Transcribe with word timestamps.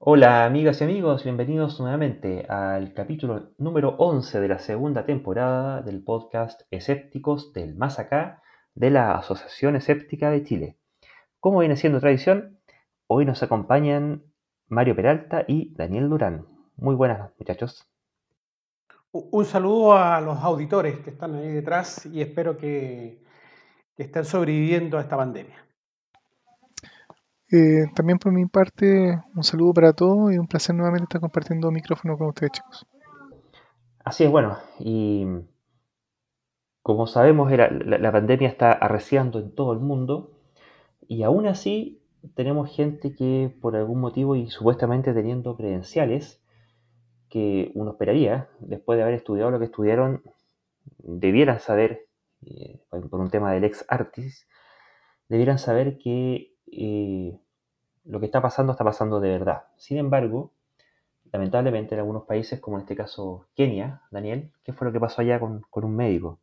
Hola 0.00 0.44
amigas 0.44 0.80
y 0.80 0.84
amigos, 0.84 1.24
bienvenidos 1.24 1.80
nuevamente 1.80 2.46
al 2.48 2.94
capítulo 2.94 3.50
número 3.58 3.96
11 3.98 4.38
de 4.38 4.46
la 4.46 4.60
segunda 4.60 5.04
temporada 5.04 5.82
del 5.82 6.04
podcast 6.04 6.62
Escépticos 6.70 7.52
del 7.52 7.74
Más 7.74 7.98
Acá 7.98 8.40
de 8.76 8.90
la 8.90 9.16
Asociación 9.16 9.74
Escéptica 9.74 10.30
de 10.30 10.44
Chile. 10.44 10.78
Como 11.40 11.58
viene 11.58 11.76
siendo 11.76 11.98
tradición, 11.98 12.60
hoy 13.08 13.24
nos 13.24 13.42
acompañan 13.42 14.22
Mario 14.68 14.94
Peralta 14.94 15.44
y 15.48 15.74
Daniel 15.74 16.08
Durán. 16.08 16.46
Muy 16.76 16.94
buenas 16.94 17.32
muchachos. 17.36 17.84
Un 19.10 19.44
saludo 19.46 19.94
a 19.94 20.20
los 20.20 20.38
auditores 20.38 21.00
que 21.00 21.10
están 21.10 21.34
ahí 21.34 21.48
detrás 21.48 22.06
y 22.06 22.22
espero 22.22 22.56
que, 22.56 23.20
que 23.96 24.04
estén 24.04 24.24
sobreviviendo 24.24 24.96
a 24.96 25.00
esta 25.00 25.16
pandemia. 25.16 25.67
Eh, 27.50 27.86
también 27.94 28.18
por 28.18 28.30
mi 28.32 28.44
parte, 28.46 29.22
un 29.34 29.42
saludo 29.42 29.72
para 29.72 29.92
todos 29.94 30.32
y 30.32 30.38
un 30.38 30.46
placer 30.46 30.74
nuevamente 30.74 31.04
estar 31.04 31.20
compartiendo 31.20 31.70
micrófono 31.70 32.18
con 32.18 32.28
ustedes, 32.28 32.52
chicos. 32.52 32.86
Así 34.04 34.24
es, 34.24 34.30
bueno, 34.30 34.58
y 34.78 35.26
como 36.82 37.06
sabemos, 37.06 37.50
la, 37.52 38.12
pandemia 38.12 38.48
está 38.48 38.72
arreciando 38.72 39.38
en 39.40 39.54
todo 39.54 39.72
el 39.72 39.78
mundo 39.78 40.32
y 41.06 41.22
aún 41.22 41.46
así 41.46 42.02
tenemos 42.34 42.74
gente 42.74 43.14
que 43.14 43.54
por 43.60 43.76
algún 43.76 44.00
motivo 44.00 44.36
y 44.36 44.48
supuestamente 44.50 45.12
teniendo 45.12 45.56
credenciales 45.56 46.42
que 47.28 47.72
uno 47.74 47.90
esperaría, 47.90 48.48
después 48.60 48.96
de 48.96 49.02
haber 49.02 49.14
estudiado 49.14 49.50
lo 49.50 49.58
que 49.58 49.66
estudiaron, 49.66 50.22
debieran 50.98 51.60
saber, 51.60 52.06
eh, 52.46 52.80
por 52.88 53.20
un 53.20 53.30
tema 53.30 53.52
del 53.52 53.64
ex 53.64 53.84
artis, 53.88 54.48
debieran 55.28 55.58
saber 55.58 55.98
que 55.98 56.54
eh, 56.72 57.38
lo 58.04 58.20
que 58.20 58.26
está 58.26 58.40
pasando 58.40 58.72
está 58.72 58.84
pasando 58.84 59.20
de 59.20 59.30
verdad. 59.30 59.64
Sin 59.76 59.98
embargo, 59.98 60.52
lamentablemente 61.32 61.94
en 61.94 62.00
algunos 62.00 62.24
países, 62.24 62.60
como 62.60 62.76
en 62.76 62.82
este 62.82 62.96
caso 62.96 63.46
Kenia, 63.54 64.02
Daniel, 64.10 64.50
¿qué 64.64 64.72
fue 64.72 64.86
lo 64.86 64.92
que 64.92 65.00
pasó 65.00 65.20
allá 65.20 65.38
con, 65.38 65.64
un 65.72 65.96
médico? 65.96 66.38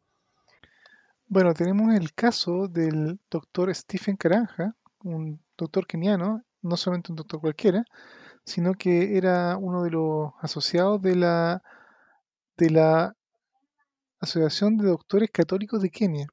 Bueno, 1.27 1.53
tenemos 1.53 1.93
el 1.95 2.13
caso 2.13 2.67
del 2.67 3.19
doctor 3.29 3.73
Stephen 3.73 4.15
Caranja, 4.15 4.75
un 5.03 5.39
doctor 5.57 5.87
keniano, 5.87 6.43
no 6.61 6.77
solamente 6.77 7.11
un 7.11 7.15
doctor 7.15 7.41
cualquiera, 7.41 7.83
sino 8.43 8.73
que 8.73 9.17
era 9.17 9.57
uno 9.57 9.83
de 9.83 9.91
los 9.91 10.33
asociados 10.41 11.01
de 11.01 11.15
la, 11.15 11.63
de 12.57 12.69
la 12.69 13.15
Asociación 14.19 14.77
de 14.77 14.87
Doctores 14.87 15.29
Católicos 15.31 15.81
de 15.81 15.89
Kenia 15.89 16.27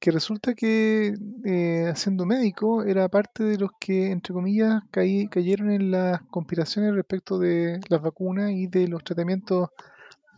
que 0.00 0.10
resulta 0.10 0.54
que 0.54 1.14
eh, 1.44 1.92
siendo 1.94 2.24
médico 2.24 2.82
era 2.84 3.08
parte 3.10 3.44
de 3.44 3.58
los 3.58 3.70
que, 3.78 4.10
entre 4.10 4.32
comillas, 4.32 4.82
cayeron 4.90 5.70
en 5.70 5.90
las 5.90 6.22
conspiraciones 6.30 6.94
respecto 6.94 7.38
de 7.38 7.80
las 7.88 8.00
vacunas 8.00 8.50
y 8.50 8.66
de 8.66 8.88
los 8.88 9.04
tratamientos 9.04 9.68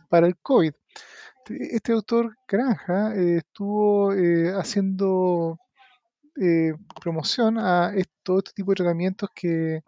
para 0.09 0.27
el 0.27 0.35
COVID. 0.37 0.73
Este 1.49 1.93
doctor 1.93 2.35
Granja 2.47 3.15
eh, 3.15 3.37
estuvo 3.37 4.13
eh, 4.13 4.53
haciendo 4.53 5.57
promoción 6.99 7.59
a 7.59 7.93
todo 8.23 8.39
este 8.39 8.53
tipo 8.55 8.71
de 8.71 8.75
tratamientos 8.77 9.29
que 9.35 9.81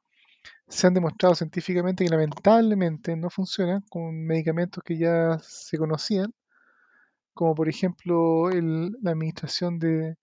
se 0.68 0.88
han 0.88 0.94
demostrado 0.94 1.34
científicamente 1.36 2.04
que 2.04 2.10
lamentablemente 2.10 3.16
no 3.16 3.32
funcionan 3.32 3.82
con 3.90 4.26
medicamentos 4.26 4.84
que 4.84 4.98
ya 4.98 5.40
se 5.42 5.78
conocían 5.78 6.34
como 7.36 7.56
por 7.56 7.70
ejemplo 7.70 8.50
la 8.50 9.12
administración 9.12 9.80
de, 9.80 10.18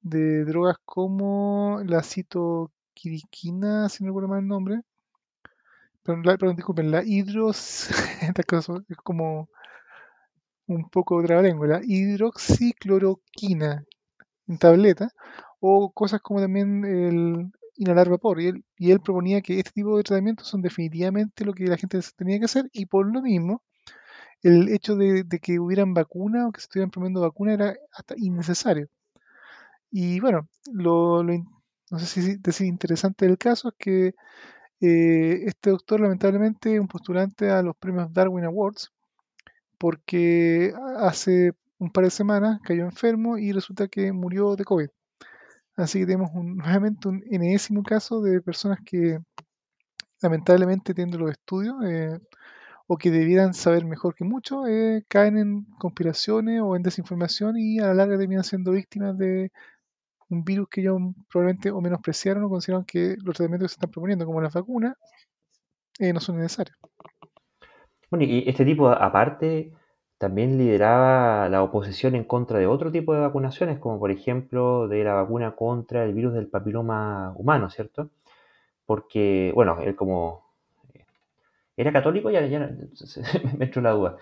de 0.00 0.44
drogas 0.44 0.76
como 0.84 1.80
la 1.84 2.02
citoquiriquina, 2.02 3.88
si 3.88 4.04
no 4.04 4.10
recuerdo 4.10 4.28
mal 4.28 4.40
el 4.40 4.48
nombre. 4.48 4.80
Perdón, 6.04 6.56
disculpen, 6.56 6.90
la 6.92 7.02
hidros, 7.04 7.88
es 8.88 8.96
como 9.02 9.48
un 10.68 10.88
poco 10.88 11.20
de 11.22 11.42
lengua, 11.42 11.66
la 11.66 11.80
hidroxicloroquina 11.84 13.84
en 14.48 14.58
tableta, 14.58 15.10
o 15.60 15.92
cosas 15.92 16.20
como 16.20 16.40
también 16.40 16.84
el 16.84 17.50
inhalar 17.76 18.08
vapor. 18.10 18.40
Y 18.40 18.48
él, 18.48 18.64
y 18.78 18.90
él 18.92 19.00
proponía 19.00 19.42
que 19.42 19.58
este 19.58 19.72
tipo 19.72 19.96
de 19.96 20.04
tratamientos 20.04 20.48
son 20.48 20.62
definitivamente 20.62 21.44
lo 21.44 21.52
que 21.54 21.66
la 21.66 21.76
gente 21.76 22.00
tenía 22.16 22.38
que 22.38 22.44
hacer, 22.46 22.68
y 22.72 22.86
por 22.86 23.06
lo 23.12 23.22
mismo, 23.22 23.62
el 24.46 24.68
hecho 24.68 24.94
de, 24.94 25.26
que 25.42 25.58
hubieran 25.58 25.92
vacunas 25.92 26.46
o 26.46 26.52
que 26.52 26.60
se 26.60 26.66
estuvieran 26.66 26.90
promoviendo 26.90 27.20
vacunas 27.20 27.54
era 27.54 27.76
hasta 27.92 28.14
innecesario. 28.16 28.88
Y 29.90 30.20
bueno, 30.20 30.48
lo, 30.72 31.24
no 31.24 31.98
sé 31.98 32.06
si 32.06 32.36
decir 32.36 32.66
interesante 32.66 33.26
del 33.26 33.38
caso 33.38 33.70
es 33.70 33.74
que 33.78 34.14
eh, 34.80 35.42
este 35.46 35.70
doctor 35.70 36.00
lamentablemente 36.00 36.74
es 36.74 36.80
un 36.80 36.86
postulante 36.88 37.50
a 37.50 37.62
los 37.62 37.76
premios 37.76 38.12
Darwin 38.12 38.44
Awards 38.44 38.92
porque 39.78 40.72
hace 40.98 41.52
un 41.78 41.90
par 41.90 42.04
de 42.04 42.10
semanas 42.10 42.60
cayó 42.62 42.84
enfermo 42.84 43.38
y 43.38 43.52
resulta 43.52 43.88
que 43.88 44.12
murió 44.12 44.54
de 44.56 44.64
COVID. 44.64 44.88
Así 45.76 46.00
que 46.00 46.06
tenemos 46.06 46.30
nuevamente 46.34 47.08
un 47.08 47.24
enésimo 47.30 47.82
caso 47.82 48.20
de 48.22 48.40
personas 48.42 48.78
que 48.84 49.18
lamentablemente 50.22 50.94
tienen 50.94 51.18
los 51.18 51.32
estudios 51.32 51.74
eh, 51.84 52.18
o 52.86 52.96
que 52.96 53.10
debieran 53.10 53.54
saber 53.54 53.84
mejor 53.84 54.14
que 54.14 54.24
muchos, 54.24 54.68
eh, 54.68 55.04
caen 55.08 55.38
en 55.38 55.64
conspiraciones 55.78 56.60
o 56.62 56.76
en 56.76 56.82
desinformación 56.82 57.56
y 57.58 57.80
a 57.80 57.86
la 57.86 57.94
larga 57.94 58.18
terminan 58.18 58.44
siendo 58.44 58.72
víctimas 58.72 59.18
de 59.18 59.50
un 60.28 60.44
virus 60.44 60.68
que 60.68 60.80
ellos 60.80 61.00
probablemente 61.30 61.70
o 61.70 61.80
menospreciaron 61.80 62.44
o 62.44 62.48
consideraron 62.48 62.84
que 62.84 63.16
los 63.22 63.36
tratamientos 63.36 63.66
que 63.66 63.68
se 63.70 63.74
están 63.74 63.90
proponiendo, 63.90 64.26
como 64.26 64.40
las 64.40 64.54
vacunas, 64.54 64.94
eh, 65.98 66.12
no 66.12 66.20
son 66.20 66.36
necesarios. 66.36 66.76
Bueno, 68.10 68.24
y 68.24 68.44
este 68.46 68.64
tipo, 68.64 68.88
aparte, 68.88 69.72
también 70.18 70.58
lideraba 70.58 71.48
la 71.48 71.62
oposición 71.62 72.14
en 72.14 72.24
contra 72.24 72.58
de 72.58 72.66
otro 72.66 72.92
tipo 72.92 73.14
de 73.14 73.20
vacunaciones, 73.20 73.78
como 73.78 73.98
por 73.98 74.10
ejemplo 74.10 74.88
de 74.88 75.04
la 75.04 75.14
vacuna 75.14 75.56
contra 75.56 76.04
el 76.04 76.14
virus 76.14 76.34
del 76.34 76.48
papiloma 76.48 77.34
humano, 77.36 77.68
¿cierto? 77.70 78.10
Porque, 78.86 79.52
bueno, 79.54 79.78
él 79.82 79.96
como 79.96 80.45
¿Era 81.76 81.92
católico? 81.92 82.30
Ya, 82.30 82.46
ya 82.46 82.70
me 83.58 83.66
entró 83.66 83.82
la 83.82 83.90
duda. 83.90 84.16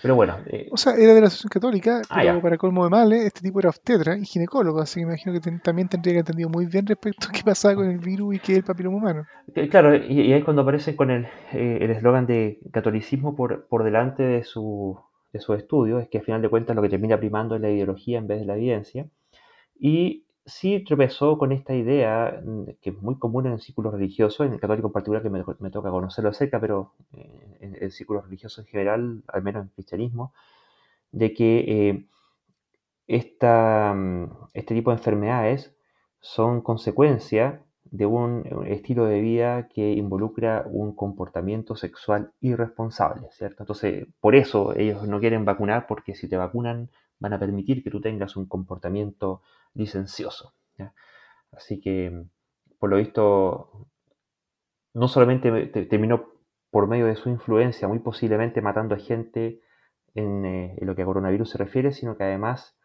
Pero 0.00 0.14
bueno. 0.14 0.36
Eh, 0.46 0.68
o 0.70 0.76
sea, 0.76 0.94
era 0.94 1.14
de 1.14 1.20
la 1.20 1.26
Asociación 1.26 1.50
Católica, 1.50 2.02
ah, 2.08 2.20
pero 2.22 2.40
para 2.40 2.56
colmo 2.56 2.84
de 2.84 2.90
males, 2.90 3.24
este 3.24 3.40
tipo 3.40 3.58
era 3.58 3.70
obstetra 3.70 4.16
y 4.16 4.24
ginecólogo, 4.24 4.80
así 4.80 5.00
que 5.00 5.06
imagino 5.06 5.32
que 5.32 5.40
también 5.62 5.88
tendría 5.88 6.14
que 6.14 6.20
entendido 6.20 6.48
muy 6.48 6.66
bien 6.66 6.86
respecto 6.86 7.28
a 7.28 7.32
qué 7.32 7.42
pasaba 7.42 7.76
con 7.76 7.90
el 7.90 7.98
virus 7.98 8.36
y 8.36 8.38
qué 8.38 8.52
es 8.52 8.58
el 8.58 8.64
papiloma 8.64 8.98
humano. 8.98 9.26
Claro, 9.70 9.96
y, 9.96 10.20
ahí 10.20 10.32
es 10.34 10.44
cuando 10.44 10.62
aparece 10.62 10.94
con 10.94 11.10
el 11.10 11.26
eh, 11.52 11.92
eslogan 11.96 12.26
de 12.26 12.60
catolicismo 12.72 13.34
por, 13.34 13.66
por 13.66 13.82
delante 13.82 14.22
de 14.22 14.44
su, 14.44 15.00
de 15.32 15.40
su 15.40 15.54
estudio, 15.54 15.98
es 15.98 16.08
que 16.08 16.18
al 16.18 16.24
final 16.24 16.42
de 16.42 16.48
cuentas 16.48 16.76
lo 16.76 16.82
que 16.82 16.90
termina 16.90 17.18
primando 17.18 17.56
es 17.56 17.60
la 17.60 17.70
ideología 17.70 18.18
en 18.18 18.26
vez 18.28 18.40
de 18.40 18.46
la 18.46 18.56
evidencia. 18.56 19.06
Y 19.80 20.26
sí 20.48 20.80
tropezó 20.84 21.38
con 21.38 21.52
esta 21.52 21.74
idea 21.74 22.40
mm, 22.44 22.64
que 22.80 22.90
es 22.90 23.02
muy 23.02 23.18
común 23.18 23.46
en 23.46 23.52
el 23.54 23.60
círculo 23.60 23.90
religioso, 23.90 24.44
en 24.44 24.54
el 24.54 24.60
católico 24.60 24.88
en 24.88 24.92
particular, 24.92 25.22
que 25.22 25.30
me, 25.30 25.70
toca 25.70 25.90
conocerlo 25.90 26.30
de 26.30 26.36
cerca, 26.36 26.60
pero 26.60 26.94
eh, 27.12 27.58
en 27.60 27.76
el 27.80 27.92
círculo 27.92 28.22
religioso 28.22 28.60
en 28.62 28.66
general, 28.66 29.22
al 29.28 29.42
menos 29.42 29.62
en 29.62 29.68
el 29.68 29.74
cristianismo, 29.74 30.32
de 31.12 31.34
que 31.34 31.58
eh, 31.68 32.06
esta, 33.06 33.94
mm, 33.94 34.48
este 34.54 34.74
tipo 34.74 34.90
de 34.90 34.96
enfermedades 34.96 35.74
son 36.20 36.62
consecuencia 36.62 37.62
de 37.90 38.06
un, 38.06 38.44
estilo 38.66 39.06
de 39.06 39.20
vida 39.20 39.68
que 39.68 39.92
involucra 39.92 40.64
un 40.66 40.94
comportamiento 40.94 41.76
sexual 41.76 42.32
irresponsable, 42.40 43.28
¿cierto? 43.32 43.62
Entonces, 43.62 44.06
por 44.20 44.34
eso 44.34 44.74
ellos 44.76 45.06
no 45.08 45.20
quieren 45.20 45.44
vacunar, 45.44 45.86
porque 45.86 46.14
si 46.14 46.28
te 46.28 46.36
vacunan 46.36 46.90
van 47.20 47.32
a 47.32 47.38
permitir 47.38 47.82
que 47.82 47.90
tú 47.90 48.00
tengas 48.00 48.36
un 48.36 48.46
comportamiento 48.46 49.42
licencioso. 49.74 50.54
Así 51.50 51.80
que, 51.80 52.26
por 52.78 52.90
lo 52.90 52.96
visto, 52.96 53.88
no 54.92 55.08
solamente 55.08 55.66
terminó 55.86 56.30
por 56.70 56.86
medio 56.86 57.06
de 57.06 57.16
su 57.16 57.30
influencia, 57.30 57.88
muy 57.88 58.00
posiblemente 58.00 58.60
matando 58.60 58.94
a 58.94 58.98
gente 58.98 59.62
en, 60.14 60.44
eh, 60.44 60.76
lo 60.82 60.94
que 60.94 61.02
a 61.02 61.06
coronavirus 61.06 61.50
se 61.50 61.58
refiere, 61.58 61.92
sino 61.92 62.16
que 62.16 62.24
además 62.24 62.76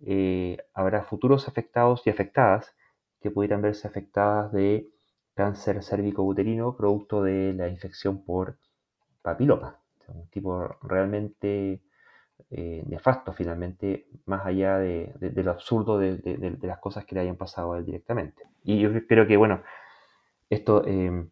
eh, 0.00 0.58
habrá 0.74 1.04
futuros 1.04 1.48
afectados 1.48 2.06
y 2.06 2.10
afectadas 2.10 2.74
que 3.20 3.30
pudieran 3.30 3.62
verse 3.62 3.88
afectadas 3.88 4.52
de 4.52 4.90
cáncer 5.34 5.82
cérvico-uterino 5.82 6.76
producto 6.76 7.22
de 7.22 7.54
la 7.54 7.68
infección 7.68 8.24
por 8.24 8.58
papiloma. 9.22 9.80
un 10.08 10.28
tipo 10.28 10.68
realmente 10.82 11.82
eh, 12.50 12.84
nefasto 12.86 13.32
finalmente, 13.32 14.06
más 14.26 14.46
allá 14.46 14.78
de, 14.78 15.12
lo 15.20 15.50
absurdo 15.50 15.98
de, 15.98 16.58
las 16.62 16.78
cosas 16.78 17.04
que 17.04 17.14
le 17.14 17.22
hayan 17.22 17.36
pasado 17.36 17.72
a 17.72 17.78
él 17.78 17.84
directamente. 17.84 18.42
Y 18.62 18.80
yo 18.80 18.90
creo 19.06 19.26
que, 19.26 19.36
bueno, 19.36 19.62
esto 20.50 20.84
eh, 20.86 21.26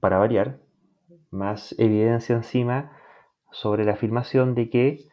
para 0.00 0.18
variar 0.18 0.58
más 1.30 1.74
evidencia 1.78 2.34
encima 2.34 2.92
sobre 3.50 3.84
la 3.84 3.92
afirmación 3.92 4.54
de 4.54 4.70
que 4.70 5.08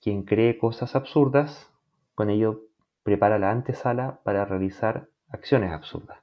quien 0.00 0.24
cree 0.24 0.58
cosas 0.58 0.94
absurdas, 0.94 1.70
con 2.14 2.30
ello 2.30 2.62
prepara 3.02 3.38
la 3.38 3.50
antesala 3.50 4.20
para 4.24 4.44
realizar 4.44 5.08
acciones 5.28 5.72
absurdas. 5.72 6.18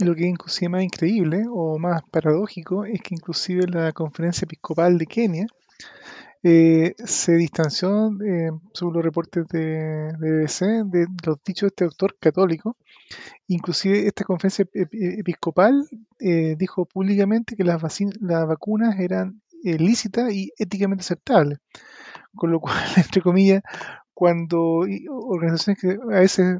Lo 0.00 0.14
que 0.14 0.22
es 0.22 0.28
inclusive 0.28 0.68
más 0.68 0.84
increíble 0.84 1.44
o 1.50 1.78
más 1.78 2.02
paradójico 2.10 2.84
es 2.84 3.00
que 3.02 3.16
inclusive 3.16 3.66
la 3.66 3.92
conferencia 3.92 4.44
episcopal 4.44 4.96
de 4.96 5.06
Kenia 5.06 5.46
eh, 6.42 6.94
se 7.04 7.32
distanció, 7.34 8.10
eh, 8.24 8.50
según 8.72 8.94
los 8.94 9.04
reportes 9.04 9.46
de, 9.48 10.12
BBC, 10.18 10.84
de 10.84 11.06
los 11.26 11.42
dichos 11.44 11.62
de 11.62 11.66
este 11.68 11.84
doctor 11.84 12.16
católico. 12.20 12.76
Inclusive 13.48 14.06
esta 14.06 14.24
conferencia 14.24 14.64
episcopal 14.72 15.88
eh, 16.20 16.54
dijo 16.56 16.86
públicamente 16.86 17.56
que 17.56 17.64
las, 17.64 17.82
las 18.20 18.46
vacunas 18.46 18.98
eran 19.00 19.42
lícitas 19.62 20.32
y 20.32 20.52
éticamente 20.58 21.02
aceptables. 21.02 21.58
Con 22.34 22.52
lo 22.52 22.60
cual, 22.60 22.76
entre 22.96 23.22
comillas, 23.22 23.62
cuando 24.14 24.84
organizaciones 25.08 25.80
que 25.80 25.98
a 26.02 26.20
veces, 26.20 26.58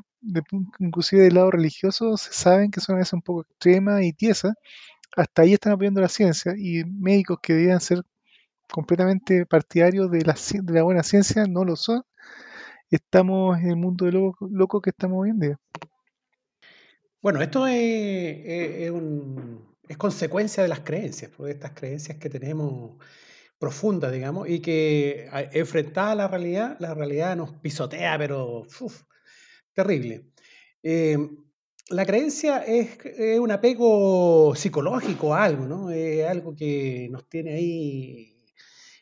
inclusive 0.81 1.23
del 1.23 1.35
lado 1.35 1.51
religioso, 1.53 2.17
se 2.17 2.33
saben 2.33 2.71
que 2.71 2.81
son 2.81 2.97
a 2.97 2.99
veces 2.99 3.13
un 3.13 3.23
poco 3.23 3.43
extremas 3.43 4.03
y 4.03 4.13
tiesas, 4.13 4.55
hasta 5.17 5.43
ahí 5.43 5.55
están 5.55 5.73
apoyando 5.73 6.01
la 6.01 6.09
ciencia 6.09 6.55
y 6.57 6.85
médicos 6.85 7.39
que 7.43 7.55
debían 7.55 7.81
ser 7.81 8.05
completamente 8.71 9.47
partidarios 9.47 10.11
de 10.11 10.25
la, 10.25 10.83
buena 10.83 11.03
ciencia 11.03 11.45
no 11.47 11.65
lo 11.65 11.77
son. 11.77 12.03
Estamos 12.91 13.59
en 13.59 13.71
el 13.71 13.77
mundo 13.77 14.07
de 14.07 14.13
loco, 14.13 14.49
loco 14.51 14.81
que 14.81 14.91
estamos 14.91 15.23
hoy 15.23 15.31
en 15.31 15.41
día. 15.41 15.61
Bueno, 17.21 17.43
esto 17.43 17.67
es, 17.67 17.77
es, 17.79 18.93
consecuencia 19.97 20.63
de 20.63 20.69
las 20.69 20.81
creencias, 20.81 21.33
de 21.37 21.51
estas 21.51 21.73
creencias 21.73 22.19
que 22.19 22.31
tenemos 22.31 22.97
profundas, 23.59 24.13
digamos, 24.13 24.49
y 24.49 24.61
que 24.61 25.29
enfrentada 25.53 26.13
a 26.13 26.15
la 26.15 26.29
realidad, 26.29 26.77
la 26.79 26.95
realidad 26.95 27.37
nos 27.37 27.53
pisotea, 27.55 28.17
pero 28.19 28.67
terrible. 29.75 30.27
Em, 30.83 31.37
la 31.91 32.07
creencia 32.07 32.59
es, 32.59 32.99
un 33.41 33.51
apego 33.51 34.55
psicológico 34.55 35.35
a 35.35 35.45
algo, 35.45 35.67
¿no? 35.67 35.91
Es 35.91 36.27
algo 36.27 36.55
que 36.55 37.09
nos 37.11 37.29
tiene 37.29 37.55
ahí 37.55 38.38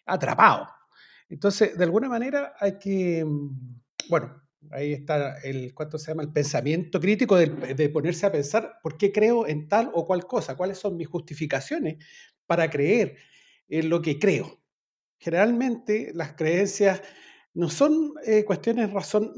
atrapados. 0.06 0.68
Entonces, 1.28 1.76
de 1.76 1.84
alguna 1.84 2.08
manera 2.08 2.54
hay 2.58 2.78
que, 2.78 3.24
mm, 3.24 3.48
bueno, 4.08 4.42
ahí 4.70 4.92
está 4.92 5.38
el, 5.40 5.74
¿cuánto 5.74 5.98
se 5.98 6.10
llama? 6.10 6.22
El 6.22 6.32
pensamiento 6.32 7.00
crítico 7.00 7.36
de, 7.36 7.88
ponerse 7.88 8.26
a 8.26 8.32
pensar 8.32 8.78
por 8.82 8.96
qué 8.96 9.12
creo 9.12 9.46
en 9.46 9.68
tal 9.68 9.90
o 9.94 10.06
cual 10.06 10.26
cosa, 10.26 10.56
cuáles 10.56 10.78
son 10.78 10.96
mis 10.96 11.08
justificaciones 11.08 11.96
para 12.46 12.70
creer 12.70 13.16
en 13.68 13.88
lo 13.88 14.00
que 14.02 14.18
creo. 14.18 14.60
Generalmente 15.18 16.12
las 16.14 16.34
creencias 16.34 17.02
no 17.54 17.70
son 17.70 18.12
eh, 18.24 18.44
cuestiones 18.44 18.92
razon, 18.92 19.32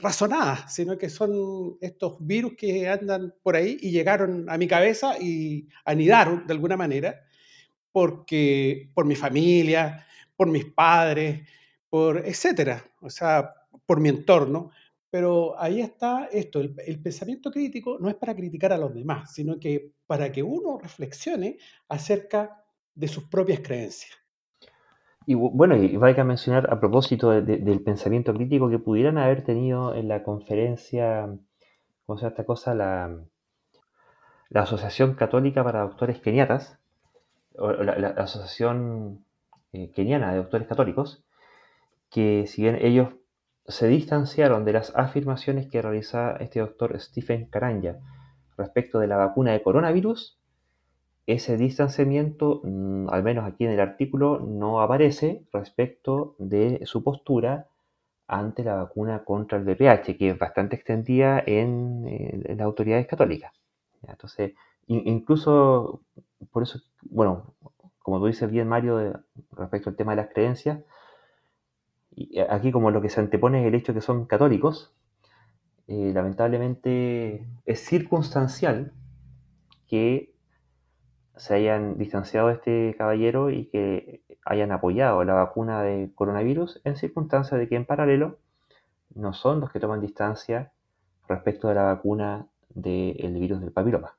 razonadas, 0.00 0.72
sino 0.72 0.96
que 0.96 1.10
son 1.10 1.76
estos 1.80 2.16
virus 2.20 2.54
que 2.56 2.88
andan 2.88 3.34
por 3.42 3.56
ahí 3.56 3.76
y 3.80 3.90
llegaron 3.90 4.48
a 4.48 4.56
mi 4.56 4.68
cabeza 4.68 5.18
y 5.20 5.66
anidaron 5.84 6.46
de 6.46 6.52
alguna 6.54 6.76
manera, 6.76 7.20
porque 7.90 8.90
por 8.94 9.06
mi 9.06 9.16
familia, 9.16 10.06
por 10.36 10.48
mis 10.48 10.64
padres, 10.64 11.48
por 11.88 12.18
etcétera, 12.18 12.84
o 13.00 13.10
sea, 13.10 13.54
por 13.86 14.00
mi 14.00 14.08
entorno. 14.08 14.70
Pero 15.10 15.54
ahí 15.60 15.80
está 15.80 16.28
esto, 16.32 16.60
el, 16.60 17.00
pensamiento 17.00 17.52
crítico 17.52 17.98
no 18.00 18.08
es 18.08 18.16
para 18.16 18.34
criticar 18.34 18.72
a 18.72 18.78
los 18.78 18.92
demás, 18.92 19.32
sino 19.32 19.60
que 19.60 19.92
para 20.08 20.32
que 20.32 20.42
uno 20.42 20.78
reflexione 20.82 21.58
acerca 21.88 22.64
de 22.96 23.06
sus 23.06 23.24
propias 23.24 23.60
creencias. 23.60 24.12
Y 25.24 25.34
bueno, 25.34 25.76
y 25.76 25.96
hay 26.02 26.14
que 26.14 26.24
mencionar 26.24 26.68
a 26.70 26.80
propósito 26.80 27.30
del 27.30 27.82
pensamiento 27.82 28.34
crítico 28.34 28.68
que 28.68 28.80
pudieran 28.80 29.16
haber 29.16 29.44
tenido 29.44 29.94
en 29.94 30.08
la 30.08 30.24
conferencia, 30.24 31.28
¿cómo 32.04 32.18
se 32.18 32.22
llama 32.22 32.30
esta 32.30 32.44
cosa? 32.44 32.74
La, 32.74 33.16
la 34.50 34.62
Asociación 34.62 35.14
Católica 35.14 35.64
para 35.64 35.82
Doctores 35.82 36.20
Keniatas, 36.20 36.78
o 37.56 37.72
la, 37.72 38.08
Asociación 38.10 39.24
eh, 39.74 39.90
Keniana 39.90 40.30
de 40.30 40.38
Doctores 40.38 40.68
Católicos, 40.68 41.24
que 42.10 42.46
si 42.46 42.62
bien 42.62 42.78
ellos 42.80 43.08
se 43.66 43.88
distanciaron 43.88 44.64
de 44.64 44.72
las 44.72 44.94
afirmaciones 44.94 45.68
que 45.68 45.82
realizaba 45.82 46.36
este 46.36 46.60
doctor 46.60 46.98
Stephen 47.00 47.46
Karanja 47.46 47.96
respecto 48.56 49.00
de 49.00 49.08
la 49.08 49.16
vacuna 49.16 49.50
de 49.52 49.62
coronavirus, 49.62 50.38
ese 51.26 51.56
distanciamiento, 51.56 52.60
mm, 52.62 53.08
al 53.08 53.24
menos 53.24 53.44
aquí 53.46 53.64
en 53.64 53.72
el 53.72 53.80
artículo, 53.80 54.38
no 54.38 54.80
aparece 54.80 55.44
respecto 55.52 56.36
de 56.38 56.80
su 56.84 57.02
postura 57.02 57.66
ante 58.28 58.62
la 58.62 58.76
vacuna 58.76 59.24
contra 59.24 59.58
el 59.58 59.64
VPH, 59.64 60.16
que 60.16 60.30
es 60.30 60.38
bastante 60.38 60.76
extendida 60.76 61.42
en, 61.44 62.42
las 62.44 62.60
autoridades 62.60 63.06
católicas. 63.08 63.52
Entonces, 64.06 64.54
incluso 64.86 66.00
por 66.52 66.62
eso, 66.62 66.78
bueno, 67.02 67.54
como 68.04 68.18
tú 68.20 68.26
dices 68.26 68.50
bien, 68.50 68.68
Mario, 68.68 69.24
respecto 69.52 69.88
al 69.88 69.96
tema 69.96 70.12
de 70.12 70.16
las 70.16 70.28
creencias, 70.28 70.80
aquí 72.50 72.70
como 72.70 72.90
lo 72.90 73.00
que 73.00 73.08
se 73.08 73.18
antepone 73.18 73.62
es 73.62 73.66
el 73.66 73.74
hecho 73.74 73.92
de 73.94 74.00
que 74.00 74.04
son 74.04 74.26
católicos, 74.26 74.94
eh, 75.88 76.12
lamentablemente 76.12 77.48
es 77.64 77.80
circunstancial 77.80 78.92
que 79.88 80.34
se 81.36 81.54
hayan 81.54 81.96
distanciado 81.96 82.48
de 82.48 82.54
este 82.54 82.94
caballero 82.98 83.48
y 83.48 83.70
que 83.70 84.22
hayan 84.44 84.70
apoyado 84.70 85.24
la 85.24 85.32
vacuna 85.32 85.82
de 85.82 86.12
coronavirus 86.14 86.82
en 86.84 86.96
circunstancias 86.96 87.58
de 87.58 87.70
que 87.70 87.76
en 87.76 87.86
paralelo 87.86 88.38
no 89.14 89.32
son 89.32 89.60
los 89.60 89.72
que 89.72 89.80
toman 89.80 90.02
distancia 90.02 90.72
respecto 91.26 91.68
de 91.68 91.74
la 91.76 91.84
vacuna 91.84 92.48
del 92.68 93.38
virus 93.38 93.62
del 93.62 93.72
papiloma. 93.72 94.14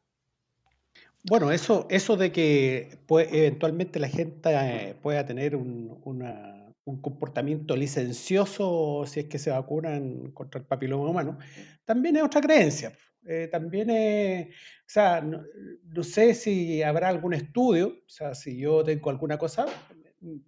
Bueno, 1.27 1.51
eso, 1.51 1.87
eso 1.89 2.17
de 2.17 2.31
que 2.31 2.99
eventualmente 3.09 3.99
la 3.99 4.09
gente 4.09 4.49
eh, 4.53 4.95
pueda 5.01 5.25
tener 5.25 5.55
un, 5.55 5.99
un, 6.03 7.01
comportamiento 7.01 7.75
licencioso 7.75 9.05
si 9.07 9.21
es 9.21 9.25
que 9.25 9.39
se 9.39 9.49
vacunan 9.49 10.31
contra 10.33 10.59
el 10.61 10.67
papiloma 10.67 11.09
humano, 11.09 11.39
también 11.83 12.17
es 12.17 12.23
otra 12.23 12.41
creencia. 12.41 12.93
Eh, 13.27 13.49
también, 13.51 13.89
o 13.89 14.53
sea, 14.85 15.19
no, 15.21 16.03
sé 16.03 16.35
si 16.35 16.83
habrá 16.83 17.09
algún 17.09 17.33
estudio, 17.33 17.87
o 17.87 18.09
sea, 18.09 18.35
si 18.35 18.57
yo 18.59 18.83
tengo 18.83 19.09
alguna 19.09 19.39
cosa, 19.39 19.65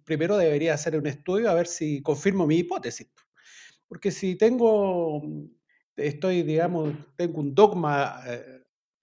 primero 0.04 0.36
debería 0.36 0.74
hacer 0.74 0.96
un 0.96 1.08
estudio 1.08 1.50
a 1.50 1.54
ver 1.54 1.66
si 1.66 2.02
confirmo 2.02 2.46
mi 2.46 2.58
hipótesis. 2.58 3.08
Porque 3.88 4.12
si 4.12 4.36
tengo, 4.36 5.22
estoy, 5.96 6.42
digamos, 6.42 6.94
tengo 7.16 7.40
un 7.40 7.52
dogma 7.52 8.22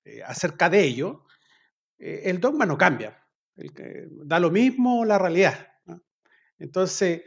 eh, 0.05 0.21
acerca 0.25 0.69
de 0.69 0.83
ello, 0.85 1.24
el 1.97 2.39
dogma 2.39 2.65
no 2.65 2.77
cambia. 2.77 3.21
da 4.25 4.39
lo 4.39 4.51
mismo 4.51 5.05
la 5.05 5.17
realidad. 5.17 5.67
Entonces, 6.59 7.23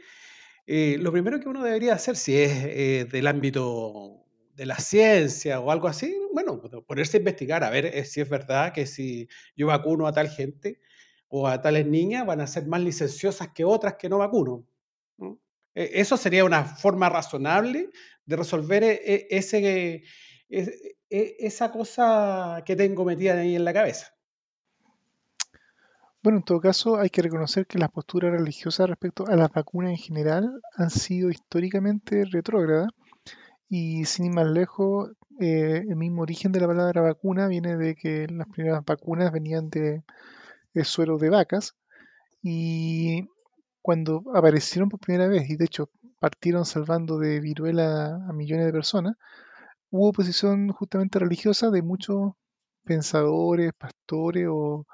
lo 0.65 1.11
primero 1.11 1.39
que 1.39 1.49
uno 1.49 1.63
debería 1.63 1.93
hacer, 1.93 2.15
si 2.15 2.37
es 2.37 3.11
del 3.11 3.27
ámbito 3.27 4.19
de 4.59 4.65
la 4.65 4.77
ciencia 4.77 5.61
o 5.61 5.71
algo 5.71 5.87
así, 5.87 6.13
bueno, 6.33 6.61
ponerse 6.85 7.15
a 7.15 7.19
investigar, 7.19 7.63
a 7.63 7.69
ver 7.69 7.85
eh, 7.85 8.03
si 8.03 8.19
es 8.19 8.27
verdad 8.27 8.73
que 8.73 8.85
si 8.85 9.29
yo 9.55 9.67
vacuno 9.67 10.05
a 10.05 10.11
tal 10.11 10.27
gente 10.27 10.81
o 11.29 11.47
a 11.47 11.61
tales 11.61 11.85
niñas 11.87 12.25
van 12.25 12.41
a 12.41 12.47
ser 12.47 12.67
más 12.67 12.81
licenciosas 12.81 13.53
que 13.53 13.63
otras 13.63 13.95
que 13.95 14.09
no 14.09 14.17
vacuno. 14.17 14.67
E, 15.73 16.01
eso 16.01 16.17
sería 16.17 16.43
una 16.43 16.65
forma 16.65 17.07
razonable 17.07 17.89
de 18.25 18.35
resolver 18.35 18.83
e, 18.83 18.99
e, 19.05 19.27
ese, 19.29 20.03
esa 21.09 21.71
cosa 21.71 22.61
que 22.65 22.75
tengo 22.75 23.05
metida 23.05 23.39
ahí 23.39 23.55
en 23.55 23.63
la 23.63 23.71
cabeza. 23.71 24.13
Bueno, 26.29 26.41
en 26.41 26.43
todo 26.43 26.61
caso, 26.61 26.97
hay 26.97 27.09
que 27.09 27.23
reconocer 27.23 27.65
que 27.65 27.79
las 27.79 27.89
posturas 27.89 28.31
religiosas 28.31 28.87
respecto 28.87 29.25
a 29.25 29.35
las 29.35 29.51
vacunas 29.51 29.89
en 29.89 29.97
general 29.97 30.61
han 30.75 30.91
sido 30.91 31.31
históricamente 31.31 32.23
retrógradas 32.31 32.91
y 33.67 34.05
sin 34.05 34.25
ir 34.27 34.33
más 34.33 34.45
lejos, 34.45 35.09
eh, 35.39 35.83
el 35.89 35.95
mismo 35.95 36.21
origen 36.21 36.51
de 36.51 36.59
la 36.59 36.67
palabra 36.67 37.01
vacuna 37.01 37.47
viene 37.47 37.77
de 37.77 37.95
que 37.95 38.27
las 38.27 38.47
primeras 38.47 38.85
vacunas 38.85 39.31
venían 39.31 39.71
de, 39.71 40.03
suero 40.83 41.17
de 41.17 41.31
vacas 41.31 41.75
y 42.43 43.27
cuando 43.81 44.21
aparecieron 44.35 44.89
por 44.89 44.99
primera 44.99 45.27
vez 45.27 45.49
y 45.49 45.55
de 45.55 45.65
hecho 45.65 45.89
partieron 46.19 46.63
salvando 46.63 47.17
de 47.17 47.39
viruela 47.39 48.23
a 48.29 48.33
millones 48.33 48.67
de 48.67 48.71
personas, 48.71 49.15
hubo 49.89 50.09
oposición 50.09 50.69
justamente 50.73 51.17
religiosa 51.17 51.71
de 51.71 51.81
muchos 51.81 52.33
pensadores, 52.83 53.73
pastores 53.73 54.45
o 54.47 54.85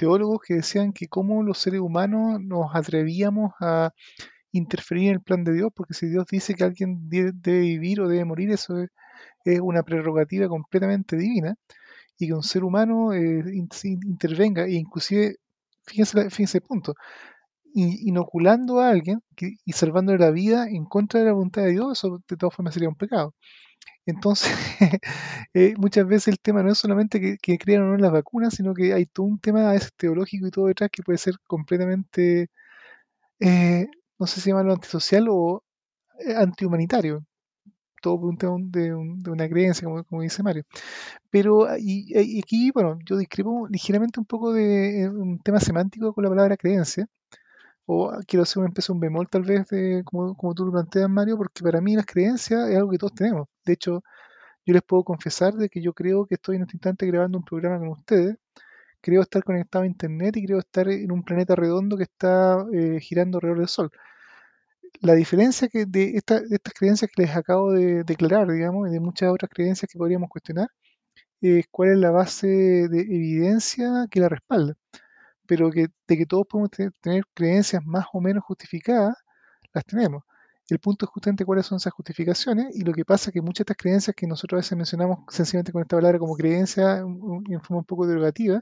teólogos 0.00 0.40
que 0.40 0.54
decían 0.54 0.94
que 0.94 1.08
cómo 1.08 1.42
los 1.42 1.58
seres 1.58 1.80
humanos 1.80 2.40
nos 2.40 2.74
atrevíamos 2.74 3.52
a 3.60 3.92
interferir 4.50 5.08
en 5.08 5.14
el 5.16 5.20
plan 5.20 5.44
de 5.44 5.52
Dios, 5.52 5.70
porque 5.76 5.92
si 5.92 6.08
Dios 6.08 6.24
dice 6.30 6.54
que 6.54 6.64
alguien 6.64 7.10
debe 7.10 7.60
vivir 7.60 8.00
o 8.00 8.08
debe 8.08 8.24
morir, 8.24 8.50
eso 8.50 8.78
es, 8.78 9.60
una 9.60 9.82
prerrogativa 9.82 10.48
completamente 10.48 11.18
divina, 11.18 11.54
y 12.18 12.28
que 12.28 12.32
un 12.32 12.42
ser 12.42 12.64
humano 12.64 13.12
eh, 13.12 13.44
intervenga, 13.84 14.64
e 14.64 14.72
inclusive, 14.72 15.36
fíjense, 15.84 16.30
fíjense 16.30 16.58
el 16.58 16.64
punto, 16.64 16.94
inoculando 17.74 18.80
a 18.80 18.88
alguien 18.88 19.20
y 19.66 19.72
salvándole 19.72 20.18
la 20.18 20.30
vida 20.30 20.66
en 20.66 20.86
contra 20.86 21.20
de 21.20 21.26
la 21.26 21.32
voluntad 21.34 21.62
de 21.62 21.72
Dios, 21.72 21.98
eso 21.98 22.22
de 22.26 22.36
todas 22.38 22.54
formas 22.54 22.72
sería 22.72 22.88
un 22.88 22.96
pecado. 22.96 23.34
Entonces, 24.06 24.50
eh, 25.54 25.74
muchas 25.78 26.06
veces 26.06 26.28
el 26.28 26.40
tema 26.40 26.62
no 26.62 26.72
es 26.72 26.78
solamente 26.78 27.20
que, 27.20 27.36
que 27.38 27.58
crean 27.58 27.82
o 27.82 27.86
no 27.92 27.96
las 27.98 28.12
vacunas, 28.12 28.54
sino 28.54 28.74
que 28.74 28.92
hay 28.94 29.06
todo 29.06 29.26
un 29.26 29.38
tema 29.40 29.68
a 29.70 29.72
veces 29.72 29.92
teológico 29.96 30.46
y 30.46 30.50
todo 30.50 30.66
detrás 30.66 30.90
que 30.92 31.02
puede 31.02 31.18
ser 31.18 31.34
completamente, 31.46 32.48
eh, 33.40 33.86
no 34.18 34.26
sé 34.26 34.40
si 34.40 34.50
llamarlo 34.50 34.72
antisocial 34.74 35.26
o 35.30 35.64
eh, 36.20 36.34
antihumanitario. 36.36 37.24
Todo 38.02 38.20
por 38.20 38.30
un 38.30 38.38
tema 38.38 38.56
de, 38.60 38.94
un- 38.94 39.22
de 39.22 39.30
una 39.30 39.48
creencia, 39.48 39.86
como, 39.88 40.04
como 40.04 40.22
dice 40.22 40.42
Mario. 40.42 40.64
Pero 41.30 41.66
ah, 41.66 41.78
y, 41.78 42.06
y 42.14 42.40
aquí, 42.40 42.70
bueno, 42.72 42.98
yo 43.06 43.16
discrepo 43.18 43.68
ligeramente 43.68 44.20
un 44.20 44.26
poco 44.26 44.52
de 44.54 45.02
eh, 45.04 45.08
un 45.10 45.40
tema 45.40 45.60
semántico 45.60 46.14
con 46.14 46.24
la 46.24 46.30
palabra 46.30 46.56
creencia 46.58 47.06
o 47.86 48.12
quiero 48.26 48.42
hacer 48.44 48.60
un 48.60 48.66
empezar 48.68 48.94
un 48.94 49.00
bemol 49.00 49.28
tal 49.28 49.42
vez 49.42 49.66
de 49.68 50.02
como, 50.04 50.36
como 50.36 50.54
tú 50.54 50.66
lo 50.66 50.72
planteas, 50.72 51.10
Mario, 51.10 51.36
porque 51.36 51.62
para 51.62 51.80
mí 51.80 51.96
las 51.96 52.06
creencias 52.06 52.68
es 52.70 52.76
algo 52.76 52.90
que 52.90 52.98
todos 52.98 53.14
tenemos. 53.14 53.48
De 53.64 53.72
hecho, 53.74 54.02
yo 54.66 54.74
les 54.74 54.82
puedo 54.82 55.04
confesar 55.04 55.54
de 55.54 55.68
que 55.70 55.82
yo 55.82 55.92
creo 55.94 56.26
que 56.26 56.36
estoy 56.36 56.56
en 56.56 56.62
este 56.62 56.76
instante 56.76 57.06
grabando 57.06 57.38
un 57.38 57.44
programa 57.44 57.78
con 57.80 57.88
ustedes. 57.90 58.36
Creo 59.02 59.22
estar 59.22 59.44
conectado 59.44 59.84
a 59.84 59.86
internet 59.88 60.36
y 60.38 60.46
creo 60.46 60.58
estar 60.60 60.88
en 60.88 61.12
un 61.12 61.22
planeta 61.24 61.56
redondo 61.56 61.96
que 61.96 62.04
está 62.04 62.66
eh, 62.72 63.00
girando 63.00 63.38
alrededor 63.38 63.58
del 63.60 63.68
Sol. 63.68 63.90
La 65.02 65.14
diferencia 65.14 65.68
que 65.68 65.84
de, 65.86 66.16
esta- 66.16 66.40
de 66.40 66.56
estas 66.56 66.72
creencias 66.74 67.10
que 67.14 67.22
les 67.22 67.36
acabo 67.36 67.72
de 67.72 68.02
declarar, 68.04 68.50
digamos, 68.50 68.88
y 68.88 68.92
de 68.92 69.00
muchas 69.00 69.30
otras 69.30 69.50
creencias 69.52 69.90
que 69.90 69.98
podríamos 69.98 70.28
cuestionar, 70.30 70.68
es 71.42 71.66
cuál 71.70 71.90
es 71.92 71.98
la 71.98 72.10
base 72.12 72.48
de 72.48 73.00
evidencia 73.02 74.06
que 74.10 74.20
la 74.20 74.28
respalda 74.30 74.74
pero 75.50 75.68
que, 75.72 75.88
de 76.06 76.16
que 76.16 76.26
todos 76.26 76.46
podemos 76.48 76.70
te- 76.70 76.92
tener 77.00 77.24
creencias 77.34 77.84
más 77.84 78.06
o 78.12 78.20
menos 78.20 78.44
justificadas, 78.44 79.16
las 79.74 79.84
tenemos. 79.84 80.22
El 80.68 80.78
punto 80.78 81.06
es 81.06 81.10
justamente 81.10 81.44
cuáles 81.44 81.66
son 81.66 81.78
esas 81.78 81.92
justificaciones 81.92 82.76
y 82.76 82.82
lo 82.82 82.92
que 82.92 83.04
pasa 83.04 83.30
es 83.30 83.34
que 83.34 83.42
muchas 83.42 83.66
de 83.66 83.72
estas 83.72 83.76
creencias 83.78 84.14
que 84.14 84.28
nosotros 84.28 84.58
a 84.58 84.60
veces 84.60 84.78
mencionamos 84.78 85.18
sencillamente 85.28 85.72
con 85.72 85.82
esta 85.82 85.96
palabra 85.96 86.20
como 86.20 86.36
creencia 86.36 86.98
en 86.98 87.60
forma 87.62 87.78
un 87.78 87.84
poco 87.84 88.06
derogativa, 88.06 88.60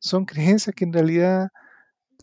son 0.00 0.26
creencias 0.26 0.76
que 0.76 0.84
en 0.84 0.92
realidad 0.92 1.48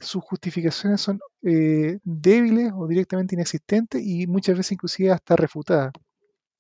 sus 0.02 0.24
justificaciones 0.24 1.02
son 1.02 1.20
eh, 1.44 2.00
débiles 2.04 2.74
o 2.76 2.88
directamente 2.88 3.36
inexistentes 3.36 4.02
y 4.06 4.28
muchas 4.28 4.58
veces 4.58 4.74
inclusive 4.74 5.12
hasta 5.12 5.36
refutadas. 5.36 5.94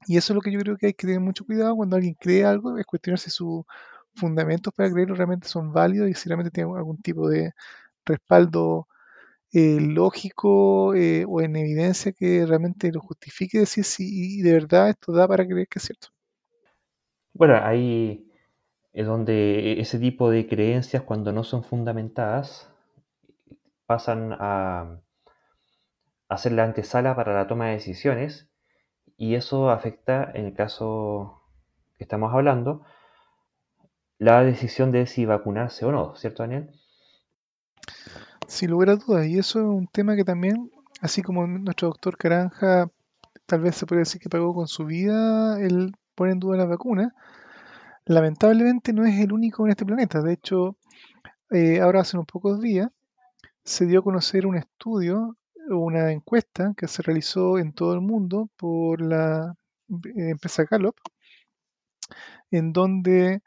Y 0.08 0.18
eso 0.18 0.34
es 0.34 0.36
lo 0.36 0.42
que 0.42 0.52
yo 0.52 0.60
creo 0.62 0.78
que 0.78 0.88
hay 0.88 0.94
que 0.94 1.08
tener 1.08 1.22
mucho 1.22 1.46
cuidado 1.46 1.75
cuando 1.75 1.96
alguien 1.98 2.16
cree 2.20 2.46
algo, 2.46 2.78
es 2.78 2.86
cuestionarse 2.86 3.30
sus 3.30 3.64
fundamentos 4.15 4.74
para 4.74 4.91
creerlo 4.91 5.15
realmente 5.15 5.48
son 5.48 5.72
válidos 5.74 6.10
y 6.10 6.13
si 6.13 6.29
realmente 6.29 6.51
tienen 6.51 6.75
algún 6.75 6.98
tipo 7.01 7.29
de 7.29 7.53
respaldo 8.05 8.88
eh, 9.51 9.79
lógico 9.79 10.93
eh, 10.95 11.25
o 11.27 11.41
en 11.41 11.55
evidencia 11.55 12.12
que 12.12 12.45
realmente 12.45 12.91
lo 12.91 13.00
justifique 13.01 13.60
decir 13.60 13.86
si 13.86 14.41
de 14.41 14.53
verdad 14.53 14.89
esto 14.89 15.13
da 15.13 15.27
para 15.27 15.45
creer 15.45 15.67
que 15.67 15.79
es 15.79 15.86
cierto. 15.86 16.10
Bueno, 17.34 17.55
ahí 17.62 18.31
es 18.93 19.05
donde 19.05 19.79
ese 19.79 20.00
tipo 20.00 20.29
de 20.29 20.48
creencias, 20.48 21.03
cuando 21.03 21.31
no 21.31 21.43
son 21.43 21.63
fundamentadas, 21.63 22.69
pasan 23.86 24.34
a, 24.39 25.01
a 26.29 26.38
ser 26.38 26.53
la 26.53 26.63
antesala 26.63 27.15
para 27.15 27.34
la 27.34 27.48
toma 27.48 27.67
de 27.67 27.74
decisiones 27.74 28.50
y 29.17 29.36
eso 29.36 29.69
afecta, 29.69 30.31
en 30.34 30.45
el 30.45 30.53
caso 30.53 31.41
que 31.98 32.03
estamos 32.03 32.34
hablando, 32.34 32.84
la 34.17 34.43
decisión 34.43 34.91
de 34.91 35.05
si 35.07 35.25
vacunarse 35.25 35.86
o 35.86 35.91
no, 35.91 36.15
¿cierto, 36.15 36.43
Daniel? 36.43 36.69
Sin 38.48 38.72
lugar 38.72 38.89
a 38.89 38.95
dudas, 38.95 39.27
y 39.27 39.38
eso 39.38 39.60
es 39.60 39.65
un 39.65 39.88
tema 39.88 40.15
que 40.15 40.24
también, 40.24 40.72
así 41.01 41.22
como 41.22 41.48
nuestro 41.48 41.89
doctor 41.89 42.17
Caranja 42.17 42.89
tal 43.45 43.62
vez 43.62 43.75
se 43.75 43.86
puede 43.86 44.00
decir 44.00 44.22
que 44.22 44.29
pagó 44.29 44.53
con 44.53 44.67
su 44.67 44.86
vida 44.86 45.60
el 45.60 45.93
poner 46.15 46.34
en 46.34 46.39
duda 46.39 46.57
la 46.57 46.65
vacuna, 46.65 47.13
lamentablemente 48.05 48.93
no 48.93 49.05
es 49.05 49.19
el 49.19 49.34
único 49.34 49.65
en 49.65 49.72
este 49.72 49.86
planeta. 49.86 50.22
De 50.22 50.34
hecho, 50.34 50.77
eh, 51.51 51.81
ahora 51.81 52.01
hace 52.01 52.17
unos 52.17 52.27
pocos 52.27 52.60
días 52.62 52.89
se 53.63 53.86
dio 53.86 54.00
a 54.00 54.03
conocer 54.03 54.45
un 54.45 54.57
estudio, 54.57 55.38
una 55.69 56.12
encuesta 56.12 56.74
que 56.77 56.88
se 56.88 57.01
realizó 57.01 57.57
en 57.57 57.74
todo 57.74 57.93
el 57.93 58.01
mundo 58.01 58.50
por 58.57 59.01
la 59.01 59.55
eh, 59.89 60.29
empresa 60.29 60.65
Gallup, 60.69 60.95
en 62.51 62.72
donde 62.74 63.41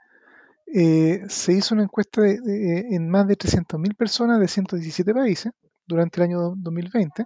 eh, 0.74 1.22
se 1.28 1.52
hizo 1.54 1.74
una 1.74 1.84
encuesta 1.84 2.20
de- 2.22 2.40
de- 2.40 2.94
en 2.96 3.08
más 3.10 3.26
de 3.28 3.36
300.000 3.36 3.94
personas 3.94 4.40
de 4.40 4.48
117 4.48 5.14
países 5.14 5.52
durante 5.86 6.20
el 6.20 6.24
año 6.28 6.40
do- 6.40 6.54
2020 6.56 7.24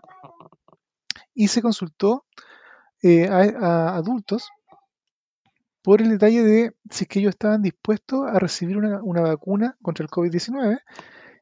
y 1.34 1.48
se 1.48 1.62
consultó 1.62 2.24
eh, 3.02 3.28
a, 3.28 3.96
adultos 3.96 4.48
por 5.82 6.00
el 6.00 6.10
detalle 6.10 6.42
de 6.42 6.72
si 6.90 7.04
es 7.04 7.08
que 7.08 7.18
ellos 7.20 7.30
estaban 7.30 7.62
dispuestos 7.62 8.26
a 8.28 8.38
recibir 8.38 8.76
una, 8.76 9.02
una 9.02 9.22
vacuna 9.22 9.76
contra 9.82 10.04
el 10.04 10.10
COVID-19, 10.10 10.80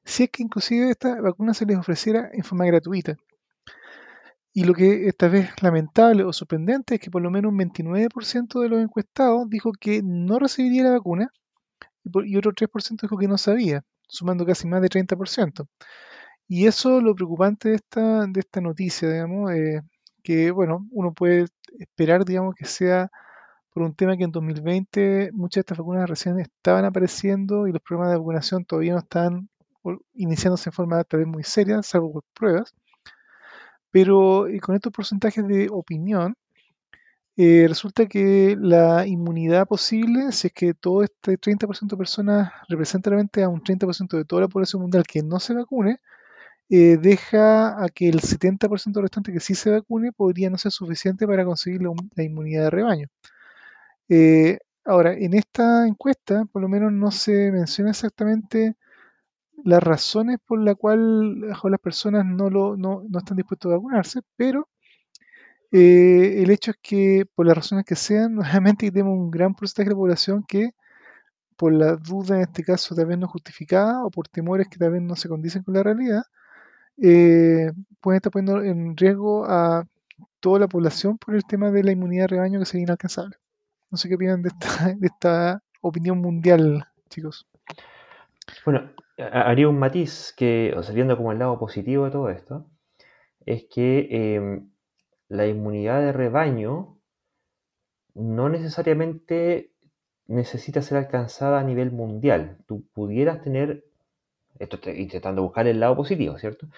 si 0.05 0.25
es 0.25 0.31
que 0.31 0.43
inclusive 0.43 0.91
esta 0.91 1.21
vacuna 1.21 1.55
se 1.55 1.67
les 1.67 1.79
ofreciera 1.79 2.31
en 2.33 2.45
forma 2.45 2.67
gratuita. 2.67 3.17
Y 4.53 4.65
lo 4.65 4.75
que 4.75 5.07
esta 5.07 5.29
vez 5.29 5.51
lamentable 5.63 6.25
o 6.25 6.33
sorprendente 6.33 6.97
es 6.97 7.01
que 7.01 7.11
por 7.11 7.23
lo 7.23 7.31
menos 7.31 7.53
un 7.53 7.59
29% 7.59 8.61
de 8.61 8.69
los 8.69 8.81
encuestados 8.83 9.49
dijo 9.49 9.71
que 9.73 10.03
no 10.05 10.39
recibiría 10.39 10.85
la 10.85 10.91
vacuna 10.93 11.31
y, 12.05 12.37
otro 12.37 12.53
3% 12.53 13.07
dijo 13.07 13.19
que 13.19 13.29
no 13.29 13.39
sabía, 13.39 13.83
sumando 14.09 14.47
casi 14.47 14.67
más 14.69 14.83
de 14.83 14.89
30%. 14.89 15.69
Y 16.49 16.67
eso 16.67 16.99
es 16.99 17.05
lo 17.05 17.15
preocupante 17.15 17.71
de 17.71 17.77
esta, 17.77 18.27
de 18.27 18.41
esta 18.41 18.61
noticia, 18.61 19.11
digamos, 19.11 19.53
eh, 19.53 19.83
que 20.23 20.51
bueno, 20.51 20.87
uno 20.93 21.15
puede 21.15 21.47
esperar, 21.79 22.25
digamos, 22.25 22.55
que 22.57 22.67
sea 22.67 23.11
por 23.73 23.83
un 23.85 23.95
tema 23.95 24.17
que 24.17 24.25
en 24.25 24.33
2020 24.33 25.31
muchas 25.33 25.57
de 25.57 25.61
estas 25.63 25.79
vacunas 25.79 26.09
recién 26.11 26.39
estaban 26.41 26.85
apareciendo 26.85 27.67
y 27.69 27.73
los 27.73 27.83
programas 27.83 28.13
de 28.13 28.19
vacunación 28.19 28.65
todavía 28.65 28.95
no 28.95 29.01
o- 29.83 29.99
iniciándose 30.15 30.71
en 30.71 30.75
forma 30.75 31.05
tal 31.05 31.21
vez 31.21 31.29
muy 31.29 31.45
seria, 31.45 31.83
salvo 31.83 32.13
por 32.13 32.25
pruebas. 32.35 32.75
Pero 33.91 34.47
eh, 34.47 34.61
con 34.61 34.75
estos 34.75 34.93
porcentajes 34.93 35.47
de 35.47 35.69
opinión, 35.71 36.35
eh, 37.37 37.67
resulta 37.69 38.07
que 38.07 38.57
la 38.61 39.07
inmunidad 39.07 39.67
posible, 39.67 40.33
si 40.33 40.49
es 40.49 40.53
que 40.53 40.75
todo 40.75 41.03
este 41.03 41.39
30% 41.39 41.97
de 41.97 41.97
personas 41.97 42.53
representa 42.69 43.11
realmente 43.11 43.43
a 43.43 43.49
un 43.49 43.63
30% 43.63 44.17
de 44.17 44.25
toda 44.25 44.43
la 44.43 44.49
población 44.49 44.83
mundial 44.83 45.05
que 45.07 45.23
no 45.23 45.41
se 45.41 45.55
vacune, 45.55 46.01
eh, 46.71 46.99
deja 46.99 47.83
a 47.83 47.89
que 47.89 48.09
el 48.09 48.21
70% 48.21 49.01
restante 49.01 49.33
que 49.33 49.41
sí 49.41 49.55
se 49.55 49.71
vacune 49.71 50.13
podría 50.13 50.51
no 50.51 50.59
ser 50.59 50.73
suficiente 50.73 51.27
para 51.27 51.45
conseguir 51.45 51.83
la, 51.83 52.23
inmunidad 52.25 52.65
de 52.65 52.71
rebaño. 52.71 53.09
Eh, 54.09 54.59
ahora, 54.85 55.15
en 55.15 55.35
esta 55.35 55.87
encuesta, 55.87 56.45
por 56.53 56.63
lo 56.63 56.69
menos 56.69 56.93
no 56.93 57.11
se 57.11 57.51
menciona 57.53 57.91
exactamente 57.91 58.77
las 59.65 59.83
razones 59.83 60.39
por 60.47 60.61
las 60.61 60.77
cuales 60.77 61.39
las 61.39 61.81
personas 61.81 62.25
no, 62.27 62.51
lo, 62.51 62.77
no, 62.77 63.03
no 63.09 63.19
están 63.19 63.37
dispuestos 63.37 63.73
a 63.73 63.77
vacunarse, 63.77 64.21
pero 64.37 64.69
eh, 65.73 66.43
el 66.43 66.51
hecho 66.51 66.73
es 66.73 66.79
que, 66.83 67.27
por 67.35 67.47
las 67.47 67.57
razones 67.57 67.85
que 67.85 67.97
sean, 67.97 68.35
nuevamente 68.37 68.91
tenemos 68.91 69.15
un 69.19 69.31
gran 69.31 69.55
porcentaje 69.55 69.89
de 69.91 69.95
la 69.95 69.99
población 69.99 70.45
que, 70.47 70.73
por 71.57 71.73
la 71.73 71.97
duda 71.97 72.37
en 72.37 72.43
este 72.43 72.65
caso 72.65 72.95
tal 72.95 73.07
vez 73.07 73.19
no 73.19 73.29
justificada 73.29 74.05
o 74.05 74.11
por 74.11 74.29
temores 74.29 74.69
que 74.69 74.79
tal 74.79 74.93
vez 74.93 75.03
no 75.03 75.17
se 75.17 75.29
condicen 75.29 75.63
con 75.63 75.75
la 75.75 75.83
realidad, 75.83 76.23
eh, 77.03 77.73
pueden 78.01 78.17
estar 78.17 78.33
poniendo 78.33 78.63
en 78.63 78.97
riesgo 78.97 79.45
a 79.47 79.87
toda 80.41 80.61
la 80.61 80.69
población 80.69 81.19
por 81.19 81.35
el 81.35 81.45
tema 81.45 81.71
de 81.71 81.85
la 81.85 81.93
inmunidad 81.93 82.25
de 82.25 82.29
rebaño 82.29 82.59
que 82.61 82.67
sería 82.67 82.85
inalcanzable. 82.85 83.37
No 83.91 83.99
sé 83.99 84.09
qué 84.09 84.15
opinan 84.17 84.43
de 84.43 84.51
esta, 84.51 84.95
de 84.99 85.07
esta 85.07 85.63
opinión 85.83 86.19
mundial, 86.19 86.87
chicos. 87.11 87.47
Bueno, 88.65 88.91
ha- 89.19 89.43
haría 89.51 89.69
un 89.69 89.79
matiz 89.79 90.33
que, 90.37 90.75
o 90.77 90.83
sea, 90.83 90.95
viendo 90.95 91.17
como 91.17 91.33
el 91.33 91.39
lado 91.39 91.59
positivo 91.59 92.05
de 92.05 92.11
todo 92.11 92.31
esto, 92.31 92.67
es 93.47 93.67
que 93.71 94.09
eh, 94.11 94.63
la 95.31 95.47
inmunidad 95.47 96.03
de 96.03 96.13
rebaño 96.13 96.99
no 98.15 98.49
necesariamente 98.49 99.73
necesita 100.27 100.83
ser 100.83 100.99
alcanzada 100.99 101.61
a 101.61 101.65
nivel 101.65 101.91
mundial. 101.91 102.59
Tú 102.67 102.85
pudieras 102.93 103.43
tener, 103.43 103.85
esto 104.59 104.79
intentando 104.91 105.43
buscar 105.43 105.67
el 105.67 105.81
lado 105.81 105.97
positivo, 105.97 106.39
¿cierto? 106.39 106.69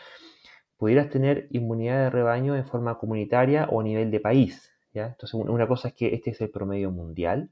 Pudieras 0.78 1.10
tener 1.10 1.48
inmunidad 1.50 2.04
de 2.04 2.10
rebaño 2.10 2.56
en 2.56 2.66
forma 2.66 2.98
comunitaria 2.98 3.68
o 3.70 3.80
a 3.80 3.84
nivel 3.84 4.10
de 4.10 4.20
país, 4.20 4.72
¿ya? 4.94 5.08
Entonces, 5.08 5.34
un- 5.34 5.50
una 5.50 5.68
cosa 5.68 5.88
es 5.90 5.94
que 5.94 6.14
este 6.14 6.30
es 6.30 6.40
el 6.40 6.50
promedio 6.50 6.90
mundial, 6.90 7.50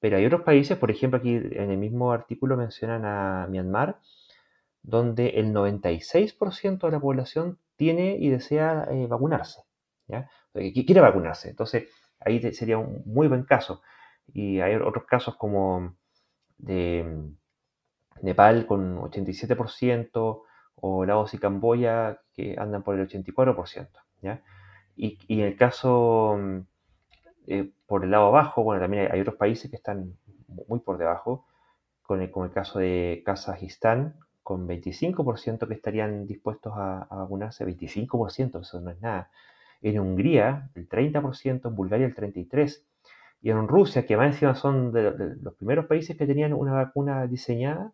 pero 0.00 0.16
hay 0.18 0.26
otros 0.26 0.42
países, 0.42 0.78
por 0.78 0.90
ejemplo, 0.90 1.18
aquí 1.18 1.36
en 1.36 1.70
el 1.72 1.78
mismo 1.78 2.12
artículo 2.12 2.56
mencionan 2.56 3.04
a 3.06 3.48
Myanmar, 3.50 4.00
donde 4.82 5.28
el 5.40 5.52
96% 5.52 6.86
de 6.88 6.92
la 6.94 7.00
población 7.00 7.58
tiene 7.76 8.16
y 8.18 8.30
desea 8.30 8.86
eh, 8.90 9.06
vacunarse, 9.08 9.62
¿ya? 10.10 10.28
Que 10.52 10.84
quiere 10.84 11.00
vacunarse. 11.00 11.50
Entonces, 11.50 11.88
ahí 12.20 12.40
sería 12.52 12.78
un 12.78 13.02
muy 13.06 13.28
buen 13.28 13.44
caso. 13.44 13.82
Y 14.32 14.60
hay 14.60 14.76
otros 14.76 15.04
casos 15.04 15.36
como 15.36 15.96
de 16.58 17.32
Nepal 18.22 18.66
con 18.66 18.98
87% 18.98 20.42
o 20.76 21.04
Laos 21.04 21.34
y 21.34 21.38
Camboya 21.38 22.20
que 22.32 22.56
andan 22.58 22.82
por 22.82 22.98
el 22.98 23.08
84%, 23.08 23.88
¿ya? 24.22 24.42
Y, 24.96 25.18
y 25.28 25.40
en 25.40 25.46
el 25.46 25.56
caso 25.56 26.38
eh, 27.46 27.72
por 27.86 28.04
el 28.04 28.10
lado 28.10 28.30
bajo, 28.30 28.62
bueno, 28.62 28.80
también 28.80 29.10
hay, 29.10 29.20
otros 29.20 29.36
países 29.36 29.70
que 29.70 29.76
están 29.76 30.16
muy 30.68 30.80
por 30.80 30.98
debajo, 30.98 31.46
con 32.02 32.20
el, 32.22 32.30
como 32.30 32.46
el 32.46 32.52
caso 32.52 32.78
de 32.78 33.22
Kazajistán, 33.24 34.16
con 34.42 34.68
25% 34.68 35.66
que 35.66 35.74
estarían 35.74 36.26
dispuestos 36.26 36.72
a, 36.76 37.02
a, 37.02 37.16
vacunarse, 37.16 37.66
25%, 37.66 38.60
eso 38.60 38.80
no 38.80 38.90
es 38.90 39.00
nada. 39.00 39.30
En 39.82 39.98
Hungría, 39.98 40.70
el 40.74 40.88
30%, 40.88 41.68
en 41.68 41.74
Bulgaria, 41.74 42.06
el 42.06 42.14
33%, 42.14 42.82
y 43.42 43.50
en 43.50 43.68
Rusia, 43.68 44.04
que 44.04 44.16
más 44.16 44.34
encima 44.34 44.54
son 44.54 44.92
de, 44.92 45.36
los 45.40 45.54
primeros 45.54 45.86
países 45.86 46.16
que 46.16 46.26
tenían 46.26 46.52
una 46.52 46.72
vacuna 46.72 47.26
diseñada, 47.26 47.92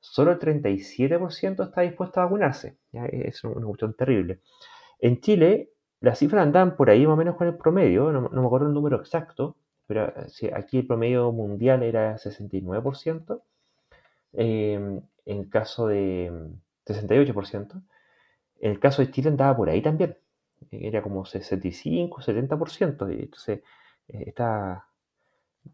solo 0.00 0.32
el 0.32 0.38
37% 0.38 1.64
está 1.64 1.80
dispuesto 1.82 2.20
a 2.20 2.24
vacunarse. 2.24 2.78
Es 2.92 3.44
una 3.44 3.66
cuestión 3.66 3.94
terrible. 3.94 4.40
En 4.98 5.20
Chile, 5.20 5.70
las 6.00 6.18
cifras 6.18 6.42
andaban 6.42 6.76
por 6.76 6.88
ahí 6.88 7.06
más 7.06 7.14
o 7.14 7.16
menos 7.16 7.36
con 7.36 7.46
el 7.46 7.56
promedio, 7.56 8.10
no, 8.12 8.28
me 8.30 8.46
acuerdo 8.46 8.68
el 8.68 8.74
número 8.74 8.96
exacto, 8.96 9.56
pero 9.86 10.08
eh, 10.08 10.52
aquí 10.54 10.78
el 10.78 10.86
promedio 10.86 11.30
mundial 11.32 11.82
era 11.82 12.16
69%, 12.16 13.42
eh, 14.34 15.00
en 15.26 15.44
caso 15.50 15.86
de 15.88 16.32
68%, 16.86 17.82
en 18.60 18.70
el 18.70 18.80
caso 18.80 19.02
de 19.02 19.10
Chile 19.10 19.28
andaba 19.28 19.56
por 19.56 19.68
ahí 19.68 19.82
también, 19.82 20.16
era 20.70 21.02
como 21.02 21.24
65, 21.24 22.22
70%, 22.22 23.08
entonces 23.10 23.62
eh, 24.08 24.24
está, 24.26 24.86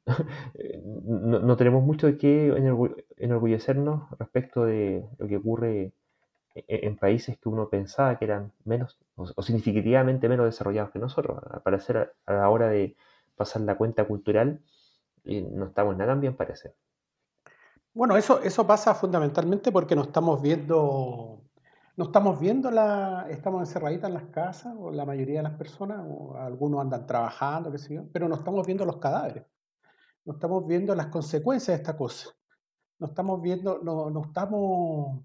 no, 0.84 1.56
tenemos 1.56 1.82
mucho 1.82 2.06
de 2.06 2.18
qué 2.18 2.48
enorgullecernos 3.16 4.10
respecto 4.18 4.64
de 4.64 5.04
lo 5.18 5.28
que 5.28 5.36
ocurre 5.36 5.92
e, 6.54 6.64
e, 6.68 6.86
en, 6.86 6.96
países 6.96 7.38
que 7.38 7.48
uno 7.48 7.68
pensaba 7.68 8.18
que 8.18 8.24
eran 8.26 8.52
menos 8.64 8.98
o, 9.16 9.42
significativamente 9.42 10.28
menos 10.28 10.46
desarrollados 10.46 10.90
que 10.90 10.98
nosotros. 10.98 11.38
Al 11.50 11.62
parecer, 11.62 12.14
a 12.26 12.32
la 12.32 12.48
hora 12.48 12.68
de 12.68 12.96
pasar 13.36 13.62
la 13.62 13.76
cuenta 13.76 14.04
cultural, 14.04 14.60
eh, 15.24 15.46
no 15.50 15.66
estamos 15.66 15.96
nada 15.96 16.14
bien, 16.14 16.36
parece. 16.36 16.74
Bueno, 17.94 18.16
eso, 18.16 18.40
eso 18.42 18.66
pasa 18.66 18.94
fundamentalmente 18.94 19.70
porque 19.70 19.94
no 19.94 20.02
estamos 20.02 20.40
viendo 20.40 21.42
no 21.96 22.04
estamos 22.04 22.40
viendo 22.40 22.70
la, 22.70 23.26
estamos 23.28 23.61
encerraditas 23.61 24.08
en 24.08 24.14
las 24.14 24.26
casas, 24.26 24.75
o 24.78 24.90
la 24.90 25.04
mayoría 25.04 25.38
de 25.38 25.42
las 25.42 25.58
personas, 25.58 26.04
o 26.08 26.37
algunos 26.37 26.80
andan 26.80 27.06
trabajando, 27.06 27.70
qué 27.70 27.78
sé 27.78 27.94
yo, 27.94 28.04
pero 28.12 28.28
no 28.28 28.37
estamos 28.37 28.66
viendo 28.66 28.84
los 28.84 28.96
cadáveres, 28.96 29.44
no 30.25 30.34
estamos 30.34 30.66
viendo 30.66 30.94
las 30.94 31.08
consecuencias 31.08 31.76
de 31.76 31.82
esta 31.82 31.96
cosa, 31.96 32.30
no 32.99 33.08
estamos 33.08 33.42
viendo, 33.42 33.80
no, 33.82 34.11
no 34.11 34.22
estamos 34.22 35.22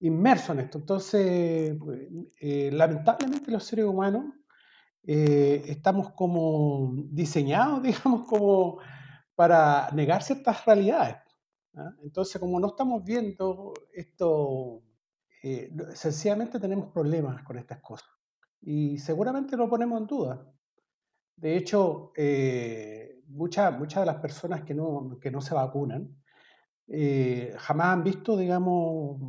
inmersos 0.00 0.50
en 0.50 0.60
esto. 0.60 0.78
Entonces, 0.78 1.76
eh, 2.40 2.70
lamentablemente 2.72 3.50
los 3.50 3.64
seres 3.64 3.84
humanos 3.84 4.24
eh, 5.02 5.64
estamos 5.66 6.12
como 6.12 6.92
diseñados, 7.10 7.82
digamos, 7.82 8.26
como 8.26 8.78
para 9.34 9.90
negar 9.92 10.22
ciertas 10.22 10.64
realidades. 10.64 11.16
¿ah? 11.74 11.92
Entonces, 12.02 12.40
como 12.40 12.58
no 12.60 12.68
estamos 12.68 13.04
viendo 13.04 13.74
esto 13.92 14.82
eh, 15.42 15.72
sencillamente 15.94 16.58
tenemos 16.58 16.90
problemas 16.92 17.42
con 17.42 17.58
estas 17.58 17.80
cosas 17.80 18.08
y 18.60 18.98
seguramente 18.98 19.56
lo 19.56 19.68
ponemos 19.68 20.00
en 20.00 20.06
duda. 20.06 20.52
De 21.36 21.56
hecho, 21.56 22.12
eh, 22.16 23.22
muchas, 23.28 23.78
muchas 23.78 24.02
de 24.02 24.06
las 24.06 24.16
personas 24.16 24.62
que 24.62 24.74
no, 24.74 25.18
que 25.20 25.30
no 25.30 25.40
se 25.40 25.54
vacunan 25.54 26.16
eh, 26.88 27.54
jamás 27.58 27.88
han 27.88 28.02
visto, 28.02 28.36
digamos, 28.36 29.20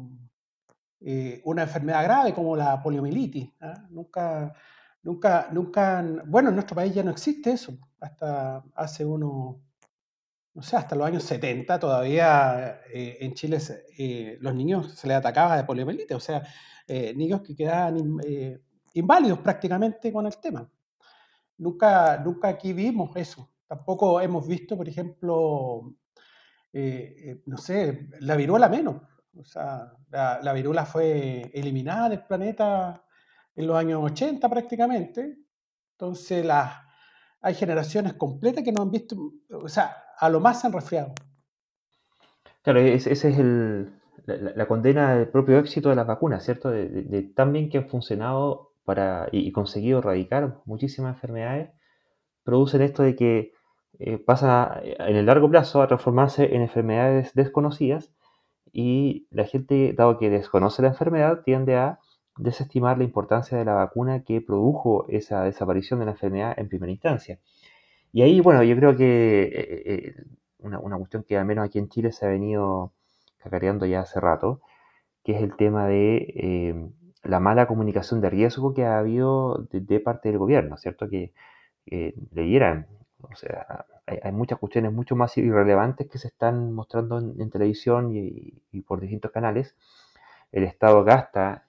una 1.44 1.62
enfermedad 1.64 2.04
grave 2.04 2.34
como 2.34 2.56
la 2.56 2.82
poliomielitis. 2.82 3.54
¿ah? 3.62 3.86
Nunca, 3.90 4.54
nunca, 5.04 5.50
nunca, 5.52 6.04
bueno, 6.26 6.50
en 6.50 6.56
nuestro 6.56 6.76
país 6.76 6.94
ya 6.94 7.04
no 7.04 7.12
existe 7.12 7.52
eso. 7.52 7.78
Hasta 8.00 8.64
hace 8.76 9.06
unos 9.06 9.58
no 10.60 10.64
sé, 10.64 10.76
hasta 10.76 10.94
los 10.94 11.08
años 11.08 11.24
70 11.24 11.80
todavía 11.80 12.82
eh, 12.94 13.16
en 13.22 13.34
Chile 13.34 13.60
eh, 13.98 14.38
los 14.42 14.54
niños 14.54 14.92
se 14.94 15.08
les 15.08 15.16
atacaba 15.16 15.56
de 15.56 15.64
poliomielitis, 15.64 16.18
o 16.18 16.20
sea, 16.20 16.44
eh, 16.86 17.14
niños 17.16 17.40
que 17.44 17.56
quedaban 17.56 17.96
inválidos 18.94 19.40
prácticamente 19.40 20.12
con 20.12 20.26
el 20.26 20.38
tema. 20.38 20.70
Nunca, 21.60 22.18
nunca 22.18 22.50
aquí 22.50 22.74
vimos 22.74 23.16
eso. 23.16 23.50
Tampoco 23.68 24.20
hemos 24.20 24.46
visto, 24.46 24.76
por 24.76 24.90
ejemplo, 24.90 25.96
no 26.74 27.58
sé, 27.58 28.10
la 28.20 28.36
viruela 28.36 28.68
menos. 28.68 29.02
O 29.38 29.46
sea, 29.46 29.94
la, 30.10 30.42
la, 30.44 30.52
viruela 30.52 30.86
fue 30.86 31.50
eliminada 31.54 32.10
del 32.10 32.26
planeta 32.26 33.02
en 33.56 33.66
los 33.66 33.78
años 33.78 34.02
80 34.04 34.50
prácticamente. 34.50 35.38
Entonces, 35.94 36.46
las, 36.46 36.74
hay 37.40 37.54
generaciones 37.54 38.16
completas 38.16 38.62
que 38.62 38.74
no 38.74 38.82
han 38.82 38.92
visto, 38.92 39.16
o 39.52 39.70
sea, 39.70 39.96
a 40.20 40.30
lo 40.30 40.40
más 40.40 40.64
han 40.66 40.74
resfriado. 40.74 41.14
Claro, 42.62 42.80
esa 42.80 43.10
es 43.12 43.24
el, 43.24 43.94
la, 44.26 44.68
condena 44.68 45.16
del 45.16 45.28
propio 45.28 45.58
éxito 45.60 45.90
de 45.90 45.96
las 45.96 46.08
vacunas, 46.08 46.44
¿cierto? 46.44 46.70
De, 46.70 47.32
tan 47.36 47.54
bien 47.54 47.70
que 47.70 47.80
han 47.80 47.90
funcionado 47.90 48.72
para, 48.86 49.28
y, 49.32 49.52
conseguido 49.52 50.00
erradicar 50.00 50.62
muchísimas 50.66 51.16
enfermedades, 51.16 51.70
producen 52.44 52.82
esto 52.82 53.04
de 53.04 53.16
que 53.16 53.54
eh, 54.00 54.18
pasa 54.18 54.82
en 54.84 55.16
el 55.16 55.26
largo 55.26 55.50
plazo 55.50 55.82
a 55.82 55.88
transformarse 55.88 56.56
en 56.56 56.62
enfermedades 56.62 57.34
desconocidas 57.34 58.12
y 58.72 59.28
la 59.32 59.46
gente, 59.46 59.94
dado 59.94 60.18
que 60.18 60.30
desconoce 60.30 60.82
la 60.82 60.90
enfermedad, 60.90 61.42
tiende 61.44 61.76
a 61.76 62.00
desestimar 62.38 62.98
la 62.98 63.04
importancia 63.04 63.58
de 63.58 63.66
la 63.66 63.74
vacuna 63.74 64.24
que 64.24 64.42
produjo 64.42 65.06
esa 65.10 65.44
desaparición 65.44 66.00
de 66.00 66.06
la 66.06 66.12
enfermedad 66.12 66.54
en 66.58 66.70
primera 66.70 66.92
instancia. 66.92 67.40
Y 68.12 68.24
ahí, 68.24 68.42
bueno, 68.42 68.64
yo 68.64 68.76
creo 68.76 68.96
que 68.98 69.44
eh, 69.44 69.84
eh, 69.86 70.16
una, 70.60 70.98
cuestión 70.98 71.24
que 71.24 71.38
al 71.38 71.46
menos 71.46 71.66
aquí 71.66 71.80
en 71.80 71.90
Chile 71.90 72.12
se 72.12 72.26
ha 72.26 72.30
venido 72.30 72.94
cacareando 73.38 73.86
ya 73.86 74.02
hace 74.02 74.20
rato, 74.20 74.62
que 75.24 75.34
es 75.36 75.44
el 75.44 75.56
tema 75.56 75.88
de 75.88 76.16
eh, 76.36 76.90
la 77.24 77.40
mala 77.40 77.68
comunicación 77.68 78.22
de 78.22 78.30
riesgo 78.30 78.74
que 78.74 78.86
ha 78.86 79.00
habido 79.00 79.68
de, 79.72 80.00
parte 80.00 80.30
del 80.30 80.40
gobierno, 80.40 80.78
¿cierto? 80.78 81.10
Que 81.10 81.34
le 81.86 82.42
dieran, 82.44 82.88
o 83.22 83.36
sea, 83.36 83.86
hay, 84.06 84.32
muchas 84.32 84.60
cuestiones 84.60 84.94
mucho 84.94 85.16
más 85.16 85.38
irrelevantes 85.38 86.08
que 86.10 86.20
se 86.20 86.28
están 86.28 86.74
mostrando 86.74 87.20
en, 87.20 87.50
televisión 87.50 88.12
y, 88.16 88.82
por 88.82 89.02
distintos 89.02 89.32
canales. 89.32 89.76
El 90.52 90.64
Estado 90.64 91.04
gasta 91.04 91.68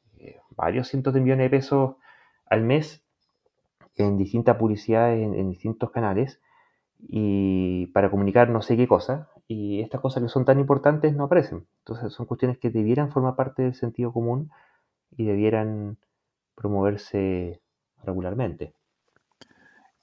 varios 0.51 0.89
cientos 0.89 1.15
de 1.15 1.21
millones 1.21 1.51
de 1.51 1.57
pesos 1.59 1.97
al 2.47 2.63
mes 2.63 3.03
en 3.97 4.17
distintas 4.17 4.57
publicidades, 4.57 5.23
en, 5.23 5.51
distintos 5.51 5.91
canales, 5.91 6.41
y 6.99 7.87
para 7.89 8.11
comunicar 8.11 8.51
no 8.51 8.63
sé 8.63 8.77
qué 8.77 8.87
cosa, 8.87 9.29
y 9.49 9.81
estas 9.81 10.01
cosas 10.01 10.23
que 10.23 10.29
son 10.29 10.45
tan 10.45 10.61
importantes 10.61 11.15
no 11.15 11.25
aparecen. 11.25 11.67
Entonces 11.81 12.13
son 12.13 12.27
cuestiones 12.27 12.59
que 12.59 12.71
debieran 12.71 13.11
formar 13.11 13.37
parte 13.37 13.63
del 13.63 13.75
sentido 13.75 14.13
común 14.13 14.51
y 15.17 15.25
debieran 15.25 15.99
promoverse 16.55 17.61
regularmente. 18.05 18.75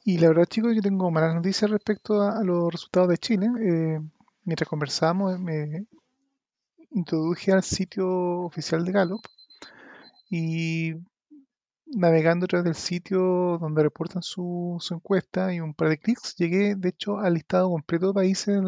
Y 0.03 0.19
la 0.19 0.29
verdad, 0.29 0.45
chicos, 0.45 0.73
yo 0.73 0.81
tengo 0.81 1.11
malas 1.11 1.35
noticias 1.35 1.69
respecto 1.69 2.21
a, 2.21 2.43
los 2.43 2.71
resultados 2.71 3.09
de 3.09 3.17
Chile. 3.17 3.49
Eh, 3.59 3.99
mientras 4.45 4.69
conversamos, 4.69 5.37
me 5.37 5.85
introduje 6.91 7.51
al 7.51 7.63
sitio 7.63 8.07
oficial 8.41 8.85
de 8.85 8.91
Gallup 8.93 9.21
y 10.29 10.93
navegando 11.95 12.45
a 12.45 12.47
través 12.47 12.65
del 12.65 12.75
sitio 12.75 13.57
donde 13.59 13.83
reportan 13.83 14.21
su, 14.21 14.77
encuesta 14.91 15.53
y 15.53 15.59
un 15.59 15.73
par 15.73 15.89
de 15.89 15.97
clics, 15.97 16.35
llegué 16.35 16.75
de 16.75 16.89
hecho 16.89 17.19
al 17.19 17.35
listado 17.35 17.69
completo 17.69 18.07
de 18.07 18.13
países 18.13 18.61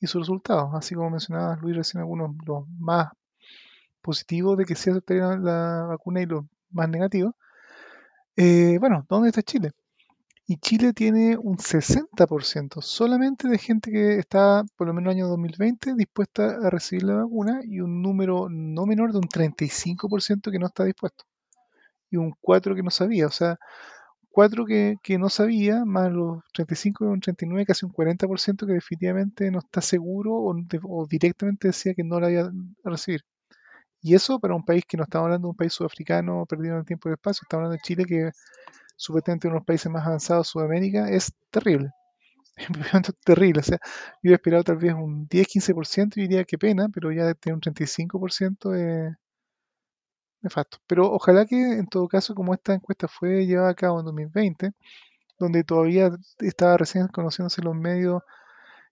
y 0.00 0.06
sus 0.06 0.22
resultados. 0.22 0.70
Así 0.74 0.94
como 0.94 1.10
mencionaba 1.10 1.56
Luis 1.56 1.76
recién 1.76 2.00
algunos 2.00 2.36
los 2.46 2.68
más 2.78 3.08
positivos 4.02 4.58
de 4.58 4.64
que 4.64 4.74
se 4.74 4.90
aceptaría 4.90 5.36
la 5.36 5.86
vacuna 5.88 6.22
y 6.22 6.26
los 6.26 6.44
más 6.70 6.88
negativos. 6.88 7.34
Eh, 8.36 8.78
bueno, 8.80 9.06
¿dónde 9.08 9.28
está 9.28 9.42
Chile? 9.42 9.72
Y 10.46 10.58
Chile 10.58 10.92
tiene 10.92 11.36
un 11.36 11.56
60% 11.58 12.82
solamente 12.82 13.48
de 13.48 13.58
gente 13.58 13.90
que 13.92 14.18
está, 14.18 14.64
por 14.76 14.86
lo 14.88 14.94
menos 14.94 15.12
en 15.12 15.18
el 15.18 15.24
año 15.24 15.28
2020, 15.28 15.94
dispuesta 15.94 16.58
a 16.62 16.70
recibir 16.70 17.04
la 17.04 17.16
vacuna 17.16 17.60
y 17.64 17.80
un 17.80 18.02
número 18.02 18.48
no 18.50 18.86
menor 18.86 19.12
de 19.12 19.18
un 19.18 19.28
35% 19.28 20.50
que 20.50 20.58
no 20.58 20.66
está 20.66 20.84
dispuesto 20.84 21.24
y 22.12 22.16
un 22.18 22.34
4 22.40 22.74
que 22.76 22.82
no 22.82 22.90
sabía. 22.90 23.26
O 23.26 23.30
sea, 23.30 23.58
4 24.32 24.66
que, 24.66 25.18
no 25.18 25.28
sabía, 25.30 25.84
más 25.84 26.12
los 26.12 26.42
35 26.54 27.04
y 27.04 27.08
un 27.08 27.20
39, 27.20 27.66
casi 27.66 27.86
un 27.86 27.92
40% 27.92 28.66
que 28.66 28.72
definitivamente 28.74 29.50
no 29.50 29.60
está 29.60 29.80
seguro 29.82 30.34
o, 30.34 31.06
directamente 31.08 31.68
decía 31.68 31.94
que 31.94 32.04
no 32.04 32.20
la 32.20 32.30
iba 32.30 32.42
a 32.84 32.90
recibir. 32.90 33.22
Y 34.02 34.14
eso 34.14 34.40
para 34.40 34.54
un 34.54 34.64
país 34.64 34.84
que 34.86 34.96
no 34.96 35.04
estamos 35.04 35.26
hablando 35.26 35.48
de 35.48 35.50
un 35.52 35.56
país 35.56 35.72
sudafricano 35.74 36.46
perdido 36.46 36.74
en 36.74 36.80
el 36.80 36.86
tiempo 36.86 37.08
y 37.08 37.10
el 37.10 37.14
espacio, 37.14 37.44
estamos 37.44 37.64
hablando 37.66 37.76
de 37.76 37.82
Chile 37.82 38.04
que 38.06 38.30
supuestamente 38.96 39.48
uno 39.48 39.56
de 39.56 39.60
los 39.60 39.66
países 39.66 39.90
más 39.92 40.06
avanzados 40.06 40.48
de 40.48 40.50
Sudamérica, 40.52 41.08
es 41.10 41.32
terrible. 41.50 41.90
Es 42.56 43.14
terrible. 43.24 43.60
O 43.60 43.62
sea, 43.62 43.78
yo 43.78 44.20
hubiera 44.24 44.36
esperado 44.36 44.64
tal 44.64 44.76
vez 44.76 44.94
un 44.94 45.28
10-15% 45.28 46.16
y 46.16 46.22
diría 46.22 46.44
que 46.44 46.58
pena, 46.58 46.88
pero 46.92 47.10
ya 47.12 47.34
tiene 47.34 47.54
un 47.54 47.60
35% 47.62 48.70
de, 48.70 49.16
nefasto. 50.42 50.78
Pero 50.86 51.10
ojalá 51.12 51.46
que 51.46 51.56
en 51.56 51.86
todo 51.86 52.08
caso, 52.08 52.34
como 52.34 52.54
esta 52.54 52.74
encuesta 52.74 53.08
fue 53.08 53.46
llevada 53.46 53.70
a 53.70 53.74
cabo 53.74 54.00
en 54.00 54.06
2020, 54.06 54.72
donde 55.38 55.64
todavía 55.64 56.10
estaba 56.40 56.76
recién 56.76 57.08
conociéndose 57.08 57.62
los 57.62 57.74
medios 57.74 58.22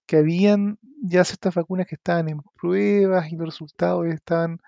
que 0.07 0.17
habían 0.19 0.79
ya 1.03 1.25
ciertas 1.25 1.55
vacunas 1.55 1.87
que 1.87 1.95
estaban 1.97 2.29
en 2.29 2.43
pruebas 2.61 3.31
y 3.33 3.37
los 3.37 3.47
resultados 3.47 4.07
estaban 4.07 4.61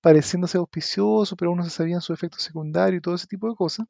pareciéndose 0.00 0.58
auspiciosos, 0.58 1.36
pero 1.38 1.50
aún 1.50 1.58
no 1.58 1.64
se 1.64 1.70
sabían 1.70 2.00
su 2.00 2.12
efecto 2.12 2.38
secundario 2.38 2.98
y 2.98 3.02
todo 3.02 3.14
ese 3.14 3.26
tipo 3.26 3.48
de 3.48 3.56
cosas. 3.56 3.86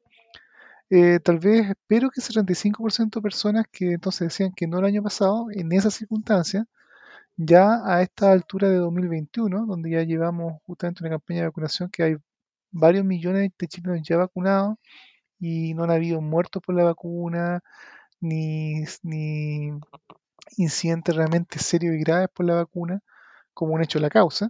Eh, 0.89 1.19
tal 1.21 1.39
vez 1.39 1.69
espero 1.69 2.09
que 2.09 2.19
ese 2.19 2.33
35% 2.33 3.19
de 3.19 3.21
personas 3.21 3.65
que 3.71 3.93
entonces 3.93 4.27
decían 4.27 4.51
que 4.53 4.67
no 4.67 4.79
el 4.79 4.85
año 4.85 5.01
pasado, 5.01 5.47
en 5.51 5.71
esas 5.71 5.93
circunstancias, 5.93 6.65
ya 7.37 7.81
a 7.85 8.01
esta 8.01 8.31
altura 8.31 8.69
de 8.69 8.77
2021, 8.77 9.65
donde 9.65 9.91
ya 9.91 10.03
llevamos 10.03 10.61
justamente 10.65 11.03
una 11.03 11.11
campaña 11.11 11.41
de 11.41 11.47
vacunación 11.47 11.89
que 11.89 12.03
hay 12.03 12.15
varios 12.71 13.05
millones 13.05 13.51
de 13.57 13.67
chilenos 13.67 14.01
ya 14.03 14.17
vacunados 14.17 14.77
y 15.39 15.73
no 15.75 15.83
han 15.85 15.91
habido 15.91 16.21
muertos 16.21 16.61
por 16.65 16.75
la 16.75 16.85
vacuna, 16.85 17.61
ni, 18.21 18.83
ni 19.03 19.71
incidentes 20.57 21.15
realmente 21.15 21.59
serios 21.59 21.95
y 21.95 21.99
graves 21.99 22.29
por 22.33 22.45
la 22.45 22.55
vacuna, 22.55 23.01
como 23.53 23.73
un 23.75 23.83
hecho 23.83 23.99
de 23.99 24.03
la 24.03 24.09
causa. 24.09 24.47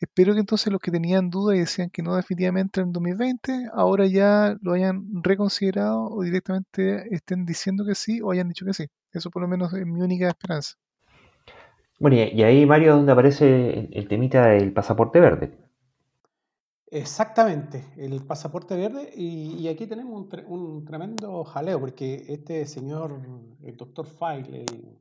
Espero 0.00 0.34
que 0.34 0.40
entonces 0.40 0.72
los 0.72 0.80
que 0.80 0.90
tenían 0.92 1.30
dudas 1.30 1.56
y 1.56 1.60
decían 1.60 1.90
que 1.90 2.02
no 2.02 2.16
definitivamente 2.16 2.80
en 2.80 2.92
2020, 2.92 3.68
ahora 3.72 4.06
ya 4.06 4.56
lo 4.62 4.72
hayan 4.74 5.04
reconsiderado 5.22 6.04
o 6.10 6.22
directamente 6.22 7.14
estén 7.14 7.44
diciendo 7.46 7.84
que 7.86 7.94
sí 7.94 8.20
o 8.22 8.32
hayan 8.32 8.48
dicho 8.48 8.66
que 8.66 8.74
sí. 8.74 8.86
Eso 9.12 9.30
por 9.30 9.42
lo 9.42 9.48
menos 9.48 9.72
es 9.74 9.86
mi 9.86 10.00
única 10.02 10.28
esperanza. 10.28 10.74
Bueno, 12.00 12.16
y 12.16 12.42
ahí, 12.42 12.64
Mario, 12.64 12.94
donde 12.94 13.10
aparece 13.10 13.88
el 13.92 14.06
temita 14.06 14.46
del 14.46 14.72
pasaporte 14.72 15.18
verde. 15.18 15.58
Exactamente, 16.90 17.84
el 17.96 18.24
pasaporte 18.24 18.76
verde. 18.76 19.10
Y, 19.16 19.66
aquí 19.66 19.86
tenemos 19.86 20.26
un, 20.46 20.84
tremendo 20.84 21.44
jaleo, 21.44 21.80
porque 21.80 22.24
este 22.28 22.66
señor, 22.66 23.20
el 23.62 23.76
doctor 23.76 24.06
File, 24.06 24.60
el 24.62 25.00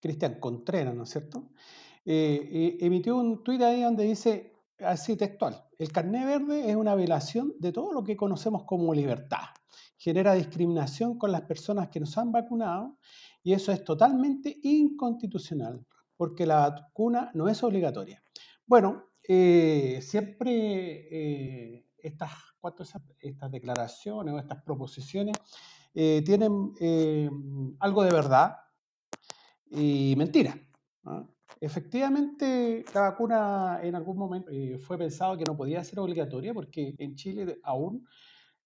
Cristian 0.00 0.40
Contreras, 0.40 0.94
¿no 0.94 1.02
es 1.02 1.10
cierto? 1.10 1.50
Eh, 2.04 2.48
eh, 2.50 2.78
emitió 2.80 3.16
un 3.16 3.44
tuit 3.44 3.60
ahí 3.60 3.82
donde 3.82 4.04
dice, 4.04 4.54
así 4.78 5.16
textual, 5.16 5.62
el 5.78 5.92
carné 5.92 6.24
verde 6.24 6.70
es 6.70 6.76
una 6.76 6.94
violación 6.94 7.54
de 7.58 7.72
todo 7.72 7.92
lo 7.92 8.02
que 8.02 8.16
conocemos 8.16 8.64
como 8.64 8.94
libertad. 8.94 9.44
Genera 9.98 10.34
discriminación 10.34 11.18
con 11.18 11.30
las 11.30 11.42
personas 11.42 11.88
que 11.88 12.00
nos 12.00 12.16
han 12.18 12.32
vacunado 12.32 12.96
y 13.44 13.52
eso 13.52 13.70
es 13.70 13.84
totalmente 13.84 14.58
inconstitucional 14.62 15.86
porque 16.22 16.46
la 16.46 16.68
vacuna 16.68 17.32
no 17.34 17.48
es 17.48 17.60
obligatoria. 17.64 18.22
Bueno, 18.64 19.06
eh, 19.26 19.98
siempre 20.00 21.84
estas, 21.98 22.30
estas 23.18 23.50
declaraciones 23.50 24.32
o 24.32 24.38
estas 24.38 24.62
proposiciones 24.62 25.36
tienen 25.92 26.74
algo 27.80 28.04
de 28.04 28.12
verdad 28.12 28.56
y 29.68 30.14
mentira. 30.16 30.56
Efectivamente, 31.60 32.84
la 32.94 33.02
vacuna 33.02 33.80
en 33.82 33.94
algún 33.94 34.18
momento 34.18 34.50
eh, 34.50 34.78
fue 34.78 34.98
pensado 34.98 35.36
que 35.36 35.44
no 35.44 35.56
podía 35.56 35.84
ser 35.84 36.00
obligatoria 36.00 36.52
porque 36.54 36.94
en 36.98 37.14
Chile 37.14 37.60
aún 37.62 38.06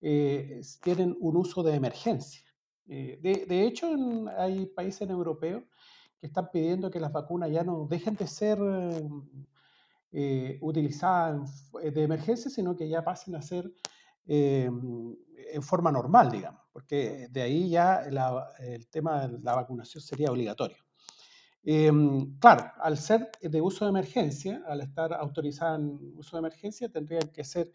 eh, 0.00 0.60
tienen 0.82 1.16
un 1.20 1.36
uso 1.36 1.62
de 1.62 1.74
emergencia. 1.74 2.42
Eh, 2.88 3.18
de, 3.20 3.66
hecho, 3.66 3.94
hay 4.38 4.66
países 4.66 5.10
europeos 5.10 5.64
que 6.20 6.26
están 6.26 6.50
pidiendo 6.50 6.90
que 6.90 7.00
las 7.00 7.12
vacunas 7.12 7.50
ya 7.50 7.64
no 7.64 7.86
dejen 7.86 8.14
de 8.16 8.26
ser 8.26 8.58
utilizadas 10.60 11.70
de 11.72 12.02
emergencia, 12.02 12.50
sino 12.50 12.74
que 12.74 12.88
ya 12.88 13.04
pasen 13.04 13.34
a 13.34 13.42
ser 13.42 13.70
en 14.26 15.62
forma 15.62 15.92
normal, 15.92 16.30
digamos, 16.30 16.62
porque 16.72 17.28
de 17.30 17.42
ahí 17.42 17.68
ya 17.68 18.02
el 18.58 18.88
tema 18.88 19.26
de 19.26 19.38
la 19.40 19.54
vacunación 19.54 20.02
sería 20.02 20.30
obligatorio. 20.30 20.78
Claro, 22.40 22.72
al 22.80 22.96
ser 22.96 23.30
de 23.40 23.60
uso 23.60 23.84
de 23.84 23.90
emergencia, 23.90 24.62
al 24.66 24.80
estar 24.80 25.12
autorizada 25.12 25.76
en 25.76 25.98
uso 26.16 26.36
de 26.36 26.40
emergencia, 26.40 26.88
tendrían 26.88 27.28
que 27.28 27.42
ser 27.44 27.72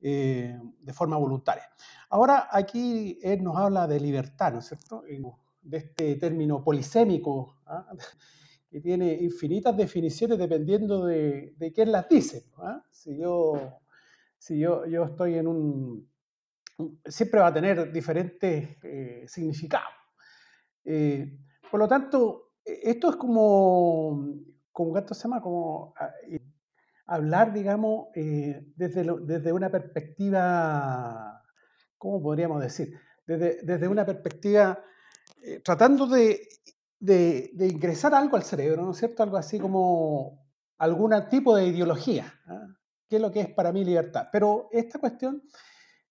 eh, 0.00 0.58
de 0.80 0.92
forma 0.92 1.16
voluntaria. 1.16 1.68
Ahora, 2.10 2.48
aquí 2.50 3.18
él 3.22 3.42
nos 3.42 3.56
habla 3.56 3.86
de 3.86 3.98
libertad, 4.00 4.52
¿no 4.52 4.58
es 4.58 4.66
cierto? 4.66 5.04
De 5.68 5.78
este 5.78 6.16
término 6.16 6.62
polisémico, 6.62 7.56
¿ah? 7.66 7.92
que 8.70 8.80
tiene 8.80 9.14
infinitas 9.14 9.76
definiciones 9.76 10.38
dependiendo 10.38 11.06
de, 11.06 11.54
quién 11.74 11.92
las 11.92 12.08
dice. 12.08 12.46
¿ah? 12.58 12.82
Si, 12.90 13.16
yo, 13.16 13.80
si 14.38 14.58
yo, 14.58 14.86
yo 14.86 15.04
estoy 15.04 15.34
en 15.34 15.46
un... 15.46 16.10
Siempre 17.04 17.40
va 17.40 17.48
a 17.48 17.54
tener 17.54 17.90
diferentes 17.90 18.76
eh, 18.82 19.24
significados. 19.26 19.94
Eh, 20.84 21.38
por 21.70 21.80
lo 21.80 21.88
tanto, 21.88 22.52
e, 22.64 22.90
esto 22.90 23.10
es 23.10 23.16
como, 23.16 24.34
como 24.72 24.96
se 24.96 25.14
llama? 25.14 25.40
Como 25.40 25.94
eh, 26.28 26.40
hablar, 27.06 27.52
digamos, 27.52 28.08
eh, 28.14 28.72
desde, 28.76 29.04
desde 29.22 29.52
una 29.52 29.70
perspectiva, 29.70 31.42
¿cómo 31.98 32.22
podríamos 32.22 32.60
decir? 32.62 32.98
Desde, 33.26 33.58
desde 33.62 33.88
una 33.88 34.04
perspectiva, 34.04 34.78
eh, 35.42 35.60
tratando 35.64 36.06
de, 36.06 36.48
de, 36.98 37.66
ingresar 37.68 38.14
algo 38.14 38.36
al 38.36 38.42
cerebro, 38.42 38.84
¿no 38.84 38.92
es 38.92 38.98
cierto? 38.98 39.22
Algo 39.22 39.36
así 39.36 39.58
como 39.58 40.46
algún 40.78 41.14
tipo 41.30 41.56
de 41.56 41.66
ideología, 41.66 42.32
¿ah? 42.46 42.66
¿qué 43.08 43.16
es 43.16 43.22
lo 43.22 43.30
que 43.30 43.40
es 43.40 43.48
para 43.50 43.72
mí 43.72 43.84
libertad? 43.84 44.28
Pero 44.32 44.68
esta 44.72 44.98
cuestión 44.98 45.42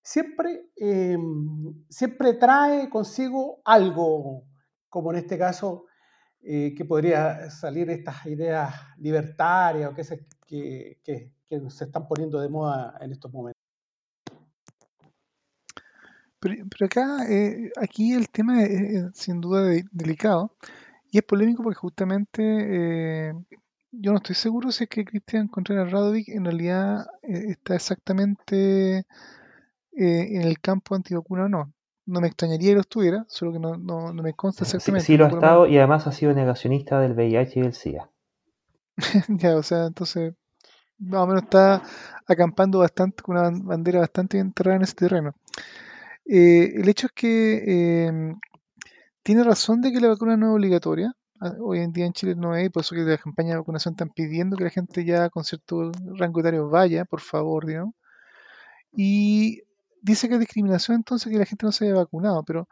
siempre, 0.01 0.69
em, 0.75 1.85
siempre 1.89 2.33
trae 2.33 2.89
consigo 2.89 3.61
algo, 3.65 4.43
como 4.89 5.11
en 5.11 5.17
este 5.17 5.37
caso, 5.37 5.85
eh, 6.41 6.73
que 6.77 6.85
podría 6.85 7.49
salir 7.49 7.89
estas 7.89 8.25
ideas 8.27 8.73
libertarias 8.99 9.91
o 9.91 9.95
que 9.95 10.03
se, 10.03 10.27
que, 10.45 10.99
que, 11.03 11.31
se 11.69 11.85
están 11.85 12.07
poniendo 12.07 12.39
de 12.39 12.49
moda 12.49 12.95
en 13.01 13.11
estos 13.11 13.31
momentos. 13.31 13.54
Pero, 16.69 16.85
acá, 16.85 17.25
eh, 17.29 17.71
aquí 17.81 18.13
el 18.13 18.29
tema 18.29 18.63
es, 18.63 19.05
sin 19.13 19.41
duda 19.41 19.63
delicado 19.91 20.51
y 21.11 21.17
es 21.17 21.23
polémico 21.23 21.63
porque 21.63 21.79
justamente 21.79 23.29
eh, 23.29 23.33
yo 23.91 24.11
no 24.11 24.17
estoy 24.17 24.35
seguro 24.35 24.71
si 24.71 24.83
es 24.85 24.89
que 24.89 25.05
Cristian 25.05 25.47
Contreras 25.47 25.91
Radovic 25.91 26.29
en 26.29 26.45
realidad 26.45 27.07
está 27.23 27.75
exactamente 27.75 29.05
en 29.97 30.41
el 30.41 30.59
campo 30.59 30.93
antivacuna 30.95 31.45
o 31.45 31.49
no 31.49 31.73
no 32.05 32.21
me 32.21 32.27
extrañaría 32.27 32.69
que 32.69 32.75
lo 32.75 32.81
estuviera, 32.81 33.25
solo 33.27 33.51
que 33.53 33.59
no, 33.59 33.77
no, 33.77 34.13
me 34.13 34.33
consta 34.33 34.63
exactamente. 34.63 35.05
Sí, 35.05 35.13
sí 35.13 35.17
lo 35.17 35.25
ha 35.25 35.29
estado 35.29 35.67
y 35.67 35.77
además 35.77 36.05
ha 36.07 36.11
sido 36.11 36.33
negacionista 36.33 36.99
del 36.99 37.13
VIH 37.13 37.59
y 37.59 37.63
del 37.63 37.73
SIDA. 37.73 38.09
ya, 39.27 39.55
o 39.55 39.63
sea, 39.63 39.85
entonces 39.85 40.33
más 40.97 41.21
o 41.21 41.27
menos 41.27 41.43
está 41.43 41.81
acampando 42.25 42.79
bastante 42.79 43.21
con 43.21 43.37
una 43.37 43.49
bandera 43.51 43.99
bastante 43.99 44.37
enterrada 44.37 44.77
en 44.77 44.83
ese 44.83 44.95
terreno. 44.95 45.33
Eh, 46.25 46.73
el 46.75 46.89
hecho 46.89 47.07
es 47.07 47.13
que 47.13 48.07
em, 48.07 48.39
tiene 49.23 49.43
razón 49.43 49.81
de 49.81 49.91
que 49.91 49.99
la 49.99 50.09
vacuna 50.09 50.37
no 50.37 50.47
es 50.47 50.55
obligatoria. 50.55 51.13
Ah, 51.41 51.53
hoy 51.59 51.79
en 51.79 51.91
día 51.93 52.05
en 52.05 52.13
Chile 52.13 52.35
no 52.35 52.55
es, 52.55 52.69
por 52.71 52.81
eso 52.83 52.95
que 52.95 53.01
la 53.01 53.17
campaña 53.17 53.51
de 53.51 53.57
vacunación 53.57 53.93
están 53.93 54.09
pidiendo 54.09 54.57
que 54.57 54.63
la 54.65 54.69
gente 54.69 55.05
ya 55.05 55.29
con 55.29 55.43
cierto 55.43 55.91
rango 56.17 56.39
etario 56.41 56.69
vaya, 56.69 57.05
por 57.05 57.21
favor. 57.21 57.65
Y 58.93 59.61
dice 60.01 60.27
que 60.27 60.35
es 60.35 60.39
discriminación 60.39 60.97
entonces 60.97 61.31
que 61.31 61.37
la 61.39 61.45
gente 61.45 61.65
no 61.65 61.71
se 61.71 61.85
haya 61.85 61.95
vacunado, 61.95 62.43
pero 62.43 62.67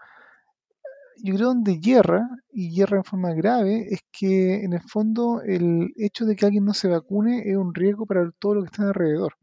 yo 1.18 1.36
creo 1.36 1.48
donde 1.50 1.80
hierra, 1.80 2.28
y 2.52 2.70
hierra 2.72 2.98
en 2.98 3.04
forma 3.04 3.34
grave, 3.34 3.88
es 3.92 4.02
que 4.12 4.64
en 4.64 4.74
el 4.74 4.82
fondo 4.82 5.42
el 5.42 5.94
hecho 5.98 6.26
de 6.26 6.36
que 6.36 6.46
alguien 6.46 6.66
no 6.66 6.74
se 6.74 6.88
vacune 6.88 7.50
es 7.50 7.58
un 7.58 7.74
riesgo 7.74 8.06
para 8.06 8.30
todo 8.40 8.56
lo 8.56 8.62
que 8.62 8.68
está 8.68 8.84
alrededor. 8.84 9.36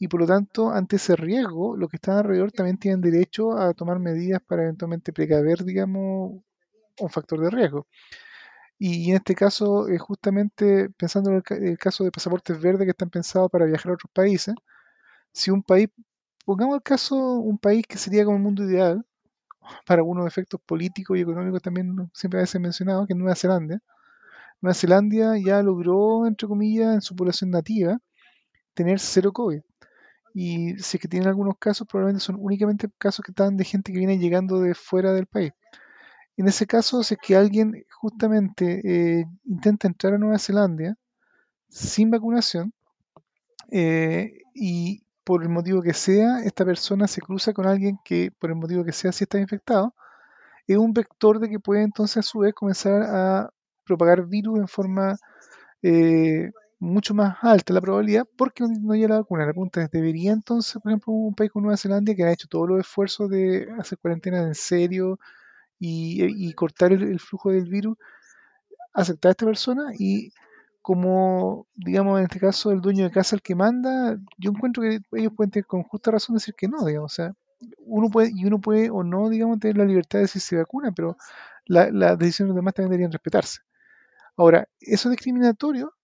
Y 0.00 0.08
por 0.08 0.20
lo 0.20 0.26
tanto, 0.26 0.70
ante 0.70 0.96
ese 0.96 1.14
riesgo, 1.16 1.76
los 1.76 1.88
que 1.90 1.96
están 1.98 2.18
alrededor 2.18 2.50
también 2.52 2.78
tienen 2.78 3.00
derecho 3.00 3.56
a 3.56 3.74
tomar 3.74 4.00
medidas 4.00 4.42
para 4.42 4.62
eventualmente 4.64 5.12
precaver, 5.12 5.64
digamos, 5.64 6.42
un 7.00 7.10
factor 7.10 7.40
de 7.40 7.50
riesgo. 7.50 7.86
Y 8.78 9.10
en 9.10 9.16
este 9.16 9.34
caso, 9.34 9.88
eh, 9.88 9.98
justamente 9.98 10.90
pensando 10.90 11.30
en 11.30 11.42
el, 11.66 11.78
caso 11.78 12.04
de 12.04 12.10
pasaportes 12.10 12.60
verdes 12.60 12.86
que 12.86 12.92
están 12.92 13.10
pensados 13.10 13.50
para 13.50 13.66
viajar 13.66 13.92
a 13.92 13.94
otros 13.94 14.10
países, 14.12 14.54
si 15.32 15.50
un 15.50 15.62
país 15.62 15.90
Pongamos 16.50 16.76
el 16.76 16.82
caso 16.82 17.16
un 17.16 17.58
país 17.58 17.86
que 17.86 17.98
sería 17.98 18.24
como 18.24 18.36
el 18.36 18.42
mundo 18.42 18.64
ideal, 18.64 19.06
para 19.86 20.00
algunos 20.00 20.26
efectos 20.26 20.60
políticos 20.60 21.16
y 21.16 21.20
económicos 21.20 21.62
también 21.62 22.10
siempre 22.14 22.40
a 22.40 22.42
veces 22.42 22.60
mencionado, 22.60 23.06
que 23.06 23.12
es 23.12 23.18
Nueva 23.18 23.36
Zelanda. 23.36 23.80
Nueva 24.60 24.74
Zelanda 24.74 25.38
ya 25.38 25.62
logró, 25.62 26.26
entre 26.26 26.48
comillas, 26.48 26.94
en 26.94 27.02
su 27.02 27.14
población 27.14 27.50
nativa, 27.50 28.00
tener 28.74 28.98
cero 29.00 29.32
COVID. 29.32 29.62
Y 30.34 30.78
si 30.78 30.96
es 30.96 31.00
que 31.00 31.08
tienen 31.08 31.28
algunos 31.28 31.56
casos, 31.58 31.86
probablemente 31.86 32.24
son 32.24 32.36
únicamente 32.38 32.88
casos 32.98 33.24
que 33.24 33.32
están 33.32 33.56
de 33.56 33.64
gente 33.64 33.92
que 33.92 33.98
viene 33.98 34.18
llegando 34.18 34.60
de 34.60 34.74
fuera 34.74 35.12
del 35.12 35.26
país. 35.26 35.52
En 36.36 36.48
ese 36.48 36.66
caso, 36.66 37.02
si 37.02 37.14
es 37.14 37.20
que 37.20 37.36
alguien 37.36 37.84
justamente 38.00 38.80
eh, 38.84 39.26
intenta 39.44 39.88
entrar 39.88 40.14
a 40.14 40.18
Nueva 40.18 40.38
Zelanda 40.38 40.96
sin 41.68 42.10
vacunación 42.10 42.72
eh, 43.70 44.32
y 44.54 45.02
por 45.24 45.42
el 45.42 45.48
motivo 45.48 45.82
que 45.82 45.94
sea, 45.94 46.40
esta 46.44 46.64
persona 46.64 47.06
se 47.06 47.20
cruza 47.20 47.52
con 47.52 47.66
alguien 47.66 47.98
que, 48.04 48.32
por 48.38 48.50
el 48.50 48.56
motivo 48.56 48.84
que 48.84 48.92
sea, 48.92 49.12
sí 49.12 49.24
está 49.24 49.38
infectado, 49.38 49.94
es 50.66 50.76
un 50.76 50.92
vector 50.92 51.40
de 51.40 51.48
que 51.48 51.60
puede 51.60 51.82
entonces 51.82 52.18
a 52.18 52.22
su 52.22 52.40
vez 52.40 52.54
comenzar 52.54 53.02
a 53.02 53.50
propagar 53.84 54.26
virus 54.26 54.58
en 54.58 54.68
forma 54.68 55.16
eh, 55.82 56.50
mucho 56.80 57.14
más 57.14 57.36
alta 57.42 57.74
la 57.74 57.80
probabilidad 57.82 58.26
porque 58.36 58.64
no 58.64 58.94
llega 58.94 59.08
la 59.08 59.18
vacuna. 59.18 59.46
La 59.46 59.52
pregunta 59.52 59.82
es, 59.82 59.90
¿debería 59.90 60.32
entonces, 60.32 60.80
por 60.82 60.90
ejemplo, 60.90 61.12
un 61.12 61.34
país 61.34 61.50
como 61.52 61.64
Nueva 61.64 61.76
Zelanda 61.76 62.14
que 62.14 62.24
ha 62.24 62.32
hecho 62.32 62.48
todos 62.48 62.68
los 62.68 62.80
esfuerzos 62.80 63.30
de 63.30 63.68
hacer 63.78 63.98
cuarentena 63.98 64.42
en 64.42 64.54
serio 64.54 65.18
y, 65.78 66.52
cortar 66.54 66.92
el, 66.92 67.20
flujo 67.20 67.50
del 67.50 67.68
virus, 67.68 67.98
aceptar 68.94 69.30
a 69.30 69.32
esta 69.32 69.46
persona? 69.46 69.92
Y 69.98 70.32
como, 70.82 71.66
digamos, 71.74 72.18
en 72.18 72.24
este 72.24 72.40
caso, 72.40 72.72
el 72.72 72.80
dueño 72.80 73.04
de 73.04 73.10
casa 73.10 73.36
el 73.36 73.42
que 73.42 73.54
manda, 73.54 74.18
yo 74.38 74.50
encuentro 74.50 74.82
que 74.82 75.00
ellos 75.12 75.32
pueden 75.36 75.50
tener 75.50 75.66
con 75.66 75.82
justa 75.82 76.10
razón 76.10 76.36
decir 76.36 76.54
que 76.54 76.68
no, 76.68 76.84
digamos, 76.86 77.12
o 77.12 77.14
sea, 77.14 77.34
uno 77.78 78.08
puede, 78.10 78.32
y 78.34 78.46
uno 78.46 78.60
puede 78.60 78.90
o 78.90 79.04
no, 79.04 79.28
digamos, 79.28 79.60
tener 79.60 79.76
la 79.76 79.84
libertad 79.84 80.18
de 80.18 80.22
decir 80.22 80.40
si 80.40 80.48
se 80.48 80.56
vacuna, 80.56 80.92
pero 80.92 81.16
las 81.66 82.18
decisiones 82.18 82.48
de 82.48 82.54
los 82.54 82.56
demás 82.56 82.74
también 82.74 82.90
deberían 82.90 83.12
respetarse. 83.12 83.60
Ahora, 84.36 84.66
eso 84.80 85.08
es 85.08 85.12
discriminatorio 85.12 85.94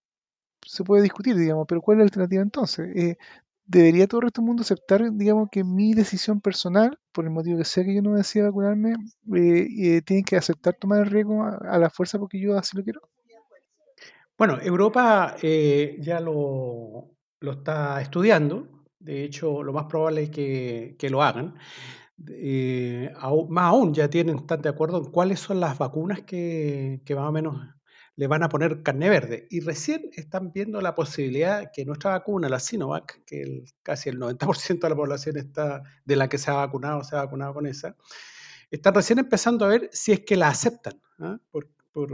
se 0.66 0.84
puede 0.84 1.02
discutir, 1.02 1.36
digamos, 1.36 1.66
pero 1.68 1.80
¿cuál 1.80 1.96
es 1.96 1.98
la 2.00 2.04
alternativa 2.04 2.42
entonces? 2.42 2.88
Eh, 2.96 3.16
¿Debería 3.64 4.06
todo 4.06 4.20
el 4.20 4.26
resto 4.26 4.40
del 4.40 4.46
mundo 4.46 4.62
aceptar, 4.62 5.12
digamos, 5.12 5.48
que 5.50 5.64
mi 5.64 5.94
decisión 5.94 6.40
personal, 6.40 6.98
por 7.12 7.24
el 7.24 7.30
motivo 7.30 7.58
que 7.58 7.64
sea 7.64 7.84
que 7.84 7.94
yo 7.94 8.02
no 8.02 8.14
decida 8.14 8.44
vacunarme, 8.44 8.92
eh, 9.34 9.66
eh, 9.78 10.02
tiene 10.02 10.22
que 10.22 10.36
aceptar 10.36 10.74
tomar 10.74 11.00
el 11.00 11.10
riesgo 11.10 11.42
a, 11.42 11.78
la 11.78 11.90
fuerza 11.90 12.18
porque 12.18 12.40
yo 12.40 12.56
así 12.56 12.76
lo 12.76 12.84
quiero? 12.84 13.00
Bueno, 14.38 14.58
Europa 14.60 15.36
ya 15.40 16.20
lo, 16.20 17.10
está 17.40 18.00
estudiando. 18.02 18.68
De 18.98 19.24
hecho, 19.24 19.62
lo 19.62 19.72
más 19.72 19.86
probable 19.86 20.24
es 20.24 20.30
que, 20.30 21.08
lo 21.10 21.22
hagan. 21.22 21.54
más 23.48 23.64
aún, 23.64 23.94
ya 23.94 24.08
tienen, 24.08 24.36
están 24.36 24.62
de 24.62 24.68
acuerdo 24.68 24.98
en 24.98 25.10
cuáles 25.10 25.40
son 25.40 25.58
las 25.58 25.78
vacunas 25.78 26.22
que, 26.22 27.02
que 27.04 27.14
más 27.14 27.28
o 27.28 27.32
menos 27.32 27.75
le 28.16 28.26
van 28.26 28.42
a 28.42 28.48
poner 28.48 28.82
carne 28.82 29.10
verde. 29.10 29.46
Y 29.50 29.60
recién 29.60 30.10
están 30.14 30.52
viendo 30.52 30.80
la 30.80 30.94
posibilidad 30.94 31.70
que 31.72 31.84
nuestra 31.84 32.12
vacuna, 32.12 32.48
la 32.48 32.58
Sinovac, 32.58 33.22
que 33.24 33.64
casi 33.82 34.08
el 34.08 34.18
90% 34.18 34.80
de 34.80 34.88
la 34.88 34.96
población 34.96 35.36
está, 35.36 35.82
de 36.04 36.16
la 36.16 36.28
que 36.28 36.38
se 36.38 36.50
ha 36.50 36.54
vacunado, 36.54 37.04
se 37.04 37.14
ha 37.14 37.20
vacunado 37.20 37.54
con 37.54 37.66
esa, 37.66 37.94
están 38.70 38.94
recién 38.94 39.18
empezando 39.18 39.64
a 39.64 39.68
ver 39.68 39.90
si 39.92 40.12
es 40.12 40.20
que 40.20 40.36
la 40.36 40.48
aceptan. 40.48 41.00
¿ah? 41.18 41.38
Por, 41.50 41.68
por, 41.92 42.10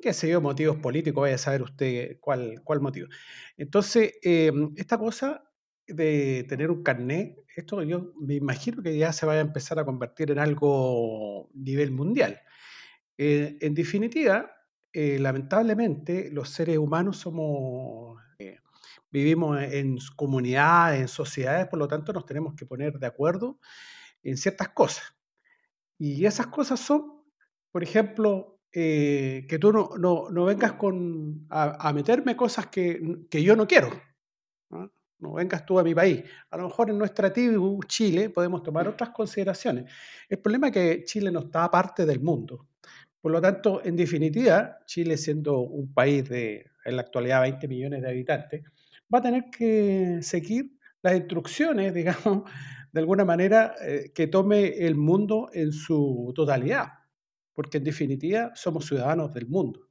qué 0.00 0.12
sé 0.12 0.28
yo, 0.28 0.40
motivos 0.40 0.76
políticos, 0.76 1.22
vaya 1.22 1.36
a 1.36 1.38
saber 1.38 1.62
usted 1.62 2.18
cuál, 2.20 2.62
cuál 2.64 2.80
motivo. 2.80 3.08
Entonces, 3.56 4.14
em, 4.22 4.72
esta 4.76 4.98
cosa 4.98 5.42
de 5.86 6.44
tener 6.48 6.70
un 6.70 6.82
carnet, 6.82 7.38
esto 7.54 7.82
yo 7.82 8.12
me 8.20 8.34
imagino 8.34 8.82
que 8.82 8.96
ya 8.96 9.12
se 9.12 9.26
vaya 9.26 9.40
a 9.40 9.44
empezar 9.44 9.78
a 9.78 9.84
convertir 9.84 10.30
en 10.30 10.38
algo 10.38 11.48
nivel 11.54 11.92
mundial. 11.92 12.40
Eh, 13.18 13.56
en 13.60 13.74
definitiva, 13.74 14.50
eh, 14.92 15.18
lamentablemente 15.18 16.30
los 16.30 16.50
seres 16.50 16.78
humanos 16.78 17.18
somos, 17.18 18.20
eh, 18.38 18.58
vivimos 19.10 19.60
en 19.62 19.98
comunidades, 20.16 21.00
en 21.00 21.08
sociedades, 21.08 21.68
por 21.68 21.78
lo 21.78 21.88
tanto 21.88 22.12
nos 22.12 22.26
tenemos 22.26 22.54
que 22.54 22.66
poner 22.66 22.98
de 22.98 23.06
acuerdo 23.06 23.58
en 24.22 24.36
ciertas 24.36 24.70
cosas. 24.70 25.14
Y 25.98 26.26
esas 26.26 26.48
cosas 26.48 26.80
son, 26.80 27.22
por 27.70 27.82
ejemplo, 27.82 28.60
que 28.70 29.58
tú 29.58 29.72
no, 29.72 30.44
vengas 30.44 30.74
con, 30.74 31.46
a, 31.48 31.92
meterme 31.94 32.36
cosas 32.36 32.66
que, 32.66 33.00
yo 33.30 33.56
no 33.56 33.66
quiero. 33.66 33.88
¿no? 35.18 35.32
vengas 35.32 35.64
tú 35.64 35.78
a 35.78 35.82
mi 35.82 35.94
país. 35.94 36.22
A 36.50 36.58
lo 36.58 36.64
mejor 36.64 36.90
en 36.90 36.98
nuestra 36.98 37.32
tribu, 37.32 37.80
Chile, 37.84 38.28
podemos 38.28 38.62
tomar 38.62 38.86
otras 38.86 39.10
consideraciones. 39.10 39.90
El 40.28 40.38
problema 40.40 40.68
es 40.68 40.72
que 40.74 41.04
Chile 41.04 41.30
no 41.30 41.40
está 41.40 41.70
parte 41.70 42.04
del 42.04 42.20
mundo. 42.20 42.66
Por 43.26 43.32
lo 43.32 43.40
tanto, 43.40 43.84
en 43.84 43.96
definitiva, 43.96 44.78
Chile 44.86 45.16
siendo 45.16 45.58
un 45.58 45.92
país 45.92 46.28
de, 46.28 46.64
en 46.84 46.94
la 46.94 47.02
actualidad, 47.02 47.40
20 47.40 47.66
millones 47.66 48.00
de 48.00 48.08
habitantes, 48.08 48.62
va 49.12 49.18
a 49.18 49.22
tener 49.22 49.50
que 49.50 50.18
seguir 50.22 50.78
las 51.02 51.16
instrucciones, 51.16 51.92
digamos, 52.00 52.48
de 52.92 53.00
alguna 53.00 53.24
manera, 53.24 53.74
eh, 53.84 54.12
que 54.14 54.28
tome 54.28 54.68
el 54.86 54.94
mundo 54.94 55.50
en 55.52 55.72
su 55.72 56.32
totalidad, 56.36 56.86
porque 57.52 57.78
en 57.78 57.82
definitiva 57.82 58.52
somos 58.54 58.86
ciudadanos 58.86 59.34
del 59.34 59.48
mundo. 59.48 59.88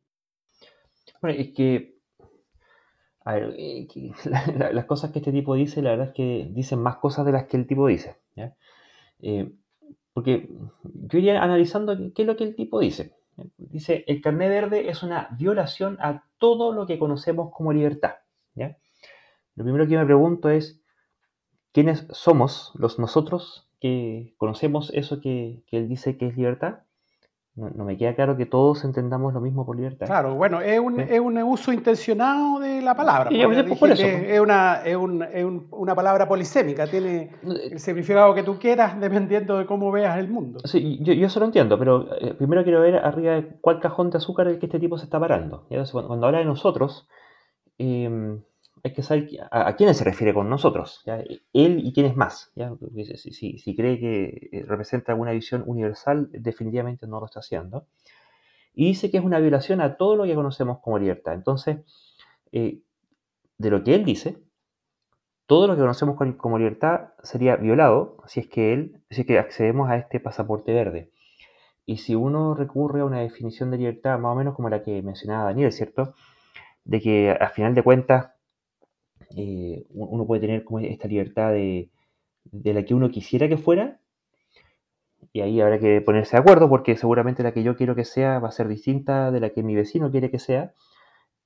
Bueno, 1.22 1.38
es 1.38 1.52
que, 1.52 2.00
a 3.26 3.34
ver, 3.34 3.54
eh, 3.58 3.86
las 4.72 4.86
cosas 4.86 5.12
que 5.12 5.20
este 5.20 5.34
tipo 5.34 5.56
dice, 5.56 5.82
la 5.82 5.90
verdad 5.90 6.08
es 6.08 6.14
que 6.14 6.48
dicen 6.54 6.80
más 6.80 7.00
cosas 7.00 7.26
de 7.26 7.34
las 7.34 7.48
que 7.48 7.58
el 7.58 7.68
tipo 7.68 7.86
dice. 7.88 8.16
Eh, 9.20 9.52
porque 10.14 10.48
yo 10.84 11.20
iría 11.20 11.44
analizando 11.44 11.98
qué 12.14 12.22
es 12.22 12.26
lo 12.26 12.38
que 12.38 12.46
el 12.46 12.56
tipo 12.56 12.80
dice. 12.80 13.14
Dice, 13.58 14.04
el 14.08 14.22
carnet 14.22 14.50
verde 14.50 14.90
es 14.90 15.04
una 15.04 15.30
violación 15.38 15.98
a 16.00 16.26
todo 16.38 16.72
lo 16.72 16.86
que 16.86 17.00
conocemos 17.00 17.52
como 17.52 17.74
libertad. 17.74 18.16
¿ya? 18.54 18.78
Lo 19.56 19.64
primero 19.64 19.88
que 19.88 19.98
me 19.98 20.06
pregunto 20.06 20.50
es, 20.50 20.82
¿quiénes 21.72 22.08
somos 22.12 22.72
los 22.76 23.00
nosotros 23.00 23.70
que 23.80 24.34
conocemos 24.38 24.92
eso 24.94 25.20
que, 25.20 25.64
que 25.68 25.78
él 25.78 25.90
dice 25.90 26.18
que 26.18 26.28
es 26.28 26.38
libertad? 26.38 26.85
No, 27.56 27.86
me 27.86 27.96
queda 27.96 28.14
claro 28.16 28.36
que 28.36 28.46
todos 28.46 28.84
entendamos 28.84 29.34
lo 29.34 29.40
mismo 29.40 29.66
por 29.66 29.78
libertad. 29.78 30.08
Claro, 30.08 30.36
bueno, 30.36 30.60
es 30.60 30.78
un, 30.78 31.00
es 31.00 31.22
un 31.22 31.42
uso 31.42 31.72
intencionado 31.72 32.60
de 32.60 32.82
la 32.82 32.96
palabra. 32.96 33.30
Es, 33.32 33.46
una, 34.42 34.82
es, 34.84 34.96
un, 34.98 35.24
es 35.24 35.46
una 35.72 35.96
palabra 35.96 36.28
polisémica, 36.28 36.86
tiene 36.86 37.32
el 37.44 37.80
significado 37.80 38.36
que 38.36 38.44
tú 38.44 38.60
quieras 38.60 39.00
dependiendo 39.00 39.58
de 39.58 39.66
cómo 39.66 39.90
veas 39.90 40.18
el 40.18 40.28
mundo. 40.28 40.60
Sí, 40.66 41.00
yo, 41.02 41.14
yo 41.14 41.28
eso 41.28 41.40
lo 41.40 41.46
entiendo, 41.46 41.80
pero 41.80 42.14
eh, 42.20 42.34
primero 42.34 42.62
quiero 42.64 42.82
ver 42.82 42.98
arriba 42.98 43.42
cuál 43.62 43.80
cajón 43.80 44.10
de 44.10 44.18
azúcar 44.18 44.48
es 44.48 44.56
el 44.56 44.60
que 44.60 44.66
este 44.66 44.80
tipo 44.80 44.98
se 44.98 45.06
está 45.06 45.18
parando. 45.18 45.66
Cuando, 45.70 46.08
cuando 46.08 46.26
habla 46.28 46.40
de 46.40 46.46
nosotros, 46.46 47.08
eh, 47.78 48.38
hay 48.86 48.94
que 48.94 49.02
saber 49.02 49.28
a, 49.50 49.76
quiénes 49.76 49.98
se 49.98 50.04
refiere 50.04 50.32
con 50.32 50.48
nosotros, 50.48 51.04
él 51.54 51.82
y 51.84 51.92
quién 51.92 52.06
es 52.06 52.16
más. 52.16 52.54
Si, 53.16 53.76
cree 53.76 54.00
que 54.00 54.50
eh, 54.52 54.64
representa 54.68 55.12
alguna 55.12 55.32
visión 55.32 55.64
universal, 55.66 56.30
definitivamente 56.32 57.08
no 57.08 57.20
lo 57.20 57.26
está 57.26 57.40
haciendo. 57.40 57.88
Y 58.76 58.86
dice 58.86 59.10
que 59.10 59.18
es 59.18 59.24
una 59.24 59.40
violación 59.40 59.82
a 59.82 59.98
todo 59.98 60.16
lo 60.16 60.26
que 60.26 60.36
conocemos 60.36 60.82
como 60.84 61.00
libertad. 61.00 61.34
Entonces, 61.34 61.80
eh, 62.52 62.84
de 63.58 63.70
lo 63.72 63.84
que 63.84 63.96
él 63.96 64.06
dice, 64.06 64.38
todo 65.48 65.66
lo 65.66 65.74
que 65.74 65.82
conocemos 65.82 66.16
como 66.38 66.60
libertad 66.60 67.08
sería 67.24 67.56
violado 67.56 68.18
si 68.28 68.42
es 68.42 68.48
que 68.48 68.72
él, 68.72 69.02
si 69.10 69.22
es 69.22 69.28
que 69.28 69.40
accedemos 69.40 69.90
a 69.90 69.98
este 69.98 70.20
pasaporte 70.20 70.72
verde. 70.76 71.12
Y 71.88 71.98
si 71.98 72.14
uno 72.14 72.54
recurre 72.54 73.02
a 73.02 73.06
una 73.06 73.22
definición 73.22 73.72
de 73.72 73.80
libertad 73.80 74.20
más 74.20 74.34
o 74.34 74.36
menos 74.36 74.54
como 74.54 74.70
la 74.70 74.84
que 74.84 75.02
mencionaba 75.02 75.46
Daniel, 75.46 75.72
¿cierto? 75.72 76.14
De 76.84 77.02
que 77.02 77.32
al 77.32 77.50
final 77.50 77.74
de 77.74 77.82
cuentas 77.82 78.35
eh, 79.36 79.84
uno 79.90 80.26
puede 80.26 80.42
tener 80.42 80.64
como 80.64 80.80
esta 80.80 81.08
libertad 81.08 81.52
de, 81.52 81.90
la 82.52 82.84
que 82.84 82.94
uno 82.94 83.10
quisiera 83.10 83.48
que 83.50 83.58
fuera, 83.58 84.00
y 85.34 85.42
ahí 85.42 85.60
habrá 85.60 85.80
que 85.80 86.02
ponerse 86.02 86.38
de 86.38 86.42
acuerdo 86.42 86.70
porque 86.70 86.96
seguramente 86.96 87.44
la 87.44 87.54
que 87.54 87.64
yo 87.64 87.76
quiero 87.76 87.96
que 87.96 88.06
sea 88.06 88.40
va 88.40 88.50
a 88.50 88.52
ser 88.52 88.68
distinta 88.68 89.32
de 89.32 89.40
la 89.42 89.50
que 89.50 89.64
mi 89.64 89.76
vecino 89.76 90.12
quiere 90.12 90.32
que 90.32 90.40
sea. 90.40 90.74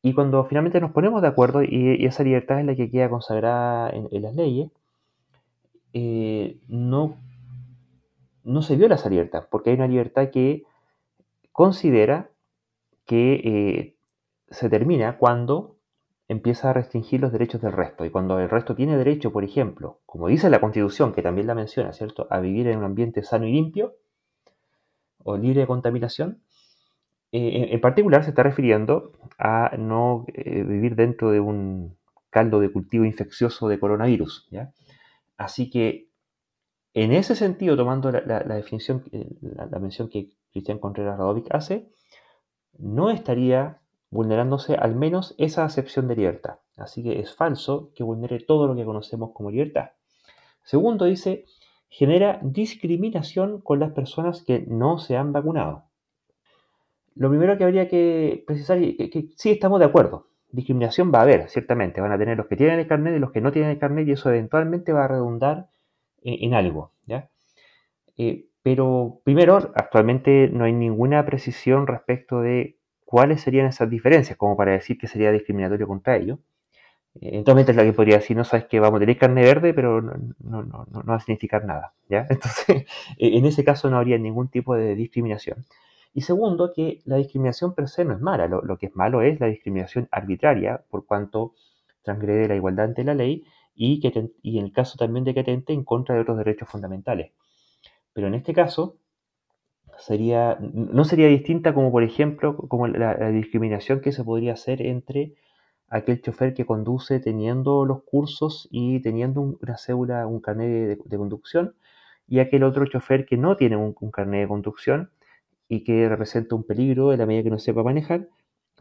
Y 0.02 0.13
cuando 0.13 0.45
finalmente 0.45 0.80
nos 0.80 0.91
ponemos 0.91 1.21
de 1.21 1.28
acuerdo 1.28 1.63
y, 1.63 2.06
esa 2.06 2.23
libertad 2.23 2.60
es 2.60 2.65
la 2.65 2.75
que 2.75 2.91
queda 2.91 3.10
consagrada 3.10 3.89
en, 3.89 4.21
las 4.21 4.36
leyes, 4.36 4.71
eh, 5.93 6.60
no, 6.67 7.17
no 8.43 8.62
se 8.62 8.75
viola 8.75 8.95
esa 8.95 9.10
libertad, 9.10 9.47
porque 9.49 9.71
hay 9.71 9.75
una 9.75 9.88
libertad 9.88 10.30
que 10.30 10.63
considera 11.52 12.30
que 13.06 13.34
eh, 13.43 13.95
se 14.52 14.69
termina 14.69 15.17
cuando 15.17 15.79
empieza 16.30 16.70
a 16.70 16.74
restringir 16.74 17.20
los 17.20 17.32
derechos 17.32 17.60
del 17.60 17.74
resto. 17.74 18.06
Y 18.06 18.12
cuando 18.12 18.39
el 18.39 18.50
resto 18.50 18.76
tiene 18.76 18.96
derecho, 18.96 19.34
por 19.34 19.44
ejemplo, 19.44 20.00
como 20.06 20.28
dice 20.28 20.50
la 20.50 20.62
Constitución, 20.62 21.12
que 21.12 21.24
también 21.24 21.48
la 21.48 21.56
menciona, 21.56 21.92
¿cierto?, 21.92 22.28
a 22.30 22.39
vivir 22.39 22.68
en 22.68 22.78
un 22.78 22.86
ambiente 22.86 23.24
sano 23.24 23.48
y 23.48 23.52
limpio 23.52 23.96
o 25.18 25.36
libre 25.38 25.62
de 25.62 25.68
contaminación, 25.68 26.44
eh, 27.32 27.70
en 27.72 27.82
particular 27.82 28.24
se 28.24 28.30
está 28.30 28.44
refiriendo 28.44 29.12
a 29.39 29.76
no 29.78 30.26
eh, 30.28 30.63
vivir 30.63 30.96
dentro 30.96 31.32
de 31.32 31.39
un 31.39 31.98
caldo 32.30 32.60
de 32.60 32.72
cultivo 32.72 33.06
infeccioso 33.06 33.68
de 33.68 33.80
coronavirus. 33.80 34.50
Así 35.36 35.72
que, 35.72 36.10
en 36.94 37.12
ese 37.12 37.36
sentido, 37.36 37.76
tomando 37.76 38.12
la, 38.12 38.44
definición, 38.44 39.04
la, 39.42 39.65
la, 39.65 39.80
mención 39.80 40.10
que 40.10 40.30
Cristian 40.52 40.78
Contreras 40.78 41.18
Radovic 41.18 41.48
hace, 41.54 41.89
no 42.78 43.10
estaría 43.10 43.79
vulnerándose 44.12 44.76
al 44.76 44.95
menos 44.95 45.36
esa 45.38 45.63
acepción 45.63 46.08
de 46.08 46.15
libertad. 46.15 46.60
Así 46.78 47.04
que 47.04 47.19
es 47.19 47.36
falso 47.36 47.91
que 47.95 48.04
vulnere 48.04 48.39
todo 48.39 48.67
lo 48.67 48.76
que 48.76 48.86
conocemos 48.86 49.32
como 49.34 49.52
libertad. 49.52 49.91
Segundo, 50.63 51.06
dice, 51.06 51.45
genera 51.89 52.39
discriminación 52.41 53.62
con 53.62 53.80
las 53.80 53.91
personas 53.91 54.43
que 54.43 54.65
no 54.67 55.00
se 55.00 55.17
han 55.17 55.34
vacunado. 55.34 55.86
Lo 57.15 57.30
primero 57.30 57.58
que 57.58 57.63
habría 57.63 57.89
que 57.89 58.43
precisar 58.48 58.78
es 58.78 59.10
que, 59.10 59.30
sí 59.36 59.52
estamos 59.52 59.80
de 59.80 59.86
acuerdo. 59.86 60.28
Discriminación 60.52 61.12
va 61.13 61.19
a 61.19 61.24
haber, 61.24 61.50
ciertamente. 61.50 62.02
Van 62.02 62.12
a 62.12 62.17
tener 62.17 62.38
los 62.38 62.48
que 62.48 62.56
tienen 62.56 62.80
el 62.80 62.88
carnet 62.88 63.15
y 63.15 63.19
los 63.19 63.32
que 63.32 63.41
no 63.41 63.52
tienen 63.52 63.72
el 63.72 63.80
carnet 63.80 64.08
y 64.08 64.13
eso 64.13 64.30
eventualmente 64.30 64.93
va 64.93 65.06
a 65.06 65.08
redundar 65.10 65.67
en, 66.22 66.54
algo. 66.54 66.93
¿ya? 67.06 67.30
Eh, 68.17 68.45
pero 68.63 69.22
primero, 69.24 69.58
actualmente 69.76 70.50
no 70.50 70.65
hay 70.65 70.74
ninguna 70.74 71.26
precisión 71.26 71.88
respecto 71.88 72.41
de 72.41 72.79
cuáles 73.10 73.41
serían 73.41 73.65
esas 73.65 73.89
diferencias, 73.89 74.38
como 74.38 74.56
para 74.56 74.74
decir 74.74 75.00
que 75.00 75.08
sería 75.08 75.32
discriminatorio 75.32 75.88
contra 75.88 76.15
ellos. 76.15 76.38
Entonces, 77.19 77.76
la 77.76 77.84
que 77.84 77.91
podría 77.91 78.17
decir, 78.17 78.38
no 78.38 78.43
sabes 78.43 78.67
que 78.67 78.80
vamos 78.80 78.98
a 78.98 79.00
tener 79.00 79.17
carne 79.17 79.41
verde, 79.41 79.74
pero 79.74 80.00
no, 80.00 80.13
no, 80.38 80.62
no, 80.62 80.86
no, 80.91 81.04
va 81.04 81.15
a 81.15 81.19
significar 81.19 81.65
nada. 81.65 81.95
¿ya? 82.08 82.28
Entonces, 82.30 82.86
en 83.17 83.45
ese 83.45 83.63
caso 83.63 83.89
no 83.89 83.98
habría 83.98 84.19
ningún 84.19 84.50
tipo 84.50 84.76
de 84.76 84.93
discriminación. 84.93 85.65
Y 86.13 86.22
segundo, 86.22 86.72
que 86.72 87.02
la 87.06 87.15
discriminación 87.15 87.74
per 87.74 87.89
se 87.89 88.06
no 88.06 88.13
es 88.13 88.22
mala. 88.22 88.48
Lo, 88.48 88.78
que 88.78 88.86
es 88.86 88.95
malo 88.95 89.24
es 89.24 89.39
la 89.39 89.48
discriminación 89.48 90.08
arbitraria, 90.12 90.84
por 90.91 91.08
cuanto 91.08 91.56
transgrede 92.04 92.48
la 92.48 92.56
igualdad 92.58 92.86
ante 92.86 93.04
la 93.04 93.15
ley 93.15 93.43
y, 93.74 94.02
que 94.02 94.30
y 94.43 94.60
en 94.60 94.65
el 94.65 94.72
caso 94.72 95.00
también 95.00 95.24
de 95.24 95.34
que 95.34 95.39
atente 95.39 95.74
en 95.74 95.84
contra 95.84 96.13
de 96.13 96.22
otros 96.22 96.38
derechos 96.38 96.69
fundamentales. 96.69 97.32
Pero 98.13 98.28
en 98.28 98.36
este 98.36 98.54
caso, 98.54 98.98
sería, 99.99 100.57
no 100.59 101.03
sería 101.03 101.27
distinta 101.27 101.73
como, 101.73 101.91
por 101.91 102.03
ejemplo, 102.03 102.55
como 102.57 102.88
la, 102.88 103.31
discriminación 103.31 104.01
que 104.01 104.12
se 104.12 104.23
podría 104.23 104.53
hacer 104.53 104.81
entre 104.81 105.35
aquel 105.89 106.21
chofer 106.21 106.53
que 106.53 106.65
conduce 106.65 107.19
teniendo 107.19 107.85
los 107.85 108.03
cursos 108.03 108.67
y 108.71 109.01
teniendo 109.01 109.41
una 109.41 109.77
cédula, 109.77 110.25
un 110.27 110.39
carnet 110.39 110.99
de, 111.03 111.17
conducción, 111.17 111.75
y 112.27 112.39
aquel 112.39 112.63
otro 112.63 112.85
chofer 112.85 113.25
que 113.25 113.38
no 113.38 113.57
tiene 113.57 113.75
un, 113.77 113.93
carnet 114.12 114.41
de 114.41 114.47
conducción 114.47 115.12
y 115.67 115.83
que 115.83 116.07
representa 116.09 116.55
un 116.55 116.63
peligro 116.63 117.12
en 117.13 117.19
la 117.19 117.25
medida 117.25 117.43
que 117.43 117.49
no 117.51 117.59
sepa 117.59 117.83
manejar 117.83 118.27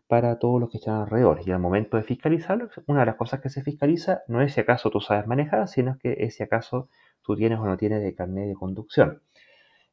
para 0.07 0.38
todos 0.38 0.61
los 0.61 0.70
que 0.70 0.78
están 0.78 1.02
alrededor. 1.02 1.40
Y 1.46 1.50
al 1.50 1.61
momento 1.61 1.96
de 1.96 2.02
fiscalizarlo, 2.02 2.68
una 2.87 3.00
de 3.00 3.07
las 3.07 3.16
cosas 3.16 3.40
que 3.40 3.50
se 3.50 3.62
fiscaliza 3.62 4.22
no 4.28 4.40
es 4.42 4.54
si 4.54 4.61
acaso 4.61 4.90
tú 4.90 5.00
sabes 5.00 5.26
manejar, 5.26 5.68
sino 5.68 5.98
que 5.98 6.16
es 6.20 6.37
si 6.37 6.42
acaso 6.42 6.88
tú 7.22 7.37
tienes 7.37 7.59
o 7.59 7.66
no 7.66 7.76
tienes 7.76 8.02
de 8.02 8.14
carnet 8.14 8.48
de 8.48 8.54
conducción. 8.54 9.22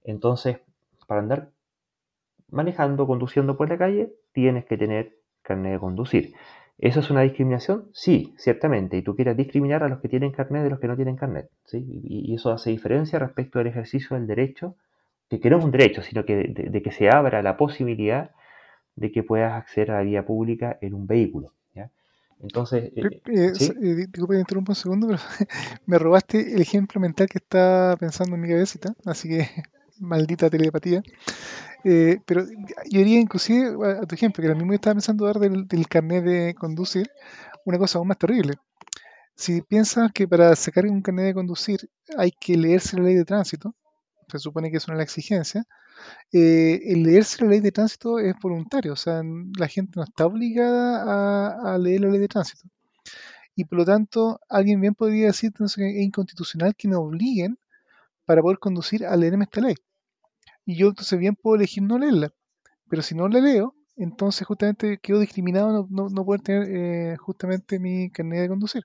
Entonces, 0.04 0.60
para 1.06 1.22
andar 1.22 1.52
manejando, 2.50 3.08
conduciendo 3.08 3.58
por 3.58 3.70
la 3.70 3.78
calle, 3.78 4.14
tienes 4.32 4.66
que 4.66 4.78
tener 4.78 5.18
carnet 5.42 5.74
de 5.74 5.80
conducir. 5.80 6.34
¿Eso 6.78 7.00
es 7.00 7.10
una 7.10 7.22
discriminación? 7.22 7.90
Sí, 7.94 8.34
ciertamente. 8.38 8.98
Y 8.98 9.02
tú 9.02 9.16
quieres 9.16 9.38
discriminar 9.38 9.84
a 9.84 9.88
los 9.88 10.00
que 10.02 10.10
tienen 10.10 10.32
carnet 10.32 10.64
de 10.64 10.70
los 10.70 10.80
que 10.80 10.88
no 10.88 10.96
tienen 10.96 11.16
carnet. 11.16 11.50
¿sí? 11.66 11.86
Y, 12.04 12.36
eso 12.36 12.52
hace 12.52 12.70
diferencia 12.70 13.18
respecto 13.20 13.60
al 13.60 13.68
ejercicio 13.68 14.18
del 14.18 14.28
derecho, 14.28 14.76
que, 15.30 15.50
no 15.50 15.58
es 15.58 15.66
un 15.66 15.72
derecho, 15.72 16.02
sino 16.02 16.26
que 16.26 16.36
de, 16.36 16.82
que 16.82 16.92
se 16.92 17.10
abra 17.10 17.42
la 17.42 17.58
posibilidad 17.58 18.32
de 18.96 19.12
que 19.12 19.24
puedas 19.24 19.54
acceder 19.54 19.92
a 19.92 19.98
la 19.98 20.04
vía 20.04 20.26
pública 20.26 20.78
en 20.82 20.94
un 20.94 21.08
vehículo. 21.08 21.52
Entonces, 22.42 22.92
eh, 22.96 23.22
eh, 23.28 23.54
eh, 23.82 24.38
interrumpo 24.38 24.74
un 24.74 24.76
segundo, 24.76 25.08
pero 25.08 25.20
me 25.86 25.98
robaste 25.98 26.54
el 26.54 26.62
ejemplo 26.62 27.00
mental 27.00 27.28
que 27.28 27.38
estaba 27.38 27.96
pensando 27.96 28.36
en 28.36 28.42
mi 28.42 28.50
cabecita, 28.50 28.94
así 29.06 29.30
que 29.30 29.48
maldita 30.00 30.50
telepatía. 30.50 31.04
Eh, 31.84 32.20
pero 32.26 32.46
yo 32.46 33.00
diría 33.00 33.20
inclusive 33.20 33.76
a, 34.02 34.06
tu 34.08 34.16
ejemplo, 34.16 34.44
que 34.44 34.52
a 34.52 34.56
mismo 34.56 34.74
estaba 34.74 34.96
pensando 34.96 35.26
dar 35.26 35.38
del, 35.40 35.88
carnet 35.88 36.24
de 36.24 36.56
conducir 36.56 37.12
una 37.64 37.78
cosa 37.78 38.00
aún 38.00 38.08
más 38.08 38.18
terrible. 38.18 38.56
Si 39.36 39.62
piensas 39.62 40.12
que 40.12 40.28
para 40.28 40.56
sacar 40.56 40.86
un 40.88 41.02
carnet 41.02 41.26
de 41.28 41.34
conducir 41.34 41.90
hay 42.18 42.32
que 42.32 42.58
leerse 42.58 42.98
la 42.98 43.04
ley 43.04 43.16
de 43.16 43.26
tránsito, 43.26 43.76
se 44.30 44.40
supone 44.40 44.72
que 44.72 44.78
es 44.78 44.88
una 44.88 44.98
la 44.98 45.04
exigencia, 45.04 45.66
eh, 46.32 46.82
el 46.86 47.04
leerse 47.04 47.44
la 47.44 47.52
ley 47.52 47.60
de 47.60 47.72
tránsito 47.72 48.20
es 48.20 48.36
voluntario, 48.42 48.94
o 48.94 48.96
sea, 48.96 49.22
la 49.58 49.68
gente 49.68 49.94
no 49.96 50.04
está 50.04 50.26
obligada 50.26 51.74
a, 51.74 51.78
leer 51.78 52.02
la 52.02 52.10
ley 52.10 52.20
de 52.20 52.28
tránsito. 52.28 52.68
Y 53.56 53.66
por 53.66 53.80
lo 53.80 53.86
tanto, 53.86 54.40
alguien 54.50 54.82
bien 54.82 54.96
podría 54.96 55.28
decir 55.28 55.54
que 55.54 55.64
es 55.66 55.78
inconstitucional 55.78 56.76
que 56.76 56.88
me 56.88 56.96
obliguen 56.96 57.58
para 58.26 58.42
poder 58.42 58.60
conducir 58.60 59.06
a 59.06 59.16
leerme 59.16 59.46
esta 59.46 59.62
ley. 59.62 59.76
Y 60.66 60.78
yo 60.78 60.88
entonces 60.88 61.18
bien 61.20 61.36
puedo 61.36 61.56
elegir 61.56 61.84
no 61.84 61.98
leerla. 61.98 62.32
Pero 62.90 63.02
si 63.02 63.16
no 63.16 63.28
la 63.28 63.40
leo, 63.40 63.76
entonces 63.96 64.46
justamente 64.46 65.00
quedo 65.00 65.20
discriminado 65.20 65.88
no, 65.90 66.10
no, 66.10 66.26
poder 66.26 66.42
tener 66.42 66.68
eh, 66.70 67.18
justamente 67.18 67.80
mi 67.80 68.10
carnet 68.10 68.42
de 68.42 68.50
conducir. 68.50 68.84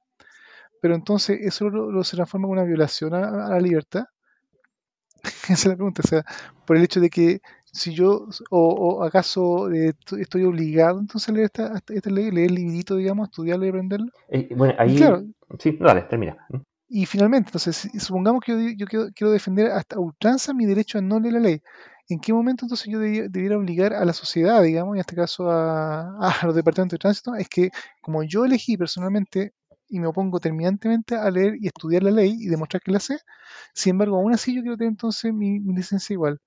Pero 0.80 0.94
entonces 0.94 1.38
eso 1.42 1.68
lo, 1.68 2.02
se 2.04 2.16
transforma 2.16 2.46
en 2.48 2.52
una 2.52 2.64
violación 2.64 3.14
a, 3.14 3.48
la 3.48 3.60
libertad. 3.60 4.04
Esa 5.44 5.52
es 5.52 5.66
la 5.66 5.76
pregunta. 5.76 6.02
O 6.04 6.08
sea, 6.08 6.24
por 6.66 6.76
el 6.76 6.84
hecho 6.84 7.00
de 7.00 7.10
que 7.10 7.40
si 7.72 7.94
yo, 7.94 8.28
o, 8.50 9.04
acaso 9.04 9.70
eh, 9.72 9.92
estoy 10.18 10.44
obligado 10.44 10.98
entonces 10.98 11.28
a 11.28 11.32
leer 11.32 11.44
esta, 11.46 11.80
esta 11.88 12.10
ley, 12.10 12.30
leer 12.30 12.48
el 12.48 12.54
librito, 12.54 12.96
digamos, 12.96 13.28
estudiarla 13.28 13.66
y 13.66 13.68
aprenderla. 13.68 14.12
Eh, 14.28 14.48
bueno, 14.56 14.74
ahí. 14.78 14.98
sí, 15.58 15.76
dale, 15.78 16.02
termina. 16.02 16.36
Y 16.92 17.06
finalmente, 17.06 17.50
entonces, 17.50 17.88
supongamos 18.00 18.42
que 18.44 18.74
yo, 18.76 18.84
quiero, 18.86 19.30
defender 19.30 19.70
hasta 19.70 20.00
ultranza 20.00 20.52
mi 20.52 20.66
derecho 20.66 20.98
a 20.98 21.00
no 21.00 21.20
leer 21.20 21.34
la 21.34 21.40
ley. 21.40 21.62
¿En 22.08 22.18
qué 22.18 22.32
momento 22.32 22.64
entonces 22.64 22.88
yo 22.90 22.98
debiera 22.98 23.56
obligar 23.56 23.94
a 23.94 24.04
la 24.04 24.12
sociedad, 24.12 24.60
digamos, 24.60 24.96
en 24.96 25.00
este 25.00 25.14
caso 25.14 25.48
a, 25.50 26.36
los 26.42 26.54
departamentos 26.54 26.96
de 26.96 26.98
tránsito, 26.98 27.36
es 27.36 27.48
que 27.48 27.70
como 28.00 28.24
yo 28.24 28.44
elegí 28.44 28.76
personalmente 28.76 29.54
y 29.88 30.00
me 30.00 30.08
opongo 30.08 30.40
terminantemente 30.40 31.14
a 31.14 31.30
leer 31.30 31.54
y 31.60 31.68
estudiar 31.68 32.02
la 32.02 32.10
ley 32.10 32.36
y 32.40 32.48
demostrar 32.48 32.82
que 32.82 32.90
la 32.90 32.98
sé, 32.98 33.18
sin 33.72 33.92
embargo, 33.92 34.16
aún 34.16 34.32
así 34.34 34.52
yo 34.54 34.62
quiero 34.62 34.76
tener 34.76 34.90
entonces 34.90 35.32
mi, 35.32 35.60
licencia 35.60 36.14
igual. 36.14 36.40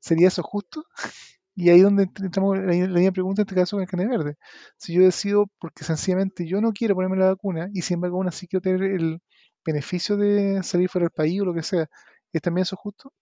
¿Sería 0.00 0.28
eso 0.28 0.42
justo? 0.42 0.84
Y 1.58 1.70
ahí 1.70 1.80
donde 1.80 2.02
entramos 2.20 2.58
la, 2.58 2.64
la 2.64 2.98
misma 2.98 3.12
pregunta 3.12 3.40
en 3.40 3.46
este 3.48 3.54
caso 3.54 3.76
con 3.76 3.82
el 3.82 3.88
carnet 3.88 4.10
verde. 4.10 4.36
Si 4.76 4.92
yo 4.92 5.02
decido 5.02 5.46
porque 5.58 5.84
sencillamente 5.84 6.46
yo 6.46 6.60
no 6.60 6.72
quiero 6.74 6.94
ponerme 6.94 7.16
la 7.16 7.28
vacuna 7.28 7.70
y 7.72 7.80
sin 7.80 7.94
embargo 7.94 8.18
aún 8.18 8.28
así 8.28 8.46
quiero 8.46 8.60
tener 8.60 8.82
el, 8.82 9.22
beneficio 9.66 10.16
de 10.16 10.62
salir 10.62 10.88
fuera 10.88 11.04
del 11.06 11.10
país 11.12 11.40
o 11.40 11.44
lo 11.44 11.54
que 11.54 11.62
sea, 11.62 11.88
¿es 12.32 12.42
también 12.42 12.62
eso 12.62 12.76
justo? 12.76 13.12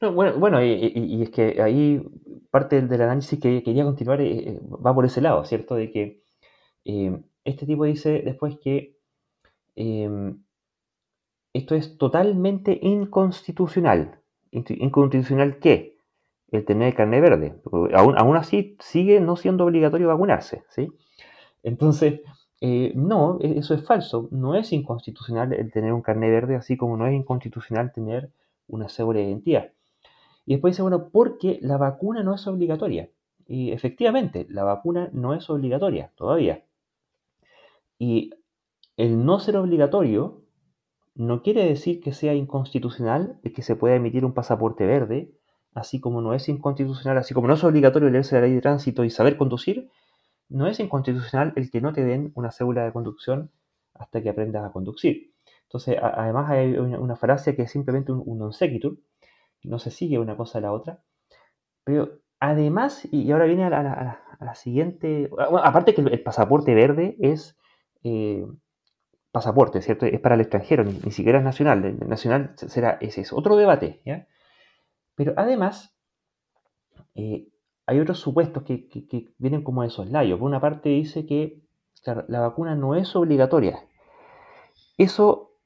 No, 0.00 0.12
bueno, 0.12 0.38
bueno 0.38 0.64
y, 0.64 1.22
es 1.22 1.30
que 1.30 1.60
ahí 1.62 2.02
parte 2.50 2.80
del, 2.82 3.02
análisis 3.02 3.38
que 3.38 3.62
quería 3.62 3.84
continuar 3.84 4.20
eh, 4.20 4.50
eh, 4.50 4.60
va 4.64 4.94
por 4.94 5.04
ese 5.04 5.20
lado, 5.20 5.44
¿cierto? 5.44 5.74
De 5.74 5.90
que 5.90 6.22
eh, 6.84 7.20
este 7.44 7.66
tipo 7.66 7.84
dice 7.84 8.22
después 8.24 8.58
que 8.62 8.96
em, 9.76 10.42
esto 11.52 11.74
es 11.74 11.98
totalmente 11.98 12.78
inconstitucional. 12.82 14.20
¿Inconstitucional 14.52 15.58
qué? 15.58 15.98
El 16.50 16.64
tener 16.64 16.94
carne 16.94 17.20
verde. 17.20 17.60
Aún, 17.94 18.18
aún 18.18 18.36
así 18.36 18.76
sigue 18.80 19.20
no 19.20 19.36
siendo 19.36 19.64
obligatorio 19.64 20.08
vacunarse, 20.08 20.64
¿sí? 20.70 20.88
Entonces, 21.62 22.20
eh, 22.60 22.92
no, 22.94 23.38
e, 23.40 23.58
eso 23.58 23.74
es 23.74 23.84
falso. 23.84 24.28
No 24.30 24.54
es 24.54 24.72
inconstitucional 24.72 25.52
el 25.52 25.72
tener 25.72 25.92
un 25.92 26.02
carnet 26.02 26.30
verde, 26.30 26.56
así 26.56 26.76
como 26.76 26.96
no 26.96 27.06
es 27.06 27.14
inconstitucional 27.14 27.92
tener 27.92 28.30
una 28.68 28.88
cédula 28.88 29.20
de 29.20 29.26
identidad. 29.26 29.72
Y 30.46 30.54
después 30.54 30.72
dice, 30.74 30.82
bueno, 30.82 31.08
porque 31.10 31.58
la 31.62 31.76
vacuna 31.78 32.22
no 32.22 32.34
es 32.34 32.46
obligatoria. 32.46 33.10
Y 33.46 33.72
efectivamente, 33.72 34.46
la 34.48 34.64
vacuna 34.64 35.10
no 35.12 35.34
es 35.34 35.48
obligatoria 35.50 36.12
todavía. 36.16 36.64
Y 37.98 38.30
el 38.96 39.24
no 39.24 39.40
ser 39.40 39.56
obligatorio 39.56 40.42
no 41.14 41.42
quiere 41.42 41.64
decir 41.64 42.00
que 42.00 42.12
sea 42.12 42.34
inconstitucional 42.34 43.38
el 43.42 43.52
que 43.52 43.62
se 43.62 43.76
pueda 43.76 43.96
emitir 43.96 44.24
un 44.24 44.32
pasaporte 44.32 44.86
verde, 44.86 45.32
así 45.74 46.00
como 46.00 46.22
no 46.22 46.34
es 46.34 46.48
inconstitucional, 46.48 47.18
así 47.18 47.34
como 47.34 47.48
no 47.48 47.54
es 47.54 47.64
obligatorio 47.64 48.08
leerse 48.08 48.36
la 48.36 48.42
ley 48.42 48.54
de 48.54 48.60
tránsito 48.60 49.04
y 49.04 49.10
saber 49.10 49.36
conducir, 49.36 49.90
no 50.50 50.66
es 50.66 50.80
inconstitucional 50.80 51.52
el 51.56 51.70
que 51.70 51.80
no 51.80 51.92
te 51.92 52.04
den 52.04 52.32
una 52.34 52.50
cédula 52.50 52.84
de 52.84 52.92
conducción 52.92 53.50
hasta 53.94 54.22
que 54.22 54.28
aprendas 54.28 54.64
a 54.64 54.72
conducir. 54.72 55.32
Entonces, 55.62 55.96
además 56.02 56.50
hay 56.50 56.76
una, 56.76 57.16
falacia 57.16 57.54
que 57.54 57.62
es 57.62 57.70
simplemente 57.70 58.10
un, 58.10 58.38
non 58.38 58.52
sequitur, 58.52 58.98
no 59.62 59.78
se 59.78 59.90
sigue 59.90 60.18
una 60.18 60.36
cosa 60.36 60.58
a 60.58 60.62
la 60.62 60.72
otra, 60.72 60.98
pero 61.84 62.18
además, 62.40 63.06
y 63.12 63.30
ahora 63.30 63.44
viene 63.44 63.64
a 63.64 63.70
la, 64.40 64.54
siguiente, 64.54 65.30
aparte 65.62 65.94
que 65.94 66.00
el, 66.00 66.22
pasaporte 66.22 66.74
verde 66.74 67.16
es 67.20 67.56
eh, 68.02 68.44
pasaporte, 69.30 69.80
¿cierto? 69.80 70.06
Es 70.06 70.18
para 70.18 70.34
el 70.34 70.40
extranjero, 70.40 70.82
ni, 70.82 71.12
siquiera 71.12 71.38
es 71.38 71.44
nacional, 71.44 71.84
el 71.84 72.08
nacional 72.08 72.54
será, 72.56 72.98
ese 73.00 73.20
es 73.20 73.32
otro 73.32 73.54
debate, 73.54 74.00
¿ya? 74.04 74.26
Pero 75.14 75.34
además, 75.36 75.94
eh, 77.14 77.46
hay 77.90 77.98
otros 77.98 78.20
supuestos 78.20 78.62
que, 78.62 79.34
vienen 79.38 79.64
como 79.64 79.82
de 79.82 79.90
soslayo. 79.90 80.38
Por 80.38 80.46
una 80.46 80.60
parte 80.60 80.90
dice 80.90 81.26
que 81.26 81.60
la 82.04 82.38
vacuna 82.38 82.76
no 82.76 82.94
es 82.94 83.16
obligatoria. 83.16 83.80
Eso 84.96 85.56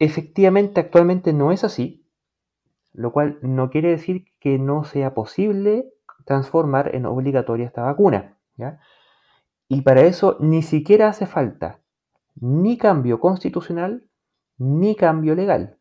efectivamente 0.00 0.80
actualmente 0.80 1.32
no 1.32 1.52
es 1.52 1.62
así, 1.62 2.04
lo 2.92 3.12
cual 3.12 3.38
no 3.42 3.70
quiere 3.70 3.90
decir 3.90 4.24
que 4.40 4.58
no 4.58 4.82
sea 4.82 5.14
posible 5.14 5.92
transformar 6.24 6.96
en 6.96 7.06
obligatoria 7.06 7.66
esta 7.66 7.82
vacuna. 7.82 8.36
Y 9.68 9.82
para 9.82 10.00
eso 10.00 10.38
ni 10.40 10.62
siquiera 10.62 11.10
hace 11.10 11.26
falta 11.26 11.78
ni 12.34 12.76
cambio 12.76 13.20
constitucional 13.20 14.10
ni 14.58 14.96
cambio 14.96 15.36
legal. 15.36 15.78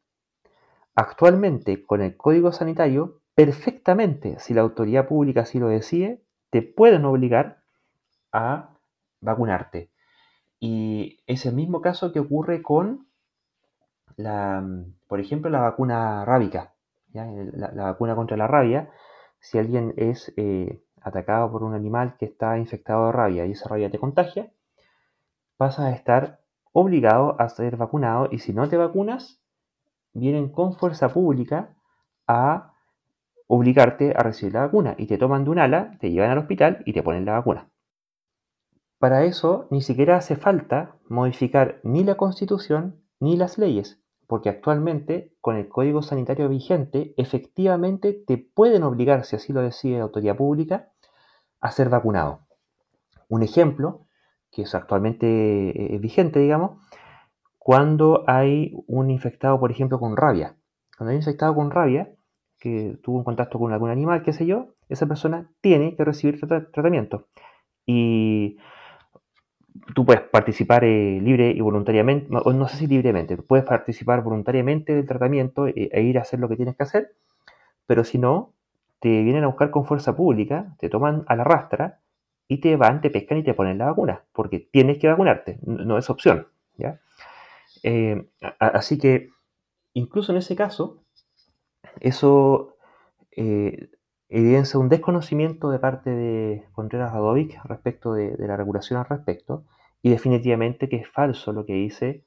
Actualmente, 0.93 1.83
con 1.83 2.03
el 2.03 2.15
Código 2.15 2.51
Sanitario, 2.51 3.23
perfectamente, 3.35 4.39
si 4.39 4.53
la 4.53 4.61
autoridad 4.61 5.07
pública 5.07 5.41
así 5.41 5.59
lo 5.59 5.67
decide, 5.67 6.23
te 6.49 6.61
pueden 6.61 7.05
obligar 7.05 7.61
a 8.31 8.69
vacunarte. 9.21 9.91
Y 10.59 11.19
es 11.27 11.45
el 11.45 11.53
mismo 11.53 11.81
caso 11.81 12.13
que 12.13 12.19
ocurre 12.19 12.63
con 12.63 13.07
la, 14.15 14.65
por 15.07 15.19
ejemplo, 15.19 15.49
la 15.49 15.59
vacuna 15.59 16.23
rábica. 16.25 16.73
La, 17.13 17.71
vacuna 17.71 18.15
contra 18.15 18.35
la 18.35 18.47
rabia, 18.47 18.89
si 19.39 19.57
alguien 19.57 19.93
es 19.95 20.33
eh, 20.35 20.83
atacado 21.01 21.49
por 21.49 21.63
un 21.63 21.73
animal 21.73 22.17
que 22.17 22.25
está 22.25 22.57
infectado 22.57 23.05
de 23.05 23.11
rabia 23.13 23.45
y 23.45 23.51
esa 23.51 23.69
rabia 23.69 23.89
te 23.89 23.99
contagia, 23.99 24.51
pasas 25.55 25.85
a 25.85 25.91
estar 25.91 26.39
obligado 26.73 27.39
a 27.39 27.47
ser 27.47 27.77
vacunado 27.77 28.27
y 28.31 28.39
si 28.39 28.51
no 28.51 28.67
te 28.67 28.75
vacunas, 28.75 29.39
vienen 30.11 30.49
con 30.49 30.73
fuerza 30.73 31.13
pública 31.13 31.69
a 32.27 32.74
obligarte 33.47 34.13
a 34.15 34.23
recibir 34.23 34.53
la 34.53 34.61
vacuna 34.61 34.95
y 34.97 35.07
te 35.07 35.17
toman 35.17 35.43
de 35.43 35.49
un 35.51 35.59
ala, 35.59 35.97
te 35.99 36.11
llevan 36.11 36.31
al 36.31 36.39
hospital 36.39 36.81
y 36.85 36.93
te 36.93 37.03
ponen 37.03 37.25
la 37.25 37.33
vacuna. 37.33 37.69
Para 38.99 39.23
eso 39.25 39.67
ni 39.71 39.81
siquiera 39.81 40.17
hace 40.17 40.35
falta 40.35 40.95
modificar 41.09 41.79
ni 41.83 42.03
la 42.03 42.15
constitución 42.15 43.03
ni 43.19 43.37
las 43.37 43.57
leyes, 43.57 44.01
porque 44.27 44.49
actualmente 44.49 45.35
con 45.41 45.57
el 45.57 45.67
código 45.67 46.01
sanitario 46.01 46.49
vigente 46.49 47.13
efectivamente 47.17 48.13
te 48.13 48.37
pueden 48.37 48.83
obligar, 48.83 49.25
si 49.25 49.35
así 49.35 49.53
lo 49.53 49.61
decide 49.61 49.97
la 49.97 50.03
autoridad 50.03 50.37
pública, 50.37 50.91
a 51.59 51.71
ser 51.71 51.89
vacunado. 51.89 52.41
Un 53.27 53.43
ejemplo, 53.43 54.07
que 54.51 54.63
es 54.63 54.75
actualmente 54.75 55.95
eh, 55.95 55.97
vigente, 55.99 56.39
digamos, 56.39 56.79
cuando 57.59 58.23
hay 58.27 58.75
un 58.87 59.09
infectado, 59.09 59.59
por 59.59 59.71
ejemplo, 59.71 59.99
con 59.99 60.15
rabia. 60.15 60.55
Cuando 60.97 61.09
hay 61.09 61.17
un 61.17 61.21
infectado 61.21 61.55
con 61.55 61.71
rabia, 61.71 62.14
tuvo 63.01 63.17
un 63.17 63.23
contacto 63.23 63.59
con 63.59 63.73
algún 63.73 63.89
animal, 63.89 64.23
qué 64.23 64.33
sé 64.33 64.45
yo, 64.45 64.69
esa 64.89 65.05
persona 65.05 65.49
tiene 65.61 65.95
que 65.95 66.03
recibir 66.03 66.39
tratamiento. 66.39 67.27
Y 67.85 68.57
tú 69.93 70.05
puedes 70.05 70.23
participar 70.23 70.83
eh, 70.83 71.19
libre 71.21 71.51
y 71.51 71.61
voluntariamente, 71.61 72.27
no, 72.29 72.41
no, 72.41 72.67
sé 72.67 72.77
si 72.77 72.87
libremente, 72.87 73.37
puedes 73.37 73.65
participar 73.65 74.23
voluntariamente 74.23 74.95
del 74.95 75.05
tratamiento 75.05 75.67
eh, 75.67 75.89
e, 75.91 76.01
ir 76.01 76.17
a 76.17 76.21
hacer 76.21 76.39
lo 76.39 76.49
que 76.49 76.55
tienes 76.55 76.75
que 76.75 76.83
hacer, 76.83 77.11
pero 77.85 78.03
si 78.03 78.17
no, 78.17 78.53
te 78.99 79.09
vienen 79.23 79.43
a 79.43 79.47
buscar 79.47 79.71
con 79.71 79.85
fuerza 79.85 80.15
pública, 80.15 80.75
te 80.79 80.89
toman 80.89 81.23
a 81.27 81.35
la 81.35 81.43
rastra 81.43 81.99
y 82.47 82.59
te 82.59 82.75
van, 82.75 83.01
te 83.01 83.09
pescan 83.09 83.37
y 83.37 83.43
te 83.43 83.53
ponen 83.53 83.77
la 83.77 83.85
vacuna, 83.85 84.23
porque 84.31 84.59
tienes 84.59 84.97
que 84.97 85.07
vacunarte, 85.07 85.59
no, 85.63 85.97
es 85.97 86.09
opción. 86.09 86.47
¿ya? 86.77 86.99
Eh, 87.83 88.27
así 88.59 88.97
que, 88.97 89.29
incluso 89.93 90.31
en 90.31 90.39
ese 90.39 90.55
caso, 90.55 91.04
eso 91.99 92.77
eh, 93.31 93.89
evidencia 94.29 94.79
un 94.79 94.89
desconocimiento 94.89 95.69
de 95.69 95.79
parte 95.79 96.09
de 96.09 96.65
Contreras 96.73 97.13
Radovic 97.13 97.63
respecto 97.65 98.13
de, 98.13 98.35
la 98.39 98.57
regulación 98.57 98.99
al 98.99 99.05
respecto, 99.05 99.65
y 100.01 100.09
definitivamente 100.09 100.89
que 100.89 100.97
es 100.97 101.09
falso 101.09 101.51
lo 101.51 101.65
que 101.65 101.73
dice 101.73 102.25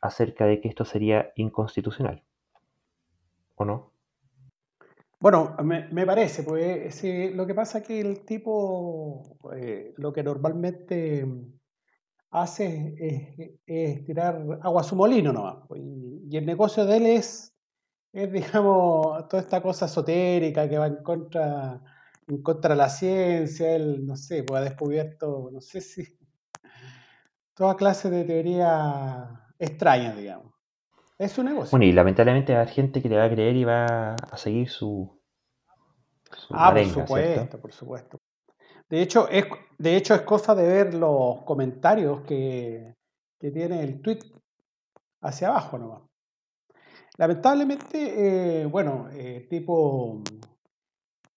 acerca 0.00 0.46
de 0.46 0.60
que 0.60 0.68
esto 0.68 0.84
sería 0.84 1.32
inconstitucional. 1.36 2.22
¿O 3.54 3.64
no? 3.64 3.92
Bueno, 5.18 5.56
me, 5.62 6.06
parece, 6.06 6.42
pues 6.42 7.02
lo 7.34 7.46
que 7.46 7.54
pasa 7.54 7.78
es 7.78 7.86
que 7.86 8.00
el 8.00 8.24
tipo 8.24 9.38
eh, 9.54 9.94
lo 9.96 10.12
que 10.12 10.22
normalmente 10.22 11.26
hace 12.30 12.94
es, 13.66 14.04
tirar 14.04 14.44
agua 14.60 14.82
a 14.82 14.84
su 14.84 14.94
molino 14.94 15.32
nomás. 15.32 15.64
Pues, 15.68 15.80
y 15.82 16.36
el 16.36 16.44
negocio 16.44 16.84
de 16.84 16.96
él 16.98 17.06
es 17.06 17.55
es, 18.16 18.32
digamos, 18.32 19.28
toda 19.28 19.42
esta 19.42 19.60
cosa 19.60 19.84
esotérica 19.86 20.68
que 20.68 20.78
va 20.78 20.86
en 20.86 21.02
contra, 21.02 21.82
en 22.26 22.42
contra 22.42 22.70
de 22.70 22.76
la 22.76 22.88
ciencia, 22.88 23.76
él, 23.76 24.06
no 24.06 24.16
sé, 24.16 24.42
pues 24.42 24.60
ha 24.60 24.64
descubierto, 24.64 25.50
no 25.52 25.60
sé 25.60 25.82
si, 25.82 26.18
toda 27.54 27.76
clase 27.76 28.08
de 28.08 28.24
teoría 28.24 29.52
extraña, 29.58 30.14
digamos. 30.14 30.54
Es 31.18 31.32
su 31.32 31.42
negocio. 31.42 31.70
Bueno, 31.70 31.84
y 31.84 31.92
lamentablemente 31.92 32.56
hay 32.56 32.68
gente 32.68 33.02
que 33.02 33.08
le 33.08 33.18
va 33.18 33.24
a 33.24 33.30
creer 33.30 33.54
y 33.54 33.64
va 33.64 34.14
a 34.14 34.36
seguir 34.36 34.68
su... 34.70 35.20
ah, 36.50 36.72
por 36.72 36.86
supuesto, 36.86 37.60
por 37.60 37.72
supuesto. 37.72 38.18
De 38.88 39.02
hecho, 39.02 39.28
es, 39.28 39.44
de 39.76 39.96
hecho, 39.96 40.14
es 40.14 40.22
cosa 40.22 40.54
de 40.54 40.66
ver 40.66 40.94
los 40.94 41.42
comentarios 41.44 42.22
que, 42.22 42.94
que 43.38 43.50
tiene 43.50 43.82
el 43.82 44.00
tweet 44.00 44.20
hacia 45.20 45.48
abajo 45.48 45.78
nomás. 45.78 46.02
Lamentablemente, 47.18 48.62
eh, 48.62 48.66
bueno, 48.66 49.08
eh, 49.12 49.46
tipo, 49.48 50.22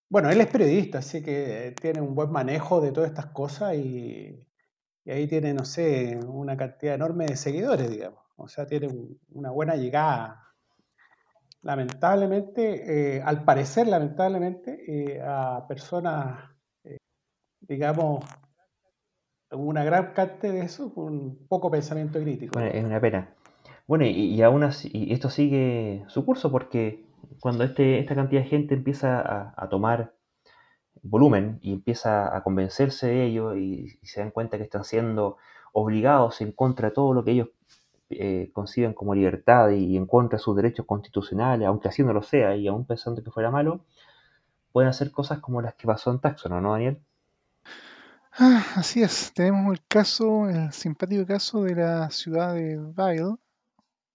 bueno, 0.10 0.30
él 0.30 0.42
es 0.42 0.48
periodista, 0.48 1.00
así 1.00 1.24
que 1.24 1.74
tiene 1.80 2.02
un 2.02 2.16
buen 2.16 2.32
manejo 2.32 2.82
de 2.82 2.92
todas 2.92 3.10
estas 3.10 3.28
cosas 3.28 3.76
y, 3.76 4.46
ahí 5.06 5.28
tiene, 5.28 5.54
no 5.54 5.66
sé, 5.66 6.20
una 6.28 6.58
cantidad 6.58 6.96
enorme 6.96 7.26
de 7.26 7.36
seguidores, 7.36 7.90
digamos. 7.90 8.20
O 8.36 8.48
sea, 8.48 8.66
tiene 8.68 8.90
una 9.30 9.52
buena 9.52 9.76
llegada. 9.76 10.44
Lamentablemente, 11.62 13.18
eh, 13.18 13.22
al 13.22 13.44
parecer, 13.44 13.88
lamentablemente, 13.88 15.20
a 15.24 15.66
personas, 15.68 16.42
digamos, 17.62 18.24
una 19.52 19.84
gran 19.84 20.14
cantidad 20.14 20.54
de 20.54 20.62
eso, 20.62 20.94
con 20.94 21.48
poco 21.48 21.72
pensamiento 21.72 22.20
crítico. 22.20 22.54
Bueno, 22.54 22.70
es 22.72 22.84
una 22.84 23.02
pena. 23.02 23.34
Bueno, 23.90 24.06
y, 24.06 24.40
aún 24.44 24.62
así, 24.62 25.08
esto 25.10 25.32
sigue 25.32 26.06
su 26.10 26.24
curso 26.24 26.52
porque 26.52 27.04
cuando 27.40 27.64
este, 27.64 27.98
esta 27.98 28.14
cantidad 28.14 28.44
de 28.44 28.48
gente 28.48 28.76
empieza 28.76 29.52
a, 29.58 29.68
tomar 29.70 30.14
volumen 31.02 31.58
y 31.64 31.74
empieza 31.74 32.38
a 32.38 32.44
convencerse 32.44 33.08
de 33.08 33.26
ello 33.26 33.56
y, 33.56 33.98
se 34.04 34.20
dan 34.20 34.30
cuenta 34.30 34.58
que 34.58 34.64
están 34.64 34.84
siendo 34.84 35.38
obligados 35.74 36.40
en 36.42 36.52
contra 36.52 36.90
de 36.90 36.94
todo 36.94 37.16
lo 37.16 37.24
que 37.24 37.32
ellos 37.32 37.50
eh, 38.12 38.52
conciben 38.54 38.94
como 38.94 39.16
libertad 39.16 39.72
y 39.72 39.98
en 39.98 40.06
contra 40.06 40.38
de 40.38 40.44
sus 40.44 40.56
derechos 40.56 40.86
constitucionales, 40.86 41.68
aunque 41.68 41.88
así 41.88 42.04
no 42.04 42.14
lo 42.14 42.22
sea 42.22 42.56
y 42.56 42.68
aún 42.68 42.86
pensando 42.86 43.24
que 43.24 43.32
fuera 43.32 43.50
malo, 43.50 43.86
pueden 44.72 44.90
hacer 44.90 45.10
cosas 45.12 45.40
como 45.40 45.64
las 45.64 45.74
que 45.74 45.88
pasó 45.88 46.12
en 46.12 46.20
Taxon, 46.20 46.62
¿no, 46.62 46.74
Daniel? 46.74 47.02
Ah, 48.34 48.64
así 48.76 49.02
es, 49.02 49.34
tenemos 49.34 49.74
el 49.74 49.84
caso, 49.88 50.48
el 50.48 50.72
simpático 50.74 51.26
caso 51.26 51.64
de 51.64 51.74
la 51.74 52.12
ciudad 52.12 52.54
de 52.54 52.78
Vile, 52.78 53.36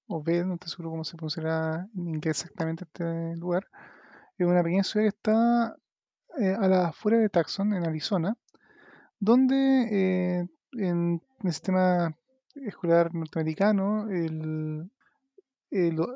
o 0.06 0.22
B, 0.22 0.44
no 0.44 0.54
estoy 0.54 0.70
seguro 0.70 0.90
cómo 0.90 1.04
se 1.04 1.16
pronunciará 1.16 1.88
en 1.96 2.08
inglés 2.08 2.42
exactamente 2.42 2.84
este 2.84 3.36
lugar, 3.36 3.66
es 4.38 4.46
una 4.46 4.62
pequeña 4.62 4.84
ciudad 4.84 5.04
que 5.04 5.16
está 5.16 5.76
eh, 6.38 6.56
a 6.58 6.68
la 6.68 6.88
afuera 6.88 7.18
de 7.18 7.28
Tucson, 7.28 7.72
en 7.74 7.86
Arizona, 7.86 8.36
donde 9.20 9.56
eh, 9.90 10.46
en 10.72 11.22
el 11.42 11.52
sistema 11.52 12.16
escolar 12.54 13.14
norteamericano 13.14 14.06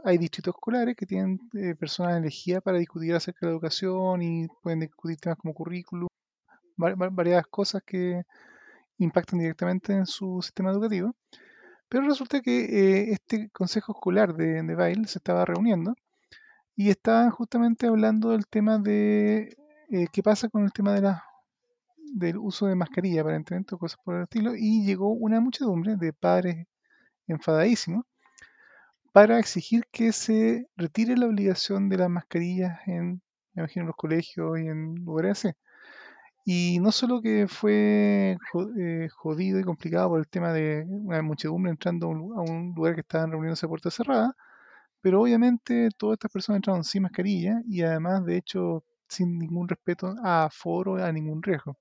hay 0.04 0.18
distritos 0.18 0.54
escolares 0.54 0.96
que 0.96 1.06
tienen 1.06 1.40
eh, 1.54 1.74
personas 1.74 2.16
elegidas 2.18 2.62
para 2.62 2.78
discutir 2.78 3.14
acerca 3.14 3.40
de 3.40 3.46
la 3.46 3.52
educación 3.52 4.22
y 4.22 4.46
pueden 4.62 4.80
discutir 4.80 5.18
temas 5.18 5.38
como 5.38 5.54
currículum, 5.54 6.08
varias 6.76 7.46
cosas 7.46 7.82
que 7.84 8.22
impactan 8.98 9.38
directamente 9.40 9.92
en 9.92 10.06
su 10.06 10.40
sistema 10.42 10.70
educativo. 10.70 11.14
Pero 11.88 12.06
resulta 12.06 12.40
que 12.42 12.64
eh, 12.64 13.12
este 13.12 13.50
consejo 13.50 13.92
escolar 13.92 14.34
de, 14.34 14.62
de 14.62 14.74
Bail 14.74 15.06
se 15.08 15.18
estaba 15.18 15.44
reuniendo 15.44 15.94
y 16.76 16.90
estaban 16.90 17.30
justamente 17.30 17.86
hablando 17.86 18.30
del 18.30 18.46
tema 18.46 18.78
de 18.78 19.56
eh, 19.90 20.06
qué 20.12 20.22
pasa 20.22 20.48
con 20.48 20.64
el 20.64 20.72
tema 20.72 20.92
de 20.94 21.02
la, 21.02 21.24
del 22.14 22.38
uso 22.38 22.66
de 22.66 22.74
mascarilla, 22.74 23.22
aparentemente, 23.22 23.74
o 23.74 23.78
cosas 23.78 23.98
por 24.04 24.16
el 24.16 24.22
estilo, 24.24 24.54
y 24.54 24.84
llegó 24.84 25.12
una 25.12 25.40
muchedumbre 25.40 25.96
de 25.96 26.12
padres 26.12 26.66
enfadadísimos 27.26 28.04
para 29.12 29.38
exigir 29.38 29.84
que 29.90 30.12
se 30.12 30.68
retire 30.76 31.16
la 31.16 31.26
obligación 31.26 31.88
de 31.88 31.96
las 31.98 32.10
mascarillas 32.10 32.78
en, 32.86 33.22
me 33.54 33.62
imagino, 33.62 33.86
los 33.86 33.96
colegios 33.96 34.58
y 34.58 34.68
en 34.68 34.94
lugares 35.04 35.32
así. 35.32 35.54
Y 36.50 36.78
no 36.80 36.92
solo 36.92 37.20
que 37.20 37.46
fue 37.46 38.38
eh, 38.78 39.08
jodido 39.12 39.60
y 39.60 39.64
complicado 39.64 40.08
por 40.08 40.20
el 40.20 40.28
tema 40.28 40.50
de 40.54 40.82
una 40.88 41.20
muchedumbre 41.20 41.70
entrando 41.70 42.06
a 42.06 42.40
un 42.40 42.72
lugar 42.74 42.94
que 42.94 43.02
estaban 43.02 43.30
reuniéndose 43.30 43.66
a 43.66 43.68
puerta 43.68 43.90
cerrada, 43.90 44.34
pero 45.02 45.20
obviamente 45.20 45.90
todas 45.98 46.14
estas 46.14 46.32
personas 46.32 46.58
entraron 46.60 46.84
sin 46.84 47.02
mascarilla 47.02 47.60
y 47.68 47.82
además, 47.82 48.24
de 48.24 48.38
hecho, 48.38 48.82
sin 49.08 49.38
ningún 49.38 49.68
respeto 49.68 50.14
a 50.24 50.48
foro, 50.50 50.96
a 50.96 51.12
ningún 51.12 51.42
riesgo, 51.42 51.76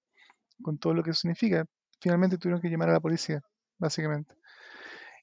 con 0.62 0.78
todo 0.80 0.94
lo 0.94 1.04
que 1.04 1.12
eso 1.12 1.22
significa. 1.22 1.66
Finalmente 2.02 2.38
tuvieron 2.38 2.62
que 2.62 2.70
llamar 2.70 2.90
a 2.90 2.94
la 2.94 3.00
policía, 3.00 3.42
básicamente. 3.78 4.36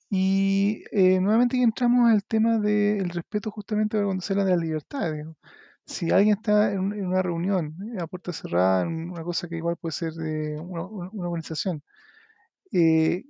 Y 0.08 0.84
eh, 0.90 1.20
nuevamente 1.20 1.60
entramos 1.62 2.10
al 2.10 2.24
tema 2.24 2.58
del 2.58 3.10
respeto 3.10 3.50
justamente 3.50 4.02
cuando 4.02 4.22
se 4.22 4.32
habla 4.32 4.46
de 4.46 4.52
la 4.52 4.62
libertad. 4.62 5.12
Si 5.86 6.10
alguien 6.10 6.36
está 6.36 6.72
en, 6.72 6.80
una 7.06 7.22
reunión 7.22 7.76
eh, 7.96 8.00
a 8.00 8.06
puerta 8.06 8.32
cerrada, 8.32 8.82
en 8.82 9.10
una 9.10 9.22
cosa 9.22 9.48
que 9.48 9.56
igual 9.56 9.76
puede 9.76 9.92
ser 9.92 10.12
de 10.14 10.58
una, 10.60 10.82
organización, 10.82 11.82
eh, 12.72 13.24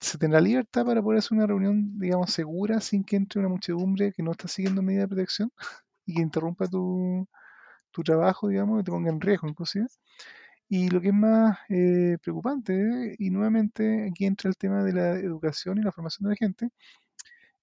se 0.00 0.18
tendrá 0.18 0.40
libertad 0.40 0.84
para 0.86 1.02
poder 1.02 1.18
hacer 1.18 1.36
una 1.36 1.46
reunión, 1.46 1.98
digamos, 1.98 2.32
segura 2.32 2.80
sin 2.80 3.04
que 3.04 3.16
entre 3.16 3.40
una 3.40 3.48
muchedumbre 3.48 4.12
que 4.12 4.22
no 4.22 4.32
está 4.32 4.48
siguiendo 4.48 4.82
medidas 4.82 5.04
de 5.04 5.08
protección 5.08 5.52
y 6.06 6.14
que 6.14 6.22
interrumpa 6.22 6.66
tu, 6.68 7.26
tu 7.90 8.02
trabajo, 8.04 8.48
digamos, 8.48 8.80
y 8.80 8.84
te 8.84 8.92
ponga 8.92 9.10
en 9.10 9.20
riesgo 9.20 9.48
inclusive. 9.48 9.86
Y 10.68 10.88
lo 10.90 11.00
que 11.00 11.08
es 11.08 11.14
más 11.14 11.58
eh, 11.68 12.18
preocupante, 12.22 13.14
y 13.18 13.30
nuevamente 13.30 14.08
aquí 14.10 14.26
entra 14.26 14.48
el 14.50 14.56
tema 14.56 14.82
de 14.84 14.92
la 14.92 15.12
educación 15.14 15.78
y 15.78 15.82
la 15.82 15.92
formación 15.92 16.28
de 16.28 16.30
la 16.30 16.36
gente, 16.36 16.70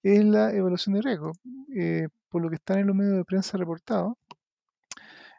es 0.02 0.24
la 0.24 0.52
evaluación 0.52 0.94
de 0.96 1.02
riesgo. 1.02 1.32
Eh, 1.76 2.08
por 2.28 2.42
lo 2.42 2.50
que 2.50 2.56
están 2.56 2.78
en 2.78 2.88
los 2.88 2.96
medios 2.96 3.16
de 3.16 3.24
prensa 3.24 3.56
reportados, 3.58 4.14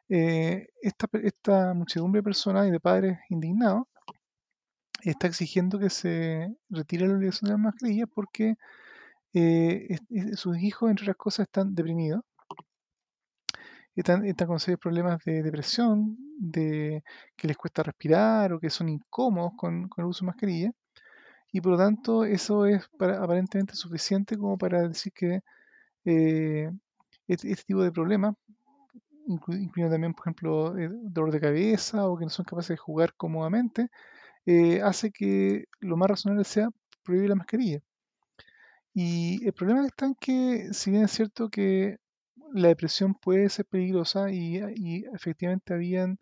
eh, 0.09 0.67
esta, 0.81 1.07
esta 1.23 1.73
muchedumbre 1.73 2.19
de 2.19 2.23
personas 2.23 2.67
y 2.67 2.71
de 2.71 2.79
padres 2.79 3.19
indignados 3.29 3.87
está 5.03 5.27
exigiendo 5.27 5.79
que 5.79 5.89
se 5.89 6.55
retire 6.69 7.07
la 7.07 7.15
obligación 7.15 7.47
de 7.47 7.53
las 7.53 7.59
mascarillas 7.59 8.09
porque 8.13 8.55
eh, 9.33 9.97
sus 10.35 10.57
hijos, 10.59 10.89
entre 10.89 11.03
otras 11.03 11.17
cosas, 11.17 11.47
están 11.47 11.75
deprimidos, 11.75 12.21
están, 13.95 14.23
con 14.47 14.59
serios 14.59 14.79
problemas 14.79 15.23
de 15.25 15.43
depresión, 15.43 16.17
de 16.37 17.03
que 17.35 17.47
les 17.47 17.57
cuesta 17.57 17.83
respirar 17.83 18.53
o 18.53 18.59
que 18.59 18.69
son 18.69 18.89
incómodos 18.89 19.53
con, 19.57 19.89
el 19.97 20.05
uso 20.05 20.25
de 20.25 20.27
mascarilla. 20.27 20.71
Y 21.51 21.61
por 21.61 21.73
lo 21.73 21.77
tanto, 21.77 22.25
eso 22.25 22.65
es 22.65 22.83
aparentemente 22.99 23.75
suficiente 23.75 24.37
como 24.37 24.57
para 24.57 24.87
decir 24.87 25.13
que 25.13 25.41
eh, 26.05 26.71
este, 27.27 27.51
este, 27.51 27.65
tipo 27.65 27.81
de 27.83 27.91
problemas, 27.91 28.35
incluyendo 29.27 29.91
también, 29.93 30.13
por 30.13 30.23
ejemplo, 30.23 30.77
eh, 30.77 30.89
dolor 30.91 31.31
de 31.31 31.39
cabeza 31.41 32.07
o 32.07 32.17
que 32.17 32.25
no 32.25 32.29
son 32.29 32.45
capaces 32.45 32.69
de 32.69 32.77
jugar 32.77 33.13
cómodamente, 33.15 33.89
hace 34.83 35.11
que 35.11 35.65
lo 35.79 35.97
más 35.97 36.09
razonable 36.09 36.43
sea 36.43 36.69
prohibir 37.03 37.29
la 37.29 37.35
mascarilla. 37.35 37.81
Y 38.93 39.45
el 39.45 39.53
problema 39.53 39.85
está 39.85 40.05
en 40.05 40.15
que, 40.15 40.69
si 40.73 40.89
bien 40.89 41.03
es 41.03 41.11
cierto 41.11 41.49
que 41.49 41.97
la 42.53 42.69
depresión 42.69 43.13
puede 43.15 43.49
ser 43.49 43.65
peligrosa 43.65 44.31
y, 44.31 44.57
efectivamente 45.13 45.73
habían 45.73 46.17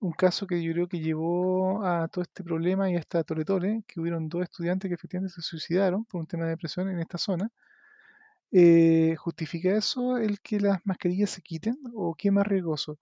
un 0.00 0.12
caso 0.12 0.46
que 0.46 0.62
yo 0.62 0.72
creo 0.72 0.88
que 0.88 1.00
llevó 1.00 1.84
a 1.84 2.08
todo 2.08 2.22
este 2.22 2.44
problema 2.44 2.90
y 2.90 2.96
a 2.96 2.98
esta 2.98 3.24
toletole, 3.24 3.84
que 3.86 4.00
hubieron 4.00 4.28
dos 4.28 4.42
estudiantes 4.42 4.88
que 4.88 4.94
efectivamente 4.94 5.34
se 5.34 5.42
suicidaron 5.42 6.04
por 6.04 6.20
un 6.20 6.26
tema 6.26 6.44
de 6.44 6.50
depresión 6.50 6.90
en 6.90 7.00
esta 7.00 7.18
zona. 7.18 7.50
Eh, 8.52 9.16
¿Justifica 9.18 9.74
eso 9.76 10.18
el 10.18 10.40
que 10.40 10.60
las 10.60 10.84
mascarillas 10.86 11.30
se 11.30 11.42
quiten? 11.42 11.78
¿O 11.94 12.14
qué 12.14 12.30
más 12.30 12.46
riesgoso? 12.46 12.98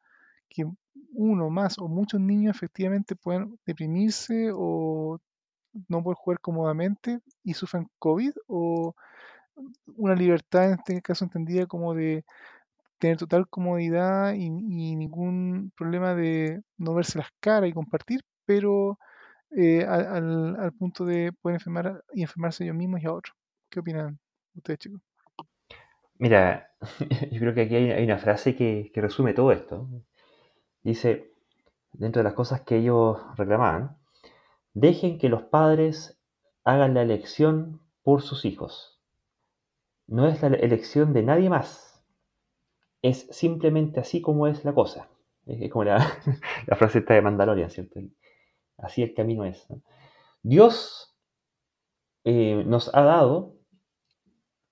Que 0.49 0.65
uno 1.13 1.51
más 1.51 1.79
o 1.79 1.89
muchos 1.89 2.21
niños 2.21 2.57
efectivamente 2.57 3.17
puedan 3.17 3.59
deprimirse 3.67 4.51
o 4.55 5.21
no 5.89 6.03
poder 6.03 6.17
jugar 6.17 6.41
cómodamente 6.41 7.21
y 7.45 7.55
sufren 7.55 7.89
COVID 7.99 8.33
o 8.49 8.95
una 9.97 10.15
libertad 10.15 10.67
en 10.69 10.79
este 10.79 11.03
caso 11.03 11.25
entendida 11.25 11.67
como 11.67 11.95
de 11.95 12.25
tener 12.99 13.17
total 13.19 13.49
comodidad 13.49 14.35
y, 14.35 14.51
ningún 14.51 15.73
problema 15.77 16.15
de 16.15 16.63
no 16.79 16.95
verse 16.95 17.19
las 17.19 17.31
caras 17.41 17.71
y 17.71 17.73
compartir, 17.73 18.23
pero 18.47 18.99
eh, 19.53 19.85
al, 19.87 20.73
punto 20.79 21.05
de 21.07 21.33
poder 21.33 21.57
enfermar 21.57 22.05
y 22.15 22.23
enfermarse 22.23 22.65
ellos 22.65 22.77
mismos 22.77 23.03
y 23.03 23.07
a 23.07 23.13
otros. 23.13 23.37
¿Qué 23.71 23.81
opinan 23.81 24.19
ustedes, 24.55 24.81
chicos? 24.81 25.10
Mira, 26.21 26.71
yo 27.33 27.41
creo 27.41 27.55
que 27.55 27.63
aquí 27.63 27.77
hay, 27.77 28.05
una 28.05 28.19
frase 28.19 28.55
que, 28.55 28.93
resume 28.95 29.33
todo 29.33 29.53
esto. 29.53 29.89
Dice, 30.83 31.33
dentro 31.93 32.21
de 32.21 32.25
las 32.25 32.35
cosas 32.35 32.61
que 32.61 32.77
ellos 32.77 33.19
reclamaban, 33.37 33.97
Dejen 34.75 35.19
que 35.19 35.29
los 35.29 35.43
padres 35.43 36.23
hagan 36.63 36.95
la 36.95 37.03
elección 37.03 37.81
por 38.05 38.23
sus 38.23 38.45
hijos. 38.45 39.01
No 40.07 40.29
es 40.29 40.41
la 40.43 40.49
elección 40.49 41.13
de 41.13 41.23
nadie 41.25 41.51
más. 41.51 42.05
Es 43.03 43.27
simplemente 43.31 43.99
así 43.99 44.21
como 44.21 44.47
es 44.47 44.65
la 44.65 44.73
cosa. 44.73 45.09
Es 45.47 45.73
como 45.73 45.85
la, 45.87 45.99
frase 46.77 47.01
esta 47.01 47.15
de 47.15 47.23
Mandalorian, 47.23 47.71
¿cierto? 47.71 47.99
Así 48.79 49.03
el 49.03 49.13
camino 49.13 49.45
es. 49.45 49.67
Dios 50.43 51.17
eh, 52.25 52.63
nos 52.65 52.95
ha 52.95 53.03
dado 53.03 53.57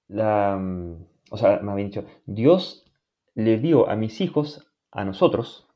la... 0.06 0.60
O 1.30 1.36
sea, 1.36 1.60
más 1.60 1.76
bien 1.76 1.88
dicho, 1.88 2.04
Dios 2.26 2.84
le 3.34 3.58
dio 3.58 3.88
a 3.88 3.96
mis 3.96 4.20
hijos, 4.20 4.66
a 4.90 5.04
nosotros, 5.04 5.68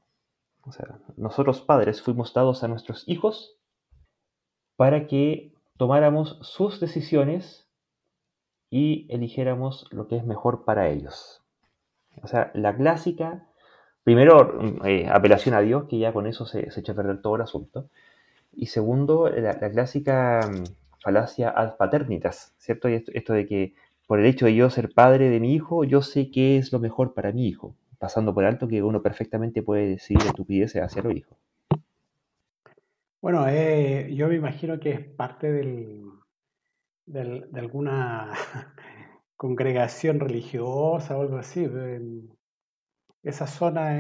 o 0.65 0.73
sea, 0.73 0.99
nosotros 1.17 1.61
padres 1.61 2.03
fuimos 2.03 2.33
dados 2.33 2.63
a 2.63 2.69
nuestros 2.69 3.05
hijos 3.09 3.59
para 4.77 5.07
que 5.07 5.53
tomáramos 5.77 6.39
sus 6.43 6.81
decisiones 6.81 7.69
y 8.71 9.07
eligiéramos 9.11 9.87
lo 9.91 10.07
que 10.09 10.17
es 10.17 10.25
mejor 10.25 10.65
para 10.65 10.89
ellos. 10.89 11.43
O 12.23 12.27
sea, 12.27 12.51
la 12.55 12.75
clásica, 12.77 13.47
primero, 14.05 14.85
eh, 14.85 15.09
apelación 15.11 15.55
a 15.55 15.61
Dios, 15.61 15.85
que 15.89 15.99
ya 15.99 16.13
con 16.13 16.27
eso 16.27 16.47
se, 16.47 16.69
echa 16.69 16.93
a 16.93 16.95
perder 16.95 17.21
todo 17.21 17.37
el 17.37 17.43
asunto. 17.43 17.89
Y 18.53 18.67
segundo, 18.67 19.29
la, 19.29 19.59
clásica 19.71 20.41
mm, 20.41 20.65
falacia 21.01 21.51
ad 21.51 21.77
paternitas, 21.77 22.55
¿cierto? 22.59 22.89
Y 22.89 23.05
esto, 23.13 23.33
de 23.33 23.47
que 23.47 23.75
por 24.13 24.21
el 24.21 24.27
hecho 24.27 24.45
de 24.45 24.55
yo 24.55 24.69
ser 24.69 24.93
padre 24.93 25.31
de 25.31 25.41
mi 25.41 25.55
hijo, 25.55 25.85
yo 25.85 26.03
sé 26.03 26.31
qué 26.31 26.59
es 26.59 26.71
lo 26.71 26.79
mejor 26.79 27.15
para 27.15 27.33
mi 27.33 27.49
hijo, 27.49 27.79
pasando 27.99 28.35
por 28.35 28.45
alto 28.45 28.69
que 28.69 28.83
uno 28.83 29.01
perfectamente 29.01 29.63
puede 29.63 29.89
decidir 29.89 30.27
estupideces 30.27 30.83
hacia 30.83 31.01
los 31.01 31.15
hijos. 31.15 31.39
Bueno, 33.23 33.49
eh, 33.49 34.15
yo 34.15 34.29
me 34.29 34.35
imagino 34.35 34.79
que 34.79 34.91
es 34.91 35.01
parte 35.01 35.51
del, 35.51 36.05
de 37.07 37.59
alguna 37.59 38.35
congregación 39.35 40.21
religiosa 40.21 41.17
o 41.17 41.23
algo 41.23 41.39
así. 41.39 41.67
esa 43.23 43.47
zona 43.47 43.99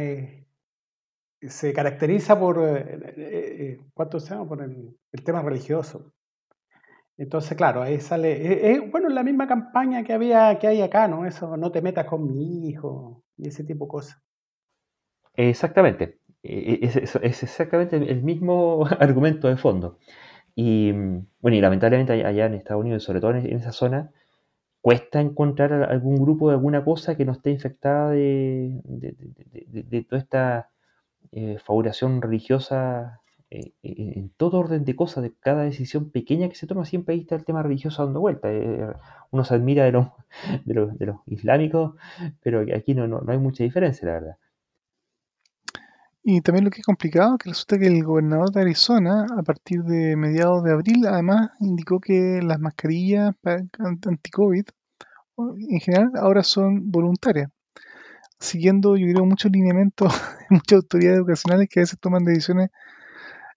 se 1.40 1.72
caracteriza 1.72 2.38
por, 2.38 2.58
eh, 2.58 3.14
eh, 3.16 3.80
¿cuánto 3.94 4.20
se 4.20 4.34
llama? 4.34 4.46
Por 4.46 4.62
el, 4.62 4.94
tema 5.24 5.40
religioso. 5.40 6.12
Entonces, 7.22 7.56
claro, 7.56 7.82
ahí 7.82 8.00
sale, 8.00 8.80
bueno, 8.90 9.08
la 9.08 9.22
misma 9.22 9.46
campaña 9.46 10.02
que 10.02 10.12
había, 10.12 10.58
que 10.58 10.66
hay 10.66 10.82
acá, 10.82 11.06
¿no? 11.06 11.24
Eso, 11.24 11.56
no 11.56 11.70
te 11.70 11.80
metas 11.80 12.04
con 12.04 12.26
mi 12.26 12.66
hijo 12.68 13.22
y 13.36 13.46
ese 13.46 13.62
tipo 13.62 13.84
de 13.84 13.90
cosas. 13.90 14.20
Exactamente. 15.34 16.18
E, 16.42 16.80
e, 16.82 16.86
es, 16.86 16.96
es, 16.96 17.42
exactamente 17.44 17.94
el 17.94 18.24
mismo 18.24 18.84
argumento 18.98 19.46
de 19.46 19.56
fondo. 19.56 19.98
Y 20.56 20.90
bueno, 20.90 21.56
y 21.56 21.60
lamentablemente 21.60 22.12
allá 22.12 22.46
en 22.46 22.54
Estados 22.54 22.80
Unidos, 22.80 23.04
sobre 23.04 23.20
todo 23.20 23.30
en 23.36 23.56
esa 23.56 23.70
zona, 23.70 24.10
cuesta 24.80 25.20
encontrar 25.20 25.72
algún 25.84 26.16
grupo 26.16 26.48
de 26.48 26.56
alguna 26.56 26.84
cosa 26.84 27.16
que 27.16 27.24
no 27.24 27.32
esté 27.32 27.50
infectada 27.50 28.10
de, 28.10 28.80
de, 28.82 30.02
toda 30.02 30.20
esta 30.20 30.70
eh, 31.30 31.58
fabulación 31.64 32.20
religiosa 32.20 33.21
eh, 33.54 33.74
en 33.82 34.30
todo 34.30 34.60
orden 34.60 34.86
de 34.86 34.96
cosas, 34.96 35.22
de 35.22 35.34
cada 35.38 35.64
decisión 35.64 36.10
pequeña 36.10 36.48
que 36.48 36.54
se 36.54 36.66
toma, 36.66 36.86
siempre 36.86 37.14
ahí 37.14 37.20
está 37.20 37.34
el 37.34 37.44
tema 37.44 37.62
religioso 37.62 38.02
dando 38.02 38.20
vuelta. 38.20 38.50
Eh, 38.50 38.94
uno 39.30 39.44
se 39.44 39.54
admira 39.54 39.84
de 39.84 39.92
los, 39.92 40.06
de 40.64 40.74
los, 40.74 40.98
de 40.98 41.06
los 41.06 41.16
islámicos, 41.26 41.94
pero 42.42 42.64
aquí 42.74 42.94
no, 42.94 43.06
no 43.06 43.30
hay 43.30 43.38
mucha 43.38 43.62
diferencia, 43.62 44.08
la 44.08 44.14
verdad. 44.14 44.36
Y 46.24 46.40
también 46.40 46.64
lo 46.64 46.70
que 46.70 46.80
es 46.80 46.86
complicado, 46.86 47.36
que 47.36 47.50
resulta 47.50 47.78
que 47.78 47.88
el 47.88 48.04
gobernador 48.04 48.50
de 48.52 48.62
Arizona, 48.62 49.26
a 49.36 49.42
partir 49.42 49.82
de 49.82 50.16
mediados 50.16 50.64
de 50.64 50.72
abril, 50.72 51.06
además 51.06 51.50
indicó 51.60 52.00
que 52.00 52.40
las 52.42 52.58
mascarillas 52.58 53.34
anti-COVID, 53.44 54.64
en 55.68 55.80
general, 55.80 56.12
ahora 56.14 56.42
son 56.42 56.90
voluntarias, 56.90 57.50
siguiendo, 58.38 58.96
yo 58.96 59.06
creo, 59.12 59.26
muchos 59.26 59.50
lineamientos 59.52 60.10
de 60.38 60.56
muchas 60.56 60.76
autoridades 60.76 61.18
educacionales 61.18 61.68
que 61.68 61.80
a 61.80 61.82
veces 61.82 61.98
toman 62.00 62.24
decisiones 62.24 62.70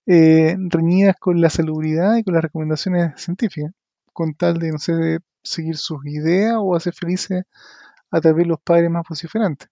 eh, 0.05 0.55
reñidas 0.69 1.15
con 1.19 1.41
la 1.41 1.49
salubridad 1.49 2.17
y 2.17 2.23
con 2.23 2.33
las 2.33 2.43
recomendaciones 2.43 3.21
científicas, 3.21 3.71
con 4.13 4.33
tal 4.35 4.59
de, 4.59 4.71
no 4.71 4.77
sé, 4.77 4.93
de 4.93 5.19
seguir 5.43 5.77
sus 5.77 6.05
ideas 6.05 6.55
o 6.59 6.75
hacer 6.75 6.93
felices 6.93 7.43
a 8.11 8.21
través 8.21 8.47
los 8.47 8.59
padres 8.59 8.89
más 8.89 9.03
vociferantes. 9.07 9.69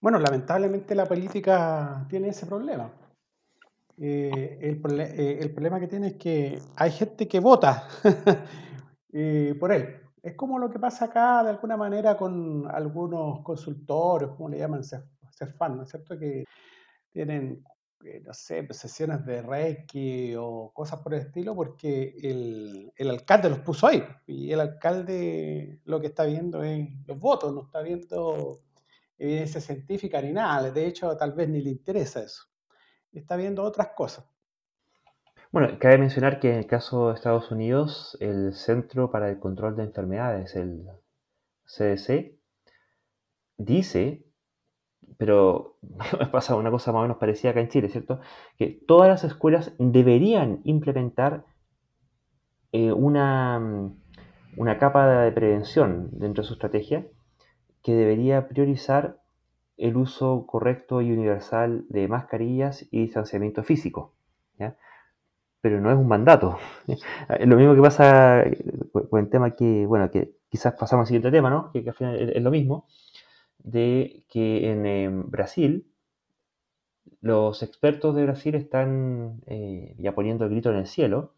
Bueno, 0.00 0.18
lamentablemente 0.18 0.94
la 0.94 1.06
política 1.06 2.06
tiene 2.08 2.28
ese 2.28 2.46
problema. 2.46 2.90
Eh, 3.98 4.58
eh, 4.60 5.38
el, 5.40 5.50
problema 5.52 5.80
que 5.80 5.86
tiene 5.86 6.08
es 6.08 6.14
que 6.16 6.60
hay 6.76 6.90
gente 6.90 7.26
que 7.26 7.40
vota 7.40 7.88
por 9.60 9.72
él. 9.72 10.00
Es 10.26 10.34
como 10.34 10.58
lo 10.58 10.68
que 10.68 10.80
pasa 10.80 11.04
acá 11.04 11.44
de 11.44 11.50
alguna 11.50 11.76
manera 11.76 12.16
con 12.16 12.68
algunos 12.68 13.44
consultores, 13.44 14.30
como 14.30 14.48
le 14.48 14.58
llaman, 14.58 14.82
ser, 14.82 15.04
fan, 15.56 15.76
¿no 15.76 15.84
es 15.84 15.90
cierto? 15.90 16.18
Que 16.18 16.42
tienen, 17.12 17.62
no 18.24 18.32
sé, 18.32 18.66
sesiones 18.72 19.24
de 19.24 19.42
Reiki 19.42 20.34
o 20.36 20.70
cosas 20.72 21.00
por 21.00 21.14
el 21.14 21.20
estilo, 21.20 21.54
porque 21.54 22.14
el, 22.22 22.92
el 22.96 23.10
alcalde 23.10 23.50
los 23.50 23.60
puso 23.60 23.86
ahí. 23.86 24.04
Y 24.26 24.52
el 24.52 24.60
alcalde 24.60 25.80
lo 25.84 26.00
que 26.00 26.08
está 26.08 26.24
viendo 26.24 26.62
es 26.62 26.88
los 27.06 27.18
votos, 27.18 27.52
no 27.54 27.62
está 27.62 27.80
viendo 27.82 28.60
evidencia 29.18 29.60
científica 29.60 30.20
ni 30.20 30.32
nada. 30.32 30.70
De 30.70 30.86
hecho, 30.86 31.16
tal 31.16 31.32
vez 31.32 31.48
ni 31.48 31.60
le 31.60 31.70
interesa 31.70 32.22
eso. 32.22 32.44
Está 33.12 33.36
viendo 33.36 33.62
otras 33.62 33.88
cosas. 33.96 34.24
Bueno, 35.52 35.78
cabe 35.78 35.98
mencionar 35.98 36.38
que 36.38 36.50
en 36.50 36.58
el 36.58 36.66
caso 36.66 37.08
de 37.08 37.14
Estados 37.14 37.50
Unidos, 37.50 38.16
el 38.20 38.52
Centro 38.52 39.10
para 39.10 39.30
el 39.30 39.38
Control 39.38 39.76
de 39.76 39.84
Enfermedades, 39.84 40.54
el 40.54 40.86
CDC, 41.64 42.36
dice, 43.56 44.25
pero 45.18 45.78
pasa 46.32 46.56
una 46.56 46.70
cosa 46.70 46.92
más 46.92 47.00
o 47.00 47.02
menos 47.02 47.16
parecida 47.18 47.50
acá 47.50 47.60
en 47.60 47.68
Chile, 47.68 47.88
¿cierto? 47.88 48.20
Que 48.58 48.80
todas 48.86 49.08
las 49.08 49.24
escuelas 49.24 49.74
deberían 49.78 50.60
implementar 50.64 51.44
eh, 52.72 52.92
una 52.92 53.92
una 54.56 54.78
capa 54.78 55.06
de 55.22 55.32
prevención 55.32 56.08
dentro 56.12 56.42
de 56.42 56.48
su 56.48 56.54
estrategia 56.54 57.06
que 57.82 57.92
debería 57.92 58.48
priorizar 58.48 59.20
el 59.76 59.96
uso 59.96 60.46
correcto 60.46 61.02
y 61.02 61.12
universal 61.12 61.84
de 61.90 62.08
mascarillas 62.08 62.86
y 62.90 63.02
distanciamiento 63.02 63.62
físico. 63.62 64.14
Pero 65.60 65.80
no 65.80 65.90
es 65.90 65.96
un 65.96 66.06
mandato. 66.06 66.58
Lo 67.40 67.56
mismo 67.56 67.74
que 67.74 67.82
pasa 67.82 68.44
con 69.10 69.20
el 69.20 69.28
tema 69.28 69.54
que, 69.54 69.84
bueno, 69.86 70.10
que 70.10 70.32
quizás 70.48 70.74
pasamos 70.74 71.04
al 71.04 71.06
siguiente 71.08 71.30
tema, 71.30 71.50
¿no? 71.50 71.70
Que, 71.72 71.84
al 71.86 71.94
final 71.94 72.30
es 72.30 72.42
lo 72.42 72.50
mismo, 72.50 72.86
de 73.66 74.24
que 74.28 74.70
en 74.70 75.28
Brasil 75.28 75.92
los 77.20 77.64
expertos 77.64 78.14
de 78.14 78.22
Brasil 78.22 78.54
están 78.54 79.42
eh, 79.46 79.96
ya 79.98 80.14
poniendo 80.14 80.44
el 80.44 80.50
grito 80.50 80.70
en 80.70 80.76
el 80.76 80.86
cielo 80.86 81.34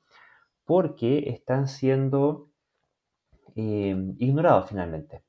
porque 0.66 1.30
están 1.30 1.68
siendo 1.68 2.50
eh, 3.56 3.96
ignorados 4.18 4.68
finalmente. 4.68 5.22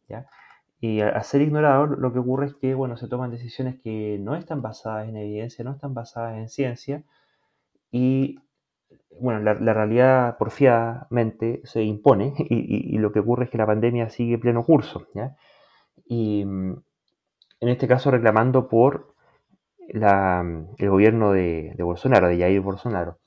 Y 0.81 0.99
al, 0.99 1.23
ser 1.23 1.41
ignorados 1.41 1.97
lo 1.97 2.11
que 2.11 2.19
ocurre 2.19 2.47
es 2.47 2.55
que 2.55 2.73
bueno, 2.75 2.97
se 2.97 3.07
toman 3.07 3.31
decisiones 3.31 3.79
que 3.79 4.17
no 4.19 4.35
están 4.35 4.61
basadas 4.61 5.07
en 5.07 5.15
evidencia, 5.15 5.63
no 5.63 5.71
están 5.71 5.93
basadas 5.93 6.37
en 6.37 6.49
ciencia 6.49 7.05
y 7.91 8.39
bueno, 9.21 9.39
la, 9.39 9.73
realidad 9.73 10.37
porfiadamente 10.37 11.61
se 11.63 11.81
impone 11.83 12.33
y, 12.49 12.97
lo 12.97 13.13
que 13.13 13.19
ocurre 13.19 13.45
es 13.45 13.49
que 13.51 13.57
la 13.57 13.65
pandemia 13.65 14.09
sigue 14.09 14.37
pleno 14.37 14.65
curso. 14.65 15.07
Mm, 16.09 16.73
en 17.61 17.69
este 17.69 17.87
caso 17.87 18.11
reclamando 18.11 18.67
por 18.67 19.13
el 19.89 20.89
gobierno 20.89 21.31
de, 21.31 21.75
Bolsonaro, 21.79 22.27
de 22.27 22.37
Jair 22.37 22.61
Bolsonaro. 22.61 23.19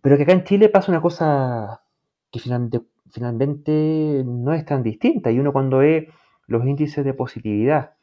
Pero 0.00 0.16
que 0.16 0.24
acá 0.24 0.32
en 0.32 0.44
Chile 0.44 0.68
pasa 0.68 0.90
una 0.90 1.00
cosa 1.00 1.82
que 2.30 2.40
finalmente, 3.10 4.22
no 4.24 4.52
es 4.52 4.64
tan 4.64 4.82
distinta. 4.82 5.30
Y 5.30 5.38
uno 5.38 5.52
cuando 5.52 5.78
ve 5.78 6.08
los 6.46 6.66
índices 6.66 7.04
de 7.04 7.14
positividad, 7.14 7.94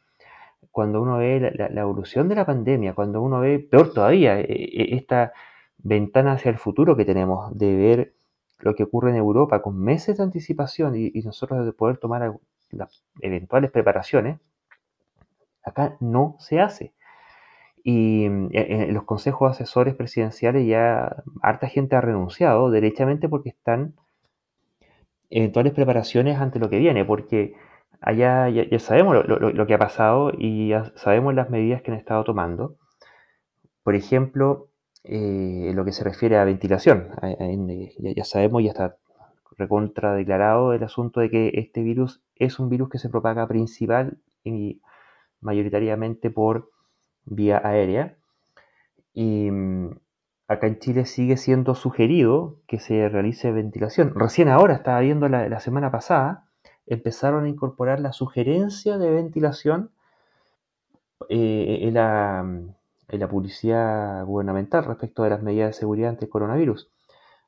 cuando 0.70 1.02
uno 1.02 1.18
ve 1.18 1.52
la, 1.54 1.80
evolución 1.80 2.28
de 2.28 2.36
la 2.36 2.46
pandemia, 2.46 2.94
cuando 2.94 3.20
uno 3.20 3.40
ve, 3.40 3.58
peor 3.58 3.92
todavía, 3.92 4.40
e, 4.40 4.44
e, 4.44 4.96
esta 4.96 5.32
ventana 5.78 6.32
hacia 6.32 6.50
el 6.50 6.58
futuro 6.58 6.96
que 6.96 7.04
tenemos 7.04 7.56
de 7.56 7.76
ver 7.76 8.14
lo 8.58 8.74
que 8.74 8.84
ocurre 8.84 9.10
en 9.10 9.16
Europa 9.16 9.60
con 9.60 9.78
meses 9.78 10.16
de 10.16 10.22
anticipación 10.22 10.96
y, 10.96 11.10
y 11.12 11.22
nosotros 11.22 11.64
de 11.64 11.72
poder 11.72 11.98
tomar 11.98 12.38
las 12.70 13.04
eventuales 13.20 13.70
preparaciones, 13.70 14.38
acá 15.64 15.96
no 16.00 16.36
se 16.38 16.60
hace. 16.60 16.92
Y 17.84 18.28
mm, 18.28 18.48
e, 18.52 18.84
en 18.84 18.94
los 18.94 19.04
consejos 19.04 19.50
asesores 19.50 19.94
presidenciales 19.94 20.66
ya 20.66 21.16
harta 21.42 21.68
gente 21.68 21.96
ha 21.96 22.00
renunciado, 22.00 22.70
derechamente 22.70 23.28
porque 23.28 23.50
están 23.50 23.94
eventuales 25.30 25.72
preparaciones 25.72 26.38
ante 26.38 26.58
lo 26.58 26.68
que 26.68 26.78
viene, 26.78 27.04
porque 27.04 27.54
allá 28.00 28.48
ya, 28.50 28.78
sabemos 28.78 29.16
lo, 29.26 29.66
que 29.66 29.74
ha 29.74 29.78
pasado 29.78 30.32
y 30.36 30.68
ya 30.68 30.92
sabemos 30.96 31.34
las 31.34 31.50
medidas 31.50 31.82
que 31.82 31.90
han 31.90 31.96
estado 31.96 32.24
tomando. 32.24 32.76
Por 33.82 33.94
ejemplo, 33.94 34.68
eh, 35.04 35.72
lo 35.74 35.84
que 35.84 35.92
se 35.92 36.04
refiere 36.04 36.36
a 36.36 36.44
ventilación, 36.44 37.08
ya, 37.98 38.24
sabemos, 38.24 38.62
ya 38.62 38.70
está 38.70 38.96
recontra 39.56 40.14
declarado 40.14 40.72
el 40.72 40.82
asunto 40.82 41.20
de 41.20 41.30
que 41.30 41.52
este 41.54 41.82
virus 41.82 42.22
es 42.36 42.58
un 42.58 42.68
virus 42.68 42.88
que 42.88 42.98
se 42.98 43.08
propaga 43.08 43.46
principal 43.46 44.18
y 44.44 44.80
mayoritariamente 45.42 46.30
por 46.30 46.70
vía 47.24 47.60
aérea. 47.62 48.16
Y 49.12 49.50
mm, 49.50 49.90
acá 50.48 50.66
en 50.66 50.78
Chile 50.78 51.04
sigue 51.04 51.36
siendo 51.36 51.74
sugerido 51.74 52.56
que 52.66 52.78
se 52.78 53.08
realice 53.08 53.52
ventilación. 53.52 54.12
Recién 54.14 54.48
ahora, 54.48 54.74
estaba 54.74 55.00
viendo 55.00 55.28
la, 55.28 55.60
semana 55.60 55.90
pasada, 55.90 56.46
empezaron 56.86 57.44
a 57.44 57.48
incorporar 57.48 58.00
la 58.00 58.12
sugerencia 58.12 58.98
de 58.98 59.10
ventilación 59.10 59.90
eh, 61.28 61.80
en, 61.82 61.94
la, 61.94 63.28
publicidad 63.28 64.24
gubernamental 64.24 64.84
respecto 64.84 65.22
de 65.22 65.30
las 65.30 65.42
medidas 65.42 65.68
de 65.68 65.74
seguridad 65.74 66.10
ante 66.10 66.24
el 66.24 66.30
coronavirus. 66.30 66.90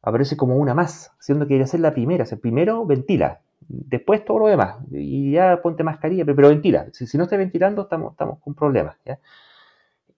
Aparece 0.02 0.36
como 0.36 0.56
una 0.56 0.74
más, 0.74 1.12
siendo 1.18 1.46
que 1.46 1.54
debería 1.54 1.66
ser 1.66 1.80
la 1.80 1.94
primera. 1.94 2.24
O 2.30 2.36
primero 2.38 2.84
ventila, 2.84 3.40
después 3.68 4.24
todo 4.24 4.40
lo 4.40 4.46
demás. 4.46 4.76
Y 4.90 5.32
ya 5.32 5.60
ponte 5.62 5.84
mascarilla, 5.84 6.24
pero, 6.24 6.48
ventila. 6.48 6.86
Si, 6.92 7.16
no 7.18 7.24
está 7.24 7.36
ventilando, 7.36 7.82
estamos, 7.82 8.12
estamos 8.12 8.38
con 8.40 8.54
problemas. 8.54 8.96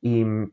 Y 0.01 0.25
mm, 0.25 0.53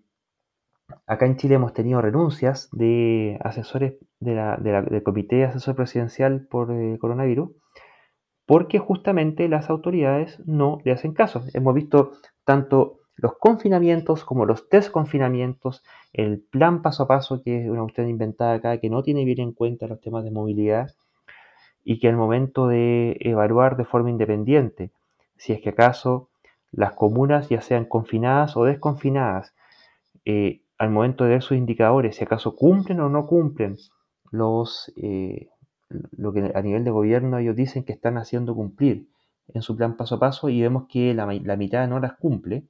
acá 1.08 1.26
en 1.26 1.38
Chile 1.38 1.56
hemos 1.56 1.74
tenido 1.74 2.02
renuncias 2.02 2.70
de 2.72 3.40
asesores 3.44 3.96
del 4.20 5.04
Comité 5.04 5.46
Asesor 5.46 5.76
Presidencial 5.76 6.48
por 6.48 6.72
eh, 6.72 6.98
coronavirus, 7.00 7.52
porque 8.46 8.80
justamente 8.80 9.48
las 9.48 9.70
autoridades 9.70 10.42
no 10.46 10.80
le 10.84 10.92
hacen 10.92 11.14
caso. 11.14 11.44
Hemos 11.54 11.74
visto 11.76 12.14
tanto 12.46 13.00
los 13.16 13.38
confinamientos 13.38 14.26
como 14.26 14.46
los 14.46 14.68
desconfinamientos, 14.70 15.84
el 16.14 16.42
plan 16.42 16.82
paso 16.82 17.04
a 17.04 17.08
paso, 17.08 17.42
que 17.44 17.64
es 17.64 17.70
una 17.70 17.82
cuestión 17.84 18.10
inventada 18.10 18.54
acá, 18.56 18.80
que 18.80 18.90
no 18.90 19.04
tiene 19.04 19.24
bien 19.26 19.40
en 19.40 19.52
cuenta 19.54 19.88
los 19.88 20.02
temas 20.02 20.24
de 20.24 20.32
movilidad, 20.32 20.92
y 21.84 22.00
que 22.00 22.08
al 22.08 22.16
momento 22.16 22.68
de 22.68 23.18
evaluar 23.20 23.78
de 23.78 23.86
forma 23.86 24.10
independiente 24.10 24.92
si 25.38 25.54
es 25.54 25.62
que 25.62 25.70
acaso 25.70 26.30
las 26.72 26.94
comunas, 26.94 27.50
ya 27.50 27.62
sean 27.62 27.86
confinadas 27.86 28.56
o 28.58 28.64
desconfinadas, 28.64 29.54
eh, 30.26 30.62
al 30.78 30.90
momento 30.90 31.24
de 31.24 31.32
ver 31.32 31.42
sus 31.42 31.58
indicadores, 31.58 32.16
si 32.16 32.24
acaso 32.24 32.56
cumplen 32.56 33.00
o 33.02 33.10
no 33.10 33.28
cumplen 33.28 33.78
los, 34.32 34.92
eh, 34.96 35.50
lo 35.90 36.34
que 36.34 36.52
a 36.56 36.62
nivel 36.62 36.84
de 36.84 36.92
gobierno 36.92 37.38
ellos 37.38 37.56
dicen 37.56 37.84
que 37.84 37.94
están 37.94 38.18
haciendo 38.18 38.56
cumplir 38.56 39.08
en 39.54 39.62
su 39.62 39.76
plan 39.76 39.98
paso 39.98 40.16
a 40.16 40.20
paso 40.20 40.50
y 40.50 40.62
vemos 40.62 40.86
que 40.88 41.14
la, 41.14 41.28
mitad 41.58 41.88
no 41.88 42.00
las 42.00 42.14
cumple, 42.14 42.64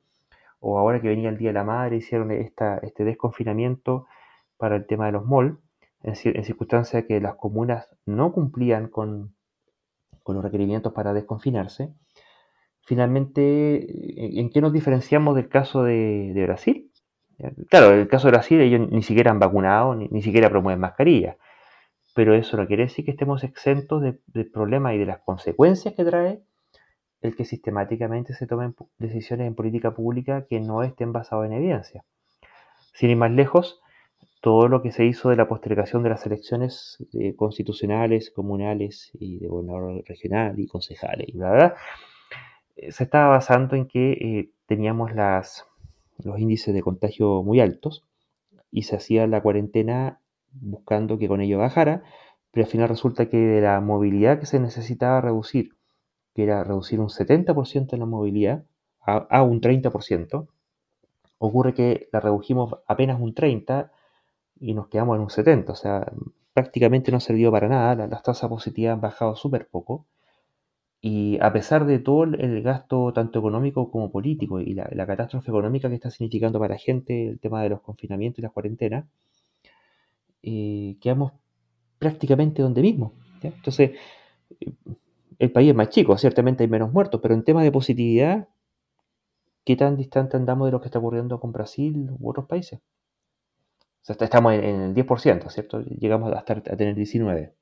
o 0.59 0.79
ahora 0.79 0.99
que 1.01 1.09
venía 1.09 1.29
el 1.29 1.37
Día 1.37 1.49
de 1.49 1.53
la 1.53 1.63
Madre 1.63 1.97
hicieron 1.97 2.31
esta, 2.31 2.77
este 2.79 3.03
desconfinamiento 3.03 4.07
para 4.57 4.75
el 4.75 4.87
tema 4.87 5.05
de 5.05 5.11
los 5.11 5.25
malls, 5.25 5.57
en, 6.03 6.13
en 6.23 6.43
circunstancias 6.43 7.05
que 7.07 7.19
las 7.19 7.35
comunas 7.35 7.87
no 8.05 8.31
cumplían 8.31 8.87
con, 8.87 9.35
con 10.23 10.35
los 10.35 10.43
requerimientos 10.43 10.93
para 10.93 11.13
desconfinarse, 11.13 11.93
finalmente, 12.81 14.39
¿en 14.39 14.49
qué 14.49 14.61
nos 14.61 14.73
diferenciamos 14.73 15.35
del 15.35 15.49
caso 15.49 15.83
de, 15.83 16.33
Brasil? 16.45 16.91
Claro, 17.69 17.93
en 17.93 17.99
el 17.99 18.07
caso 18.07 18.27
de 18.27 18.31
Brasil 18.31 18.61
ellos 18.61 18.87
ni 18.89 19.01
siquiera 19.01 19.31
han 19.31 19.39
vacunado, 19.39 19.95
ni, 19.95 20.21
siquiera 20.21 20.49
promueven 20.49 20.79
mascarillas, 20.79 21.37
pero 22.15 22.33
eso 22.35 22.57
no 22.57 22.67
quiere 22.67 22.83
decir 22.83 23.05
que 23.05 23.11
estemos 23.11 23.43
exentos 23.43 24.01
del 24.01 24.51
problema 24.51 24.93
y 24.93 24.97
de 24.97 25.05
las 25.05 25.19
consecuencias 25.19 25.93
que 25.93 26.05
trae 26.05 26.43
el 27.21 27.35
que 27.35 27.45
sistemáticamente 27.45 28.33
se 28.33 28.47
tomen 28.47 28.75
decisiones 28.97 29.47
en 29.47 29.55
política 29.55 29.91
pública 29.91 30.45
que 30.45 30.59
no 30.59 30.83
estén 30.83 31.13
basadas 31.13 31.47
en 31.47 31.53
evidencia. 31.53 32.03
Sin 32.93 33.09
ir 33.09 33.17
más 33.17 33.31
lejos, 33.31 33.81
todo 34.43 34.67
lo 34.67 34.81
que 34.81 34.91
se 34.91 35.05
hizo 35.05 35.29
de 35.29 35.37
la 35.37 35.47
postergación 35.47 36.03
de 36.03 36.09
las 36.09 36.25
elecciones 36.25 36.97
eh, 37.13 37.33
constitucionales, 37.33 38.29
comunales 38.29 39.09
y 39.13 39.39
de 39.39 39.47
gobernador 39.47 40.03
regional 40.05 40.59
y 40.59 40.67
concejales 40.67 41.29
y 41.29 41.37
bla, 41.37 41.51
bla, 41.53 41.75
eh, 42.75 42.91
se 42.91 43.05
estaba 43.05 43.29
basando 43.29 43.77
en 43.77 43.87
que 43.87 44.11
eh, 44.11 44.49
teníamos 44.65 45.15
las, 45.15 45.65
los 46.25 46.37
índices 46.39 46.73
de 46.73 46.81
contagio 46.81 47.41
muy 47.41 47.61
altos 47.61 48.03
y 48.69 48.83
se 48.83 48.97
hacía 48.97 49.27
la 49.27 49.41
cuarentena 49.41 50.19
buscando 50.51 51.17
que 51.17 51.29
con 51.29 51.39
ello 51.39 51.59
bajara, 51.59 52.03
pero 52.51 52.65
al 52.65 52.69
final 52.69 52.89
resulta 52.89 53.29
que 53.29 53.37
de 53.37 53.61
la 53.61 53.79
movilidad 53.79 54.41
que 54.41 54.45
se 54.45 54.59
necesitaba 54.59 55.21
reducir, 55.21 55.69
que 56.35 56.43
era 56.43 56.65
reducir 56.65 56.99
un 56.99 57.07
70% 57.07 57.93
en 57.93 57.99
la 57.99 58.05
movilidad 58.05 58.65
a, 58.99 59.41
un 59.41 59.61
30%, 59.61 60.47
ocurre 61.37 61.73
que 61.73 62.09
la 62.11 62.19
redujimos 62.19 62.75
apenas 62.87 63.21
un 63.21 63.33
30% 63.33 63.89
y 64.59 64.73
nos 64.73 64.87
quedamos 64.87 65.15
en 65.15 65.21
un 65.21 65.29
70%, 65.29 65.69
o 65.69 65.75
sea, 65.75 66.11
prácticamente 66.53 67.11
no 67.11 67.19
sirvió 67.19 67.51
para 67.51 67.67
nada, 67.67 68.07
las 68.07 68.23
tasas 68.23 68.49
positivas 68.49 68.93
han 68.93 69.01
bajado 69.01 69.35
súper 69.35 69.67
poco 69.67 70.05
y 71.05 71.37
a 71.41 71.51
pesar 71.51 71.85
de 71.85 71.99
todo 71.99 72.23
el 72.23 72.61
gasto 72.61 73.11
tanto 73.11 73.39
económico 73.39 73.91
como 73.91 74.09
político 74.09 74.61
y 74.61 74.73
la, 74.73 75.05
catástrofe 75.05 75.51
económica 75.51 75.89
que 75.89 75.95
está 75.95 76.09
significando 76.09 76.59
para 76.59 76.75
la 76.75 76.79
gente 76.79 77.27
el 77.27 77.39
tema 77.39 77.61
de 77.61 77.69
los 77.69 77.81
confinamientos 77.81 78.39
y 78.39 78.41
las 78.43 78.53
cuarentenas, 78.53 79.05
eh, 80.43 80.95
quedamos 81.01 81.33
prácticamente 81.99 82.61
donde 82.61 82.81
mismo. 82.81 83.11
Entonces, 83.41 83.91
el 85.39 85.51
país 85.51 85.71
es 85.71 85.75
más 85.75 85.89
chico, 85.89 86.17
ciertamente 86.17 86.63
hay 86.63 86.69
menos 86.69 86.93
muertos, 86.93 87.19
pero 87.21 87.33
en 87.33 87.43
tema 87.43 87.63
de 87.63 87.71
positividad, 87.73 88.47
¿qué 89.65 89.75
tan 89.75 89.97
distante 89.97 90.37
andamos 90.37 90.67
de 90.67 90.71
lo 90.71 90.79
que 90.79 90.87
está 90.87 90.99
ocurriendo 90.99 91.37
con 91.41 91.51
Brasil 91.51 92.11
u 92.17 92.29
otros 92.29 92.45
países? 92.45 92.79
Estamos 94.07 94.53
en, 94.53 94.81
el 94.81 94.93
10%, 94.93 95.49
¿cierto? 95.49 95.81
Llegamos 95.81 96.33
a, 96.33 96.43
tener 96.43 96.95
19%. 96.95 97.53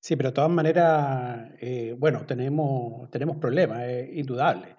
Sí, 0.00 0.16
pero 0.16 0.30
de 0.30 0.34
todas 0.34 0.50
maneras, 0.50 1.52
eh, 1.60 1.94
bueno, 1.96 2.26
tenemos, 2.26 3.08
tenemos 3.10 3.36
problemas, 3.36 3.82
es 3.84 4.16
indudable. 4.16 4.74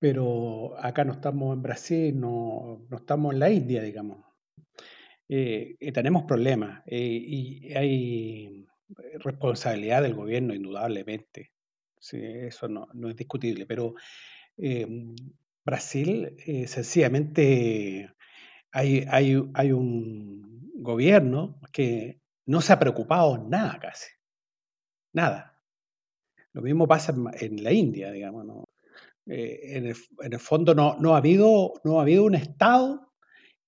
Pero 0.00 0.76
acá 0.78 1.04
no 1.04 1.12
estamos 1.12 1.54
en 1.54 1.62
Brasil, 1.62 2.20
no, 2.20 2.84
no 2.88 2.96
estamos 2.96 3.32
en 3.34 3.40
la 3.40 3.50
India, 3.50 3.82
digamos. 3.82 4.24
Eh, 5.28 5.76
tenemos 5.92 6.24
problemas. 6.24 6.82
Eh, 6.86 6.98
y 6.98 7.74
hay, 7.74 8.66
responsabilidad 9.20 10.02
del 10.02 10.14
gobierno, 10.14 10.54
indudablemente. 10.54 11.52
Sí, 12.00 12.18
eso 12.22 12.68
no, 12.68 12.88
no 12.94 13.10
es 13.10 13.16
discutible, 13.16 13.66
pero 13.66 13.94
em, 14.56 15.14
Brasil 15.64 16.34
eh, 16.46 16.66
sencillamente 16.66 18.10
hay, 18.72 19.04
hay, 19.08 19.42
hay 19.54 19.72
un 19.72 20.72
gobierno 20.74 21.60
que 21.72 22.20
no 22.46 22.60
se 22.60 22.72
ha 22.72 22.78
preocupado 22.78 23.38
nada 23.38 23.78
casi, 23.80 24.10
nada. 25.12 25.60
Lo 26.52 26.62
mismo 26.62 26.88
pasa 26.88 27.14
en, 27.40 27.62
la 27.62 27.72
India, 27.72 28.10
digamos. 28.10 28.44
¿no? 28.44 28.64
Eh, 29.26 29.76
en, 29.76 29.86
el, 29.86 29.96
en, 30.22 30.32
el, 30.32 30.38
fondo 30.38 30.74
no, 30.74 30.96
no, 30.98 31.14
ha 31.14 31.18
habido, 31.18 31.74
no 31.84 31.98
ha 31.98 32.02
habido 32.02 32.24
un 32.24 32.34
Estado 32.34 33.12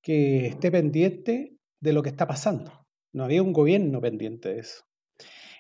que 0.03 0.47
esté 0.47 0.71
pendiente 0.71 1.57
de 1.81 1.93
lo 1.93 2.03
que 2.03 2.09
está 2.09 2.27
pasando. 2.27 2.87
No 3.13 3.25
había 3.25 3.43
un 3.43 3.53
gobierno 3.53 4.01
pendiente 4.01 4.55
de 4.55 4.61
eso. 4.61 4.85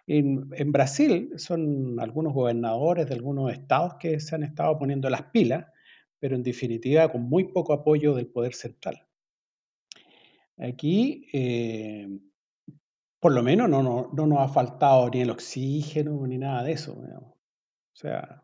En, 0.07 0.49
en, 0.55 0.72
Brasil 0.72 1.32
son 1.36 2.01
algunos 2.01 2.32
gobernadores 2.32 3.07
de 3.07 3.14
algunos 3.14 3.53
estados 3.53 3.95
que 4.01 4.18
se 4.18 4.34
han 4.34 4.43
estado 4.43 4.78
poniendo 4.78 5.09
las 5.11 5.24
pilas, 5.24 5.66
pero 6.18 6.36
en 6.36 6.43
definitiva 6.43 7.12
con 7.12 7.22
muy 7.22 7.53
poco 7.53 7.72
apoyo 7.72 8.14
del 8.14 8.26
poder 8.26 8.55
central. 8.55 9.07
Aquí, 10.61 11.27
eh, 11.33 12.07
por 13.19 13.33
lo 13.33 13.43
menos, 13.43 13.69
no, 13.69 13.83
no, 13.83 14.11
no, 14.13 14.27
nos 14.27 14.41
ha 14.41 14.49
faltado 14.49 15.09
ni 15.11 15.23
el 15.23 15.31
oxígeno 15.31 16.27
ni 16.27 16.39
nada 16.39 16.63
de 16.63 16.73
eso. 16.73 16.93
O 16.93 17.37
sea, 17.95 18.43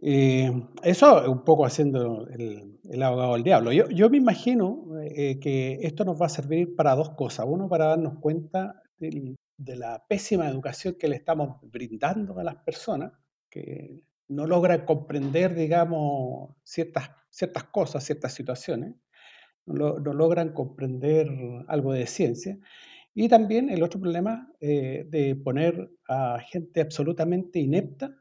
eh, 0.00 0.50
eso 0.82 1.30
un 1.30 1.44
poco 1.44 1.66
haciendo 1.66 2.26
el, 2.28 2.80
el 2.88 3.02
abogado 3.02 3.34
del 3.34 3.42
diablo. 3.42 3.72
Yo, 3.72 3.88
yo 3.88 4.10
me 4.10 4.16
imagino 4.16 4.86
eh, 5.02 5.38
que 5.38 5.78
esto 5.82 6.04
nos 6.04 6.20
va 6.20 6.26
a 6.26 6.30
servir 6.30 6.74
para 6.74 6.94
dos 6.94 7.10
cosas. 7.10 7.46
Uno, 7.48 7.68
para 7.68 7.86
darnos 7.86 8.18
cuenta 8.18 8.82
de 8.98 9.76
la 9.76 10.04
pésima 10.08 10.48
educación 10.48 10.96
que 10.98 11.08
le 11.08 11.16
estamos 11.16 11.58
brindando 11.62 12.38
a 12.38 12.44
las 12.44 12.56
personas, 12.56 13.12
que 13.50 14.02
no 14.28 14.46
logran 14.46 14.84
comprender, 14.84 15.54
digamos, 15.54 16.56
ciertas, 16.62 17.10
ciertas 17.30 17.64
cosas, 17.64 18.04
ciertas 18.04 18.32
situaciones, 18.32 18.94
no, 19.66 19.98
logran 19.98 20.52
comprender 20.52 21.28
algo 21.68 21.92
de 21.92 22.06
ciencia. 22.06 22.58
Y 23.14 23.28
también 23.28 23.70
el 23.70 23.82
otro 23.82 24.00
problema 24.00 24.50
eh, 24.60 25.06
de 25.08 25.36
poner 25.36 25.90
a 26.08 26.38
gente 26.40 26.80
absolutamente 26.80 27.58
inepta 27.58 28.16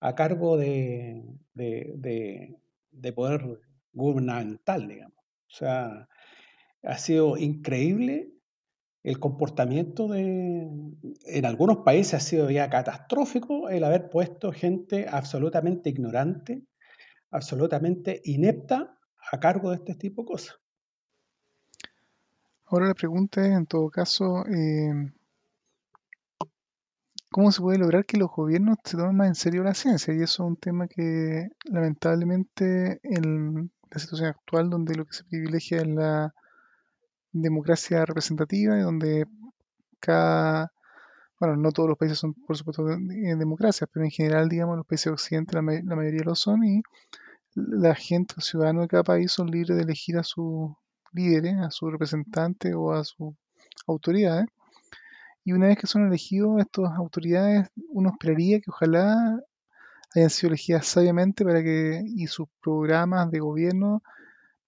a 0.00 0.14
cargo 0.14 0.56
de, 0.56 1.24
de, 1.54 1.92
de, 1.96 2.56
de, 2.90 3.12
poder 3.12 3.60
gubernamental, 3.92 4.88
digamos. 4.88 5.18
O 5.18 5.56
sea, 5.56 6.08
ha 6.82 6.98
sido 6.98 7.36
increíble 7.36 8.34
el 9.04 9.20
comportamiento 9.20 10.08
de, 10.08 10.66
en 11.26 11.44
algunos 11.44 11.78
países 11.78 12.14
ha 12.14 12.20
sido 12.20 12.50
ya 12.50 12.70
catastrófico 12.70 13.68
el 13.68 13.84
haber 13.84 14.08
puesto 14.08 14.50
gente 14.50 15.06
absolutamente 15.08 15.90
ignorante, 15.90 16.64
absolutamente 17.30 18.22
inepta 18.24 18.98
a 19.30 19.40
cargo 19.40 19.70
de 19.70 19.76
este 19.76 19.94
tipo 19.94 20.22
de 20.22 20.26
cosas. 20.26 20.63
Ahora 22.66 22.88
la 22.88 22.94
pregunta 22.94 23.44
es, 23.46 23.52
en 23.52 23.66
todo 23.66 23.90
caso, 23.90 24.44
eh, 24.46 25.12
¿cómo 27.30 27.52
se 27.52 27.60
puede 27.60 27.78
lograr 27.78 28.06
que 28.06 28.16
los 28.16 28.30
gobiernos 28.30 28.78
se 28.84 28.96
tomen 28.96 29.16
más 29.16 29.28
en 29.28 29.34
serio 29.34 29.62
la 29.62 29.74
ciencia? 29.74 30.14
Y 30.14 30.22
eso 30.22 30.44
es 30.44 30.48
un 30.48 30.56
tema 30.56 30.88
que 30.88 31.48
lamentablemente 31.64 33.00
en 33.02 33.70
la 33.90 33.98
situación 33.98 34.30
actual, 34.30 34.70
donde 34.70 34.94
lo 34.94 35.04
que 35.04 35.12
se 35.12 35.24
privilegia 35.24 35.78
es 35.78 35.88
la 35.88 36.34
democracia 37.32 38.04
representativa, 38.06 38.78
y 38.78 38.82
donde 38.82 39.26
cada, 40.00 40.72
bueno, 41.38 41.56
no 41.56 41.70
todos 41.72 41.90
los 41.90 41.98
países 41.98 42.18
son 42.18 42.34
por 42.34 42.56
supuesto 42.56 42.84
democracias, 42.84 43.90
pero 43.92 44.04
en 44.04 44.10
general, 44.10 44.48
digamos, 44.48 44.76
los 44.78 44.86
países 44.86 45.12
occidentales 45.12 45.64
la, 45.64 45.90
la 45.90 45.96
mayoría 45.96 46.22
lo 46.24 46.34
son 46.34 46.64
y 46.64 46.82
la 47.54 47.94
gente, 47.94 48.34
los 48.36 48.46
ciudadanos 48.46 48.84
de 48.84 48.88
cada 48.88 49.04
país 49.04 49.32
son 49.32 49.48
libres 49.50 49.76
de 49.76 49.82
elegir 49.82 50.18
a 50.18 50.24
sus 50.24 50.72
líderes, 51.14 51.56
a 51.60 51.70
sus 51.70 51.92
representantes 51.92 52.74
o 52.74 52.92
a 52.92 53.04
sus 53.04 53.34
autoridades. 53.86 54.46
Y 55.44 55.52
una 55.52 55.66
vez 55.68 55.78
que 55.78 55.86
son 55.86 56.06
elegidos 56.06 56.60
estas 56.60 56.92
autoridades, 56.96 57.68
uno 57.88 58.10
esperaría 58.10 58.60
que 58.60 58.70
ojalá 58.70 59.40
hayan 60.14 60.30
sido 60.30 60.48
elegidas 60.48 60.86
sabiamente 60.86 61.44
para 61.44 61.62
que 61.62 62.02
y 62.06 62.26
sus 62.28 62.48
programas 62.60 63.30
de 63.30 63.40
gobierno 63.40 64.02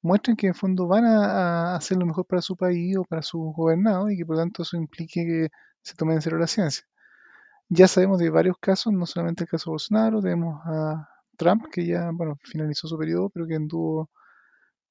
muestren 0.02 0.36
que 0.36 0.48
en 0.48 0.54
fondo 0.54 0.86
van 0.86 1.04
a, 1.04 1.76
hacer 1.76 1.98
lo 1.98 2.06
mejor 2.06 2.26
para 2.26 2.42
su 2.42 2.56
país 2.56 2.96
o 2.96 3.04
para 3.04 3.22
sus 3.22 3.54
gobernados 3.54 4.12
y 4.12 4.16
que 4.16 4.26
por 4.26 4.36
lo 4.36 4.42
tanto 4.42 4.62
eso 4.62 4.76
implique 4.76 5.24
que 5.24 5.48
se 5.82 5.94
tomen 5.94 6.16
en 6.16 6.22
serio 6.22 6.38
la 6.38 6.46
ciencia. 6.46 6.84
Ya 7.68 7.88
sabemos 7.88 8.20
de 8.20 8.30
varios 8.30 8.58
casos, 8.58 8.92
no 8.92 9.06
solamente 9.06 9.44
el 9.44 9.50
caso 9.50 9.70
de 9.70 9.72
Bolsonaro, 9.72 10.22
tenemos 10.22 10.60
a 10.66 11.08
Trump 11.36 11.66
que 11.72 11.86
ya 11.86 12.10
bueno, 12.12 12.38
finalizó 12.44 12.88
su 12.88 12.98
periodo, 12.98 13.30
pero 13.30 13.46
que 13.46 13.56
anduvo 13.56 14.10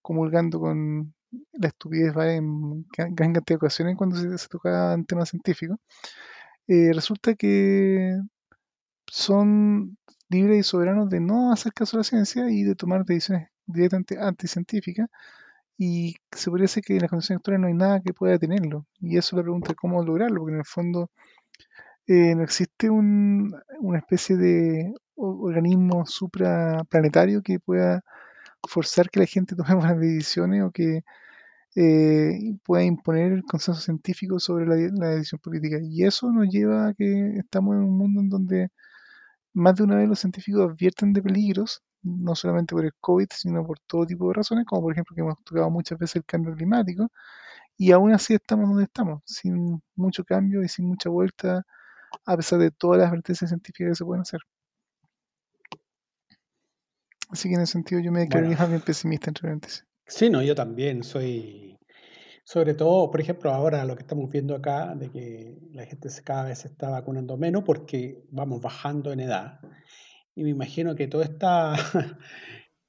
comulgando 0.01 0.60
con 0.60 1.14
la 1.54 1.68
estupidez 1.70 2.16
en 2.16 2.86
gran 2.92 3.16
cantidad 3.16 3.44
de 3.46 3.56
ocasiones 3.56 3.96
cuando 3.98 4.16
se, 4.18 4.38
se 4.38 4.48
tocaban 4.48 5.06
temas 5.06 5.30
científicos. 5.30 5.78
Eh, 6.68 6.92
resulta 6.94 7.36
que 7.36 8.20
son 9.08 9.98
libres 10.30 10.60
y 10.60 10.64
soberanos 10.64 11.10
de 11.10 11.20
no 11.20 11.52
hacer 11.52 11.74
caso 11.74 11.98
a 11.98 12.00
la 12.00 12.04
ciencia 12.04 12.50
y 12.50 12.64
de 12.64 12.76
tomar 12.76 13.06
decisiones 13.06 13.50
directamente 13.68 14.20
anticientífica 14.20 15.08
y 15.78 16.16
se 16.32 16.52
decir 16.52 16.84
que 16.84 16.96
en 16.96 17.02
las 17.02 17.10
condiciones 17.10 17.40
actuales 17.40 17.62
no 17.62 17.68
hay 17.68 17.74
nada 17.74 18.02
que 18.02 18.14
pueda 18.14 18.34
detenerlo. 18.34 18.86
Y 19.00 19.18
eso 19.18 19.36
es 19.36 19.38
la 19.38 19.44
pregunta 19.44 19.70
de 19.70 19.76
cómo 19.76 20.04
lograrlo, 20.04 20.40
porque 20.42 20.54
en 20.54 20.60
el 20.60 20.66
fondo 20.66 21.12
eh, 22.08 22.36
no 22.36 22.44
existe 22.44 22.90
un, 22.90 23.54
una 23.80 24.00
especie 24.00 24.38
de 24.38 24.94
organismo 25.16 26.06
supraplanetario 26.06 27.42
que 27.42 27.60
pueda 27.60 28.04
forzar 28.68 29.10
que 29.10 29.20
la 29.20 29.26
gente 29.26 29.56
tome 29.58 29.76
buenas 29.76 30.00
decisiones 30.00 30.64
o 30.64 30.72
que 30.72 31.04
eh, 31.76 32.57
pueda 32.63 32.84
imponer 32.84 33.34
el 33.34 33.43
consenso 33.43 33.82
científico 33.82 34.39
sobre 34.39 34.65
la, 34.65 34.76
la, 34.93 35.09
decisión 35.15 35.39
política. 35.41 35.78
Y 35.82 36.03
eso 36.05 36.32
nos 36.32 36.49
lleva 36.49 36.89
a 36.89 36.93
que 36.93 37.38
estamos 37.38 37.76
en 37.76 37.84
un 37.84 37.97
mundo 37.97 38.21
en 38.21 38.30
donde 38.30 38.69
más 39.53 39.76
de 39.76 39.84
una 39.84 39.97
vez 39.97 40.09
los 40.09 40.19
científicos 40.19 40.69
advierten 40.71 41.13
de 41.13 41.21
peligros 41.23 41.84
no 42.05 42.36
solamente 42.36 42.76
por 42.76 42.86
el 42.86 42.93
COVID, 42.99 43.28
sino 43.32 43.65
por 43.65 43.80
todo 43.80 44.05
tipo 44.05 44.28
de 44.28 44.36
razones, 44.36 44.65
como 44.65 44.84
por 44.84 44.93
ejemplo 44.93 45.15
que 45.15 45.21
hemos 45.21 45.43
tocado 45.43 45.69
muchas 45.69 45.97
veces 45.99 46.17
el 46.17 46.26
cambio 46.26 46.55
climático, 46.55 47.09
y 47.78 47.91
aún 47.91 48.13
así 48.13 48.36
estamos 48.36 48.69
donde 48.69 48.86
estamos, 48.86 49.21
sin 49.26 49.82
mucho 49.95 50.23
cambio 50.23 50.63
y 50.63 50.69
sin 50.69 50.88
mucha 50.88 51.09
vuelta, 51.09 51.65
a 52.26 52.38
pesar 52.38 52.59
de 52.59 52.71
todas 52.71 52.99
las 52.99 53.09
advertencias 53.09 53.49
científicas 53.49 53.91
que 53.91 53.95
se 53.95 54.05
pueden 54.05 54.21
hacer. 54.21 54.41
Así 57.30 57.49
que 57.49 57.55
en 57.55 57.61
ese 57.61 57.73
sentido 57.73 58.01
yo 58.01 58.11
me 58.11 58.21
declararía 58.21 58.65
bien 58.65 58.82
pesimista 58.82 59.30
entre 59.30 59.43
paréntesis. 59.43 59.86
Sí, 60.08 60.30
no, 60.30 60.41
yo 60.43 60.56
también 60.56 61.03
soy, 61.03 61.78
sobre 62.43 62.74
todo, 62.76 63.10
por 63.12 63.22
ejemplo, 63.22 63.51
ahora 63.51 63.86
lo 63.86 63.95
que 63.95 64.03
estamos 64.03 64.30
viendo 64.32 64.56
acá, 64.56 64.95
de 64.95 65.12
que 65.12 65.58
la 65.74 65.86
gente 65.86 66.10
cada 66.24 66.45
vez 66.45 66.60
se 66.60 66.68
está 66.70 66.89
vacunando 66.89 67.38
menos 67.38 67.64
porque 67.64 68.24
vamos 68.32 68.62
bajando 68.62 69.12
en 69.12 69.22
edad 69.22 69.60
y 70.36 70.43
me 70.43 70.49
imagino 70.51 70.95
que 70.95 71.08
toda 71.08 71.26
esta, 71.26 71.76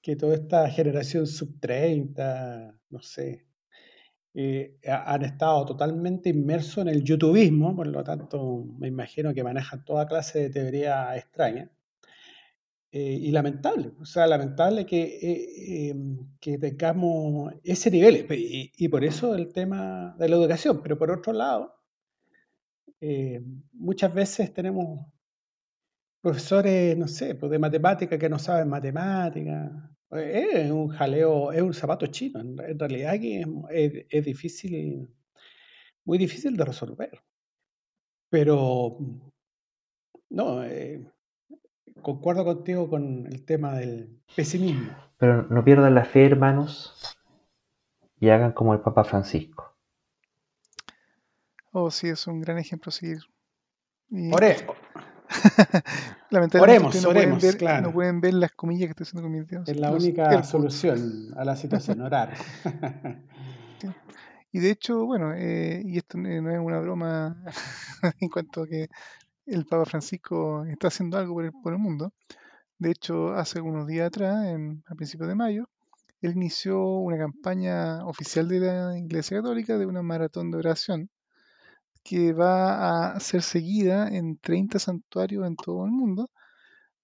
que 0.03 0.17
toda 0.17 0.35
esta 0.35 0.69
generación 0.71 1.27
sub 1.27 1.59
30, 1.61 2.79
no 2.91 3.01
sé, 3.03 3.47
eh, 4.35 4.79
han 4.87 5.23
estado 5.25 5.65
totalmente 5.67 6.29
inmersos 6.31 6.79
en 6.79 6.89
el 6.89 7.05
youtubismo, 7.05 7.75
por 7.77 7.87
lo 7.89 8.05
tanto 8.05 8.65
me 8.79 8.89
imagino 8.89 9.33
que 9.35 9.45
manejan 9.45 9.85
toda 9.85 10.07
clase 10.07 10.41
de 10.41 10.51
teoría 10.51 11.17
extraña. 11.17 11.71
Eh, 12.99 13.19
y 13.21 13.31
lamentable, 13.31 13.93
o 14.01 14.07
sea, 14.07 14.27
lamentable 14.27 14.87
que, 14.87 15.03
eh, 15.03 15.91
em, 15.91 16.17
que 16.41 16.57
tengamos 16.57 17.53
ese 17.63 17.91
nivel, 17.91 18.27
y, 18.31 18.89
por 18.89 19.05
eso 19.05 19.35
el 19.35 19.53
tema 19.53 20.17
de 20.19 20.29
la 20.31 20.37
educación, 20.37 20.81
pero 20.83 20.97
por 20.99 21.11
otro 21.11 21.35
lado, 21.35 21.75
muchas 23.73 24.15
veces 24.15 24.53
tenemos 24.55 25.07
profesores, 26.23 26.97
no 26.97 27.07
sé, 27.09 27.35
pues 27.35 27.51
de 27.53 27.59
matemática 27.59 28.19
que 28.19 28.29
no 28.31 28.39
saben 28.39 28.69
matemática. 28.69 29.91
Es 30.11 30.71
un 30.71 30.89
jaleo, 30.89 31.53
es 31.53 31.63
un 31.63 31.75
zapato 31.75 32.07
chino. 32.07 32.41
En, 32.41 32.79
realidad 32.79 33.21
que 33.21 33.41
es, 33.71 34.07
es, 34.11 34.25
difícil, 34.25 35.09
muy 36.05 36.19
difícil 36.19 36.57
de 36.57 36.65
resolver. 36.65 37.11
Pero, 38.31 38.99
no, 40.31 40.65
eh, 40.65 41.05
concuerdo 42.03 42.45
contigo 42.45 42.89
con 42.89 43.27
el 43.27 43.45
tema 43.45 43.75
del 43.75 44.21
pesimismo. 44.35 44.93
Pero 45.19 45.45
no 45.45 45.65
pierdan 45.65 45.95
la 45.95 46.05
fe, 46.05 46.27
hermanos, 46.27 47.17
y 48.21 48.29
hagan 48.29 48.53
como 48.53 48.75
el 48.75 48.81
Papa 48.81 49.05
Francisco. 49.05 49.75
Oh, 51.73 51.91
sí, 51.91 52.09
es 52.09 52.27
un 52.27 52.41
gran 52.41 52.59
ejemplo 52.59 52.91
a 52.91 52.93
seguir. 52.93 53.19
Y... 54.11 54.31
Eso. 54.31 54.75
Lamentablemente 56.31 56.59
oremos, 56.59 57.03
no, 57.03 57.09
oremos, 57.09 57.39
pueden 57.39 57.53
ver, 57.53 57.59
claro. 57.59 57.83
no 57.83 57.93
pueden 57.93 58.21
ver 58.21 58.35
las 58.35 58.53
comillas 58.53 58.87
que 58.87 58.91
estoy 58.91 59.05
haciendo 59.05 59.23
con 59.23 59.33
mis 59.33 59.47
dedos. 59.47 59.69
Es 59.69 59.77
la 59.77 59.91
única 59.91 60.43
solución 60.45 61.35
a 61.37 61.45
la 61.45 61.57
situación, 61.57 62.01
orar. 62.01 62.33
Y 64.53 64.59
de 64.59 64.71
hecho, 64.71 65.05
bueno, 65.05 65.35
eh, 65.35 65.83
y 65.85 65.99
esto 65.99 66.17
no 66.17 66.51
es 66.51 66.59
una 66.59 66.79
broma 66.79 67.37
en 68.21 68.29
cuanto 68.31 68.63
a 68.63 68.67
que 68.67 68.89
el 69.47 69.65
Papa 69.67 69.85
Francisco 69.87 70.65
está 70.67 70.89
haciendo 70.89 71.19
algo 71.19 71.35
por 71.63 71.73
el, 71.73 71.79
mundo. 71.79 72.13
De 72.79 72.91
hecho, 72.91 73.35
hace 73.35 73.59
algunos 73.59 73.87
días 73.87 74.09
atrás, 74.09 74.47
en, 74.47 74.83
a 74.87 74.95
principios 74.95 75.29
de 75.29 75.35
mayo, 75.35 75.69
él 76.21 76.33
inició 76.33 76.83
una 76.83 77.19
campaña 77.19 78.05
oficial 78.07 78.49
de 78.49 78.61
la 78.61 78.99
Iglesia 78.99 79.39
Católica 79.39 79.79
de 79.79 79.87
una 79.87 80.03
maratón 80.03 80.51
de 80.51 80.59
oración 80.59 81.11
que 82.03 82.33
va 82.33 83.13
a 83.15 83.21
ser 83.21 83.43
seguida 83.43 84.09
en 84.09 84.39
30 84.39 84.79
santuarios 84.79 85.47
en 85.47 85.57
todo 85.57 85.85
el 85.87 85.93
mundo, 85.93 86.31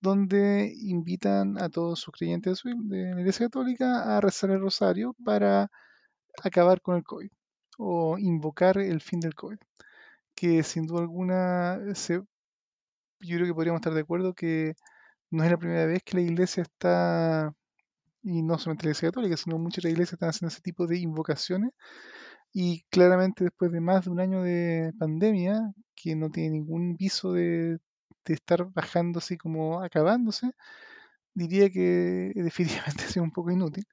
donde 0.00 0.72
invitan 0.76 1.60
a 1.60 1.68
todos 1.70 2.00
sus 2.00 2.14
creyentes 2.14 2.62
de 2.64 3.14
la 3.14 3.20
Iglesia 3.20 3.46
Católica 3.46 4.16
a 4.16 4.20
rezar 4.20 4.50
el 4.50 4.60
rosario 4.60 5.14
para 5.24 5.70
acabar 6.42 6.80
con 6.82 6.96
el 6.96 7.04
COVID 7.04 7.30
o 7.78 8.18
invocar 8.18 8.78
el 8.78 9.00
fin 9.00 9.20
del 9.20 9.34
COVID, 9.34 9.58
que 10.34 10.62
sin 10.62 10.86
duda 10.86 11.00
alguna 11.02 11.80
se, 11.94 12.22
yo 13.22 13.36
creo 13.36 13.46
que 13.46 13.54
podríamos 13.54 13.80
estar 13.80 13.94
de 13.94 14.00
acuerdo 14.00 14.34
que 14.34 14.74
no 15.30 15.44
es 15.44 15.50
la 15.50 15.58
primera 15.58 15.86
vez 15.86 16.02
que 16.04 16.16
la 16.16 16.22
iglesia 16.22 16.62
está, 16.62 17.54
y 18.22 18.42
no 18.42 18.58
solamente 18.58 18.84
la 18.86 18.90
iglesia 18.90 19.08
católica, 19.10 19.36
sino 19.36 19.58
muchas 19.58 19.84
iglesias 19.84 20.14
están 20.14 20.30
haciendo 20.30 20.52
ese 20.52 20.62
tipo 20.62 20.86
de 20.86 20.98
invocaciones. 20.98 21.72
Y 22.52 22.84
claramente 22.90 23.44
después 23.44 23.72
de 23.72 23.80
más 23.80 24.04
de 24.06 24.10
un 24.10 24.20
año 24.20 24.42
de 24.42 24.92
pandemia, 24.98 25.72
que 25.94 26.16
no 26.16 26.30
tiene 26.30 26.50
ningún 26.50 26.96
viso 26.96 27.32
de, 27.32 27.78
de 28.24 28.34
estar 28.34 28.66
bajando 28.72 29.18
así 29.20 29.36
como 29.38 29.82
acabándose, 29.82 30.52
diría 31.34 31.70
que 31.70 32.32
definitivamente 32.36 33.04
ha 33.18 33.22
un 33.22 33.32
poco 33.32 33.50
inútil. 33.52 33.86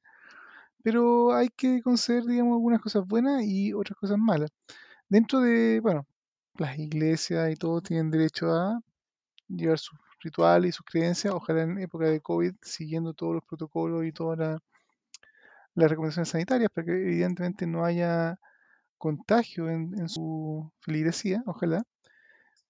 Pero 0.83 1.33
hay 1.33 1.49
que 1.49 1.81
conceder, 1.81 2.23
digamos, 2.25 2.53
algunas 2.55 2.81
cosas 2.81 3.05
buenas 3.07 3.43
y 3.45 3.73
otras 3.73 3.97
cosas 3.99 4.17
malas. 4.17 4.51
Dentro 5.09 5.41
de, 5.41 5.79
bueno, 5.81 6.07
las 6.57 6.77
iglesias 6.79 7.51
y 7.51 7.55
todo 7.55 7.81
tienen 7.81 8.11
derecho 8.11 8.51
a 8.53 8.81
llevar 9.49 9.79
sus 9.79 9.99
rituales 10.21 10.69
y 10.69 10.71
sus 10.73 10.85
creencias, 10.85 11.33
ojalá 11.33 11.63
en 11.63 11.79
época 11.79 12.05
de 12.05 12.21
COVID, 12.21 12.53
siguiendo 12.61 13.13
todos 13.13 13.35
los 13.35 13.43
protocolos 13.43 14.05
y 14.05 14.11
todas 14.11 14.59
las 15.75 15.89
recomendaciones 15.89 16.29
sanitarias, 16.29 16.69
para 16.71 16.85
que 16.85 16.91
evidentemente 16.91 17.67
no 17.67 17.85
haya 17.85 18.39
contagio 18.97 19.69
en, 19.69 20.09
su 20.09 20.71
feligresía, 20.81 21.41
ojalá. 21.45 21.83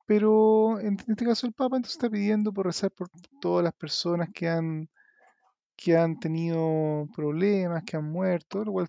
Pero 0.05 0.79
en, 0.79 0.97
este 1.07 1.25
caso 1.25 1.47
el 1.47 1.53
Papa 1.53 1.77
entonces 1.77 1.97
está 1.97 2.09
pidiendo 2.09 2.53
por 2.53 2.65
rezar 2.65 2.91
por 2.91 3.09
todas 3.41 3.63
las 3.63 3.73
personas 3.73 4.29
que 4.33 4.47
han, 4.47 4.89
que 5.75 5.97
han 5.97 6.19
tenido 6.19 7.07
problemas, 7.15 7.83
que 7.83 7.97
han 7.97 8.05
muerto, 8.11 8.63
lo 8.65 8.71
cual 8.73 8.87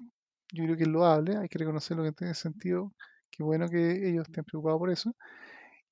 yo 0.52 0.64
creo 0.64 0.76
que 0.76 0.84
es 0.84 0.88
loable, 0.88 1.36
hay 1.36 1.48
que 1.48 1.58
reconocerlo 1.58 2.04
que 2.04 2.12
tiene 2.12 2.34
sentido, 2.34 2.92
que 3.30 3.42
bueno 3.42 3.68
que 3.68 4.08
ellos 4.08 4.26
estén 4.28 4.44
preocupados 4.44 4.78
por 4.78 4.90
eso. 4.90 5.14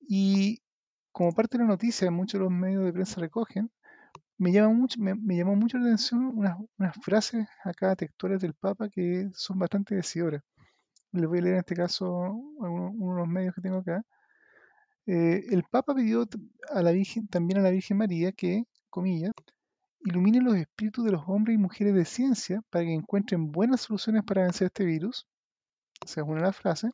Y 0.07 0.61
como 1.11 1.33
parte 1.33 1.57
de 1.57 1.63
la 1.63 1.69
noticia, 1.69 2.09
muchos 2.11 2.39
de 2.39 2.45
los 2.45 2.51
medios 2.51 2.85
de 2.85 2.93
prensa 2.93 3.21
recogen, 3.21 3.71
me, 4.37 4.51
llama 4.51 4.73
mucho, 4.73 4.99
me, 4.99 5.35
llamó 5.35 5.55
mucho 5.55 5.77
la 5.77 5.85
atención 5.85 6.33
unas, 6.35 6.95
frases 7.01 7.47
acá 7.63 7.95
textuales 7.95 8.41
del 8.41 8.53
Papa 8.53 8.89
que 8.89 9.29
son 9.33 9.59
bastante 9.59 9.95
decidoras. 9.95 10.41
Les 11.11 11.27
voy 11.27 11.39
a 11.39 11.41
leer 11.41 11.53
en 11.55 11.59
este 11.59 11.75
caso 11.75 12.09
uno, 12.09 13.15
de 13.15 13.19
los 13.21 13.27
medios 13.27 13.55
que 13.55 13.61
tengo 13.61 13.79
acá. 13.79 14.03
Eh, 15.05 15.45
el 15.51 15.63
Papa 15.63 15.95
pidió 15.95 16.27
a 16.69 16.81
la 16.81 16.91
Virgen, 16.91 17.27
también 17.27 17.59
a 17.59 17.63
la 17.63 17.71
Virgen 17.71 17.97
María 17.97 18.31
que, 18.31 18.63
comillas, 18.89 19.31
ilumine 20.01 20.41
los 20.41 20.55
espíritus 20.55 21.03
de 21.05 21.11
los 21.11 21.23
hombres 21.27 21.55
y 21.55 21.57
mujeres 21.57 21.93
de 21.93 22.05
ciencia 22.05 22.61
para 22.69 22.85
que 22.85 22.93
encuentren 22.93 23.51
buenas 23.51 23.81
soluciones 23.81 24.23
para 24.23 24.43
vencer 24.43 24.67
este 24.67 24.85
virus. 24.85 25.27
Esa 26.05 26.21
es 26.21 26.27
una 26.27 26.37
de 26.37 26.47
las 26.47 26.55
frases. 26.55 26.91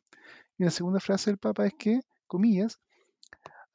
Y 0.58 0.64
la 0.64 0.70
segunda 0.70 1.00
frase 1.00 1.30
del 1.30 1.38
Papa 1.38 1.66
es 1.66 1.74
que, 1.74 2.00
comillas, 2.26 2.80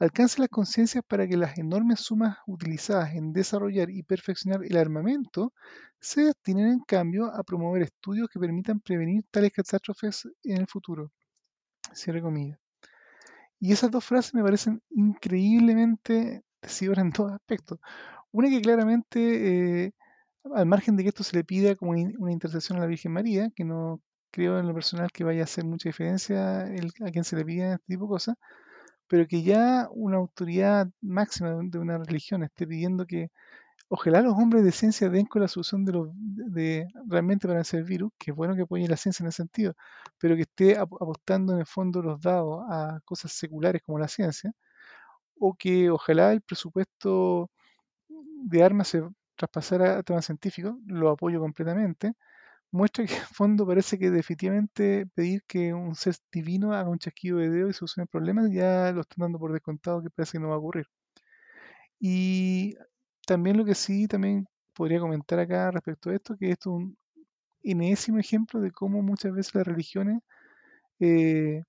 alcance 0.04 0.39
las 0.39 0.49
conciencias 0.49 1.04
para 1.08 1.28
que 1.28 1.38
las 1.38 1.58
enormes 1.58 1.99
sumas 1.99 2.38
utilizadas 2.47 3.14
en 3.14 3.34
desarrollar 3.34 3.89
y 3.89 4.04
perfeccionar 4.04 4.66
el 4.66 4.78
armamento 4.78 5.54
se 5.99 6.24
destinen 6.24 6.68
en 6.68 6.80
cambio 6.80 7.26
a 7.28 7.43
promover 7.43 7.84
estudios 7.84 8.28
que 8.30 8.39
permitan 8.39 8.80
prevenir 8.80 9.24
tales 9.30 9.52
catástrofes 9.52 10.28
en 10.43 10.58
el 10.58 10.68
futuro. 10.68 11.12
Cierre 11.93 12.22
comillas. 12.22 12.58
Y 13.60 13.72
esas 13.72 13.91
dos 13.91 14.04
frases 14.04 14.34
me 14.34 14.41
parecen 14.41 14.82
increíblemente 14.89 16.43
decisivas 16.62 16.97
en 16.97 17.12
todos 17.12 17.34
aspectos. 17.34 17.80
Una 18.32 18.49
que 18.49 18.62
claramente, 18.62 19.86
eh, 19.86 19.93
al 20.56 20.66
margen 20.66 20.95
de 20.95 21.04
que 21.04 21.10
esto 21.10 21.24
se 21.24 21.38
le 21.38 21.43
pida 21.43 21.76
como 21.76 21.91
una 21.91 22.32
intercesión 22.32 22.80
a 22.80 22.82
la 22.82 22.88
Virgen 22.88 23.12
María, 23.14 23.49
que 23.56 23.66
no 23.66 24.02
creo 24.32 24.58
en 24.58 24.68
lo 24.68 24.74
personal 24.74 25.12
que 25.12 25.24
vaya 25.24 25.41
a 25.41 25.43
hacer 25.43 25.64
mucha 25.66 25.89
diferencia 25.89 26.62
a 26.62 27.12
quien 27.12 27.24
se 27.24 27.36
le 27.36 27.45
pida 27.45 27.74
este 27.76 27.86
tipo 27.88 28.06
de 28.06 28.10
cosas, 28.10 28.36
pero 29.12 29.28
que 29.28 29.43
ya 29.43 29.89
una 29.91 30.16
autoridad 30.16 30.88
máxima 31.01 31.49
de 31.64 31.80
una 31.80 31.97
religión 31.97 32.43
esté 32.43 32.66
pidiendo 32.66 33.05
que 33.05 33.30
ojalá 33.89 34.22
los 34.22 34.36
hombres 34.36 34.64
de 34.64 34.72
ciencia 34.72 35.09
den 35.09 35.26
con 35.26 35.41
la 35.41 35.49
solución 35.49 35.84
de, 35.84 35.91
lo, 35.91 36.14
de 36.16 36.88
realmente 37.07 37.45
para 37.45 37.57
vencer 37.59 37.82
el 37.82 37.86
virus, 37.86 38.14
que 38.18 38.32
es 38.32 38.38
bueno 38.38 38.55
que 38.55 38.62
apoye 38.62 38.88
la 38.88 38.95
ciencia 38.95 39.24
en 39.24 39.28
ese 39.28 39.38
sentido, 39.43 39.74
pero 40.18 40.38
que 40.38 40.43
esté 40.43 40.78
apostando 40.78 41.51
en 41.53 41.59
el 41.59 41.66
fondo 41.66 42.01
los 42.01 42.22
dados 42.22 42.64
a 42.70 43.01
cosas 43.03 43.34
seculares 43.34 43.82
como 43.86 43.99
la 43.99 44.07
ciencia, 44.07 44.53
o 45.39 45.55
que 45.55 45.89
ojalá 45.89 46.32
el 46.32 46.41
presupuesto 46.41 47.51
de 48.07 48.64
armas 48.64 48.88
se 48.89 49.03
traspasara 49.36 49.97
a 49.97 50.03
temas 50.03 50.26
científicos, 50.26 50.76
lo 50.88 51.09
apoyo 51.09 51.41
completamente, 51.41 52.14
muestra 52.72 53.05
que 53.05 53.15
en 53.15 53.22
fondo 53.34 53.65
parece 53.67 53.97
que 53.99 54.09
definitivamente 54.11 55.05
pedir 55.15 55.43
que 55.47 55.74
un 55.74 55.95
ser 55.95 56.15
divino 56.32 56.74
haga 56.74 56.89
un 56.89 56.99
chasquido 56.99 57.38
de 57.38 57.49
dedo 57.49 57.69
y 57.69 57.74
solucione 57.74 58.07
problemas 58.07 58.51
ya 58.51 58.91
lo 58.93 59.01
están 59.01 59.24
dando 59.24 59.39
por 59.39 59.53
descontado 59.53 60.01
que 60.01 60.09
parece 60.09 60.34
que 60.34 60.39
no 60.39 60.49
va 60.49 60.55
a 60.55 60.59
ocurrir. 60.59 60.88
Y 61.99 62.76
también 63.28 63.57
lo 63.57 63.65
que 63.65 63.76
sí 63.76 64.07
también 64.07 64.47
podría 64.74 64.99
comentar 64.99 65.39
acá 65.39 65.72
respecto 65.72 66.09
a 66.09 66.15
esto, 66.15 66.36
que 66.38 66.51
esto 66.51 66.72
es 66.72 66.76
un 66.86 66.97
enésimo 67.63 68.19
ejemplo 68.19 68.59
de 68.61 68.72
cómo 68.72 69.01
muchas 69.03 69.34
veces 69.34 69.55
las 69.55 69.67
religiones 69.67 70.22
eh, 70.99 71.63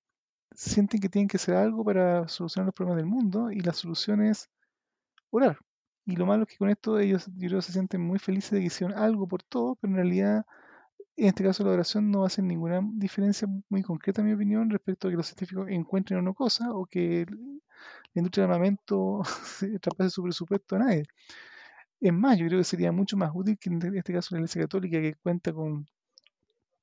sienten 0.55 0.99
que 1.01 1.09
tienen 1.09 1.27
que 1.27 1.37
hacer 1.37 1.55
algo 1.55 1.83
para 1.85 2.27
solucionar 2.27 2.67
los 2.67 2.75
problemas 2.75 2.97
del 2.97 3.07
mundo 3.07 3.51
y 3.51 3.61
la 3.61 3.73
solución 3.73 4.23
es 4.23 4.49
orar. 5.31 5.57
Y 6.05 6.15
lo 6.15 6.25
malo 6.25 6.43
es 6.43 6.49
que 6.49 6.57
con 6.57 6.69
esto 6.69 6.99
ellos 6.99 7.29
yo 7.35 7.61
se 7.61 7.71
sienten 7.73 8.01
muy 8.01 8.19
felices 8.19 8.51
de 8.51 8.59
que 8.59 8.67
hicieron 8.67 8.97
algo 8.97 9.27
por 9.27 9.43
todo, 9.43 9.75
pero 9.75 9.91
en 9.93 9.97
realidad 9.97 10.45
en 11.15 11.27
este 11.27 11.43
caso 11.43 11.63
la 11.63 11.71
oración 11.71 12.09
no 12.11 12.25
hacer 12.25 12.43
ninguna 12.43 12.81
diferencia 12.83 13.47
muy 13.69 13.83
concreta, 13.83 14.21
en 14.21 14.27
mi 14.27 14.33
opinión, 14.33 14.69
respecto 14.69 15.07
a 15.07 15.11
que 15.11 15.17
los 15.17 15.27
científicos 15.27 15.67
encuentren 15.69 16.19
o 16.19 16.21
no 16.21 16.33
cosas 16.33 16.69
o 16.71 16.85
que 16.85 17.25
la 17.27 18.19
industria 18.19 18.43
del 18.43 18.53
armamento 18.53 19.21
traspase 19.81 20.09
su 20.09 20.23
presupuesto 20.23 20.75
a 20.75 20.79
nadie. 20.79 21.03
Es 21.99 22.13
más, 22.13 22.37
yo 22.37 22.47
creo 22.47 22.59
que 22.59 22.65
sería 22.65 22.91
mucho 22.91 23.15
más 23.17 23.31
útil 23.33 23.57
que 23.57 23.69
en 23.69 23.95
este 23.95 24.13
caso 24.13 24.35
la 24.35 24.39
Iglesia 24.39 24.61
Católica, 24.63 25.01
que 25.01 25.15
cuenta 25.15 25.53
con, 25.53 25.87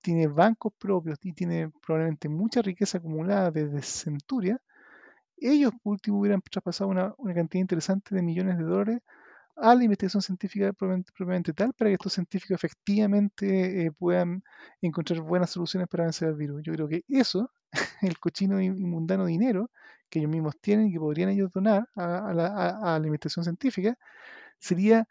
tiene 0.00 0.28
bancos 0.28 0.72
propios 0.78 1.18
y 1.22 1.32
tiene 1.32 1.70
probablemente 1.84 2.28
mucha 2.28 2.62
riqueza 2.62 2.98
acumulada 2.98 3.50
desde 3.50 3.82
centurias, 3.82 4.60
ellos 5.36 5.72
por 5.82 5.92
último 5.92 6.20
hubieran 6.20 6.42
traspasado 6.42 6.90
una, 6.90 7.14
una 7.18 7.34
cantidad 7.34 7.60
interesante 7.62 8.14
de 8.14 8.22
millones 8.22 8.58
de 8.58 8.64
dólares 8.64 9.02
a 9.56 9.74
la 9.74 9.84
investigación 9.84 10.22
científica 10.22 10.72
propiamente, 10.72 11.52
tal 11.52 11.72
para 11.74 11.90
que 11.90 11.94
estos 11.94 12.12
científicos 12.12 12.54
efectivamente 12.54 13.86
eh, 13.86 13.92
puedan 13.92 14.42
encontrar 14.80 15.20
buenas 15.20 15.50
soluciones 15.50 15.88
para 15.88 16.04
vencer 16.04 16.28
el 16.28 16.36
virus. 16.36 16.62
Yo 16.64 16.72
creo 16.72 16.88
que 16.88 17.04
eso, 17.08 17.50
el 18.02 18.18
cochino 18.18 18.60
y 18.60 18.70
mundano 18.70 19.26
dinero 19.26 19.70
que 20.10 20.18
ellos 20.18 20.30
mismos 20.30 20.56
tienen 20.60 20.88
y 20.88 20.92
que 20.92 20.98
podrían 20.98 21.30
ellos 21.30 21.50
donar 21.52 21.88
a, 21.94 22.34
la, 22.34 23.06
investigación 23.06 23.44
científica, 23.44 23.96
sería 24.58 25.06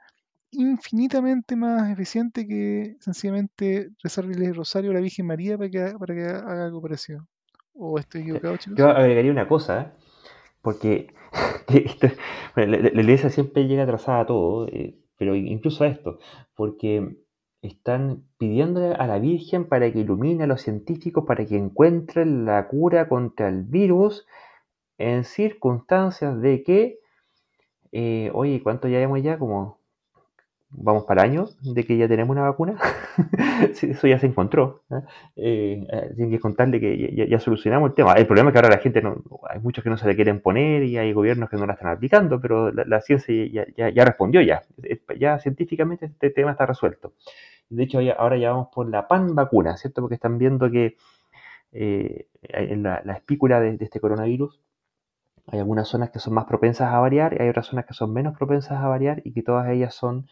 infinitamente 0.52 1.56
más 1.56 1.90
eficiente 1.92 2.46
que 2.46 2.98
sencillamente 3.00 3.92
rezarle 4.04 4.46
el 4.46 4.56
rosario 4.56 4.92
a 4.92 4.96
la 4.96 5.00
Virgen 5.00 5.26
María 5.26 5.58
para 5.58 5.70
que, 5.70 5.94
para 5.98 6.14
que 6.14 6.26
haga 6.26 6.66
algo 6.66 6.82
parecido. 6.82 7.26
¿O 7.74 7.98
estoy 7.98 8.22
equivocado, 8.22 8.58
chicos? 8.58 8.78
Yo 8.78 8.90
agregaría 8.90 9.32
una 9.32 9.48
cosa, 9.48 9.82
¿eh? 9.82 9.92
Porque 10.62 11.14
la, 12.56 12.78
iglesia 12.78 13.30
siempre 13.30 13.68
llega 13.68 13.84
atrasada 13.84 14.22
a 14.22 14.26
todo, 14.26 14.68
eh, 14.68 14.96
pero 15.18 15.36
incluso 15.36 15.84
a 15.84 15.88
esto, 15.88 16.20
porque 16.56 17.18
están 17.62 18.24
pidiéndole 18.38 18.94
a 18.94 19.08
la 19.08 19.20
Virgen 19.20 19.68
para 19.68 19.92
que 19.92 20.00
ilumine 20.00 20.44
a 20.44 20.48
los 20.48 20.62
científicos 20.62 21.26
para 21.26 21.46
que 21.46 21.58
encuentren 21.58 22.46
la 22.46 22.68
cura 22.68 23.10
contra 23.10 23.50
el 23.50 23.64
virus 23.64 24.26
en 24.98 25.24
circunstancias 25.24 26.40
de 26.42 26.64
que, 26.64 27.00
eh, 27.92 28.32
oye, 28.34 28.62
¿cuánto 28.64 28.88
ya 28.88 29.02
hemos 29.02 29.22
ya? 29.22 29.38
Como 29.40 29.79
vamos 30.72 31.04
para 31.06 31.24
años 31.24 31.58
de 31.62 31.84
que 31.84 31.98
ya 31.98 32.08
tenemos 32.08 32.36
una 32.36 32.44
vacuna. 32.44 32.78
eso 33.82 34.08
ya 34.08 34.20
se 34.20 34.28
encontró. 34.28 34.84
¿eh? 34.92 35.02
Eh, 35.36 35.88
eh, 35.92 36.12
tienen 36.16 36.32
que 36.32 36.40
contarle 36.40 36.80
que 36.80 37.28
ya, 37.30 37.40
solucionamos 37.40 37.90
el 37.90 37.96
tema. 37.96 38.14
El 38.14 38.26
problema 38.28 38.50
es 38.50 38.54
que 38.54 38.60
ahora 38.60 38.76
la 38.76 38.82
gente, 38.82 39.02
no, 39.02 39.24
hay 39.50 39.60
muchos 39.60 39.84
que 39.84 39.90
no 39.90 39.98
se 39.98 40.08
le 40.08 40.16
quieren 40.16 40.42
poner 40.42 40.84
y 40.84 40.98
hay 40.98 41.14
gobiernos 41.14 41.50
que 41.50 41.58
no 41.58 41.66
la 41.66 41.74
están 41.74 41.90
aplicando, 41.90 42.40
pero 42.40 42.72
la, 42.72 43.02
ciencia 43.02 43.34
ya, 43.76 43.90
ya, 43.90 44.06
respondió 44.06 44.42
ya. 44.42 44.64
Ya 45.20 45.40
científicamente 45.40 46.06
este 46.06 46.30
tema 46.30 46.52
está 46.52 46.66
resuelto. 46.66 47.14
De 47.70 47.84
hecho, 47.84 48.00
ahora 48.18 48.38
ya 48.38 48.52
vamos 48.52 48.70
por 48.74 48.90
la 48.90 49.08
pan 49.08 49.36
vacuna, 49.36 49.78
¿cierto? 49.78 50.02
Porque 50.02 50.16
están 50.16 50.38
viendo 50.38 50.72
que 50.72 50.96
eh, 51.72 52.28
en 52.42 52.84
la, 52.84 52.98
espícula 53.16 53.60
de, 53.60 53.78
este 53.80 54.00
coronavirus, 54.00 54.60
hay 55.48 55.60
algunas 55.60 55.88
zonas 55.88 56.12
que 56.12 56.20
son 56.20 56.34
más 56.34 56.46
propensas 56.46 56.94
a 56.94 57.00
variar 57.00 57.34
y 57.34 57.44
hay 57.44 57.50
otras 57.50 57.68
zonas 57.68 57.86
que 57.86 57.94
son 57.94 58.14
menos 58.14 58.38
propensas 58.38 58.80
a 58.80 58.88
variar 58.88 59.22
y 59.24 59.34
que 59.34 59.44
todas 59.44 59.70
ellas 59.70 59.94
son, 59.94 60.28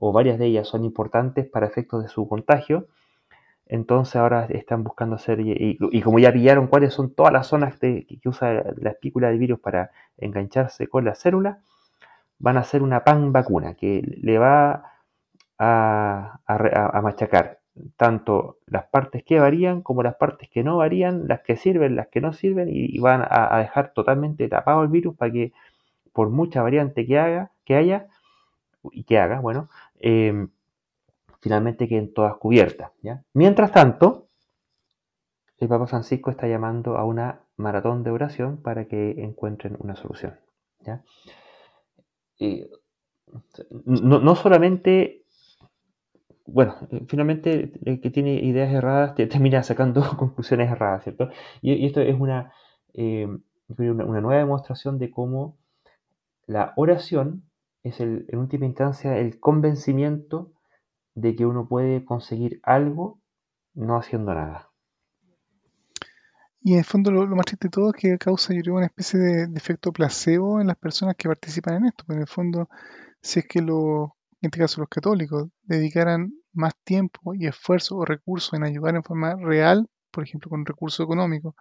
o 0.00 0.12
varias 0.12 0.38
de 0.38 0.46
ellas 0.46 0.68
son 0.68 0.84
importantes 0.84 1.46
para 1.46 1.66
efectos 1.66 2.02
de 2.02 2.08
su 2.08 2.28
contagio. 2.28 2.86
Entonces 3.66 4.16
ahora 4.16 4.46
están 4.46 4.82
buscando 4.84 5.16
hacer, 5.16 5.40
y, 5.40 6.00
como 6.02 6.18
ya 6.18 6.32
pillaron 6.32 6.68
cuáles 6.68 6.94
son 6.94 7.14
todas 7.14 7.32
las 7.32 7.46
zonas 7.46 7.78
que 7.78 8.06
usa 8.24 8.64
la 8.76 8.90
espícula 8.90 9.30
de 9.30 9.38
virus 9.38 9.60
para 9.60 9.90
engancharse 10.16 10.88
con 10.88 11.04
la 11.04 11.14
célula, 11.14 11.60
van 12.38 12.56
a 12.56 12.60
hacer 12.60 12.82
una 12.82 13.04
pan 13.04 13.32
vacuna 13.32 13.74
que 13.74 14.02
le 14.22 14.38
va 14.38 14.92
a, 15.58 16.40
a, 16.46 17.02
machacar 17.02 17.60
tanto 17.96 18.58
las 18.66 18.86
partes 18.86 19.24
que 19.24 19.38
varían 19.40 19.82
como 19.82 20.02
las 20.02 20.16
partes 20.16 20.48
que 20.50 20.62
no 20.64 20.78
varían, 20.78 21.28
las 21.28 21.40
que 21.42 21.56
sirven, 21.56 21.96
las 21.96 22.08
que 22.08 22.20
no 22.20 22.32
sirven, 22.32 22.68
y, 22.70 22.98
van 23.00 23.26
a, 23.28 23.58
dejar 23.58 23.92
totalmente 23.92 24.48
tapado 24.48 24.82
el 24.82 24.88
virus 24.88 25.16
para 25.16 25.32
que 25.32 25.52
por 26.12 26.30
mucha 26.30 26.62
variante 26.62 27.06
que 27.06 27.18
haga, 27.18 27.52
que 27.64 27.76
haya, 27.76 28.08
y 28.92 29.04
que 29.04 29.18
haga, 29.18 29.40
bueno, 29.40 29.68
em, 30.00 30.48
finalmente 31.40 31.88
queden 31.88 32.12
todas 32.12 32.36
cubiertas. 32.36 32.90
Mientras 33.32 33.72
tanto, 33.72 34.28
el 35.58 35.68
Papa 35.68 35.86
Francisco 35.86 36.30
está 36.30 36.46
llamando 36.46 36.96
a 36.96 37.04
una 37.04 37.40
maratón 37.56 38.04
de 38.04 38.10
oración 38.10 38.58
para 38.58 38.86
que 38.86 39.22
encuentren 39.22 39.76
una 39.78 39.96
solución. 39.96 40.38
¿ya? 40.80 41.02
no, 43.84 44.36
solamente, 44.36 45.24
bueno, 46.46 46.76
finalmente 47.08 47.72
el 47.84 48.00
que 48.00 48.10
tiene 48.10 48.34
ideas 48.34 48.72
erradas 48.72 49.14
te 49.14 49.26
termina 49.28 49.62
sacando 49.62 50.02
conclusiones 50.16 50.70
erradas, 50.70 51.04
¿cierto? 51.04 51.30
Y, 51.60 51.86
esto 51.86 52.00
es 52.00 52.18
una, 52.18 52.52
eh, 52.94 53.28
una, 53.76 54.20
nueva 54.20 54.38
demostración 54.38 54.98
de 54.98 55.10
cómo 55.10 55.56
la 56.46 56.72
oración 56.76 57.42
es 57.82 58.00
el, 58.00 58.26
en 58.28 58.38
última 58.38 58.66
instancia 58.66 59.18
el 59.18 59.38
convencimiento 59.40 60.52
de 61.14 61.34
que 61.34 61.46
uno 61.46 61.68
puede 61.68 62.04
conseguir 62.04 62.60
algo 62.62 63.20
no 63.74 63.96
haciendo 63.96 64.34
nada. 64.34 64.70
Y 66.60 66.72
en 66.72 66.80
el 66.80 66.84
fondo 66.84 67.10
lo, 67.10 67.26
más 67.28 67.46
triste 67.46 67.68
de 67.68 67.70
todo 67.70 67.90
es 67.90 67.96
que 68.00 68.18
causa, 68.18 68.52
yo 68.52 68.62
creo, 68.62 68.74
una 68.74 68.86
especie 68.86 69.18
de, 69.18 69.48
efecto 69.56 69.92
placebo 69.92 70.60
en 70.60 70.66
las 70.66 70.76
personas 70.76 71.14
que 71.16 71.28
participan 71.28 71.76
en 71.76 71.86
esto. 71.86 72.04
en 72.08 72.20
el 72.20 72.26
fondo, 72.26 72.68
si 73.22 73.40
es 73.40 73.46
que 73.46 73.62
los, 73.62 74.10
en 74.40 74.48
este 74.48 74.58
caso 74.58 74.80
los 74.80 74.88
católicos, 74.88 75.48
dedicaran 75.62 76.32
más 76.52 76.74
tiempo 76.84 77.34
y 77.34 77.46
esfuerzo 77.46 77.96
o 77.96 78.04
recursos 78.04 78.54
en 78.54 78.64
ayudar 78.64 78.96
en 78.96 79.04
forma 79.04 79.36
real, 79.36 79.88
por 80.10 80.24
ejemplo, 80.24 80.50
con 80.50 80.66
recursos 80.66 81.04
económicos, 81.04 81.54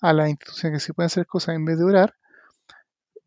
a 0.00 0.12
las 0.12 0.28
instituciones 0.28 0.80
que 0.80 0.86
se 0.86 0.94
pueden 0.94 1.06
hacer 1.06 1.26
cosas 1.26 1.54
en 1.54 1.64
vez 1.64 1.78
de 1.78 1.84
orar, 1.84 2.14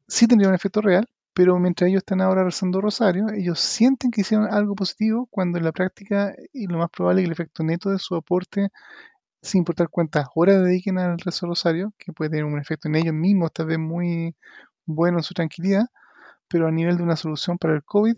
sí 0.07 0.28
tendría 0.28 0.49
un 0.49 0.55
efecto 0.55 0.82
real, 0.82 1.07
pero 1.36 1.59
mientras 1.59 1.89
ellos 1.89 1.99
están 1.99 2.21
ahora 2.21 2.45
rezando 2.45 2.79
rosario, 2.79 3.27
ellos 3.29 3.59
sienten 3.59 4.09
que 4.09 4.21
hicieron 4.21 4.47
algo 4.53 4.73
positivo 4.73 5.27
cuando 5.29 5.57
en 5.57 5.65
la 5.65 5.73
práctica 5.73 6.33
y 6.53 6.67
lo 6.67 6.77
más 6.77 6.89
probable 6.89 7.21
es 7.21 7.25
que 7.25 7.27
el 7.27 7.33
efecto 7.33 7.63
neto 7.63 7.89
de 7.89 7.99
su 7.99 8.15
aporte, 8.15 8.69
sin 9.41 9.59
importar 9.59 9.89
cuántas 9.89 10.27
horas 10.33 10.63
dediquen 10.63 10.97
al 10.97 11.19
rezo 11.19 11.45
rosario, 11.45 11.93
que 11.97 12.13
puede 12.13 12.31
tener 12.31 12.45
un 12.45 12.57
efecto 12.57 12.88
en 12.88 12.95
ellos 12.95 13.13
mismos, 13.13 13.51
tal 13.51 13.65
vez 13.65 13.77
muy 13.77 14.33
bueno 14.86 15.17
en 15.19 15.23
su 15.23 15.33
tranquilidad, 15.33 15.88
pero 16.47 16.67
a 16.67 16.71
nivel 16.71 16.95
de 16.95 17.03
una 17.03 17.17
solución 17.17 17.57
para 17.57 17.75
el 17.75 17.83
COVID 17.83 18.15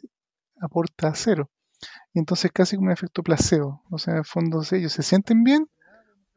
aporta 0.61 1.11
cero. 1.15 1.49
Y 2.13 2.19
entonces 2.19 2.51
casi 2.53 2.75
como 2.75 2.89
un 2.89 2.93
efecto 2.93 3.23
placebo. 3.23 3.81
O 3.89 3.97
sea, 3.97 4.13
en 4.13 4.19
el 4.19 4.25
fondo 4.25 4.61
ellos 4.71 4.93
se 4.93 5.01
sienten 5.01 5.43
bien, 5.43 5.67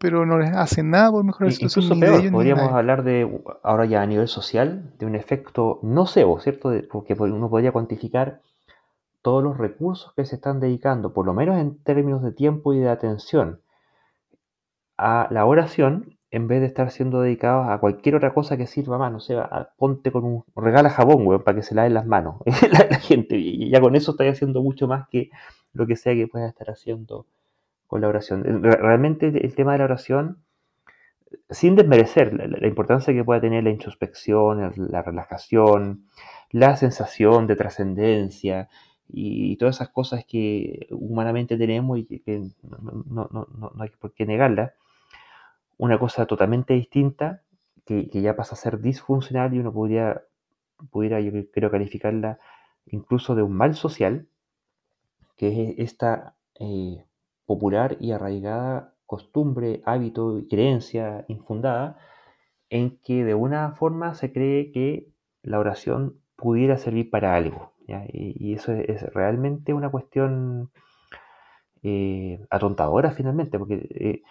pero 0.00 0.24
no 0.24 0.38
les 0.38 0.56
hace 0.56 0.82
nada 0.82 1.10
por 1.10 1.24
mejorar 1.24 1.48
la 1.48 1.52
situación. 1.52 1.84
Incluso 1.84 2.00
peor, 2.00 2.32
podríamos 2.32 2.72
hablar 2.72 3.04
de, 3.04 3.42
ahora 3.62 3.84
ya 3.84 4.00
a 4.00 4.06
nivel 4.06 4.28
social, 4.28 4.94
de 4.98 5.04
un 5.04 5.14
efecto 5.14 5.78
nocebo, 5.82 6.40
¿cierto? 6.40 6.72
porque 6.90 7.12
uno 7.12 7.50
podría 7.50 7.70
cuantificar 7.70 8.40
todos 9.20 9.44
los 9.44 9.58
recursos 9.58 10.14
que 10.14 10.24
se 10.24 10.36
están 10.36 10.58
dedicando, 10.58 11.12
por 11.12 11.26
lo 11.26 11.34
menos 11.34 11.58
en 11.58 11.76
términos 11.82 12.22
de 12.22 12.32
tiempo 12.32 12.72
y 12.72 12.78
de 12.78 12.88
atención, 12.88 13.60
a 14.96 15.28
la 15.30 15.44
oración, 15.44 16.16
en 16.30 16.48
vez 16.48 16.60
de 16.60 16.66
estar 16.66 16.90
siendo 16.90 17.20
dedicados 17.20 17.68
a 17.68 17.76
cualquier 17.76 18.14
otra 18.14 18.32
cosa 18.32 18.56
que 18.56 18.66
sirva 18.66 18.96
más, 18.96 19.12
no 19.12 19.20
sé, 19.20 19.36
ponte 19.76 20.10
con 20.10 20.24
un, 20.24 20.44
regala 20.56 20.88
jabón, 20.88 21.26
weón, 21.26 21.42
para 21.42 21.56
que 21.56 21.62
se 21.62 21.74
laven 21.74 21.92
las 21.92 22.06
manos, 22.06 22.36
la, 22.72 22.98
gente, 23.00 23.36
y 23.36 23.68
ya 23.68 23.82
con 23.82 23.94
eso 23.96 24.12
está 24.12 24.26
haciendo 24.26 24.62
mucho 24.62 24.88
más 24.88 25.08
que 25.10 25.28
lo 25.74 25.86
que 25.86 25.96
sea 25.96 26.14
que 26.14 26.26
pueda 26.26 26.48
estar 26.48 26.70
haciendo 26.70 27.26
con 27.90 28.00
la 28.02 28.08
oración. 28.08 28.62
Realmente 28.62 29.26
el 29.26 29.54
tema 29.56 29.72
de 29.72 29.78
la 29.78 29.84
oración, 29.84 30.44
sin 31.50 31.74
desmerecer 31.74 32.32
la, 32.32 32.68
importancia 32.68 33.12
que 33.12 33.24
pueda 33.24 33.40
tener 33.40 33.64
la 33.64 33.70
introspección, 33.70 34.72
la 34.76 35.02
relajación, 35.02 36.04
la 36.52 36.76
sensación 36.76 37.48
de 37.48 37.56
trascendencia 37.56 38.68
y, 39.08 39.56
todas 39.56 39.74
esas 39.74 39.88
cosas 39.88 40.24
que 40.24 40.86
humanamente 40.92 41.56
tenemos 41.58 41.98
y 41.98 42.04
que, 42.04 42.48
no, 42.62 43.28
hay 43.80 43.90
por 43.98 44.14
qué 44.14 44.24
negarlas, 44.24 44.72
una 45.76 45.98
cosa 45.98 46.26
totalmente 46.26 46.74
distinta 46.74 47.42
que, 47.84 48.08
ya 48.08 48.36
pasa 48.36 48.54
a 48.54 48.58
ser 48.58 48.80
disfuncional 48.80 49.52
y 49.52 49.58
uno 49.58 49.72
podría, 49.72 50.22
pudiera, 50.92 51.20
yo 51.20 51.32
creo, 51.50 51.72
calificarla 51.72 52.38
incluso 52.86 53.34
de 53.34 53.42
un 53.42 53.54
mal 53.54 53.74
social, 53.74 54.28
que 55.36 55.48
es 55.48 55.74
esta 55.78 56.36
eh, 56.60 57.04
popular 57.50 57.96
y 57.98 58.12
arraigada 58.12 58.94
costumbre, 59.06 59.82
hábito 59.84 60.38
y 60.38 60.46
creencia 60.46 61.24
infundada 61.26 61.98
en 62.68 63.00
que 63.02 63.24
de 63.24 63.34
una 63.34 63.72
forma 63.72 64.14
se 64.14 64.32
cree 64.32 64.70
que 64.70 65.08
la 65.42 65.58
oración 65.58 66.20
pudiera 66.36 66.76
servir 66.76 67.10
para 67.10 67.34
algo. 67.34 67.72
Y, 68.12 68.54
eso 68.54 68.70
es, 68.72 69.02
realmente 69.14 69.74
una 69.74 69.90
cuestión 69.90 70.70
eh, 71.82 72.38
atontadora 72.50 73.10
finalmente, 73.10 73.58
porque 73.58 73.74
eh, 73.90 74.22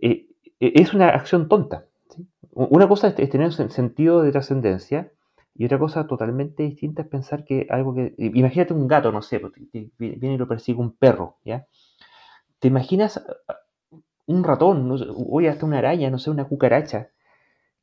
eh, 0.00 0.26
es 0.58 0.92
una 0.92 1.10
acción 1.10 1.48
tonta. 1.48 1.86
Una 2.50 2.88
cosa 2.88 3.06
es, 3.16 3.30
tener 3.30 3.46
un 3.46 3.70
sentido 3.70 4.22
de 4.22 4.32
trascendencia 4.32 5.12
y 5.54 5.66
otra 5.66 5.78
cosa 5.78 6.08
totalmente 6.08 6.64
distinta 6.64 7.02
es 7.02 7.08
pensar 7.08 7.44
que 7.44 7.68
algo 7.70 7.94
que... 7.94 8.12
Imagínate 8.18 8.74
un 8.74 8.88
gato, 8.88 9.12
no 9.12 9.22
sé, 9.22 9.40
viene 9.98 10.34
y 10.34 10.36
lo 10.36 10.48
persigue 10.48 10.80
un 10.80 10.96
perro, 10.96 11.36
¿ya? 11.44 11.68
¿Te 12.64 12.68
imaginas 12.68 13.22
un 14.24 14.42
ratón, 14.42 14.88
no 14.88 14.94
o 14.94 15.38
hasta 15.40 15.66
una 15.66 15.80
araña, 15.80 16.08
no 16.08 16.18
sé, 16.18 16.30
una 16.30 16.48
cucaracha, 16.48 17.10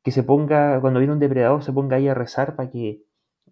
que 0.02 0.10
se 0.10 0.24
ponga, 0.24 0.80
cuando 0.80 0.98
viene 0.98 1.12
un 1.12 1.20
depredador, 1.20 1.62
se 1.62 1.72
ponga 1.72 1.98
ahí 1.98 2.08
a 2.08 2.14
rezar 2.14 2.56
para 2.56 2.68
que 2.68 3.04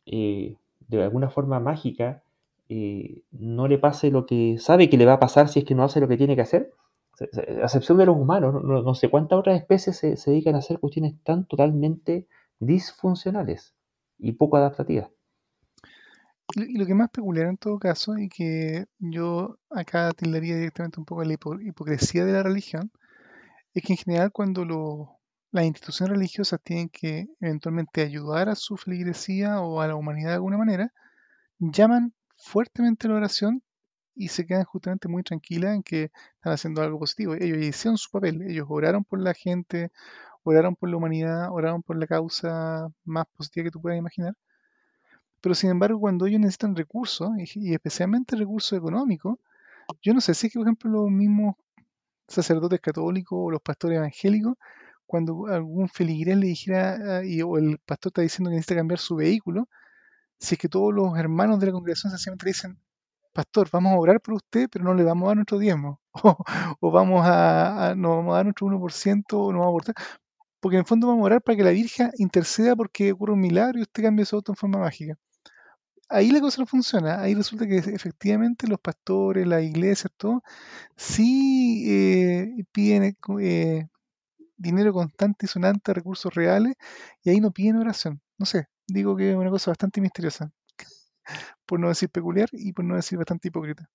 eh, 0.06 0.56
de 0.88 1.02
alguna 1.04 1.30
forma 1.30 1.60
mágica 1.60 2.24
eh, 2.68 3.22
no 3.30 3.68
le 3.68 3.78
pase 3.78 4.10
lo 4.10 4.26
que 4.26 4.56
sabe 4.58 4.90
que 4.90 4.96
le 4.96 5.06
va 5.06 5.12
a 5.12 5.20
pasar 5.20 5.46
si 5.46 5.60
es 5.60 5.64
que 5.64 5.76
no 5.76 5.84
hace 5.84 6.00
lo 6.00 6.08
que 6.08 6.16
tiene 6.16 6.34
que 6.34 6.42
hacer? 6.42 6.72
A 7.20 7.66
excepción 7.66 7.98
de 7.98 8.06
los 8.06 8.16
humanos, 8.16 8.64
no, 8.64 8.94
sé 8.96 9.08
cuántas 9.08 9.38
otras 9.38 9.56
especies 9.56 9.98
se, 9.98 10.16
se, 10.16 10.32
dedican 10.32 10.56
a 10.56 10.58
hacer 10.58 10.80
cuestiones 10.80 11.14
tan 11.22 11.46
totalmente 11.46 12.26
disfuncionales 12.58 13.76
y 14.18 14.32
poco 14.32 14.56
adaptativas. 14.56 15.10
Y 16.54 16.78
lo 16.78 16.86
que 16.86 16.94
más 16.94 17.10
peculiar 17.10 17.46
en 17.46 17.56
todo 17.56 17.78
caso, 17.78 18.18
y 18.18 18.28
que 18.28 18.86
yo 18.98 19.58
acá 19.70 20.10
tildaría 20.12 20.56
directamente 20.56 20.98
un 20.98 21.06
poco 21.06 21.24
la 21.24 21.34
hipocresía 21.34 22.24
de 22.24 22.32
la 22.32 22.42
religión, 22.42 22.90
es 23.74 23.82
que 23.84 23.92
en 23.92 23.98
general 23.98 24.32
cuando 24.32 25.18
las 25.52 25.64
instituciones 25.64 26.16
religiosas 26.16 26.60
tienen 26.62 26.88
que 26.88 27.28
eventualmente 27.40 28.02
ayudar 28.02 28.48
a 28.48 28.56
su 28.56 28.76
feligresía 28.76 29.60
o 29.60 29.80
a 29.80 29.88
la 29.88 29.96
humanidad 29.96 30.30
de 30.30 30.34
alguna 30.36 30.58
manera, 30.58 30.92
llaman 31.58 32.14
fuertemente 32.36 33.08
la 33.08 33.14
oración 33.14 33.62
y 34.14 34.28
se 34.28 34.46
quedan 34.46 34.64
justamente 34.64 35.08
muy 35.08 35.22
tranquilas 35.22 35.74
en 35.76 35.82
que 35.82 36.10
están 36.36 36.52
haciendo 36.52 36.82
algo 36.82 36.98
positivo. 36.98 37.34
Ellos 37.34 37.58
hicieron 37.58 37.96
su 37.98 38.10
papel, 38.10 38.42
ellos 38.42 38.66
oraron 38.68 39.04
por 39.04 39.20
la 39.20 39.34
gente, 39.34 39.92
oraron 40.42 40.76
por 40.76 40.88
la 40.90 40.96
humanidad, 40.96 41.52
oraron 41.52 41.82
por 41.82 41.96
la 41.98 42.06
causa 42.06 42.88
más 43.04 43.26
positiva 43.36 43.64
que 43.64 43.70
tú 43.70 43.80
puedas 43.80 43.98
imaginar 43.98 44.34
pero 45.40 45.54
sin 45.54 45.70
embargo, 45.70 45.98
cuando 46.00 46.26
ellos 46.26 46.40
necesitan 46.40 46.76
recursos, 46.76 47.30
y, 47.36 47.72
especialmente 47.72 48.36
recursos 48.36 48.78
económicos, 48.78 49.38
yo 50.02 50.14
no 50.14 50.20
sé 50.20 50.34
si 50.34 50.46
es 50.46 50.52
que, 50.52 50.58
por 50.58 50.66
ejemplo, 50.68 50.90
los 50.90 51.10
mismos 51.10 51.56
sacerdotes 52.28 52.80
católicos 52.80 53.38
o 53.40 53.50
los 53.50 53.60
pastores 53.62 53.98
evangélicos, 53.98 54.54
cuando 55.06 55.46
algún 55.48 55.88
feligrés 55.88 56.36
le 56.36 56.46
dijera, 56.48 57.18
ah, 57.18 57.24
y, 57.24 57.42
o 57.42 57.58
el 57.58 57.78
pastor 57.78 58.10
está 58.10 58.22
diciendo 58.22 58.50
que 58.50 58.56
necesita 58.56 58.76
cambiar 58.76 59.00
su 59.00 59.16
vehículo, 59.16 59.68
si 60.38 60.54
es 60.54 60.60
que 60.60 60.68
todos 60.68 60.94
los 60.94 61.18
hermanos 61.18 61.60
de 61.60 61.66
la 61.66 61.72
congregación 61.72 62.10
sencillamente 62.12 62.46
dicen, 62.46 62.78
pastor, 63.32 63.68
vamos 63.72 63.92
a 63.92 63.98
orar 63.98 64.20
por 64.20 64.34
usted, 64.34 64.68
pero 64.70 64.84
no 64.84 64.94
le 64.94 65.04
vamos 65.04 65.26
a 65.26 65.28
dar 65.28 65.36
nuestro 65.36 65.58
diezmo, 65.58 66.00
o, 66.80 66.90
vamos 66.92 67.22
a, 67.26 67.94
no 67.96 68.16
vamos 68.16 68.34
a 68.34 68.36
dar 68.36 68.46
nuestro 68.46 68.66
1%, 68.68 69.24
o 69.32 69.52
no 69.52 69.60
vamos 69.60 69.66
a 69.66 69.70
aportar, 69.70 69.94
porque 70.60 70.76
en 70.76 70.80
el 70.80 70.86
fondo 70.86 71.08
vamos 71.08 71.22
a 71.22 71.26
orar 71.26 71.42
para 71.42 71.56
que 71.56 71.64
la 71.64 71.70
Virgen 71.70 72.10
interceda 72.18 72.76
porque 72.76 73.12
ocurra 73.12 73.34
un 73.34 73.40
milagro 73.40 73.78
y 73.78 73.82
usted 73.82 74.02
cambie 74.02 74.24
su 74.26 74.36
auto 74.36 74.52
en 74.52 74.56
forma 74.56 74.78
mágica 74.78 75.18
ahí 76.10 76.30
la 76.30 76.40
cosa 76.40 76.62
no 76.62 76.66
funciona. 76.66 77.20
Ahí 77.20 77.34
resulta 77.34 77.66
que 77.66 77.78
efectivamente 77.78 78.66
los 78.66 78.80
pastores, 78.80 79.46
las 79.46 79.62
iglesias, 79.62 80.12
todo, 80.16 80.42
sí 80.96 81.84
eh, 81.88 82.64
piden 82.72 83.16
eh, 83.40 83.88
dinero 84.56 84.92
constante 84.92 85.46
y 85.46 85.48
sonante, 85.48 85.94
recursos 85.94 86.34
reales, 86.34 86.74
y 87.22 87.30
ahí 87.30 87.40
no 87.40 87.52
piden 87.52 87.76
oración. 87.76 88.20
No 88.38 88.46
sé, 88.46 88.66
digo 88.86 89.16
que 89.16 89.30
es 89.30 89.36
una 89.36 89.50
cosa 89.50 89.70
bastante 89.70 90.00
misteriosa, 90.00 90.50
por 91.66 91.80
no 91.80 91.88
decir 91.88 92.10
peculiar 92.10 92.48
y 92.52 92.72
por 92.72 92.84
no 92.84 92.96
decir 92.96 93.16
bastante 93.16 93.48
hipócrita. 93.48 93.88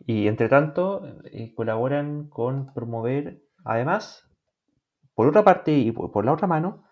Y 0.00 0.28
entre 0.28 0.48
tanto, 0.48 1.02
eh, 1.24 1.54
colaboran 1.54 2.28
con 2.28 2.72
promover, 2.72 3.42
además, 3.64 4.24
por 5.14 5.26
otra 5.28 5.44
parte 5.44 5.72
y 5.72 5.92
por, 5.92 6.12
por 6.12 6.24
la 6.24 6.32
otra 6.32 6.46
mano, 6.46 6.84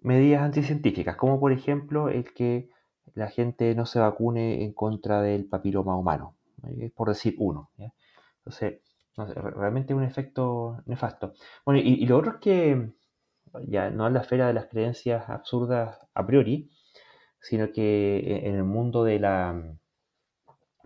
medidas 0.00 0.42
anticientíficas, 0.42 1.16
como 1.16 1.38
por 1.38 1.52
ejemplo 1.52 2.08
el 2.08 2.32
que 2.34 2.68
la 3.14 3.28
gente 3.28 3.74
no 3.74 3.86
se 3.86 3.98
vacune 3.98 4.64
en 4.64 4.72
contra 4.72 5.22
del 5.22 5.46
papiloma 5.46 5.96
humano, 5.96 6.36
¿eh? 6.66 6.90
por 6.94 7.08
decir 7.08 7.34
uno. 7.38 7.70
Entonces, 7.76 8.80
realmente 9.16 9.94
un 9.94 10.04
efecto 10.04 10.82
nefasto. 10.86 11.34
Bueno, 11.64 11.80
y, 11.80 12.06
lo 12.06 12.18
otro 12.18 12.32
es 12.32 12.36
que, 12.38 12.92
ya 13.66 13.90
no 13.90 14.06
en 14.06 14.14
la 14.14 14.20
esfera 14.20 14.46
de 14.46 14.54
las 14.54 14.66
creencias 14.66 15.28
absurdas 15.28 15.98
a 16.14 16.26
priori, 16.26 16.70
sino 17.40 17.72
que 17.72 18.38
en 18.38 18.46
en 18.46 18.54
el 18.56 18.64
mundo 18.64 19.04
de 19.04 19.18
la, 19.18 19.62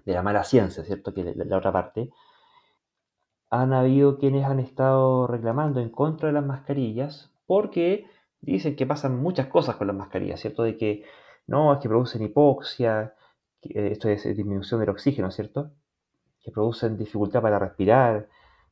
de 0.04 0.12
la 0.12 0.22
mala 0.22 0.44
ciencia, 0.44 0.84
¿cierto? 0.84 1.14
Que 1.14 1.24
la, 1.24 1.44
la 1.44 1.58
otra 1.58 1.72
parte, 1.72 2.10
han 3.50 3.72
habido 3.72 4.18
quienes 4.18 4.44
han 4.44 4.60
estado 4.60 5.26
reclamando 5.26 5.80
en 5.80 5.90
contra 5.90 6.28
de 6.28 6.32
las 6.32 6.44
mascarillas 6.44 7.32
porque 7.46 8.06
dicen 8.40 8.76
que 8.76 8.86
pasan 8.86 9.16
muchas 9.16 9.46
cosas 9.48 9.76
con 9.76 9.86
las 9.86 9.96
mascarillas, 9.96 10.40
¿cierto? 10.40 10.62
De 10.62 10.76
que 10.76 11.04
no, 11.46 11.72
es 11.72 11.78
que 11.80 11.88
producen 11.88 12.22
hipoxia, 12.22 13.14
eh, 13.62 13.90
esto 13.92 14.08
es 14.08 14.26
eh, 14.26 14.34
disminución 14.34 14.80
del 14.80 14.90
oxígeno, 14.90 15.30
¿cierto? 15.30 15.70
Que 16.40 16.50
producen 16.50 16.96
dificultad 16.96 17.42
para 17.42 17.58
respirar, 17.58 18.28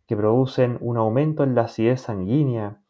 que 0.06 0.16
producen 0.16 0.78
un 0.80 0.96
aumento 0.96 1.44
en 1.44 1.54
la 1.54 1.62
acidez 1.62 2.02
sanguínea, 2.02 2.82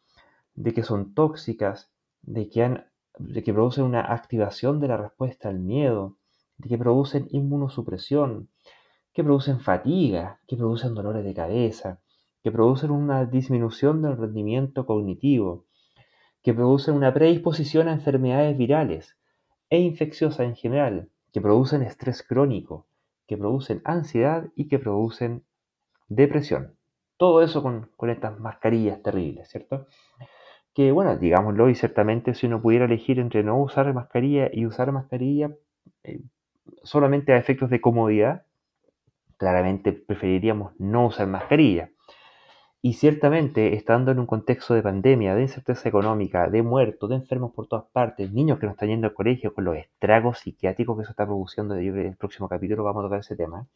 de 0.54 0.72
que 0.72 0.82
son 0.82 1.14
tóxicas, 1.14 1.92
de 2.22 2.48
que, 2.48 2.82
de 3.18 3.42
que 3.42 3.52
producen 3.52 3.84
una 3.84 4.00
activación 4.00 4.80
de 4.80 4.88
la 4.88 4.96
respuesta 4.96 5.48
al 5.48 5.60
miedo, 5.60 6.16
de 6.58 6.68
que 6.68 6.78
producen 6.78 7.28
inmunosupresión, 7.30 8.48
que 9.12 9.22
producen 9.22 9.60
fatiga, 9.60 10.40
que 10.46 10.56
producen 10.56 10.94
dolores 10.94 11.24
de 11.24 11.34
cabeza, 11.34 12.00
que 12.42 12.50
producen 12.50 12.90
una 12.90 13.26
disminución 13.26 14.02
del 14.02 14.16
rendimiento 14.16 14.86
cognitivo, 14.86 15.66
que 16.42 16.54
producen 16.54 16.94
una 16.94 17.12
predisposición 17.12 17.88
a 17.88 17.92
enfermedades 17.92 18.56
virales 18.56 19.16
e 19.70 19.78
infecciosas 19.78 20.46
en 20.46 20.56
general, 20.56 21.08
que 21.32 21.40
producen 21.40 21.82
estrés 21.82 22.22
crónico, 22.22 22.86
que 23.26 23.36
producen 23.36 23.82
ansiedad 23.84 24.48
y 24.54 24.68
que 24.68 24.78
producen 24.78 25.44
depresión. 26.08 26.76
Todo 27.16 27.42
eso 27.42 27.62
con, 27.62 27.90
con 27.96 28.10
estas 28.10 28.38
mascarillas 28.38 29.02
terribles, 29.02 29.48
¿cierto? 29.48 29.86
Que 30.74 30.92
bueno, 30.92 31.16
digámoslo, 31.16 31.70
y 31.70 31.74
ciertamente 31.74 32.34
si 32.34 32.46
uno 32.46 32.60
pudiera 32.60 32.84
elegir 32.84 33.18
entre 33.18 33.42
no 33.42 33.60
usar 33.60 33.92
mascarilla 33.94 34.50
y 34.52 34.66
usar 34.66 34.90
mascarilla 34.92 35.50
eh, 36.02 36.20
solamente 36.82 37.32
a 37.32 37.38
efectos 37.38 37.70
de 37.70 37.80
comodidad, 37.80 38.44
claramente 39.36 39.92
preferiríamos 39.92 40.72
no 40.78 41.06
usar 41.06 41.26
mascarilla. 41.26 41.90
Y 42.86 42.92
ciertamente, 42.92 43.74
estando 43.76 44.10
en 44.10 44.18
un 44.18 44.26
contexto 44.26 44.74
de 44.74 44.82
pandemia, 44.82 45.34
de 45.34 45.40
incerteza 45.40 45.88
económica, 45.88 46.50
de 46.50 46.62
muertos, 46.62 47.08
de 47.08 47.16
enfermos 47.16 47.50
por 47.54 47.66
todas 47.66 47.86
partes, 47.86 48.30
niños 48.30 48.58
que 48.58 48.66
no 48.66 48.72
están 48.72 48.90
yendo 48.90 49.06
al 49.06 49.14
colegio, 49.14 49.54
con 49.54 49.64
los 49.64 49.74
estragos 49.78 50.40
psiquiátricos 50.40 50.94
que 50.94 51.04
eso 51.04 51.12
está 51.12 51.24
produciendo, 51.24 51.80
yo 51.80 51.94
en 51.94 52.08
el 52.08 52.16
próximo 52.18 52.46
capítulo 52.46 52.84
vamos 52.84 53.00
a 53.00 53.06
tocar 53.06 53.20
ese 53.20 53.36
tema, 53.36 53.66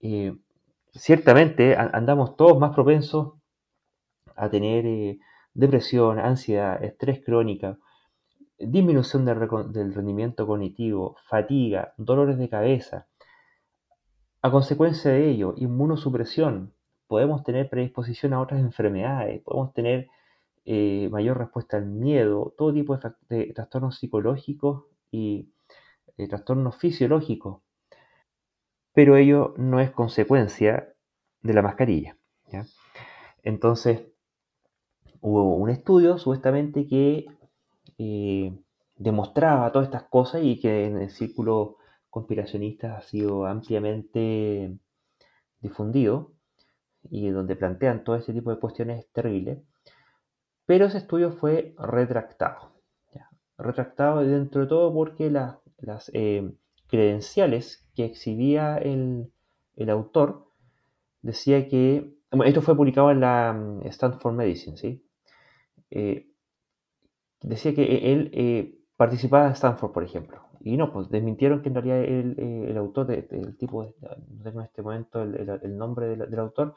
eh, 0.00 0.32
ciertamente 0.92 1.74
andamos 1.76 2.36
todos 2.36 2.56
más 2.60 2.72
propensos 2.72 3.32
a 4.36 4.48
tener 4.48 4.86
eh, 4.86 5.18
depresión, 5.54 6.20
ansiedad, 6.20 6.80
estrés 6.84 7.20
crónica, 7.24 7.78
disminución 8.60 9.24
del, 9.24 9.40
del 9.72 9.92
rendimiento 9.92 10.46
cognitivo, 10.46 11.16
fatiga, 11.28 11.94
dolores 11.96 12.38
de 12.38 12.48
cabeza. 12.48 13.08
A 14.40 14.52
consecuencia 14.52 15.10
de 15.10 15.30
ello, 15.30 15.54
inmunosupresión, 15.56 16.77
podemos 17.08 17.42
tener 17.42 17.68
predisposición 17.68 18.34
a 18.34 18.40
otras 18.40 18.60
enfermedades, 18.60 19.42
podemos 19.42 19.72
tener 19.72 20.08
eh, 20.64 21.08
mayor 21.10 21.38
respuesta 21.38 21.78
al 21.78 21.86
miedo, 21.86 22.54
todo 22.56 22.72
tipo 22.72 22.98
de, 23.30 23.52
trastornos 23.54 23.98
psicológicos 23.98 24.84
y 25.10 25.50
eh, 26.18 26.28
trastornos 26.28 26.76
fisiológicos, 26.76 27.62
pero 28.92 29.16
ello 29.16 29.54
no 29.56 29.80
es 29.80 29.90
consecuencia 29.90 30.92
de 31.42 31.54
la 31.54 31.62
mascarilla. 31.62 32.18
Entonces, 33.42 34.02
hubo 35.20 35.56
un 35.56 35.70
estudio 35.70 36.18
supuestamente 36.18 36.86
que 36.86 37.26
eh, 37.96 38.58
demostraba 38.96 39.72
todas 39.72 39.88
estas 39.88 40.04
cosas 40.04 40.42
y 40.44 40.60
que 40.60 40.86
en 40.86 40.98
el 40.98 41.10
círculo 41.10 41.76
conspiracionista 42.10 42.98
ha 42.98 43.02
sido 43.02 43.46
ampliamente 43.46 44.76
difundido 45.60 46.32
y 47.10 47.30
donde 47.30 47.56
plantean 47.56 48.04
todo 48.04 48.16
ese 48.16 48.32
tipo 48.32 48.50
de 48.50 48.60
cuestiones 48.60 49.06
terribles, 49.12 49.60
pero 50.66 50.86
ese 50.86 50.98
estudio 50.98 51.32
fue 51.32 51.74
retractado. 51.78 52.72
Retractado 53.58 54.20
dentro 54.22 54.62
de 54.62 54.66
todo 54.68 54.92
porque 54.94 55.30
la- 55.30 55.60
las 55.78 56.10
eh, 56.14 56.52
credenciales 56.88 57.86
que 57.94 58.04
exhibía 58.06 58.78
el, 58.78 59.32
el 59.76 59.90
autor 59.90 60.46
decía 61.22 61.68
que, 61.68 62.14
esto 62.46 62.62
fue 62.62 62.76
publicado 62.76 63.10
en 63.12 63.20
la 63.20 63.52
mm, 63.54 63.86
Stanford 63.88 64.34
Medicine, 64.34 64.76
¿sí? 64.78 65.04
Eh, 65.90 66.28
decía 67.42 67.74
que 67.74 67.82
e- 67.82 68.12
él 68.12 68.30
eh, 68.32 68.78
participaba 68.96 69.46
en 69.46 69.52
Stanford, 69.52 69.92
por 69.92 70.04
ejemplo. 70.04 70.40
Y 70.60 70.76
no, 70.76 70.92
pues 70.92 71.08
desmintieron 71.10 71.62
que 71.62 71.68
en 71.68 71.74
realidad 71.74 71.98
él, 72.00 72.34
eh, 72.38 72.66
el 72.70 72.76
autor, 72.78 73.10
el 73.12 73.56
tipo, 73.56 73.84
no 73.84 74.42
tengo 74.42 74.60
en 74.60 74.66
este 74.66 74.82
momento 74.82 75.22
el, 75.22 75.34
el- 75.36 75.60
el 75.62 75.78
nombre 75.78 76.06
del, 76.08 76.30
del 76.30 76.40
autor, 76.40 76.74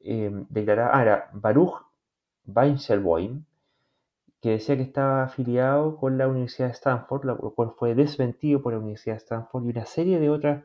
eh, 0.00 0.30
declaraba, 0.50 0.92
ah, 0.98 1.02
era 1.02 1.30
Baruch 1.34 1.74
Weinselboim, 2.46 3.44
que 4.40 4.50
decía 4.50 4.76
que 4.76 4.82
estaba 4.82 5.24
afiliado 5.24 5.96
con 5.96 6.18
la 6.18 6.28
Universidad 6.28 6.68
de 6.68 6.74
Stanford, 6.74 7.24
lo 7.24 7.54
cual 7.54 7.72
fue 7.78 7.94
desmentido 7.94 8.62
por 8.62 8.72
la 8.74 8.78
Universidad 8.78 9.14
de 9.16 9.18
Stanford 9.18 9.64
y 9.66 9.70
una 9.70 9.86
serie 9.86 10.20
de 10.20 10.30
otras 10.30 10.64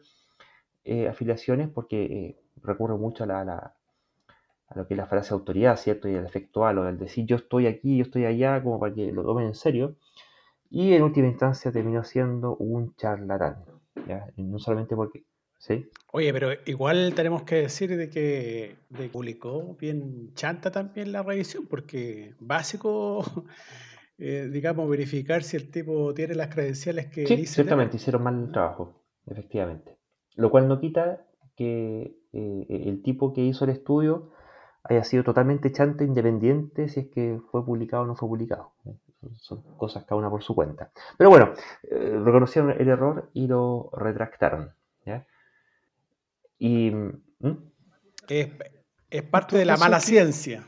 eh, 0.85 1.07
afiliaciones, 1.09 1.69
porque 1.69 2.03
eh, 2.05 2.39
recurre 2.63 2.95
mucho 2.97 3.23
a, 3.25 3.27
la, 3.27 3.75
a 4.69 4.77
lo 4.77 4.87
que 4.87 4.93
es 4.93 4.97
la 4.97 5.07
frase 5.07 5.33
autoridad, 5.33 5.77
¿cierto? 5.77 6.07
Y 6.09 6.15
el 6.15 6.25
efecto 6.25 6.65
halo, 6.65 6.87
el 6.87 6.97
decir 6.97 7.25
yo 7.25 7.35
estoy 7.37 7.67
aquí, 7.67 7.97
yo 7.97 8.03
estoy 8.03 8.25
allá, 8.25 8.61
como 8.63 8.79
para 8.79 8.93
que 8.93 9.11
lo 9.11 9.23
tomen 9.23 9.47
en 9.47 9.55
serio. 9.55 9.95
Y 10.69 10.93
en 10.93 11.03
última 11.03 11.27
instancia 11.27 11.71
terminó 11.71 12.03
siendo 12.03 12.55
un 12.57 12.95
charlatán. 12.95 13.65
No 14.37 14.59
solamente 14.59 14.95
porque. 14.95 15.23
¿Sí? 15.57 15.89
Oye, 16.13 16.31
pero 16.31 16.51
igual 16.65 17.13
tenemos 17.15 17.43
que 17.43 17.55
decir 17.55 17.95
de 17.97 18.09
que, 18.09 18.77
de 18.89 19.03
que 19.03 19.09
publicó 19.09 19.75
bien 19.75 20.33
chanta 20.33 20.71
también 20.71 21.11
la 21.11 21.21
revisión, 21.21 21.67
porque 21.67 22.33
básico, 22.39 23.25
eh, 24.17 24.47
digamos, 24.51 24.89
verificar 24.89 25.43
si 25.43 25.57
el 25.57 25.69
tipo 25.69 26.13
tiene 26.13 26.35
las 26.35 26.47
credenciales 26.47 27.07
que 27.07 27.27
Sí, 27.27 27.35
dice 27.35 27.55
ciertamente 27.55 27.91
tener. 27.91 28.01
hicieron 28.01 28.23
mal 28.23 28.39
el 28.41 28.51
trabajo, 28.53 29.03
efectivamente. 29.25 29.97
Lo 30.35 30.49
cual 30.49 30.69
no 30.69 30.79
quita 30.79 31.25
que 31.57 32.15
eh, 32.31 32.65
el 32.69 33.01
tipo 33.03 33.33
que 33.33 33.41
hizo 33.41 33.65
el 33.65 33.71
estudio 33.71 34.31
haya 34.83 35.03
sido 35.03 35.25
totalmente 35.25 35.73
chante, 35.73 36.05
independiente, 36.05 36.87
si 36.87 37.01
es 37.01 37.07
que 37.07 37.41
fue 37.51 37.65
publicado 37.65 38.03
o 38.03 38.05
no 38.05 38.15
fue 38.15 38.29
publicado. 38.29 38.71
Son- 39.37 39.61
cosas 39.77 40.05
cada 40.05 40.15
una 40.17 40.29
por 40.29 40.43
su 40.43 40.55
cuenta. 40.55 40.91
Pero 41.17 41.29
bueno, 41.29 41.53
eh, 41.83 42.19
reconocieron 42.23 42.71
el 42.71 42.87
error 42.87 43.29
y 43.33 43.47
lo 43.47 43.89
retractaron. 43.93 44.73
¿ya? 45.05 45.25
Y. 46.57 46.91
Es, 48.27 48.49
es 49.09 49.23
parte 49.23 49.57
de 49.57 49.65
la 49.65 49.77
mala 49.77 49.99
ciencia. 49.99 50.67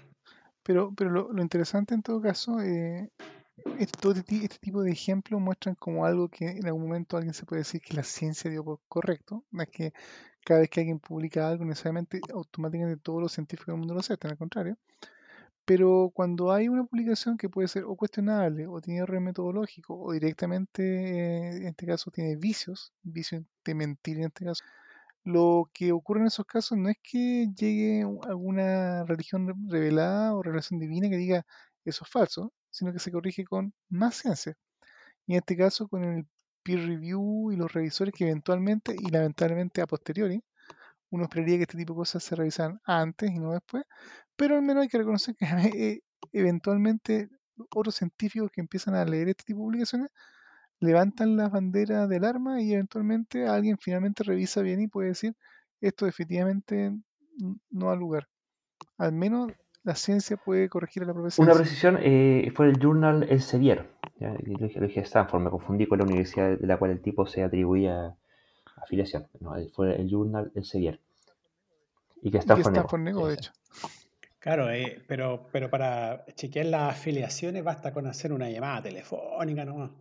pero, 0.63 0.93
pero 0.95 1.09
lo, 1.09 1.31
lo 1.31 1.41
interesante 1.41 1.93
en 1.93 2.01
todo 2.01 2.21
caso, 2.21 2.59
eh, 2.61 3.09
es 3.77 3.91
todo 3.91 4.13
este, 4.13 4.35
este 4.37 4.57
tipo 4.59 4.81
de 4.81 4.91
ejemplos 4.91 5.39
muestran 5.39 5.75
como 5.75 6.05
algo 6.05 6.27
que 6.29 6.49
en 6.49 6.65
algún 6.65 6.83
momento 6.83 7.17
alguien 7.17 7.33
se 7.33 7.45
puede 7.45 7.61
decir 7.61 7.81
que 7.81 7.93
la 7.93 8.03
ciencia 8.03 8.49
dio 8.49 8.63
por 8.63 8.79
correcto. 8.87 9.43
No 9.51 9.61
es 9.63 9.69
que 9.69 9.93
cada 10.43 10.61
vez 10.61 10.69
que 10.69 10.79
alguien 10.79 10.99
publica 10.99 11.47
algo, 11.47 11.65
necesariamente 11.65 12.19
automáticamente 12.33 13.01
todos 13.01 13.21
los 13.21 13.31
científicos 13.31 13.67
del 13.73 13.77
mundo 13.77 13.93
lo 13.93 13.99
aceptan, 13.99 14.31
al 14.31 14.37
contrario. 14.37 14.77
Pero 15.65 16.11
cuando 16.13 16.51
hay 16.51 16.67
una 16.67 16.83
publicación 16.85 17.37
que 17.37 17.49
puede 17.49 17.67
ser 17.67 17.83
o 17.85 17.95
cuestionable, 17.95 18.67
o 18.67 18.81
tiene 18.81 19.01
error 19.01 19.21
metodológico, 19.21 19.99
o 20.01 20.11
directamente, 20.13 20.83
eh, 20.83 21.57
en 21.57 21.67
este 21.67 21.85
caso, 21.85 22.11
tiene 22.11 22.35
vicios, 22.35 22.93
vicios 23.03 23.43
de 23.65 23.75
mentir 23.75 24.17
en 24.17 24.25
este 24.25 24.45
caso, 24.45 24.63
lo 25.23 25.69
que 25.73 25.91
ocurre 25.91 26.21
en 26.21 26.27
esos 26.27 26.45
casos 26.45 26.77
no 26.77 26.89
es 26.89 26.97
que 27.03 27.47
llegue 27.55 28.03
alguna 28.27 29.03
religión 29.05 29.47
re- 29.47 29.53
revelada 29.69 30.35
o 30.35 30.43
revelación 30.43 30.79
divina 30.79 31.09
que 31.09 31.17
diga 31.17 31.45
eso 31.85 32.05
es 32.05 32.11
falso, 32.11 32.53
sino 32.71 32.93
que 32.93 32.99
se 32.99 33.11
corrige 33.11 33.43
con 33.45 33.73
más 33.89 34.15
ciencia. 34.15 34.55
Y 35.27 35.33
en 35.33 35.39
este 35.39 35.57
caso 35.57 35.87
con 35.87 36.03
el 36.03 36.27
peer 36.63 36.85
review 36.87 37.51
y 37.51 37.55
los 37.57 37.73
revisores 37.73 38.13
que 38.13 38.25
eventualmente 38.25 38.95
y 38.99 39.09
lamentablemente 39.11 39.81
a 39.81 39.87
posteriori 39.87 40.43
uno 41.11 41.23
esperaría 41.23 41.57
que 41.57 41.63
este 41.63 41.77
tipo 41.77 41.93
de 41.93 41.97
cosas 41.97 42.23
se 42.23 42.35
revisaran 42.35 42.79
antes 42.85 43.29
y 43.29 43.39
no 43.39 43.51
después, 43.51 43.83
pero 44.35 44.55
al 44.55 44.61
menos 44.63 44.83
hay 44.83 44.89
que 44.89 44.97
reconocer 44.97 45.35
que 45.35 45.45
eh, 45.77 46.01
eventualmente 46.31 47.29
otros 47.75 47.95
científicos 47.95 48.49
que 48.51 48.61
empiezan 48.61 48.95
a 48.95 49.05
leer 49.05 49.29
este 49.29 49.43
tipo 49.43 49.59
de 49.59 49.65
publicaciones 49.65 50.09
levantan 50.79 51.37
las 51.37 51.51
banderas 51.51 52.09
del 52.09 52.25
arma 52.25 52.61
y 52.61 52.73
eventualmente 52.73 53.47
alguien 53.47 53.77
finalmente 53.77 54.23
revisa 54.23 54.61
bien 54.61 54.81
y 54.81 54.87
puede 54.87 55.09
decir 55.09 55.35
esto 55.79 56.05
definitivamente 56.05 56.91
no 57.69 57.91
ha 57.91 57.95
lugar. 57.95 58.27
Al 58.97 59.13
menos 59.13 59.51
la 59.83 59.95
ciencia 59.95 60.37
puede 60.37 60.69
corregir 60.69 61.03
a 61.03 61.07
la 61.07 61.13
propia 61.13 61.31
Una 61.43 61.53
precisión 61.53 61.97
eh, 61.99 62.51
fue 62.55 62.67
el 62.69 62.79
journal 62.79 63.23
Elsevier. 63.23 63.89
Lo 64.19 64.87
dije 64.87 65.01
Stanford, 65.01 65.41
me 65.41 65.49
confundí 65.49 65.87
con 65.87 65.97
la 65.97 66.05
universidad 66.05 66.57
de 66.57 66.67
la 66.67 66.77
cual 66.77 66.91
el 66.91 67.01
tipo 67.01 67.25
se 67.25 67.43
atribuía 67.43 68.15
afiliación. 68.81 69.27
No, 69.39 69.53
fue 69.73 69.95
el 69.95 70.09
journal 70.09 70.51
Elsevier. 70.55 70.99
Y 72.21 72.31
que 72.31 72.39
Stanford 72.39 72.99
negó, 72.99 73.27
de 73.27 73.35
hecho. 73.35 73.51
Claro, 74.39 74.71
eh, 74.71 75.03
pero, 75.07 75.47
pero 75.51 75.69
para 75.69 76.25
chequear 76.35 76.65
las 76.67 76.93
afiliaciones 76.93 77.63
basta 77.63 77.93
con 77.93 78.07
hacer 78.07 78.33
una 78.33 78.49
llamada 78.49 78.83
telefónica 78.83 79.65
nomás. 79.65 79.91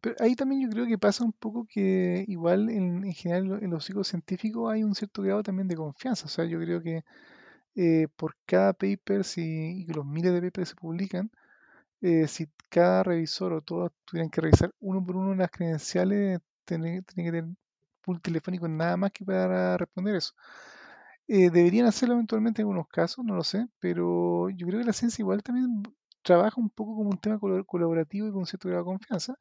Pero 0.00 0.16
ahí 0.20 0.34
también 0.34 0.62
yo 0.62 0.68
creo 0.68 0.86
que 0.86 0.98
pasa 0.98 1.24
un 1.24 1.32
poco 1.32 1.66
que 1.66 2.24
igual 2.28 2.68
en, 2.68 3.04
en 3.04 3.12
general 3.12 3.62
en 3.62 3.70
los 3.70 3.84
psicocientíficos 3.84 4.72
hay 4.72 4.82
un 4.82 4.94
cierto 4.94 5.22
grado 5.22 5.42
también 5.42 5.68
de 5.68 5.76
confianza. 5.76 6.26
O 6.26 6.28
sea, 6.28 6.44
yo 6.44 6.58
creo 6.58 6.82
que 6.82 7.04
eh, 7.76 8.08
por 8.16 8.36
cada 8.46 8.72
paper, 8.72 9.24
si, 9.24 9.82
y 9.82 9.86
los 9.92 10.06
miles 10.06 10.32
de 10.32 10.40
papers 10.42 10.70
que 10.70 10.74
se 10.74 10.80
publican, 10.80 11.30
eh, 12.00 12.28
si 12.28 12.48
cada 12.68 13.02
revisor 13.02 13.52
o 13.52 13.62
todos 13.62 13.92
tuvieran 14.04 14.30
que 14.30 14.40
revisar 14.40 14.72
uno 14.80 15.04
por 15.04 15.16
uno 15.16 15.34
las 15.34 15.50
credenciales, 15.50 16.40
tiene, 16.64 17.02
que 17.02 17.12
tener 17.14 17.44
un 18.12 18.20
telefónico 18.20 18.68
nada 18.68 18.96
más 18.96 19.10
que 19.12 19.24
para 19.24 19.76
responder 19.76 20.16
eso. 20.16 20.34
Eh, 21.26 21.50
deberían 21.50 21.86
hacerlo 21.86 22.14
eventualmente 22.14 22.60
en 22.60 22.66
algunos 22.66 22.88
casos, 22.88 23.24
no 23.24 23.34
lo 23.34 23.44
sé, 23.44 23.66
pero 23.80 24.50
yo 24.50 24.66
creo 24.66 24.80
que 24.80 24.86
la 24.86 24.92
ciencia 24.92 25.22
igual 25.22 25.42
también 25.42 25.82
trabaja 26.22 26.60
un 26.60 26.70
poco 26.70 26.96
como 26.96 27.10
un 27.10 27.18
tema 27.18 27.38
colaborativo 27.66 28.28
y 28.28 28.32
con 28.32 28.46
cierto 28.46 28.68
grado 28.68 28.84
de 28.84 28.90
confianza, 28.90 29.36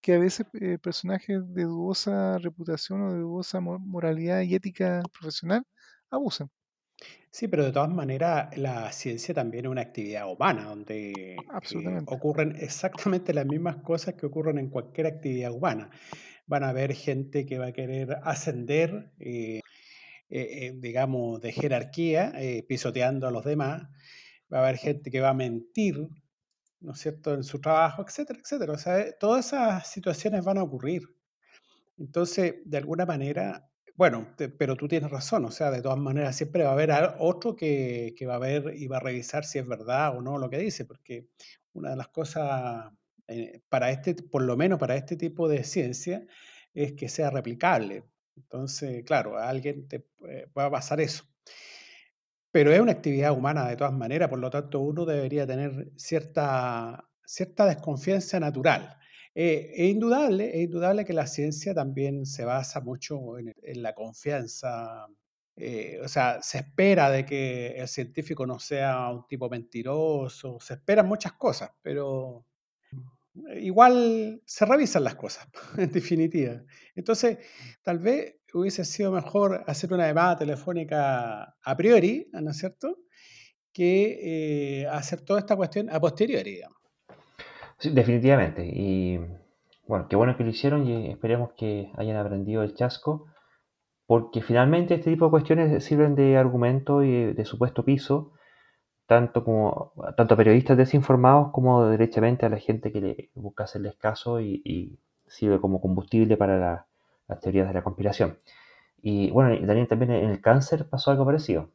que 0.00 0.14
a 0.14 0.18
veces 0.18 0.46
personajes 0.82 1.40
de 1.54 1.64
dudosa 1.64 2.38
reputación 2.38 3.02
o 3.02 3.12
de 3.12 3.20
dudosa 3.20 3.60
moralidad 3.60 4.42
y 4.42 4.54
ética 4.54 5.02
profesional 5.12 5.64
abusan. 6.10 6.50
Sí, 7.30 7.48
pero 7.48 7.64
de 7.64 7.72
todas 7.72 7.90
maneras 7.90 8.56
la 8.56 8.92
ciencia 8.92 9.34
también 9.34 9.64
es 9.64 9.70
una 9.72 9.80
actividad 9.80 10.30
humana, 10.30 10.66
donde 10.66 11.12
eh, 11.36 12.02
ocurren 12.06 12.54
exactamente 12.60 13.34
las 13.34 13.44
mismas 13.44 13.76
cosas 13.78 14.14
que 14.14 14.26
ocurren 14.26 14.58
en 14.58 14.68
cualquier 14.68 15.08
actividad 15.08 15.50
humana. 15.50 15.90
Van 16.46 16.62
a 16.62 16.70
haber 16.70 16.94
gente 16.94 17.46
que 17.46 17.58
va 17.58 17.66
a 17.66 17.72
querer 17.72 18.18
ascender, 18.22 19.12
eh, 19.18 19.60
eh, 20.30 20.72
digamos, 20.76 21.40
de 21.40 21.52
jerarquía, 21.52 22.32
pisoteando 22.68 23.26
a 23.26 23.30
los 23.30 23.44
demás. 23.44 23.82
Va 24.52 24.58
a 24.58 24.62
haber 24.64 24.76
gente 24.76 25.10
que 25.10 25.20
va 25.20 25.30
a 25.30 25.34
mentir, 25.34 26.08
¿no 26.80 26.92
es 26.92 26.98
cierto?, 27.00 27.34
en 27.34 27.44
su 27.44 27.60
trabajo, 27.60 28.04
etcétera, 28.06 28.40
etcétera. 28.42 28.72
O 28.72 28.78
sea, 28.78 29.12
todas 29.18 29.46
esas 29.46 29.88
situaciones 29.88 30.44
van 30.44 30.58
a 30.58 30.62
ocurrir. 30.62 31.02
Entonces, 31.98 32.56
de 32.64 32.78
alguna 32.78 33.06
manera, 33.06 33.68
bueno, 33.96 34.34
pero 34.58 34.74
tú 34.76 34.88
tienes 34.88 35.10
razón, 35.10 35.44
o 35.44 35.50
sea, 35.52 35.70
de 35.70 35.80
todas 35.80 35.98
maneras 35.98 36.36
siempre 36.36 36.64
va 36.64 36.70
a 36.70 36.72
haber 36.72 36.90
otro 37.20 37.54
que, 37.54 38.14
va 38.28 38.34
a 38.34 38.38
ver 38.38 38.74
y 38.76 38.88
va 38.88 38.96
a 38.96 39.00
revisar 39.00 39.44
si 39.44 39.60
es 39.60 39.66
verdad 39.66 40.16
o 40.16 40.20
no 40.20 40.38
lo 40.38 40.50
que 40.50 40.58
dice, 40.58 40.84
porque 40.84 41.28
una 41.74 41.90
de 41.90 41.96
las 41.96 42.08
cosas 42.08 42.92
eh, 43.28 43.62
para 43.68 43.90
este, 43.90 44.14
por 44.14 44.42
lo 44.42 44.56
menos 44.56 44.78
para 44.78 44.96
este 44.96 45.16
tipo 45.16 45.48
de 45.48 45.64
ciencia, 45.64 46.26
es 46.74 46.92
que 46.92 47.08
sea 47.08 47.30
replicable. 47.30 48.04
Entonces, 48.36 49.04
claro, 49.04 49.38
a 49.38 49.48
alguien 49.48 49.88
te 49.88 50.06
eh, 50.28 50.48
va 50.56 50.66
a 50.66 50.70
pasar 50.70 51.00
eso. 51.00 51.24
Pero 52.50 52.72
es 52.72 52.80
una 52.80 52.92
actividad 52.92 53.32
humana 53.32 53.68
de 53.68 53.76
todas 53.76 53.92
maneras, 53.92 54.28
por 54.28 54.38
lo 54.38 54.50
tanto 54.50 54.80
uno 54.80 55.04
debería 55.04 55.46
tener 55.46 55.90
cierta, 55.96 57.04
cierta 57.24 57.66
desconfianza 57.66 58.38
natural. 58.38 58.96
Eh, 59.34 59.72
es 59.74 59.90
indudable, 59.90 60.50
es 60.56 60.64
indudable 60.64 61.04
que 61.04 61.12
la 61.12 61.26
ciencia 61.26 61.74
también 61.74 62.24
se 62.26 62.44
basa 62.44 62.80
mucho 62.80 63.38
en, 63.38 63.82
la 63.82 63.94
confianza. 63.94 65.08
Eh, 65.56 66.00
o 66.04 66.08
sea, 66.08 66.40
se 66.42 66.58
espera 66.58 67.10
de 67.10 67.26
que 67.26 67.74
el 67.76 67.88
científico 67.88 68.46
no 68.46 68.58
sea 68.60 69.10
un 69.10 69.26
tipo 69.26 69.48
mentiroso, 69.50 70.60
se 70.60 70.74
esperan 70.74 71.08
muchas 71.08 71.32
cosas, 71.32 71.72
pero 71.82 72.46
igual 73.60 74.42
se 74.44 74.64
revisan 74.64 75.04
las 75.04 75.14
cosas, 75.14 75.48
en 75.78 75.90
definitiva. 75.90 76.62
Entonces, 76.94 77.38
tal 77.82 77.98
vez 77.98 78.36
hubiese 78.52 78.84
sido 78.84 79.10
mejor 79.10 79.64
hacer 79.66 79.92
una 79.92 80.06
llamada 80.06 80.36
telefónica 80.38 81.56
a 81.62 81.76
priori, 81.76 82.28
¿no 82.32 82.50
es 82.50 82.58
cierto? 82.58 82.98
Que 83.72 84.82
eh, 84.82 84.86
hacer 84.86 85.22
toda 85.22 85.40
esta 85.40 85.56
cuestión 85.56 85.90
a 85.90 86.00
posteriori, 86.00 86.52
digamos 86.52 86.84
definitivamente. 87.92 88.66
Y 88.66 89.18
bueno, 89.86 90.06
qué 90.08 90.16
bueno 90.16 90.36
que 90.36 90.44
lo 90.44 90.50
hicieron 90.50 90.86
y 90.86 91.10
esperemos 91.10 91.50
que 91.56 91.90
hayan 91.96 92.16
aprendido 92.16 92.62
el 92.62 92.74
chasco, 92.74 93.26
porque 94.06 94.42
finalmente 94.42 94.94
este 94.94 95.10
tipo 95.10 95.26
de 95.26 95.30
cuestiones 95.30 95.84
sirven 95.84 96.14
de 96.14 96.36
argumento 96.36 97.02
y 97.02 97.32
de, 97.32 97.44
supuesto 97.44 97.84
piso, 97.84 98.32
tanto, 99.06 99.44
como, 99.44 99.92
tanto 100.16 100.36
periodistas 100.36 100.76
desinformados 100.76 101.52
como 101.52 101.86
derechamente 101.86 102.46
a 102.46 102.48
la 102.48 102.58
gente 102.58 102.92
que 102.92 103.00
le 103.00 103.30
busca 103.34 103.64
hacerles 103.64 103.96
caso 103.96 104.40
y, 104.40 104.98
sirve 105.26 105.58
como 105.58 105.80
combustible 105.80 106.36
para 106.36 106.86
las 107.26 107.40
teorías 107.40 107.66
de 107.66 107.74
la 107.74 107.82
conspiración. 107.82 108.38
Y 109.02 109.30
bueno, 109.30 109.56
Daniel, 109.66 109.88
también 109.88 110.12
en 110.12 110.30
el 110.30 110.40
cáncer 110.40 110.86
pasó 110.88 111.10
algo 111.10 111.24
parecido. 111.24 111.70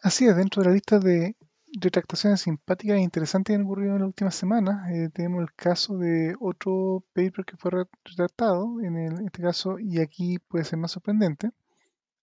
Así 0.00 0.26
es, 0.26 0.36
dentro 0.36 0.62
de 0.62 0.68
la 0.68 0.74
lista 0.74 0.98
de 1.00 1.34
retractaciones 1.78 2.42
simpáticas 2.42 2.96
e 2.96 3.00
interesantes 3.00 3.52
que 3.52 3.60
han 3.60 3.66
ocurrido 3.66 3.94
en 3.94 4.00
la 4.00 4.06
última 4.06 4.30
semana. 4.30 4.86
Eh, 4.92 5.08
tenemos 5.12 5.42
el 5.42 5.52
caso 5.54 5.98
de 5.98 6.34
otro 6.40 7.04
paper 7.12 7.44
que 7.44 7.56
fue 7.56 7.70
retractado, 8.04 8.80
en, 8.80 8.96
este 9.26 9.42
caso, 9.42 9.78
y 9.78 10.00
aquí 10.00 10.38
puede 10.38 10.64
ser 10.64 10.78
más 10.78 10.92
sorprendente, 10.92 11.50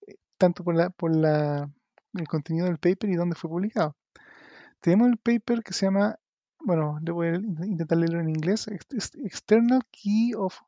eh, 0.08 0.16
tanto 0.38 0.64
por, 0.64 0.76
la, 0.76 0.90
por 0.90 1.16
la, 1.16 1.70
el 2.20 2.28
contenido 2.28 2.66
del 2.66 2.78
paper 2.78 3.10
y 3.10 3.16
dónde 3.16 3.36
fue 3.36 3.50
publicado. 3.50 3.96
Tenemos 4.80 5.10
el 5.10 5.18
paper 5.18 5.64
que 5.64 5.74
se 5.74 5.86
llama, 5.86 6.18
bueno, 6.60 7.00
le 7.02 7.12
voy 7.12 7.28
a 7.28 7.36
intentar 7.36 7.98
leerlo 7.98 8.20
en 8.20 8.30
inglés, 8.30 8.68
External 8.68 9.82
Key 9.92 10.34
of 10.36 10.60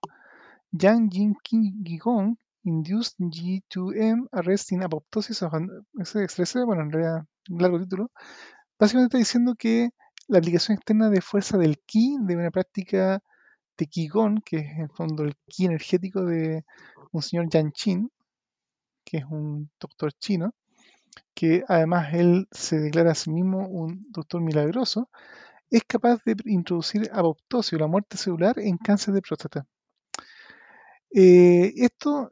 Yang 0.72 1.10
Jin 1.12 1.36
Gigong 1.84 2.38
Induced 2.64 3.16
G2M 3.20 4.28
Arresting 4.32 4.84
Apoptosis 4.84 5.42
of... 5.44 5.54
Ese, 6.00 6.64
bueno, 6.66 6.84
en 6.84 6.92
realidad, 6.92 7.26
un 7.50 7.62
largo 7.62 7.80
título, 7.80 8.12
Básicamente 8.80 9.18
está 9.18 9.18
diciendo 9.18 9.56
que 9.56 9.90
la 10.30 10.38
aplicación 10.38 10.78
externa 10.78 11.10
de 11.10 11.20
fuerza 11.20 11.58
del 11.58 11.80
ki, 11.86 12.18
de 12.22 12.38
una 12.38 12.50
práctica 12.50 13.22
de 13.78 13.88
Qigong, 13.88 14.42
que 14.42 14.58
es 14.60 14.80
en 14.80 14.90
fondo 14.90 15.24
el 15.24 15.36
ki 15.48 15.66
energético 15.66 16.24
de 16.24 16.64
un 17.12 17.22
señor 17.22 17.50
Yan 17.50 17.72
Qin, 17.72 18.10
que 19.04 19.18
es 19.18 19.26
un 19.26 19.70
doctor 19.82 20.14
chino, 20.14 20.54
que 21.34 21.64
además 21.68 22.14
él 22.14 22.48
se 22.52 22.80
declara 22.80 23.12
a 23.12 23.16
sí 23.16 23.32
mismo 23.32 23.68
un 23.68 24.06
doctor 24.12 24.42
milagroso, 24.42 25.10
es 25.70 25.84
capaz 25.88 26.24
de 26.26 26.36
introducir 26.46 27.10
apoptosis 27.14 27.74
o 27.74 27.78
la 27.78 27.88
muerte 27.88 28.18
celular 28.18 28.60
en 28.60 28.78
cáncer 28.78 29.14
de 29.14 29.22
próstata. 29.22 29.66
Eh, 31.12 31.74
esto, 31.78 32.32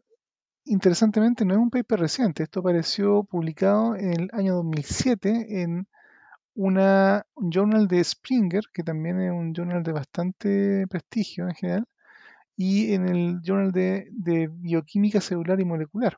interesantemente, 0.65 1.45
no 1.45 1.53
es 1.55 1.59
un 1.59 1.69
paper 1.69 1.99
reciente, 1.99 2.43
esto 2.43 2.59
apareció 2.61 3.23
publicado 3.23 3.95
en 3.95 4.13
el 4.13 4.29
año 4.33 4.55
2007 4.55 5.61
en 5.61 5.87
una, 6.55 7.25
un 7.35 7.51
journal 7.51 7.87
de 7.87 8.03
Springer, 8.03 8.63
que 8.73 8.83
también 8.83 9.21
es 9.21 9.31
un 9.31 9.53
journal 9.53 9.83
de 9.83 9.91
bastante 9.91 10.87
prestigio 10.87 11.47
en 11.47 11.55
general, 11.55 11.85
y 12.57 12.93
en 12.93 13.07
el 13.07 13.41
journal 13.43 13.71
de, 13.71 14.49
bioquímica 14.51 15.21
celular 15.21 15.59
y 15.61 15.65
molecular. 15.65 16.17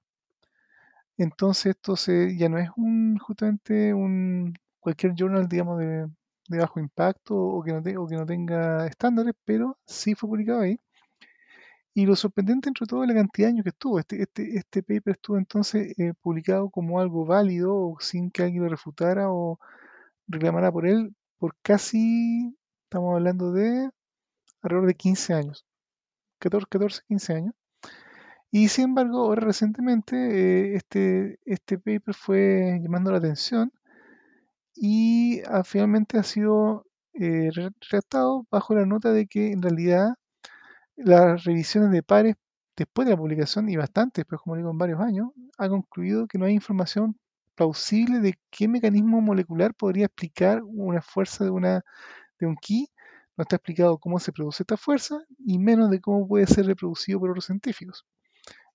Entonces 1.20 1.76
esto 1.76 1.98
se, 1.98 2.38
ya 2.38 2.50
no 2.50 2.58
es 2.60 2.70
un 2.78 3.18
justamente 3.20 3.94
un 3.94 4.54
cualquier 4.80 5.14
journal, 5.16 5.48
digamos, 5.50 5.78
de, 5.80 6.08
bajo 6.50 6.80
impacto 6.80 7.36
o 7.36 7.62
que, 7.64 7.74
no 7.74 7.80
o 8.02 8.08
que 8.08 8.16
no 8.16 8.26
tenga 8.26 8.88
estándares, 8.88 9.34
pero 9.46 9.78
sí 9.86 10.16
fue 10.16 10.30
publicado 10.30 10.62
ahí. 10.62 10.80
Y 11.94 12.06
lo 12.06 12.16
sorprendente 12.16 12.70
entre 12.70 12.86
todo 12.88 13.04
es 13.04 13.10
la 13.10 13.16
cantidad 13.16 13.48
de 13.48 13.52
años 13.54 13.64
que 13.64 13.70
estuvo. 13.72 14.00
Este, 14.00 14.22
este, 14.22 14.58
este 14.58 14.82
paper 14.82 15.16
estuvo 15.16 15.38
entonces 15.38 15.94
eh, 16.00 16.14
publicado 16.22 16.70
como 16.70 17.00
algo 17.00 17.26
válido 17.26 17.76
o 17.76 17.98
sin 18.00 18.32
que 18.32 18.44
alguien 18.44 18.64
lo 18.64 18.70
refutara 18.70 19.30
o 19.30 19.60
reclamará 20.28 20.72
por 20.72 20.88
él 20.88 21.14
por 21.38 21.56
casi, 21.62 22.56
estamos 22.84 23.16
hablando 23.16 23.52
de 23.52 23.90
alrededor 24.62 24.88
de 24.88 24.96
15 24.96 25.34
años, 25.34 25.66
14, 26.40 26.68
14 26.70 27.02
15 27.08 27.34
años. 27.34 27.54
Y 28.52 28.68
sin 28.70 28.86
embargo, 28.86 29.20
ahora 29.20 29.42
recientemente 29.46 30.16
eh, 30.16 30.76
este, 30.76 31.40
este 31.46 31.78
paper 31.78 32.16
fue 32.16 32.80
llamando 32.82 33.12
la 33.12 33.18
atención 33.20 33.72
y 34.76 35.42
ah, 35.48 35.64
finalmente 35.64 36.18
ha 36.18 36.24
sido 36.24 36.86
eh, 37.14 37.52
redactado 37.92 38.48
bajo 38.52 38.76
la 38.76 38.86
nota 38.86 39.12
de 39.12 39.28
que 39.28 39.52
en 39.52 39.62
realidad 39.62 40.16
las 40.96 41.44
revisiones 41.46 41.92
de 41.92 42.04
pares 42.04 42.36
después 42.78 43.06
de 43.08 43.14
la 43.14 43.18
publicación, 43.18 43.70
y 43.70 43.76
bastante 43.76 44.22
después, 44.22 44.42
como 44.42 44.56
digo, 44.56 44.72
en 44.72 44.78
varios 44.78 45.02
años, 45.02 45.30
ha 45.58 45.70
concluido 45.70 46.28
que 46.28 46.38
no 46.38 46.46
hay 46.46 46.54
información 46.54 47.18
plausible 47.56 48.20
de 48.20 48.36
qué 48.50 48.68
mecanismo 48.70 49.22
molecular 49.22 49.74
podría 49.76 50.06
explicar 50.06 50.62
una 50.64 51.02
fuerza 51.02 51.44
de, 51.44 51.50
una, 51.52 51.84
de 52.40 52.48
un 52.48 52.56
ki. 52.56 52.88
No 53.38 53.44
está 53.44 53.58
explicado 53.58 53.98
cómo 54.00 54.20
se 54.20 54.32
produce 54.32 54.64
esta 54.64 54.78
fuerza 54.78 55.20
y 55.46 55.60
menos 55.60 55.90
de 55.90 56.00
cómo 56.02 56.28
puede 56.28 56.48
ser 56.48 56.66
reproducido 56.68 57.20
por 57.20 57.32
otros 57.32 57.46
científicos. 57.46 58.06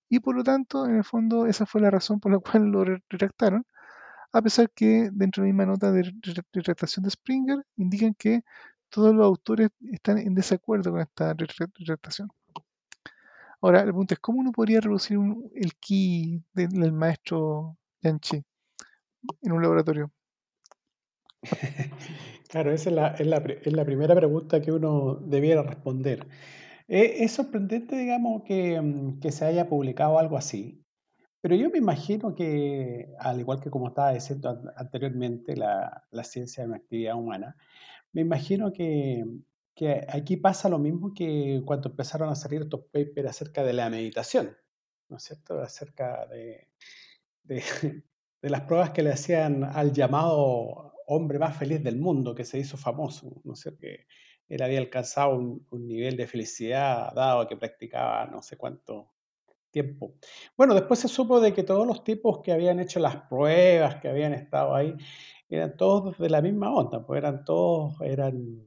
Y 0.09 0.21
por 0.21 0.37
lo 0.37 0.45
tanto, 0.45 0.87
en 0.87 0.97
el 0.97 1.05
fondo, 1.05 1.47
esa 1.47 1.67
fue 1.67 1.81
la 1.81 1.91
razón 1.91 2.21
por 2.21 2.33
la 2.33 2.39
cual 2.63 2.71
lo 2.71 2.85
retractaron, 2.85 3.67
a 4.33 4.43
pesar 4.43 4.71
que 4.71 5.11
dentro 5.13 5.43
de 5.43 5.49
la 5.49 5.55
misma 5.55 5.67
nota 5.67 5.93
de 5.93 6.13
retractación 6.53 7.05
de 7.05 7.11
Springer 7.11 7.65
indican 7.77 8.15
que 8.15 8.43
todos 8.89 9.15
los 9.15 9.25
autores 9.25 9.71
están 9.93 10.19
en 10.19 10.35
desacuerdo 10.35 10.93
con 10.93 11.01
esta 11.01 11.35
retractación. 11.35 12.31
Ahora, 13.61 13.81
el 13.81 13.93
punto 13.93 14.15
es, 14.15 14.21
¿cómo 14.21 14.41
uno 14.41 14.53
podría 14.53 14.81
reducir 14.81 15.19
el 15.55 15.75
ki 15.75 16.45
del 16.53 16.93
maestro 16.93 17.79
Yanchi 18.03 18.45
en 19.43 19.53
un 19.53 19.63
laboratorio? 19.63 20.13
Claro, 22.49 22.71
esa 22.71 23.17
es 23.19 23.27
la, 23.27 23.85
primera 23.85 24.15
pregunta 24.15 24.61
que 24.61 24.71
uno 24.71 25.17
debiera 25.17 25.65
responder. 25.65 26.25
Eh, 26.89 27.24
es 27.24 27.32
sorprendente, 27.32 27.97
digamos, 27.97 28.43
mm, 28.43 29.19
que, 29.20 29.32
se 29.32 29.44
haya 29.44 29.69
publicado 29.69 30.19
algo 30.19 30.36
así, 30.36 30.85
pero 31.40 31.56
yo 31.56 31.70
me 31.70 31.78
imagino 31.78 32.35
que, 32.35 33.09
al 33.19 33.40
igual 33.40 33.61
que 33.61 33.70
como 33.70 33.89
estaba 33.89 34.12
diciendo 34.12 34.62
anteriormente, 34.77 35.56
la, 35.56 36.05
ciencia 36.24 36.62
es 36.62 36.69
una 36.69 36.77
actividad 36.78 37.16
humana, 37.16 37.56
me 38.12 38.23
imagino 38.23 38.73
que, 38.73 39.24
que 39.74 40.06
aquí 40.09 40.36
pasa 40.36 40.69
lo 40.69 40.78
mismo 40.78 41.15
que 41.15 41.62
cuando 41.66 41.90
empezaron 41.90 42.28
a 42.31 42.35
salir 42.36 42.62
estos 42.62 42.82
papers 42.93 43.28
acerca 43.31 43.65
de 43.65 43.73
la 43.74 43.90
meditación, 43.90 44.56
¿no 45.09 45.16
es 45.19 45.24
cierto? 45.24 45.61
Acerca 45.61 46.27
de, 46.27 46.69
de 47.44 47.62
las 48.43 48.62
pruebas 48.62 48.90
que 48.90 49.02
le 49.02 49.12
hacían 49.12 49.65
al 49.65 49.93
llamado 49.93 50.94
hombre 51.06 51.39
más 51.39 51.56
feliz 51.56 51.82
del 51.82 51.98
mundo, 51.98 52.35
que 52.35 52.44
se 52.44 52.59
hizo 52.59 52.77
famoso, 52.77 53.40
no 53.44 53.55
sé, 53.56 53.77
que 53.77 54.06
él 54.49 54.62
había 54.62 54.79
alcanzado 54.79 55.37
un, 55.37 55.66
nivel 55.87 56.16
de 56.16 56.27
felicidad 56.27 57.12
dado 57.15 57.47
que 57.47 57.57
practicaba 57.57 58.27
no 58.27 58.43
sé 58.43 58.57
cuánto 58.57 59.11
tiempo. 59.71 60.15
Bueno, 60.57 60.75
después 60.75 61.01
se 61.01 61.09
supo 61.09 61.41
de 61.41 61.53
que 61.53 61.62
todos 61.62 61.87
los 61.87 62.05
tipos 62.05 62.41
que 62.43 62.53
habían 62.53 62.79
hecho 62.81 63.01
las 63.01 63.16
pruebas, 63.29 63.97
que 63.97 64.09
habían 64.09 64.33
estado 64.33 64.75
ahí, 64.75 64.95
eran 65.49 65.77
todos 65.77 66.16
de 66.19 66.31
la 66.31 66.41
misma 66.41 66.73
onda, 66.73 67.05
pues 67.05 67.19
eran 67.19 67.45
todos, 67.45 68.01
eran, 68.01 68.66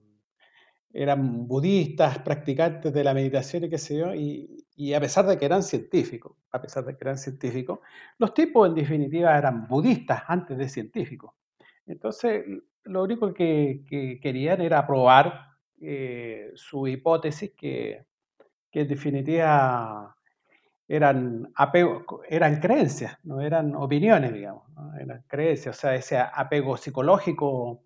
eran 0.91 1.47
budistas, 1.47 2.19
practicantes 2.19 2.93
de 2.93 3.03
la 3.03 3.13
meditación 3.13 3.65
y 3.65 3.69
qué 3.69 3.77
sé 3.77 3.97
yo, 3.97 4.13
y, 4.13 4.65
y 4.75 4.93
a 4.93 4.99
pesar 4.99 5.25
de 5.25 5.37
que 5.37 5.45
eran 5.45 5.63
científicos, 5.63 6.37
a 6.51 6.61
pesar 6.61 6.85
de 6.85 6.95
que 6.95 7.03
eran 7.03 7.17
científicos, 7.17 7.79
los 8.17 8.33
tipos 8.33 8.67
en 8.67 8.75
definitiva 8.75 9.37
eran 9.37 9.67
budistas 9.67 10.23
antes 10.27 10.57
de 10.57 10.69
científicos. 10.69 11.31
Entonces, 11.87 12.43
lo 12.83 13.03
único 13.03 13.33
que, 13.33 13.83
querían 14.21 14.61
era 14.61 14.85
probar 14.85 15.56
eh, 15.81 16.51
su 16.55 16.87
hipótesis 16.87 17.51
que, 17.55 18.05
en 18.71 18.87
definitiva 18.87 20.15
eran, 20.87 21.51
apego, 21.55 22.21
eran 22.29 22.59
creencias, 22.59 23.17
no 23.23 23.41
eran 23.41 23.75
opiniones, 23.75 24.33
digamos, 24.33 24.63
eran 24.99 25.23
creencias, 25.27 25.75
o 25.75 25.79
sea, 25.79 25.95
ese 25.95 26.17
apego 26.17 26.77
psicológico 26.77 27.83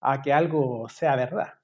a 0.00 0.20
que 0.20 0.32
algo 0.32 0.88
sea 0.88 1.16
verdad. 1.16 1.54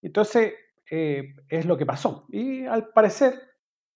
Entonces, 0.00 0.54
eh, 0.90 1.34
es 1.48 1.66
lo 1.66 1.76
que 1.76 1.84
pasó. 1.84 2.26
Y 2.30 2.64
al 2.64 2.88
parecer, 2.88 3.34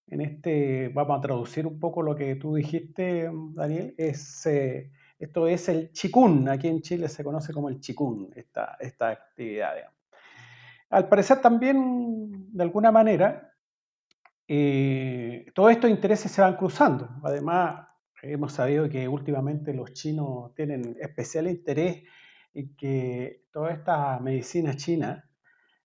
en 0.07 0.21
este, 0.21 0.89
vamos 0.89 1.17
a 1.17 1.21
traducir 1.21 1.65
un 1.65 1.79
poco 1.79 2.01
lo 2.01 2.15
que 2.15 2.35
tú 2.35 2.55
dijiste, 2.55 3.29
Daniel, 3.53 3.95
es, 3.97 4.45
eh, 4.45 4.91
esto 5.17 5.47
es 5.47 5.69
el 5.69 5.91
chikun, 5.91 6.49
aquí 6.49 6.67
en 6.67 6.81
Chile 6.81 7.07
se 7.07 7.23
conoce 7.23 7.53
como 7.53 7.69
el 7.69 7.79
chikun, 7.79 8.31
esta, 8.35 8.77
esta 8.79 9.09
actividad. 9.09 9.75
Al 10.93 11.09
parecer 11.09 11.41
también, 11.41 12.51
de 12.53 12.63
alguna 12.63 12.91
manera, 12.91 13.51
eh, 14.47 15.47
todos 15.55 15.71
estos 15.71 15.89
intereses 15.89 16.31
se 16.31 16.39
van 16.39 16.55
cruzando. 16.55 17.09
Además, 17.23 17.87
hemos 18.21 18.53
sabido 18.53 18.87
que 18.87 19.07
últimamente 19.07 19.73
los 19.73 19.91
chinos 19.93 20.53
tienen 20.53 20.95
especial 21.01 21.47
interés 21.47 22.03
en 22.53 22.75
que 22.75 23.45
toda 23.51 23.71
esta 23.71 24.19
medicina 24.19 24.75
china 24.75 25.27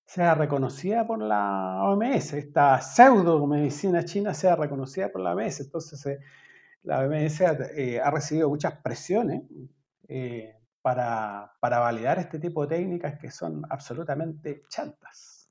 sea 0.05 0.35
reconocida 0.35 1.07
por 1.07 1.23
la 1.23 1.83
OMS, 1.85 2.35
esta 2.35 2.79
pseudo 2.83 3.47
medicina 3.47 4.05
china 4.05 4.35
sea 4.35 4.57
reconocida 4.57 5.11
por 5.11 5.23
la 5.23 5.35
OMS. 5.35 5.61
Entonces, 5.61 6.05
eh, 6.05 6.19
la 6.83 7.01
OMS 7.01 7.41
eh, 7.41 7.99
ha, 7.99 8.11
recibido 8.11 8.51
muchas 8.51 8.75
presiones 8.83 9.43
para, 10.83 11.53
validar 11.61 12.19
este 12.19 12.39
tipo 12.39 12.67
de 12.67 12.77
técnicas 12.77 13.19
que 13.19 13.31
son 13.31 13.63
absolutamente 13.71 14.63
chantas. 14.69 15.51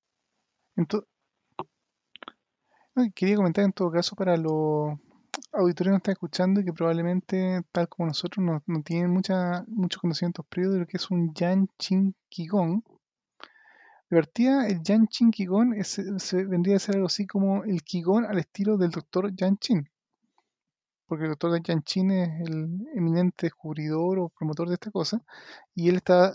Quería 3.15 3.35
comentar 3.35 3.63
en 3.63 3.73
todo 3.73 3.91
caso 3.91 4.15
para 4.15 4.37
los 4.37 4.97
auditores 5.53 5.89
que 5.89 5.91
nos 5.91 5.99
están 5.99 6.13
escuchando 6.13 6.61
y 6.61 6.65
que 6.65 6.73
probablemente, 6.73 7.61
tal 7.71 7.87
como 7.87 8.07
nosotros, 8.07 8.45
no, 8.65 8.81
tienen 8.81 9.11
mucha, 9.11 9.63
muchos 9.67 10.01
conocimientos 10.01 10.45
previos 10.47 10.73
de 10.73 10.79
lo 10.79 10.87
que 10.87 10.97
es 10.97 11.11
un 11.11 11.33
Yan 11.33 11.67
Qing 11.77 12.15
Qigong 12.29 12.83
de 14.09 14.17
partida, 14.17 14.67
el 14.67 14.81
Yan 14.83 15.07
Qin 15.07 15.31
Qigong 15.31 15.83
se, 15.83 16.45
vendría 16.45 16.77
a 16.77 16.79
ser 16.79 16.95
algo 16.95 17.07
así 17.07 17.27
como 17.27 17.63
el 17.65 17.83
Qigong 17.83 18.25
al 18.25 18.39
estilo 18.39 18.77
del 18.77 18.91
doctor 18.91 19.35
Yan 19.35 19.57
Qin. 19.57 19.89
Porque 21.07 21.25
el 21.25 21.31
doctor 21.31 21.61
Yan 21.63 21.81
Qin 21.81 22.11
es 22.11 22.41
el 22.41 22.87
eminente 22.95 23.47
descubridor 23.47 24.19
o 24.19 24.29
promotor 24.29 24.67
de 24.67 24.75
esta 24.75 24.91
cosa. 24.91 25.21
Y 25.75 25.89
él 25.89 25.97
está 25.97 26.33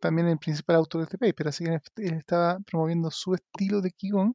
también 0.00 0.28
el 0.28 0.38
principal 0.38 0.76
autor 0.76 1.02
de 1.02 1.04
este 1.04 1.18
paper. 1.18 1.48
Así 1.48 1.64
que 1.64 1.80
él 1.96 2.14
estaba 2.14 2.58
promoviendo 2.60 3.10
su 3.10 3.34
estilo 3.34 3.80
de 3.80 3.92
Qigong. 3.92 4.34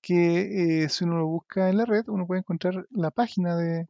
Que 0.00 0.84
eh, 0.84 0.88
si 0.88 1.04
uno 1.04 1.18
lo 1.18 1.26
busca 1.26 1.70
en 1.70 1.78
la 1.78 1.84
red, 1.86 2.04
uno 2.08 2.26
puede 2.26 2.40
encontrar 2.40 2.86
la 2.90 3.10
página 3.10 3.56
de 3.56 3.88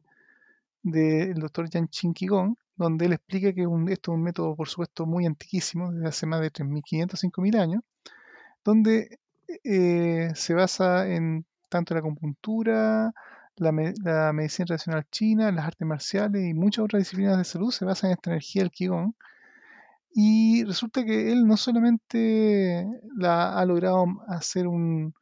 del 0.83 1.35
doctor 1.35 1.69
Yan 1.69 1.87
Qin 1.87 2.13
Qigong 2.13 2.55
donde 2.75 3.05
él 3.05 3.13
explica 3.13 3.53
que 3.53 3.61
esto 3.61 4.11
es 4.11 4.15
un 4.15 4.23
método, 4.23 4.55
por 4.55 4.67
supuesto, 4.67 5.05
muy 5.05 5.25
antiquísimo, 5.25 5.91
desde 5.91 6.07
hace 6.07 6.25
más 6.25 6.41
de 6.41 6.51
3.500, 6.51 7.17
5.000 7.17 7.59
años, 7.59 7.83
donde 8.63 9.19
eh, 9.63 10.31
se 10.35 10.53
basa 10.53 11.07
en 11.07 11.45
tanto 11.69 11.93
la 11.93 12.01
acupuntura, 12.01 13.13
la, 13.57 13.71
medicina 14.33 14.65
tradicional 14.65 15.05
china, 15.11 15.51
las 15.51 15.65
artes 15.67 15.87
marciales 15.87 16.43
y 16.45 16.53
muchas 16.53 16.85
otras 16.85 17.01
disciplinas 17.01 17.37
de 17.37 17.43
salud 17.43 17.71
se 17.71 17.85
basan 17.85 18.09
en 18.11 18.15
esta 18.15 18.31
energía 18.31 18.63
del 18.63 18.71
Qigong. 18.71 19.13
Y 20.15 20.63
resulta 20.65 21.03
que 21.03 21.31
él 21.31 21.47
no 21.47 21.57
solamente 21.57 22.87
la, 23.15 23.57
ha 23.57 23.65
logrado 23.65 24.05
hacer 24.27 24.67
un, 24.67 25.13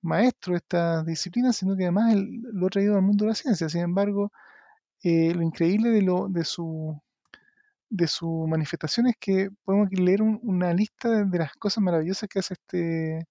maestro 0.00 0.52
de 0.52 0.58
esta 0.58 1.02
disciplina, 1.04 1.52
sino 1.52 1.76
que 1.76 1.84
además 1.84 2.14
lo 2.16 2.66
ha 2.66 2.70
traído 2.70 2.96
al 2.96 3.02
mundo 3.02 3.24
de 3.24 3.30
la 3.30 3.34
ciencia. 3.34 3.68
Sin 3.68 3.82
embargo, 3.82 4.32
eh, 5.02 5.34
lo 5.34 5.42
increíble 5.42 5.90
de, 5.90 6.02
lo, 6.02 6.28
de, 6.28 6.44
su, 6.44 7.00
de 7.90 8.06
su 8.08 8.46
manifestación 8.48 9.08
es 9.08 9.16
que 9.18 9.50
podemos 9.64 9.88
leer 9.92 10.22
una 10.22 10.72
lista 10.74 11.10
de, 11.24 11.38
las 11.38 11.52
cosas 11.54 11.82
maravillosas 11.82 12.28
que 12.28 12.38
hace 12.38 12.54
este, 12.54 13.26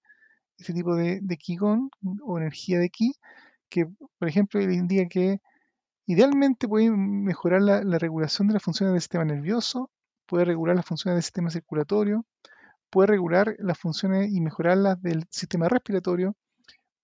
este 0.58 0.72
tipo 0.72 0.94
de, 0.96 1.20
de 1.22 1.36
Qigong 1.36 1.90
o 2.22 2.38
energía 2.38 2.78
de 2.78 2.90
Ki, 2.90 3.14
que 3.68 3.86
por 4.18 4.28
ejemplo 4.28 4.60
él 4.60 4.72
indica 4.72 5.08
que 5.08 5.40
idealmente 6.08 6.66
puede 6.66 6.90
mejorar 6.90 7.60
la, 7.62 7.98
regulación 7.98 8.48
de 8.48 8.54
las 8.54 8.62
funciones 8.62 8.94
del 8.94 9.02
sistema 9.02 9.26
nervioso, 9.26 9.90
puede 10.26 10.46
regular 10.46 10.74
las 10.74 10.86
funciones 10.86 11.16
del 11.16 11.22
sistema 11.22 11.50
circulatorio, 11.50 12.24
puede 12.90 13.08
regular 13.08 13.54
las 13.58 13.78
funciones 13.78 14.30
y 14.32 14.40
mejorarlas 14.40 15.00
del 15.02 15.26
sistema 15.30 15.68
respiratorio, 15.68 16.34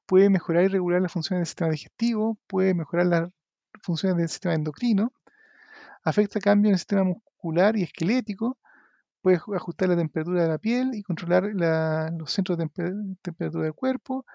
puede 0.06 0.30
mejorar 0.30 0.64
y 0.64 0.68
regular 0.68 1.02
las 1.02 1.12
funciones 1.12 1.40
del 1.40 1.46
sistema 1.46 1.70
digestivo, 1.70 2.38
puede 2.46 2.72
mejorar 2.72 3.06
las 3.06 3.30
funciones 3.82 4.16
del 4.16 4.28
sistema 4.30 4.54
endocrino, 4.54 5.12
afecta 6.02 6.40
cambios 6.40 6.70
en 6.70 6.72
el 6.74 6.78
sistema 6.78 7.04
muscular 7.04 7.76
y 7.76 7.82
esquelético, 7.82 8.58
puede 9.24 9.38
ajustar 9.56 9.88
la 9.88 9.96
temperatura 9.96 10.42
de 10.42 10.48
la 10.50 10.58
piel 10.58 10.94
y 10.94 11.02
controlar 11.02 11.44
los 12.12 12.30
centros 12.30 12.58
de 12.58 12.68
temperatura 13.22 13.64
del 13.64 13.72
cuerpo 13.72 14.26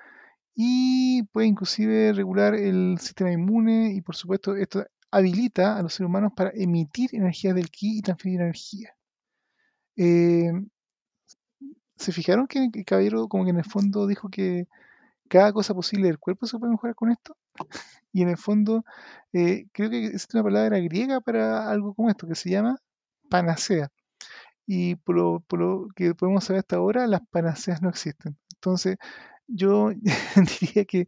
y 0.56 1.22
puede 1.32 1.46
inclusive 1.46 2.12
regular 2.14 2.56
el 2.56 2.98
sistema 3.00 3.32
inmune 3.32 3.94
y 3.94 4.02
por 4.02 4.16
supuesto 4.16 4.56
esto 4.56 4.84
habilita 5.12 5.78
a 5.78 5.84
los 5.84 5.94
seres 5.94 6.10
humanos 6.10 6.32
para 6.36 6.50
emitir 6.56 7.12
energía 7.14 7.54
del 7.54 7.70
ki 7.70 8.00
y 8.00 8.02
transferir 8.02 8.42
energía. 8.42 8.96
Eh, 9.96 10.52
¿Se 11.96 12.12
fijaron 12.12 12.48
que 12.48 12.70
el 12.74 12.84
caballero 12.84 13.28
como 13.28 13.44
que 13.44 13.52
en 13.52 13.58
el 13.58 13.66
fondo 13.66 14.08
dijo 14.08 14.30
que 14.30 14.68
cada 15.30 15.54
cosa 15.54 15.76
posible 15.76 16.08
del 16.08 16.18
cuerpo 16.18 16.48
se 16.48 16.58
puede 16.58 16.72
mejorar 16.72 16.96
con 16.96 17.12
esto? 17.12 17.38
Y 18.12 18.24
en 18.24 18.30
el 18.30 18.38
fondo, 18.38 18.84
eh, 19.34 19.68
creo 19.72 19.92
que 19.92 20.08
existe 20.08 20.36
una 20.36 20.44
palabra 20.44 20.80
griega 20.80 21.22
para 21.22 21.70
algo 21.70 21.94
como 21.94 22.10
esto, 22.10 22.28
que 22.28 22.34
se 22.34 22.50
llama 22.50 22.80
panacea. 23.30 23.92
Y 24.72 24.96
por 24.98 25.16
lo, 25.16 25.88
que 25.96 26.14
podemos 26.14 26.44
saber 26.44 26.60
hasta 26.60 26.76
ahora, 26.76 27.08
las 27.08 27.22
panaceas 27.32 27.82
no 27.82 27.90
existen. 27.90 28.38
Entonces, 28.54 28.98
yo 29.48 29.90
diría 30.62 30.86
que 30.86 31.08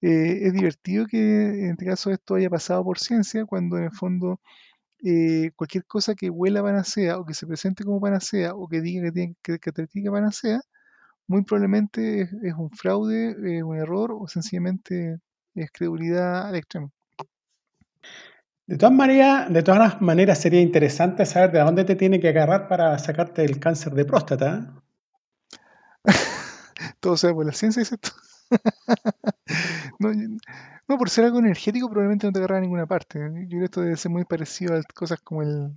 eh, 0.00 0.38
es 0.46 0.52
divertido 0.54 1.06
que 1.06 1.18
en 1.66 1.72
este 1.72 1.84
caso 1.84 2.10
esto 2.10 2.36
haya 2.36 2.48
pasado 2.48 2.82
por 2.82 2.98
ciencia, 2.98 3.44
cuando 3.44 3.76
en 3.76 3.84
el 3.84 3.92
fondo 3.92 4.40
eh, 5.04 5.50
cualquier 5.56 5.84
cosa 5.86 6.14
que 6.14 6.30
huela 6.30 6.62
panacea 6.62 7.18
o 7.18 7.26
que 7.26 7.34
se 7.34 7.46
presente 7.46 7.84
como 7.84 8.00
panacea 8.00 8.54
o 8.54 8.68
que 8.68 8.80
diga 8.80 9.04
que 9.04 9.12
tiene 9.12 9.36
que, 9.42 9.58
que 9.58 10.10
panacea, 10.10 10.60
muy 11.28 11.44
probablemente 11.44 12.22
es, 12.22 12.54
un 12.56 12.70
fraude, 12.70 13.62
un 13.64 13.76
error 13.76 14.12
o 14.18 14.28
sencillamente 14.28 15.18
es 15.54 15.70
credulidad 15.72 16.48
al 16.48 16.56
extremo. 16.56 16.92
De 18.66 18.78
todas, 18.78 18.94
maneras, 18.94 19.52
de 19.52 19.62
todas 19.62 20.00
maneras, 20.00 20.38
sería 20.38 20.60
interesante 20.60 21.26
saber 21.26 21.52
de 21.52 21.60
dónde 21.60 21.84
te 21.84 21.96
tiene 21.96 22.18
que 22.18 22.28
agarrar 22.28 22.66
para 22.66 22.98
sacarte 22.98 23.44
el 23.44 23.60
cáncer 23.60 23.92
de 23.92 24.06
próstata. 24.06 24.82
Todo 27.00 27.16
sea 27.18 27.34
por 27.34 27.44
la 27.44 27.52
ciencia, 27.52 27.80
dices 27.80 27.98
tú. 28.00 28.10
no, 29.98 30.98
por 30.98 31.10
ser 31.10 31.26
algo 31.26 31.40
energético 31.40 31.88
probablemente 31.88 32.26
no 32.26 32.32
te 32.32 32.38
agarra 32.38 32.58
a 32.58 32.60
ninguna 32.62 32.86
parte. 32.86 33.18
Yo 33.18 33.48
creo 33.48 33.60
que 33.60 33.64
esto 33.64 33.80
debe 33.82 33.96
ser 33.96 34.10
muy 34.10 34.24
parecido 34.24 34.74
a 34.74 34.82
cosas 34.94 35.20
como 35.20 35.42
el, 35.42 35.72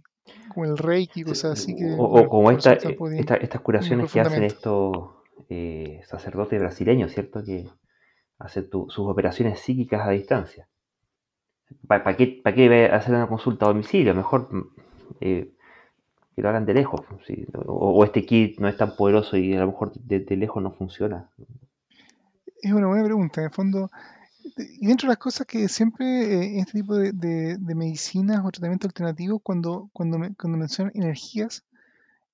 como 0.54 0.66
el 0.66 0.78
reiki, 0.78 1.24
cosas 1.24 1.60
así 1.60 1.76
que... 1.76 1.94
O, 1.98 2.30
como 2.30 2.52
estas 2.52 3.62
curaciones 3.62 4.12
que 4.12 4.22
hacen 4.22 4.44
estos 4.44 5.10
eh, 5.50 6.02
sacerdotes 6.08 6.58
brasileños, 6.58 7.12
¿cierto? 7.12 7.44
Que 7.44 7.68
hacen 8.40 8.70
sus 8.72 9.00
operaciones 9.00 9.60
psíquicas 9.60 10.08
a 10.08 10.12
distancia. 10.12 10.70
¿Para 11.88 12.16
qué, 12.16 12.42
qué 12.44 12.90
hacer 12.92 13.16
una 13.16 13.28
consulta 13.28 13.66
a 13.66 13.70
domicilio? 13.70 14.14
Mejor 14.14 14.50
eh, 15.22 15.54
que 16.36 16.42
lo 16.42 16.50
hagan 16.50 16.66
de 16.66 16.74
lejos. 16.74 17.02
O, 17.66 18.04
este 18.06 18.26
kit 18.26 18.60
no 18.60 18.68
es 18.68 18.78
tan 18.78 18.96
poderoso 18.96 19.38
y 19.38 19.56
a 19.56 19.62
lo 19.62 19.68
mejor 19.68 19.94
de, 19.94 20.38
lejos 20.38 20.62
no 20.62 20.72
funciona. 20.72 21.30
Es 22.62 22.72
una 22.72 22.88
buena 22.88 23.04
pregunta. 23.04 23.42
En 23.42 23.48
el 23.48 23.54
fondo, 23.54 23.90
y 24.80 24.88
dentro 24.88 25.08
de 25.08 25.14
las 25.14 25.18
cosas 25.18 25.48
que 25.48 25.68
siempre 25.68 26.06
eh, 26.06 26.60
este 26.60 26.80
tipo 26.80 26.96
de, 26.96 27.12
de, 27.12 27.76
medicinas 27.76 28.46
o 28.46 28.52
tratamientos 28.52 28.90
alternativos, 28.90 29.42
cuando, 29.44 29.90
cuando, 29.94 30.20
cuando 30.38 30.58
mencionan 30.58 30.92
energías, 30.96 31.66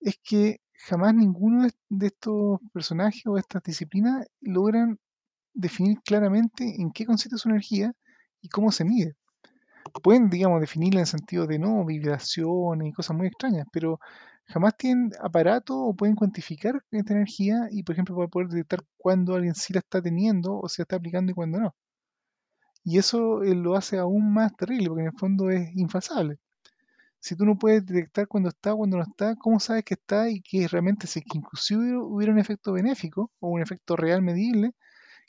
es 0.01 0.19
que 0.23 0.61
jamás 0.73 1.15
ninguno 1.15 1.67
de 1.89 2.07
estos 2.07 2.59
personajes 2.71 3.25
o 3.25 3.37
estas 3.37 3.63
disciplinas 3.63 4.27
logran 4.41 4.99
definir 5.53 6.01
claramente 6.03 6.81
en 6.81 6.91
qué 6.91 7.05
consiste 7.05 7.37
su 7.37 7.49
energía 7.49 7.93
y 8.41 8.49
cómo 8.49 8.71
se 8.71 8.83
mide 8.83 9.15
pueden, 10.03 10.29
digamos, 10.29 10.61
definirla 10.61 11.01
en 11.01 11.05
sentido 11.05 11.47
de 11.47 11.59
no, 11.59 11.85
vibraciones 11.85 12.87
y 12.87 12.93
cosas 12.93 13.17
muy 13.17 13.27
extrañas, 13.27 13.67
pero 13.71 13.99
jamás 14.45 14.75
tienen 14.77 15.11
aparato 15.21 15.77
o 15.77 15.95
pueden 15.95 16.15
cuantificar 16.15 16.83
esta 16.91 17.13
energía 17.13 17.67
y, 17.71 17.83
por 17.83 17.93
ejemplo, 17.93 18.15
para 18.15 18.27
poder 18.27 18.49
detectar 18.49 18.81
cuándo 18.97 19.35
alguien 19.35 19.55
sí 19.55 19.73
la 19.73 19.79
está 19.79 20.01
teniendo 20.01 20.59
o 20.59 20.69
se 20.69 20.83
está 20.83 20.97
aplicando 20.97 21.31
y 21.31 21.35
cuándo 21.35 21.59
no. 21.59 21.75
Y 22.83 22.97
eso 22.97 23.43
eh, 23.43 23.55
lo 23.55 23.75
hace 23.75 23.97
aún 23.97 24.33
más 24.33 24.55
terrible, 24.55 24.87
porque 24.87 25.01
en 25.01 25.07
el 25.07 25.17
fondo 25.17 25.49
es 25.49 25.69
infalsable. 25.75 26.39
Si 27.19 27.35
tú 27.35 27.45
no 27.45 27.57
puedes 27.57 27.85
detectar 27.85 28.27
cuándo 28.27 28.49
está, 28.49 28.75
cuándo 28.75 28.97
no 28.97 29.03
está, 29.03 29.35
¿cómo 29.37 29.59
sabes 29.59 29.83
que 29.85 29.95
está 29.95 30.29
y 30.29 30.41
que 30.41 30.67
realmente, 30.67 31.07
si 31.07 31.21
que 31.21 31.37
inclusive 31.37 31.97
hubiera 31.97 32.33
un 32.33 32.39
efecto 32.39 32.73
benéfico 32.73 33.31
o 33.39 33.49
un 33.49 33.61
efecto 33.61 33.95
real 33.95 34.21
medible, 34.21 34.73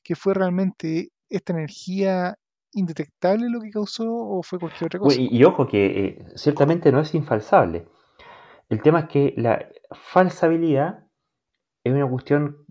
que 0.02 0.16
fue 0.16 0.34
realmente 0.34 1.10
esta 1.28 1.52
energía 1.52 2.36
indetectable 2.74 3.48
lo 3.48 3.60
que 3.60 3.70
causó 3.70 4.06
o 4.06 4.42
fue 4.42 4.58
cualquier 4.58 4.86
otra 4.86 5.00
cosa. 5.00 5.20
y, 5.20 5.44
ojo 5.44 5.66
que 5.66 5.86
eh, 5.86 6.26
ciertamente 6.36 6.92
no 6.92 7.00
es 7.00 7.14
infalsable. 7.14 7.86
El 8.68 8.82
tema 8.82 9.00
es 9.00 9.08
que 9.08 9.34
la 9.36 9.68
falsabilidad 9.92 11.04
es 11.84 11.92
una 11.92 12.08
cuestión 12.08 12.64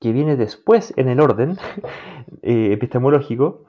que 0.00 0.12
viene 0.12 0.36
después 0.36 0.92
en 0.96 1.08
el 1.08 1.20
orden 1.20 1.56
eh, 2.42 2.72
epistemológico, 2.72 3.64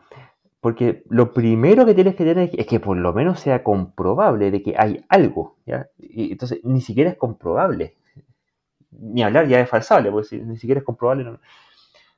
porque 0.60 1.04
lo 1.10 1.34
primero 1.34 1.86
que 1.86 1.94
tienes 1.94 2.16
que 2.16 2.26
tener 2.26 2.50
es 2.54 2.66
que 2.66 2.80
por 2.80 2.98
lo 2.98 3.14
menos 3.14 3.40
sea 3.40 3.64
comprobable 3.64 4.52
de 4.52 4.62
que 4.64 4.76
hay 4.78 5.06
algo. 5.08 5.58
Entonces, 5.98 6.60
ni 6.64 6.82
siquiera 6.82 7.12
es 7.12 7.18
comprobable. 7.18 7.96
Ni 8.92 9.24
hablar 9.24 9.48
ya 9.48 9.60
es 9.60 9.70
falsable, 9.70 10.12
porque 10.12 10.38
ni 10.40 10.58
siquiera 10.58 10.80
es 10.80 10.86
comprobable. 10.86 11.38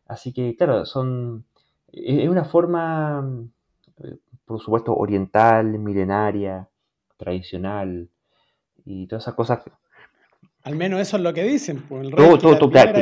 Así 0.07 0.33
que, 0.33 0.55
claro, 0.55 0.85
son. 0.85 1.45
Es 1.91 2.29
una 2.29 2.45
forma 2.45 3.23
por 4.45 4.59
supuesto, 4.61 4.95
oriental, 4.95 5.65
milenaria, 5.77 6.67
tradicional 7.17 8.09
y 8.85 9.07
todas 9.07 9.23
esas 9.23 9.35
cosas. 9.35 9.59
Al 10.63 10.75
menos 10.75 10.99
eso 10.99 11.17
es 11.17 11.23
lo 11.23 11.33
que 11.33 11.43
dicen. 11.43 11.83
Pues, 11.87 12.07
el 12.07 12.15
todo, 12.15 12.37
todo, 12.37 12.57
todo 12.57 12.69
claro, 12.69 12.93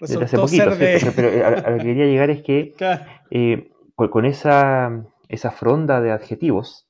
desde 0.00 0.24
hace 0.24 0.36
poquito, 0.36 0.70
pero 1.14 1.46
a, 1.46 1.70
lo 1.70 1.78
que 1.78 1.84
quería 1.84 2.06
llegar 2.06 2.30
es 2.30 2.42
que 2.42 2.74
eh, 3.30 3.70
con, 3.94 4.24
esa, 4.24 5.04
esa 5.28 5.50
fronda 5.50 6.00
de 6.00 6.12
adjetivos 6.12 6.86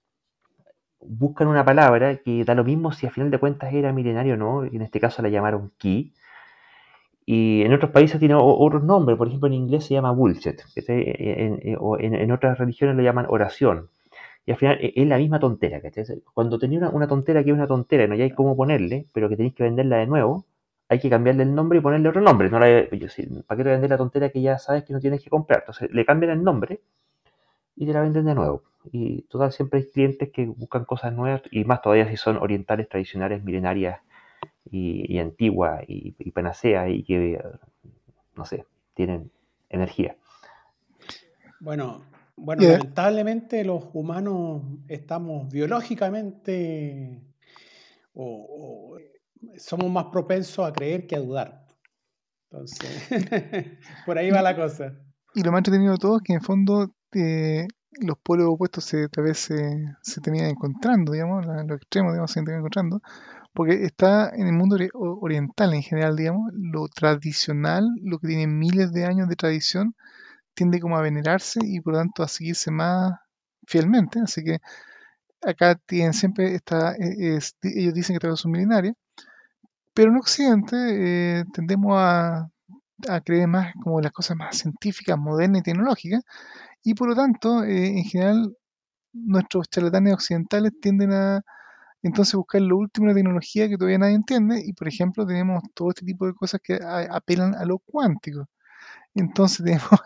buscan 1.00 1.48
una 1.48 1.64
palabra 1.64 2.16
que 2.16 2.44
da 2.44 2.54
lo 2.54 2.64
mismo 2.64 2.92
si 2.92 3.06
a 3.06 3.10
final 3.10 3.30
de 3.30 3.38
cuentas 3.38 3.72
era 3.72 3.92
milenario 3.92 4.34
o 4.34 4.36
no, 4.36 4.64
en 4.64 4.82
este 4.82 5.00
caso 5.00 5.22
la 5.22 5.28
llamaron 5.28 5.72
ki, 5.78 6.12
y 7.30 7.60
en 7.60 7.74
otros 7.74 7.90
países 7.90 8.18
tiene 8.18 8.34
otros 8.38 8.82
nombres, 8.84 9.18
por 9.18 9.28
ejemplo 9.28 9.48
en 9.48 9.52
inglés 9.52 9.84
se 9.84 9.92
llama 9.92 10.12
bullshit, 10.12 10.62
en, 10.76 11.76
o 11.78 11.98
en, 11.98 12.32
otras 12.32 12.56
religiones 12.56 12.96
lo 12.96 13.02
llaman 13.02 13.26
oración. 13.28 13.90
Y 14.46 14.52
al 14.52 14.56
final 14.56 14.78
es 14.80 15.06
la 15.06 15.18
misma 15.18 15.38
tontera, 15.38 15.82
Cuando 16.32 16.58
tenía 16.58 16.88
una, 16.88 17.06
tontera 17.06 17.44
que 17.44 17.50
es 17.50 17.54
una 17.54 17.66
tontera 17.66 18.04
y 18.04 18.08
no 18.08 18.14
hay 18.14 18.30
cómo 18.30 18.56
ponerle, 18.56 19.08
pero 19.12 19.28
que 19.28 19.36
tenéis 19.36 19.54
que 19.54 19.62
venderla 19.62 19.98
de 19.98 20.06
nuevo, 20.06 20.46
hay 20.88 21.00
que 21.00 21.10
cambiarle 21.10 21.42
el 21.42 21.54
nombre 21.54 21.80
y 21.80 21.82
ponerle 21.82 22.08
otro 22.08 22.22
nombre. 22.22 22.48
No 22.48 22.60
¿Para 22.60 22.88
qué 22.88 23.62
te 23.62 23.70
vender 23.72 23.90
la 23.90 23.98
tontera 23.98 24.30
que 24.30 24.40
ya 24.40 24.56
sabes 24.56 24.84
que 24.84 24.94
no 24.94 24.98
tienes 24.98 25.22
que 25.22 25.28
comprar? 25.28 25.60
Entonces 25.60 25.90
le 25.92 26.06
cambian 26.06 26.32
el 26.32 26.42
nombre 26.42 26.80
y 27.76 27.84
te 27.84 27.92
la 27.92 28.00
venden 28.00 28.24
de 28.24 28.34
nuevo. 28.34 28.62
Y 28.90 29.20
total, 29.24 29.52
siempre 29.52 29.80
hay 29.80 29.90
clientes 29.90 30.30
que 30.30 30.46
buscan 30.46 30.86
cosas 30.86 31.12
nuevas 31.12 31.42
y 31.50 31.62
más 31.64 31.82
todavía 31.82 32.08
si 32.08 32.16
son 32.16 32.38
orientales, 32.38 32.88
tradicionales, 32.88 33.44
milenarias 33.44 34.00
y, 34.70 35.18
antigua 35.18 35.80
y, 35.86 36.12
panacea 36.30 36.88
y 36.88 37.02
que, 37.04 37.40
no 38.36 38.44
sé, 38.44 38.64
tienen 38.94 39.30
energía. 39.68 40.16
Bueno, 41.60 42.02
bueno, 42.36 42.62
lamentablemente 42.62 43.64
los 43.64 43.84
humanos 43.92 44.62
estamos 44.86 45.50
biológicamente 45.50 47.20
o, 48.14 48.96
somos 49.56 49.90
más 49.90 50.06
propensos 50.06 50.66
a 50.66 50.72
creer 50.72 51.06
que 51.06 51.16
a 51.16 51.20
dudar. 51.20 51.66
Entonces, 52.50 52.90
por 54.06 54.18
ahí 54.18 54.30
va 54.30 54.42
la 54.42 54.56
cosa. 54.56 54.94
Y 55.34 55.42
lo 55.42 55.52
más 55.52 55.60
entretenido 55.60 55.92
de 55.92 55.98
todo 55.98 56.16
es 56.16 56.22
que 56.22 56.32
en 56.32 56.38
el 56.38 56.44
fondo 56.44 56.94
eh, 57.12 57.66
los 58.00 58.18
polos 58.18 58.48
opuestos 58.48 58.84
se, 58.84 59.08
tal 59.08 59.24
vez 59.24 59.38
se, 59.38 59.94
se 60.02 60.20
terminan 60.20 60.50
encontrando, 60.50 61.12
digamos, 61.12 61.44
los 61.46 61.76
extremos 61.76 62.12
digamos, 62.12 62.30
se 62.30 62.40
terminan 62.40 62.60
encontrando, 62.60 63.00
porque 63.58 63.84
está 63.84 64.30
en 64.36 64.46
el 64.46 64.52
mundo 64.52 64.76
oriental 64.94 65.74
en 65.74 65.82
general, 65.82 66.14
digamos, 66.14 66.52
lo 66.54 66.86
tradicional, 66.86 67.88
lo 68.04 68.20
que 68.20 68.28
tiene 68.28 68.46
miles 68.46 68.92
de 68.92 69.04
años 69.04 69.28
de 69.28 69.34
tradición, 69.34 69.96
tiende 70.54 70.78
como 70.78 70.96
a 70.96 71.02
venerarse 71.02 71.58
y 71.64 71.80
por 71.80 71.94
lo 71.94 71.98
tanto 71.98 72.22
a 72.22 72.28
seguirse 72.28 72.70
más 72.70 73.14
fielmente. 73.66 74.20
Así 74.20 74.44
que 74.44 74.60
acá 75.42 75.74
tienen 75.74 76.12
siempre 76.12 76.54
e, 76.54 77.40
ellos 77.62 77.94
dicen 77.94 78.14
que 78.14 78.20
todos 78.20 78.38
son 78.38 78.52
milenarias, 78.52 78.94
pero 79.92 80.12
en 80.12 80.18
Occidente 80.18 80.76
eh, 81.40 81.44
tendemos 81.52 81.94
a, 81.96 82.48
creer 83.24 83.48
más 83.48 83.74
como 83.82 84.00
las 84.00 84.12
cosas 84.12 84.36
más 84.36 84.56
científicas, 84.56 85.18
modernas 85.18 85.62
y 85.62 85.64
tecnológicas, 85.64 86.22
y 86.84 86.94
por 86.94 87.08
lo 87.08 87.16
tanto, 87.16 87.64
eh, 87.64 87.88
en 87.88 88.04
general, 88.04 88.56
nuestros 89.12 89.68
charlatanes 89.68 90.14
occidentales 90.14 90.72
tienden 90.80 91.12
a 91.12 91.42
entonces 92.02 92.34
buscar 92.34 92.62
lo 92.62 92.76
último 92.76 93.06
en 93.06 93.08
la 93.10 93.14
tecnología 93.14 93.68
que 93.68 93.76
todavía 93.76 93.98
nadie 93.98 94.14
entiende 94.14 94.62
y 94.64 94.72
por 94.72 94.88
ejemplo 94.88 95.26
tenemos 95.26 95.62
todo 95.74 95.90
este 95.90 96.04
tipo 96.04 96.26
de 96.26 96.34
cosas 96.34 96.60
que 96.62 96.78
apelan 97.10 97.54
a 97.54 97.64
lo 97.64 97.78
cuántico. 97.78 98.48
Entonces 99.14 99.64
tenemos 99.64 100.00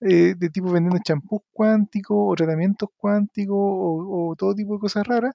eh, 0.00 0.34
de 0.36 0.50
tipo 0.50 0.70
vendiendo 0.70 1.00
champús 1.04 1.42
cuánticos 1.52 2.16
o 2.18 2.34
tratamientos 2.36 2.88
cuánticos 2.96 3.56
o, 3.58 4.34
todo 4.38 4.54
tipo 4.54 4.74
de 4.74 4.80
cosas 4.80 5.06
raras 5.06 5.34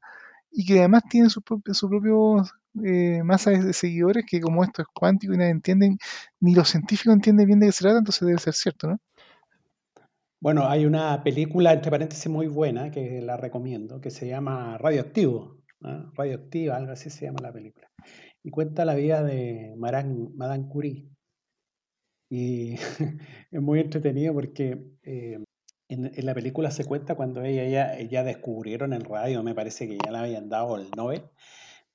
y 0.52 0.66
que 0.66 0.80
además 0.80 1.04
tienen 1.10 1.30
su, 1.30 1.42
propio, 1.42 1.74
su 1.74 1.90
propio 1.90 2.44
eh, 2.84 3.22
masa 3.24 3.52
de 3.52 3.74
seguidores 3.74 4.26
que 4.28 4.42
como 4.42 4.64
esto 4.64 4.82
es 4.82 4.88
cuántico 4.94 5.34
y 5.34 5.38
nadie 5.38 5.52
entiende, 5.52 5.98
ni 6.40 6.56
los 6.56 6.70
científicos 6.70 7.14
entienden 7.14 7.48
bien 7.48 7.60
de 7.60 7.68
qué 7.68 7.72
se 7.72 7.84
trata, 7.84 8.00
entonces 8.00 8.26
debe 8.28 8.40
ser 8.40 8.54
cierto, 8.54 8.88
¿no? 8.88 9.00
Bueno, 10.42 10.68
hay 10.70 10.86
una 10.86 11.22
película, 11.22 11.74
entre 11.74 11.92
paréntesis, 11.92 12.32
muy 12.32 12.48
buena 12.48 12.92
que 12.92 13.22
la 13.22 13.36
recomiendo, 13.36 14.00
que 14.00 14.10
se 14.10 14.28
llama 14.28 14.78
Radioactivo. 14.78 15.59
Radioactiva, 15.82 16.76
algo 16.76 16.92
así 16.92 17.10
se 17.10 17.26
llama 17.26 17.40
la 17.42 17.54
película. 17.54 17.90
Y 18.44 18.52
cuenta 18.52 18.86
la 18.86 18.96
vida 18.96 19.24
de 19.24 19.74
Madame 19.78 20.68
Curie. 20.68 21.10
Y 22.30 22.74
es 23.52 23.62
muy 23.62 23.80
entretenido 23.80 24.34
porque 24.34 24.84
eh, 25.04 25.40
en, 25.90 26.26
la 26.26 26.34
película 26.34 26.72
se 26.72 26.86
cuenta 26.86 27.16
cuando 27.16 27.44
ella 27.44 28.00
ya, 28.04 28.24
descubrieron 28.24 28.94
el 28.94 29.04
radio, 29.04 29.44
me 29.44 29.56
parece 29.56 29.88
que 29.88 29.98
ya 30.04 30.12
le 30.12 30.20
habían 30.20 30.50
dado 30.50 30.78
el 30.78 30.90
Nobel. 30.96 31.24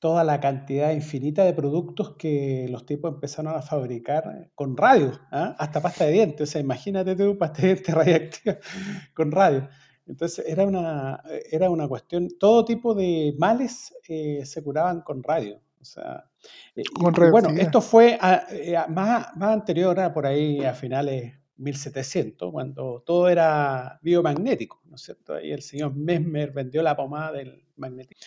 toda 0.00 0.24
la 0.24 0.40
cantidad 0.40 0.92
infinita 0.92 1.44
de 1.44 1.54
productos 1.54 2.16
que 2.16 2.66
los 2.70 2.84
tipos 2.86 3.14
empezaron 3.14 3.54
a 3.54 3.62
fabricar 3.62 4.50
con 4.54 4.76
radio, 4.76 5.12
¿ah? 5.30 5.54
hasta 5.58 5.80
pasta 5.80 6.04
de 6.04 6.12
dientes. 6.12 6.48
O 6.48 6.52
sea, 6.52 6.60
imagínate 6.60 7.16
tú, 7.16 7.38
pasta 7.38 7.62
de 7.62 7.68
dientes 7.68 7.94
radiactiva 7.94 8.58
con 9.14 9.32
radio. 9.32 9.68
Entonces 10.06 10.44
era 10.46 10.64
una, 10.64 11.22
era 11.50 11.70
una 11.70 11.88
cuestión, 11.88 12.28
todo 12.38 12.64
tipo 12.64 12.94
de 12.94 13.34
males 13.38 13.94
eh, 14.08 14.44
se 14.44 14.62
curaban 14.62 15.00
con 15.00 15.22
radio. 15.22 15.60
O 15.80 15.84
sea, 15.84 16.30
eh, 16.74 16.82
bueno, 17.30 17.50
esto 17.50 17.80
fue 17.80 18.18
eh, 18.50 18.76
más, 18.88 19.36
más 19.36 19.52
anterior, 19.52 19.98
a 20.00 20.12
por 20.12 20.26
ahí 20.26 20.64
a 20.64 20.72
finales 20.74 21.34
1700, 21.56 22.50
cuando 22.50 23.02
todo 23.06 23.28
era 23.28 23.98
biomagnético, 24.02 24.80
¿no 24.86 24.96
es 24.96 25.02
cierto? 25.02 25.40
Y 25.40 25.52
el 25.52 25.62
señor 25.62 25.94
Mesmer 25.94 26.52
vendió 26.52 26.82
la 26.82 26.96
pomada 26.96 27.32
del 27.32 27.64
magnetismo. 27.76 28.26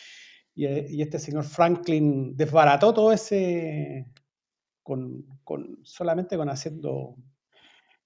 Eh, 0.58 0.88
y, 0.90 1.02
este 1.04 1.20
señor 1.20 1.44
Franklin 1.44 2.36
desbarató 2.36 2.94
todo 2.94 3.14
ese 3.14 4.08
con, 4.82 5.26
solamente 5.84 6.36
con 6.38 6.49
haciendo, 6.49 7.16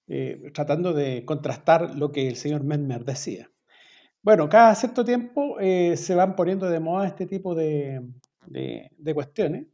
eh, 0.06 0.50
tratando 0.52 0.92
de 0.92 1.24
contrastar 1.24 1.96
lo 1.96 2.12
que 2.12 2.28
el 2.28 2.36
señor 2.36 2.64
Mesmer 2.64 3.04
decía. 3.04 3.50
Bueno, 4.22 4.48
cada 4.48 4.74
cierto 4.74 5.04
tiempo 5.04 5.58
eh, 5.60 5.96
se 5.96 6.14
van 6.14 6.36
poniendo 6.36 6.68
de 6.68 6.80
moda 6.80 7.06
este 7.06 7.26
tipo 7.26 7.54
de, 7.54 8.02
de 8.46 9.14
cuestiones 9.14 9.66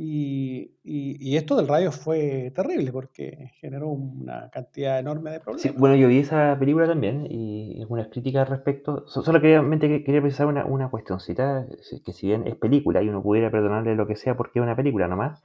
y, 0.00 1.36
esto 1.36 1.56
del 1.56 1.66
radio 1.66 1.90
fue 1.90 2.52
terrible 2.54 2.92
porque 2.92 3.50
generó 3.60 3.88
una 3.88 4.48
cantidad 4.50 4.98
enorme 4.98 5.32
de 5.32 5.40
problemas. 5.40 5.76
bueno, 5.76 5.96
yo 5.96 6.06
vi 6.06 6.18
esa 6.18 6.56
película 6.56 6.86
también 6.86 7.26
y 7.28 7.80
algunas 7.80 8.06
críticas 8.06 8.42
al 8.42 8.56
respecto. 8.56 9.08
Solo 9.08 9.40
quería, 9.40 9.60
quería 9.80 10.20
precisar 10.20 10.46
una, 10.46 10.64
una 10.66 10.88
cuestioncita, 10.88 11.66
que 12.04 12.12
si 12.12 12.26
bien 12.28 12.46
es 12.46 12.54
película 12.54 13.02
y 13.02 13.08
uno 13.08 13.22
pudiera 13.24 13.50
perdonarle 13.50 13.96
lo 13.96 14.06
que 14.06 14.14
sea 14.14 14.36
porque 14.36 14.60
es 14.60 14.62
una 14.62 14.76
película 14.76 15.08
nomás, 15.08 15.42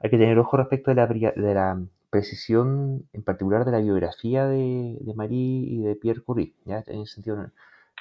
hay 0.00 0.10
que 0.10 0.18
tener 0.18 0.38
ojo 0.38 0.58
respecto 0.58 0.90
de 0.90 0.94
la, 0.94 1.06
de 1.06 1.54
la 1.54 1.82
precisión 2.10 3.06
en 3.12 3.22
particular 3.22 3.64
de 3.64 3.72
la 3.72 3.80
biografía 3.80 4.46
de, 4.46 4.96
de 5.00 5.14
Marie 5.14 5.66
y 5.68 5.78
de 5.82 5.94
Pierre 5.96 6.22
Curie, 6.22 6.54
¿ya? 6.64 6.82
en 6.86 7.00
el 7.00 7.06
sentido 7.06 7.50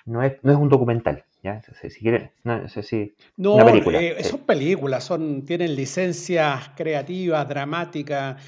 no 0.07 0.23
es, 0.23 0.34
no 0.41 0.51
es 0.51 0.57
un 0.57 0.69
documental, 0.69 1.23
¿ya? 1.43 1.61
Si 1.89 1.99
quieren, 1.99 2.31
no, 2.43 2.67
sé 2.69 2.81
si 2.81 3.13
no, 3.35 3.55
una 3.55 3.65
película. 3.65 4.01
Eh, 4.01 4.23
son 4.23 4.39
películas, 4.39 5.03
son, 5.03 5.43
tienen 5.43 5.75
licencias 5.75 6.71
creativas, 6.75 7.47
dramáticas. 7.47 8.41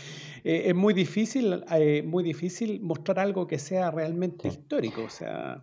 Eh, 0.43 0.63
es 0.67 0.75
muy 0.75 0.93
difícil, 0.93 1.63
eh, 1.71 2.01
muy 2.01 2.23
difícil 2.23 2.79
mostrar 2.81 3.19
algo 3.19 3.45
que 3.45 3.59
sea 3.59 3.91
realmente 3.91 4.47
histórico. 4.47 5.03
O 5.03 5.09
sea, 5.09 5.61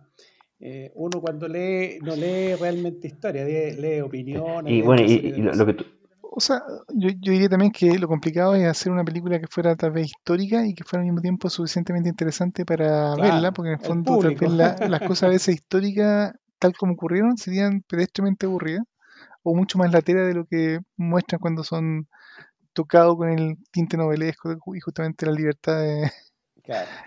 uno 0.93 1.19
cuando 1.19 1.47
lee, 1.47 1.97
no 2.03 2.15
lee 2.15 2.53
realmente 2.55 3.07
historia, 3.07 3.43
lee, 3.43 4.01
opiniones. 4.01 4.71
Y 4.71 4.81
bueno, 4.83 5.01
y, 5.01 5.31
lo, 5.31 5.65
que 5.65 5.73
tú, 5.73 5.85
o 6.37 6.39
sea, 6.39 6.61
yo, 6.93 7.09
diría 7.19 7.49
también 7.49 7.71
que 7.71 7.97
lo 7.97 8.07
complicado 8.07 8.53
es 8.53 8.67
hacer 8.67 8.91
una 8.91 9.03
película 9.03 9.39
que 9.39 9.47
fuera 9.47 9.75
tal 9.75 9.89
vez 9.89 10.05
histórica 10.05 10.67
y 10.67 10.75
que 10.75 10.83
fuera 10.83 11.01
al 11.01 11.07
mismo 11.07 11.19
tiempo 11.19 11.49
suficientemente 11.49 12.09
interesante 12.09 12.63
para 12.63 13.15
verla, 13.15 13.51
porque 13.51 13.71
en 13.71 13.79
el 13.79 13.83
fondo 13.83 14.19
tal 14.19 14.35
vez 14.35 14.39
las 14.87 15.01
cosas 15.01 15.23
a 15.23 15.27
veces 15.29 15.55
históricas, 15.55 16.35
tal 16.59 16.77
como 16.77 16.93
ocurrieron, 16.93 17.37
serían 17.37 17.81
pedestremente 17.81 18.45
aburridas 18.45 18.85
o 19.41 19.55
mucho 19.55 19.79
más 19.79 19.91
lateras 19.91 20.27
de 20.27 20.35
lo 20.35 20.45
que 20.45 20.79
muestran 20.95 21.39
cuando 21.39 21.63
son 21.63 22.07
tocados 22.71 23.17
con 23.17 23.29
el 23.29 23.57
tinte 23.71 23.97
novelesco 23.97 24.55
y 24.75 24.79
justamente 24.79 25.25
la 25.25 25.31
libertad 25.31 25.81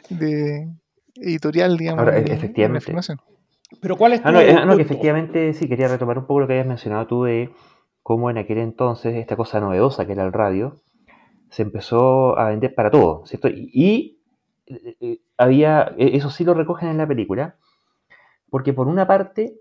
de, 0.09 0.69
editorial, 1.15 1.77
digamos, 1.77 2.01
Ahora, 2.01 2.19
efectivamente. 2.19 2.93
Pero 3.81 3.97
¿cuál 3.97 4.15
es 4.15 4.23
ah, 4.24 4.32
no, 4.32 4.40
eh, 4.40 4.66
no, 4.66 4.74
que 4.74 4.82
efectivamente 4.82 5.52
sí, 5.52 5.69
quería 5.69 5.86
retomar 5.86 6.19
un 6.19 6.27
poco 6.27 6.40
lo 6.40 6.48
que 6.48 6.55
habías 6.55 6.66
mencionado 6.66 7.07
tú 7.07 7.23
de 7.23 7.52
cómo 8.03 8.31
en 8.31 8.39
aquel 8.39 8.59
entonces 8.59 9.17
esta 9.17 9.37
cosa 9.37 9.61
novedosa 9.61 10.07
que 10.07 10.13
era 10.13 10.25
el 10.25 10.33
radio 10.33 10.81
se 11.51 11.63
empezó 11.63 12.39
a 12.39 12.49
vender 12.51 12.75
para 12.75 12.91
todo, 12.91 13.27
¿cierto? 13.27 13.49
Y, 13.49 14.21
eh, 14.67 14.97
eh, 15.01 15.19
había, 15.37 15.95
e, 15.99 16.17
eso 16.17 16.31
sí 16.31 16.45
lo 16.45 16.55
recogen 16.55 16.89
en 16.89 16.99
la 16.99 17.07
película, 17.07 17.57
porque 18.51 18.73
por 18.73 18.89
una 18.89 19.07
parte, 19.07 19.57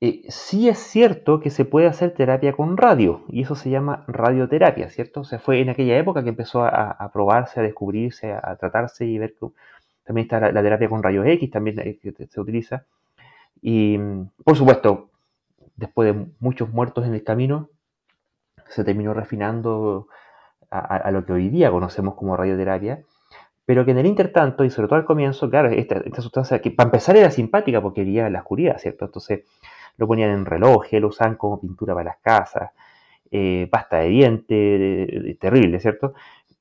eh, 0.00 0.22
sí 0.28 0.68
es 0.68 0.78
cierto 0.78 1.40
que 1.40 1.50
se 1.50 1.64
puede 1.64 1.86
hacer 1.88 2.14
terapia 2.14 2.52
con 2.52 2.76
radio, 2.76 3.24
y 3.28 3.42
eso 3.42 3.56
se 3.56 3.70
llama 3.70 4.04
radioterapia, 4.08 4.90
¿cierto? 4.90 5.20
O 5.20 5.24
sea, 5.24 5.38
fue 5.38 5.60
en 5.60 5.70
aquella 5.70 5.98
época 5.98 6.22
que 6.22 6.28
empezó 6.30 6.64
a, 6.64 7.10
probarse, 7.12 7.60
a 7.60 7.62
descubrirse, 7.62 8.32
a, 8.32 8.56
tratarse 8.56 9.06
y 9.06 9.18
ver 9.18 9.34
que 9.34 9.48
también 10.04 10.26
está 10.26 10.40
la, 10.52 10.62
terapia 10.62 10.88
con 10.88 11.02
rayos 11.02 11.26
X, 11.26 11.50
también 11.50 11.98
se 12.30 12.40
utiliza. 12.40 12.86
Y, 13.62 13.98
por 14.44 14.56
supuesto, 14.56 15.10
después 15.76 16.14
de 16.14 16.26
muchos 16.40 16.70
muertos 16.70 17.06
en 17.06 17.14
el 17.14 17.22
camino, 17.22 17.70
se 18.68 18.84
terminó 18.84 19.14
refinando 19.14 20.08
a, 20.70 21.10
lo 21.10 21.24
que 21.24 21.32
hoy 21.32 21.48
día 21.48 21.70
conocemos 21.70 22.14
como 22.14 22.36
radioterapia, 22.36 23.02
pero 23.64 23.84
que 23.84 23.92
en 23.92 23.98
el 23.98 24.06
intertanto, 24.06 24.64
y 24.64 24.70
sobre 24.70 24.88
todo 24.88 24.98
al 24.98 25.04
comienzo, 25.04 25.48
claro, 25.48 25.68
esta, 25.70 26.02
sustancia 26.20 26.60
que 26.60 26.70
para 26.70 26.88
empezar 26.88 27.16
era 27.16 27.30
simpática 27.30 27.80
porque 27.80 28.02
en 28.02 28.32
la 28.32 28.40
oscuridad, 28.40 28.78
¿cierto? 28.78 29.04
Entonces 29.06 29.44
lo 29.96 30.06
ponían 30.06 30.30
en 30.30 30.44
relojes, 30.44 31.00
lo 31.00 31.08
usaban 31.08 31.36
como 31.36 31.60
pintura 31.60 31.94
para 31.94 32.10
las 32.10 32.18
casas, 32.18 32.72
eh, 33.30 33.68
pasta 33.70 33.98
de 33.98 34.08
diente, 34.08 35.36
terrible, 35.40 35.80
¿cierto? 35.80 36.14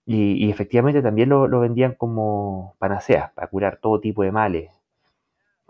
Y, 0.06 0.50
efectivamente 0.52 1.02
también 1.02 1.30
lo, 1.30 1.48
lo, 1.48 1.60
vendían 1.60 1.94
como 1.96 2.76
panacea, 2.78 3.32
para 3.36 3.48
curar 3.48 3.78
todo 3.82 4.00
tipo 4.00 4.24
de 4.24 4.32
males, 4.32 4.72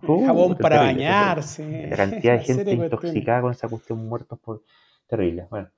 jabón 0.25 0.55
para 0.57 0.79
bañarse. 0.79 1.87
La 1.89 1.97
cantidad 1.97 2.39
de 2.39 2.39
gente 2.43 2.71
intoxicada 2.71 3.41
con 3.41 3.51
esa 3.51 3.67
cuestión 3.67 4.07
muertos 4.07 4.39
por 4.39 4.63
terrible. 5.07 5.47
Bueno. 5.49 5.69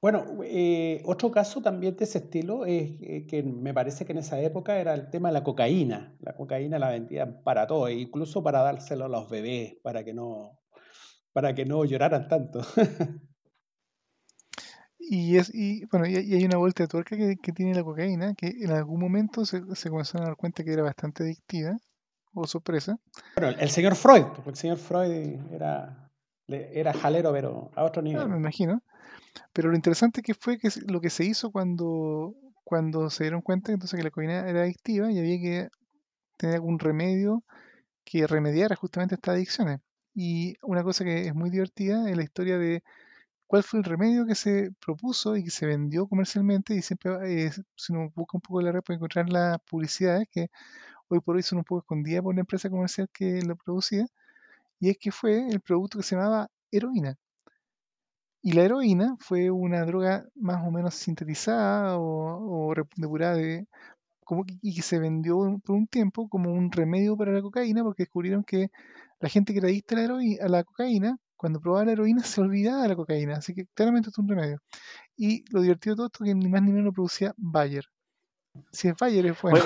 Bueno, 0.00 0.24
eh, 0.44 1.02
otro 1.06 1.30
caso 1.30 1.60
también 1.60 1.96
de 1.96 2.04
ese 2.04 2.18
estilo 2.18 2.64
es 2.66 2.90
eh, 3.00 3.26
que 3.28 3.42
me 3.42 3.74
parece 3.74 4.04
que 4.04 4.12
en 4.12 4.18
esa 4.18 4.40
época 4.40 4.78
era 4.78 4.94
el 4.94 5.10
tema 5.10 5.28
de 5.28 5.34
la 5.34 5.42
cocaína. 5.42 6.14
La 6.20 6.34
cocaína 6.34 6.78
la 6.78 6.90
vendían 6.90 7.42
para 7.42 7.66
todo, 7.66 7.88
e 7.88 7.94
incluso 7.94 8.42
para 8.42 8.62
dárselo 8.62 9.06
a 9.06 9.08
los 9.08 9.28
bebés, 9.28 9.76
para 9.82 10.04
que 10.04 10.14
no, 10.14 10.60
para 11.32 11.54
que 11.54 11.64
no 11.64 11.84
lloraran 11.84 12.28
tanto. 12.28 12.60
Y, 15.08 15.36
es, 15.36 15.54
y 15.54 15.84
bueno, 15.86 16.04
y, 16.04 16.16
hay 16.16 16.44
una 16.44 16.56
vuelta 16.56 16.82
de 16.82 16.88
tuerca 16.88 17.16
que, 17.16 17.52
tiene 17.52 17.76
la 17.76 17.84
cocaína, 17.84 18.34
que 18.34 18.48
en 18.48 18.72
algún 18.72 18.98
momento 18.98 19.46
se, 19.46 19.62
se 19.76 19.88
comenzaron 19.88 20.24
a 20.24 20.30
dar 20.30 20.36
cuenta 20.36 20.64
que 20.64 20.72
era 20.72 20.82
bastante 20.82 21.22
adictiva 21.22 21.78
o 22.36 22.46
sorpresa. 22.46 22.98
Bueno, 23.36 23.56
el 23.58 23.70
señor 23.70 23.96
Freud, 23.96 24.24
porque 24.34 24.50
el 24.50 24.56
señor 24.56 24.76
Freud 24.76 25.40
era, 25.52 26.10
era 26.48 26.92
jalero, 26.92 27.32
pero 27.32 27.70
a 27.74 27.84
otro 27.84 28.02
nivel. 28.02 28.22
Ah, 28.22 28.28
me 28.28 28.36
imagino. 28.36 28.82
Pero 29.52 29.70
lo 29.70 29.76
interesante 29.76 30.22
que 30.22 30.34
fue 30.34 30.58
que 30.58 30.68
lo 30.86 31.00
que 31.00 31.10
se 31.10 31.24
hizo 31.24 31.50
cuando, 31.50 32.34
cuando 32.64 33.10
se 33.10 33.24
dieron 33.24 33.42
cuenta 33.42 33.72
entonces 33.72 33.96
que 33.96 34.04
la 34.04 34.10
cocaína 34.10 34.48
era 34.48 34.62
adictiva 34.62 35.10
y 35.10 35.18
había 35.18 35.38
que 35.38 35.68
tener 36.36 36.56
algún 36.56 36.78
remedio 36.78 37.42
que 38.04 38.26
remediara 38.26 38.76
justamente 38.76 39.14
estas 39.16 39.34
adicciones. 39.34 39.80
Y 40.14 40.54
una 40.62 40.82
cosa 40.82 41.04
que 41.04 41.26
es 41.26 41.34
muy 41.34 41.50
divertida 41.50 42.08
es 42.08 42.16
la 42.16 42.22
historia 42.22 42.58
de 42.58 42.82
cuál 43.46 43.62
fue 43.62 43.80
el 43.80 43.84
remedio 43.84 44.26
que 44.26 44.34
se 44.34 44.70
propuso 44.84 45.36
y 45.36 45.44
que 45.44 45.50
se 45.50 45.66
vendió 45.66 46.06
comercialmente 46.06 46.74
y 46.74 46.82
siempre 46.82 47.46
eh, 47.46 47.50
si 47.76 47.92
uno 47.92 48.10
busca 48.14 48.36
un 48.36 48.40
poco 48.40 48.60
la 48.60 48.72
red 48.72 48.82
puede 48.82 48.96
encontrar 48.96 49.28
las 49.28 49.58
publicidades 49.62 50.28
que 50.30 50.48
hoy 51.08 51.20
por 51.20 51.36
hoy 51.36 51.42
son 51.42 51.58
un 51.58 51.64
poco 51.64 51.80
escondidas 51.80 52.22
por 52.22 52.32
una 52.32 52.40
empresa 52.40 52.70
comercial 52.70 53.08
que 53.12 53.42
lo 53.42 53.56
producía, 53.56 54.06
y 54.80 54.90
es 54.90 54.98
que 54.98 55.10
fue 55.12 55.48
el 55.48 55.60
producto 55.60 55.98
que 55.98 56.04
se 56.04 56.16
llamaba 56.16 56.48
heroína. 56.70 57.16
Y 58.42 58.52
la 58.52 58.62
heroína 58.62 59.16
fue 59.18 59.50
una 59.50 59.84
droga 59.84 60.24
más 60.36 60.64
o 60.66 60.70
menos 60.70 60.94
sintetizada 60.94 61.96
o, 61.98 62.72
depurada 62.96 63.34
de, 63.34 63.66
como, 64.24 64.44
y 64.62 64.74
que 64.74 64.82
se 64.82 64.98
vendió 65.00 65.36
por 65.64 65.76
un 65.76 65.86
tiempo 65.88 66.28
como 66.28 66.52
un 66.52 66.70
remedio 66.70 67.16
para 67.16 67.32
la 67.32 67.42
cocaína 67.42 67.82
porque 67.82 68.04
descubrieron 68.04 68.44
que 68.44 68.70
la 69.20 69.28
gente 69.28 69.52
que 69.52 69.58
era 69.58 69.68
adicta 69.68 69.96
a 69.96 69.98
la, 69.98 70.04
heroína, 70.04 70.44
a 70.44 70.48
la 70.48 70.64
cocaína, 70.64 71.18
cuando 71.36 71.60
probaba 71.60 71.86
la 71.86 71.92
heroína 71.92 72.22
se 72.22 72.40
olvidaba 72.40 72.82
de 72.82 72.88
la 72.88 72.96
cocaína. 72.96 73.36
Así 73.38 73.54
que 73.54 73.66
claramente 73.74 74.10
es 74.10 74.18
un 74.18 74.28
remedio. 74.28 74.60
Y 75.16 75.44
lo 75.52 75.60
divertido 75.62 75.94
de 75.94 75.96
todo 75.96 76.06
esto 76.06 76.24
es 76.24 76.30
que 76.30 76.34
ni 76.34 76.48
más 76.48 76.62
ni 76.62 76.70
menos 76.70 76.86
lo 76.86 76.92
producía 76.92 77.34
Bayer. 77.36 77.84
Si 78.70 78.88
es 78.88 78.94
Bayer 78.98 79.26
es 79.26 79.42
bueno. 79.42 79.58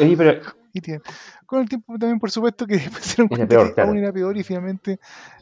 Con 1.47 1.61
el 1.61 1.69
tiempo 1.69 1.99
también, 1.99 2.19
por 2.19 2.31
supuesto, 2.31 2.67
que 2.67 2.79
se 3.01 3.27
dieron 3.27 3.75
que 3.75 3.81
aún 3.81 3.99
era 3.99 4.13
peor 4.13 4.37
y 4.37 4.45
finalmente 4.45 4.99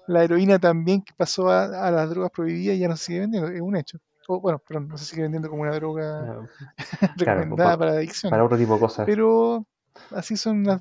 la 0.07 0.25
heroína 0.25 0.59
también 0.59 1.03
que 1.03 1.13
pasó 1.17 1.51
a, 1.51 1.91
las 1.91 2.11
drogas 2.11 2.31
prohibidas 2.31 2.77
y 2.77 2.81
ya 2.81 2.89
no 2.89 2.97
se 2.97 3.05
sigue 3.07 3.21
vendiendo, 3.21 3.49
es 3.49 3.61
un 3.61 3.77
hecho. 3.77 3.99
O, 4.29 4.41
bueno, 4.41 4.59
perdón, 4.59 4.89
no 4.89 4.99
se 4.99 5.07
sigue 5.07 5.23
vendiendo 5.23 5.49
como 5.49 5.63
una 5.63 5.75
droga 5.75 6.47
recomendada 7.17 7.79
para 7.79 7.93
adicción. 7.93 8.31
Para 8.31 8.45
otro 8.45 8.59
tipo 8.59 8.75
de 8.75 8.81
cosas. 8.81 9.07
Pero 9.07 9.65
así 10.11 10.37
son 10.37 10.65
las 10.65 10.81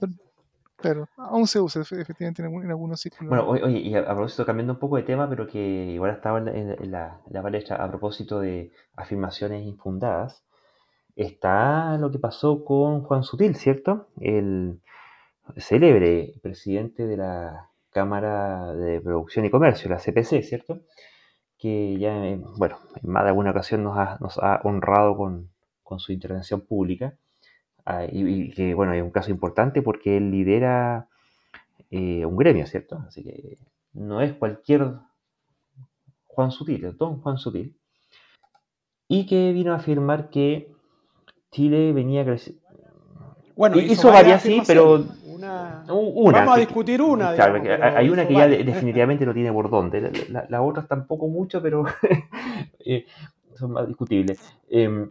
Claro, 0.78 1.10
aún 1.18 1.48
se 1.48 1.60
usa 1.60 1.82
efectivamente 1.82 2.44
en, 2.44 2.70
algunos 2.70 3.02
círculos. 3.02 3.30
Bueno, 3.30 3.48
oye, 3.50 3.80
y 3.80 3.96
a, 3.96 4.06
propósito, 4.06 4.46
cambiando 4.46 4.74
un 4.74 4.80
poco 4.80 4.98
de 4.98 5.04
tema, 5.04 5.28
pero 5.28 5.48
que 5.48 5.60
igual 5.60 6.12
estaba 6.12 6.38
en, 6.38 6.92
la, 6.92 7.20
la, 7.32 7.42
palestra 7.42 7.84
a 7.84 7.88
propósito 7.90 8.40
de 8.40 8.72
afirmaciones 8.96 9.66
infundadas, 9.66 10.44
está 11.18 11.98
lo 11.98 12.12
que 12.12 12.20
pasó 12.20 12.64
con 12.64 13.02
Juan 13.04 13.24
Sutil, 13.24 13.56
¿cierto? 13.56 14.08
El 14.22 14.80
célebre 15.58 16.34
presidente 16.42 17.06
de 17.06 17.18
la 17.18 17.70
Cámara 17.90 18.74
de 18.74 19.02
Producción 19.02 19.46
y 19.46 19.50
Comercio, 19.50 19.90
la 19.90 19.98
CPC, 19.98 20.44
¿cierto? 20.44 20.82
que 21.58 21.98
ya, 21.98 22.14
bueno, 22.58 22.78
en 23.02 23.10
más 23.10 23.24
de 23.24 23.30
alguna 23.30 23.52
ocasión 23.52 23.84
nos 23.84 23.98
ha, 23.98 24.62
honrado 24.64 25.18
con, 25.18 25.50
su 25.98 26.12
intervención 26.12 26.62
pública. 26.62 27.18
Ah, 27.86 28.06
y, 28.10 28.52
que, 28.52 28.74
bueno, 28.74 28.94
es 28.94 29.02
un 29.02 29.12
caso 29.12 29.32
importante 29.32 29.82
porque 29.82 30.18
él 30.18 30.30
lidera 30.30 31.08
eh, 31.90 32.26
un 32.26 32.36
gremio, 32.36 32.66
¿cierto? 32.68 32.98
Así 33.08 33.24
que 33.24 33.58
no 33.94 34.22
es 34.22 34.34
cualquier 34.34 34.94
Juan 36.26 36.52
Sutil, 36.52 36.86
es 36.86 36.98
don 36.98 37.22
Juan 37.22 37.38
Sutil. 37.38 37.76
Y 39.08 39.26
que 39.26 39.54
vino 39.54 39.72
a 39.72 39.78
afirmar 39.78 40.30
que 40.30 40.76
Chile 41.58 41.92
venía 41.92 42.24
creciendo. 42.24 42.62
Bueno, 43.56 43.80
hizo, 43.80 44.12
varias, 44.12 44.44
sí, 44.44 44.62
pero 44.68 45.04
una... 45.26 45.84
Vamos 45.88 46.56
a 46.56 46.60
discutir 46.60 47.02
una. 47.02 47.30
hay 47.32 48.10
una 48.10 48.28
que 48.28 48.34
ya 48.36 48.48
definitivamente 48.48 49.26
no 49.26 49.34
tiene 49.34 49.52
por 49.52 49.68
dónde. 49.68 50.28
Las 50.30 50.62
otras 50.62 50.88
tampoco 50.88 51.28
mucho, 51.28 51.60
pero 51.60 51.84
eh, 52.86 53.08
son 53.56 53.72
más 53.72 53.88
discutibles. 53.88 54.40
Em, 54.70 55.10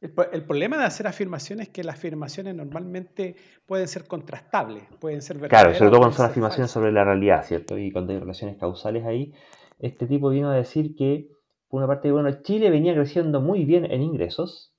el, 0.00 0.42
problema 0.42 0.76
de 0.76 0.86
hacer 0.86 1.06
afirmaciones 1.06 1.68
es 1.68 1.72
que 1.72 1.84
las 1.84 1.94
afirmaciones 1.94 2.56
normalmente 2.56 3.36
pueden 3.64 3.86
ser 3.86 4.08
contrastables, 4.08 4.82
pueden 4.98 5.22
ser 5.22 5.38
Claro, 5.38 5.72
sobre 5.72 5.90
todo 5.90 6.00
cuando 6.00 6.16
son 6.16 6.26
afirmaciones 6.26 6.72
sobre 6.72 6.90
la 6.90 7.04
realidad, 7.04 7.44
¿cierto? 7.44 7.78
Y 7.78 7.92
cuando 7.92 8.12
hay 8.12 8.18
relaciones 8.18 8.56
causales 8.56 9.04
ahí. 9.04 9.32
Este 9.78 10.08
tipo 10.08 10.30
vino 10.30 10.50
a 10.50 10.56
decir 10.56 10.96
que, 10.96 11.28
por 11.68 11.78
una 11.78 11.86
parte, 11.86 12.10
bueno, 12.10 12.28
Chile 12.42 12.70
venía 12.70 12.92
creciendo 12.92 13.40
muy 13.40 13.64
bien 13.64 13.84
en 13.84 14.02
ingresos 14.02 14.71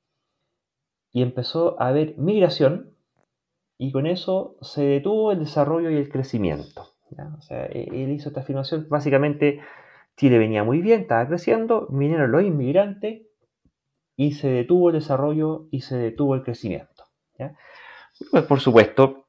y 1.13 1.21
empezó 1.21 1.79
a 1.81 1.89
haber 1.89 2.17
migración 2.17 2.89
y 3.77 3.91
con 3.91 4.07
eso 4.07 4.57
se 4.61 4.83
detuvo 4.83 5.31
el 5.31 5.39
desarrollo 5.39 5.89
y 5.89 5.97
el 5.97 6.09
crecimiento. 6.09 6.89
O 7.37 7.41
sea, 7.41 7.65
e-, 7.67 7.89
él 7.91 8.11
hizo 8.11 8.29
esta 8.29 8.41
afirmación, 8.41 8.87
básicamente 8.89 9.61
Chile 10.17 10.37
venía 10.39 10.63
muy 10.63 10.81
bien, 10.81 11.01
estaba 11.01 11.27
creciendo, 11.27 11.87
vinieron 11.89 12.31
los 12.31 12.43
inmigrantes 12.43 13.21
y 14.15 14.33
se 14.33 14.49
detuvo 14.49 14.89
el 14.89 14.95
desarrollo 14.95 15.67
y 15.71 15.81
se 15.81 15.97
detuvo 15.97 16.35
el 16.35 16.43
crecimiento. 16.43 17.05
Pues 18.31 18.43
por 18.43 18.59
supuesto, 18.59 19.25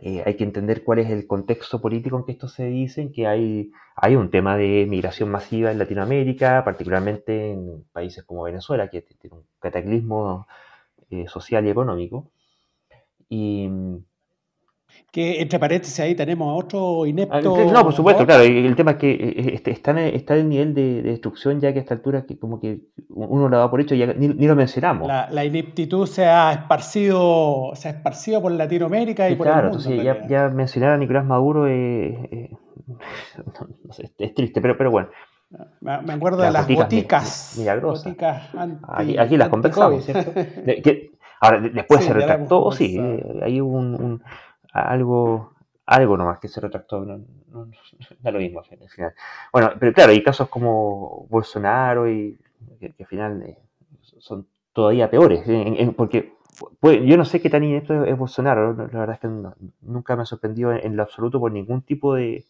eh, 0.00 0.22
hay 0.26 0.36
que 0.36 0.44
entender 0.44 0.84
cuál 0.84 0.98
es 0.98 1.10
el 1.10 1.26
contexto 1.26 1.80
político 1.80 2.18
en 2.18 2.24
que 2.24 2.32
esto 2.32 2.48
se 2.48 2.66
dice, 2.66 3.10
que 3.12 3.26
hay, 3.26 3.70
hay 3.96 4.16
un 4.16 4.30
tema 4.30 4.56
de 4.56 4.86
migración 4.88 5.30
masiva 5.30 5.70
en 5.70 5.78
Latinoamérica, 5.78 6.64
particularmente 6.64 7.52
en 7.52 7.84
países 7.92 8.24
como 8.24 8.42
Venezuela, 8.42 8.88
que 8.88 9.02
tiene 9.02 9.36
un 9.36 9.44
cataclismo 9.60 10.46
eh, 11.22 11.28
social 11.28 11.66
y 11.66 11.70
económico. 11.70 12.30
Y, 13.28 13.68
que 15.14 15.40
entre 15.40 15.58
paréntesis 15.60 15.98
ahí 16.00 16.14
tenemos 16.14 16.50
a 16.50 16.54
otro 16.54 17.06
inepto. 17.06 17.36
Ah, 17.36 17.40
no, 17.40 17.84
por 17.84 17.92
supuesto, 17.92 18.26
claro. 18.26 18.42
El 18.42 18.74
tema 18.74 18.92
es 18.92 18.96
que 18.96 19.12
eh, 19.12 19.34
eh, 19.36 19.50
este, 19.54 19.70
está, 19.70 19.92
en, 19.92 19.98
está 19.98 20.34
el 20.34 20.48
nivel 20.48 20.74
de, 20.74 21.02
destrucción 21.02 21.60
ya 21.60 21.72
que 21.72 21.78
a 21.78 21.82
esta 21.82 21.94
altura 21.94 22.26
que 22.26 22.36
como 22.38 22.60
que 22.60 22.80
uno 23.08 23.48
lo 23.48 23.56
da 23.56 23.70
por 23.70 23.80
hecho 23.80 23.94
y 23.94 24.04
ni, 24.04 24.28
ni, 24.28 24.46
lo 24.46 24.56
mencionamos. 24.56 25.08
La, 25.08 25.44
ineptitud 25.44 26.06
se 26.06 26.26
ha 26.26 26.52
esparcido, 26.52 27.72
se 27.74 27.88
ha 27.88 27.90
esparcido 27.92 28.42
por 28.42 28.50
Latinoamérica 28.52 29.30
y, 29.30 29.36
por 29.36 29.46
el 29.46 29.54
mundo. 29.54 29.78
Claro, 29.78 30.02
ya, 30.02 30.26
ya, 30.26 30.48
mencionar 30.48 30.90
a 30.90 30.98
Nicolás 30.98 31.24
Maduro 31.24 31.68
es 31.68 32.50
triste, 34.34 34.60
pero, 34.60 34.76
pero 34.76 34.90
bueno. 34.90 35.08
Me 35.80 36.12
acuerdo 36.12 36.42
de 36.42 36.50
las 36.50 36.68
boticas. 36.68 37.56
Milagrosas. 37.58 38.14
aquí, 38.88 39.36
las 39.36 39.48
conversamos, 39.48 40.04
¿cierto? 40.04 40.32
Ahora, 41.40 41.60
después 41.60 42.04
se 42.04 42.12
retractó, 42.12 42.72
sí, 42.72 42.98
hay 43.42 43.60
un, 43.60 44.22
algo, 44.72 45.52
algo 45.84 46.16
nomás 46.16 46.38
que 46.38 46.48
se 46.48 46.60
retractó, 46.60 47.04
no, 47.04 47.20
da 48.20 48.30
lo 48.30 48.38
mismo 48.38 48.60
al 48.60 48.64
final. 48.64 49.12
Bueno, 49.52 49.72
pero 49.78 49.92
claro, 49.92 50.12
hay 50.12 50.22
casos 50.22 50.48
como 50.48 51.26
Bolsonaro 51.28 52.08
y 52.10 52.38
que, 52.80 52.94
al 52.98 53.06
final 53.06 53.42
eh, 53.42 53.58
son 54.00 54.46
todavía 54.72 55.10
peores, 55.10 55.44
porque 55.96 56.32
yo 56.82 57.16
no 57.16 57.24
sé 57.26 57.42
qué 57.42 57.50
tan 57.50 57.62
inepto 57.62 58.04
es 58.04 58.16
Bolsonaro, 58.16 58.72
la 58.74 59.00
verdad 59.00 59.14
es 59.16 59.20
que 59.20 59.28
nunca 59.82 60.16
me 60.16 60.22
ha 60.22 60.26
sorprendido 60.26 60.72
en, 60.72 60.96
lo 60.96 61.02
absoluto 61.02 61.40
por 61.40 61.52
ningún 61.52 61.82
tipo 61.82 62.14
de, 62.14 62.44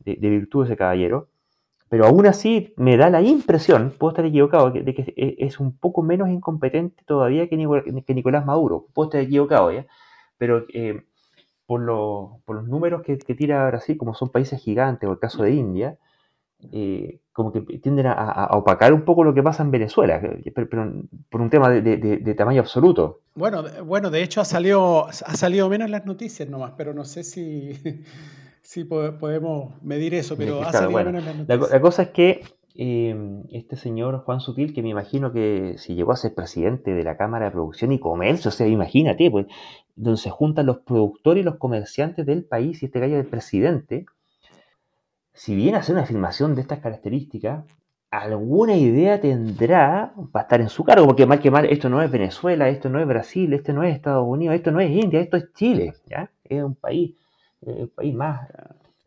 de, 0.00 0.16
de 0.16 0.28
virtud 0.28 0.64
ese 0.64 0.76
caballero 0.76 1.28
pero 1.88 2.06
aún 2.06 2.26
así 2.26 2.74
me 2.76 2.96
da 2.96 3.08
la 3.08 3.22
impresión, 3.22 3.94
puedo 3.98 4.10
estar 4.12 4.24
equivocado, 4.24 4.70
de 4.70 4.94
que 4.94 5.14
es 5.38 5.58
un 5.58 5.76
poco 5.76 6.02
menos 6.02 6.28
incompetente 6.28 7.02
todavía 7.06 7.48
que, 7.48 7.56
Nicolás 7.56 8.44
Maduro. 8.44 8.86
Puedo 8.92 9.08
estar 9.08 9.20
equivocado, 9.22 9.72
¿ya? 9.72 9.86
Pero 10.36 10.66
eh, 10.74 11.02
por, 11.66 11.80
los 11.80 12.68
números 12.68 13.02
que, 13.02 13.16
tira 13.16 13.66
Brasil, 13.66 13.96
como 13.96 14.14
son 14.14 14.30
países 14.30 14.60
gigantes, 14.60 15.08
o 15.08 15.12
el 15.12 15.18
caso 15.18 15.42
de 15.42 15.52
India, 15.52 15.96
eh, 16.72 17.20
como 17.32 17.52
que 17.52 17.60
tienden 17.78 18.06
a, 18.06 18.48
opacar 18.52 18.92
un 18.92 19.02
poco 19.02 19.24
lo 19.24 19.32
que 19.32 19.42
pasa 19.42 19.62
en 19.62 19.70
Venezuela, 19.70 20.20
pero, 20.54 20.68
por 21.30 21.40
un 21.40 21.50
tema 21.50 21.70
de, 21.70 22.34
tamaño 22.36 22.60
absoluto. 22.60 23.20
Bueno, 23.34 23.62
bueno, 23.84 24.10
de 24.10 24.22
hecho 24.22 24.42
ha 24.42 24.44
salido, 24.44 25.06
ha 25.06 25.36
salido 25.36 25.68
menos 25.70 25.88
las 25.88 26.04
noticias 26.04 26.48
nomás, 26.48 26.72
pero 26.76 26.92
no 26.92 27.04
sé 27.04 27.24
si... 27.24 27.72
Sí, 28.68 28.84
podemos 28.84 29.82
medir 29.82 30.12
eso, 30.12 30.36
pero 30.36 30.60
la, 30.60 31.80
cosa 31.80 32.02
es 32.02 32.08
que 32.10 32.42
em, 32.74 33.44
este 33.50 33.76
señor 33.76 34.22
Juan 34.24 34.40
Sutil, 34.40 34.74
que 34.74 34.82
me 34.82 34.90
imagino 34.90 35.32
que 35.32 35.76
si 35.78 35.94
llegó 35.94 36.12
a 36.12 36.16
ser 36.16 36.34
presidente 36.34 36.92
de 36.92 37.02
la 37.02 37.16
Cámara 37.16 37.46
de 37.46 37.52
Producción 37.52 37.92
y 37.92 37.98
Comercio, 37.98 38.50
o 38.50 38.52
sea, 38.52 38.66
imagínate, 38.66 39.30
pues, 39.30 39.46
donde 39.96 40.20
se 40.20 40.28
juntan 40.28 40.66
los 40.66 40.80
productores 40.80 41.40
y 41.40 41.44
los 41.44 41.56
comerciantes 41.56 42.26
del 42.26 42.44
país 42.44 42.82
y 42.82 42.86
este 42.86 43.00
gallo 43.00 43.16
del 43.16 43.24
presidente, 43.24 44.04
si 45.32 45.54
viene 45.54 45.78
a 45.78 45.80
hacer 45.80 45.94
una 45.94 46.02
afirmación 46.02 46.54
de 46.54 46.60
estas 46.60 46.80
características, 46.80 47.64
alguna 48.10 48.76
idea 48.76 49.18
tendrá 49.18 50.12
para 50.30 50.42
estar 50.42 50.60
en 50.60 50.68
su 50.68 50.84
cargo, 50.84 51.06
porque 51.06 51.24
más 51.24 51.40
que 51.40 51.50
mal, 51.50 51.64
esto 51.64 51.88
no 51.88 52.02
es 52.02 52.10
Venezuela, 52.10 52.68
esto 52.68 52.90
no 52.90 53.00
es 53.00 53.08
Brasil, 53.08 53.50
esto 53.54 53.72
no 53.72 53.82
es 53.82 53.94
Estados 53.94 54.26
Unidos, 54.28 54.56
esto 54.56 54.72
no 54.72 54.80
es 54.80 54.90
India, 54.90 55.20
esto 55.20 55.38
es 55.38 55.54
Chile, 55.54 55.94
¿ya? 56.06 56.30
Es 56.44 56.62
un 56.62 56.74
país 56.74 57.14
el 57.66 57.88
país 57.88 58.14
más, 58.14 58.48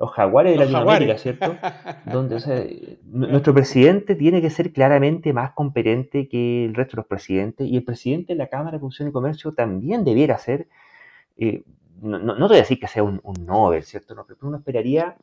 los 0.01 0.11
jaguares 0.11 0.53
de 0.53 0.59
Latinoamérica, 0.59 1.17
¿cierto? 1.17 1.55
Donde 2.11 2.97
nuestro 3.05 3.53
presidente 3.53 4.15
tiene 4.15 4.41
que 4.41 4.49
ser 4.49 4.73
claramente 4.73 5.31
más 5.31 5.51
competente 5.51 6.27
que 6.27 6.65
el 6.65 6.73
resto 6.73 6.93
de 6.93 7.01
los 7.01 7.05
presidentes 7.05 7.67
y 7.67 7.77
el 7.77 7.83
presidente 7.83 8.33
de 8.33 8.37
la 8.37 8.47
Cámara 8.47 8.71
de 8.71 8.79
Producción 8.79 9.09
y 9.09 9.11
Comercio 9.11 9.53
también 9.53 10.03
debiera 10.03 10.39
ser, 10.39 10.67
eh, 11.37 11.63
no, 12.01 12.17
no, 12.17 12.33
te 12.33 12.41
voy 12.41 12.57
a 12.57 12.61
decir 12.61 12.79
que 12.79 12.87
sea 12.87 13.03
un, 13.03 13.21
Nobel, 13.45 13.83
¿cierto? 13.83 14.15
No, 14.15 14.25
pero 14.25 14.39
uno 14.41 14.57
esperaría 14.57 15.17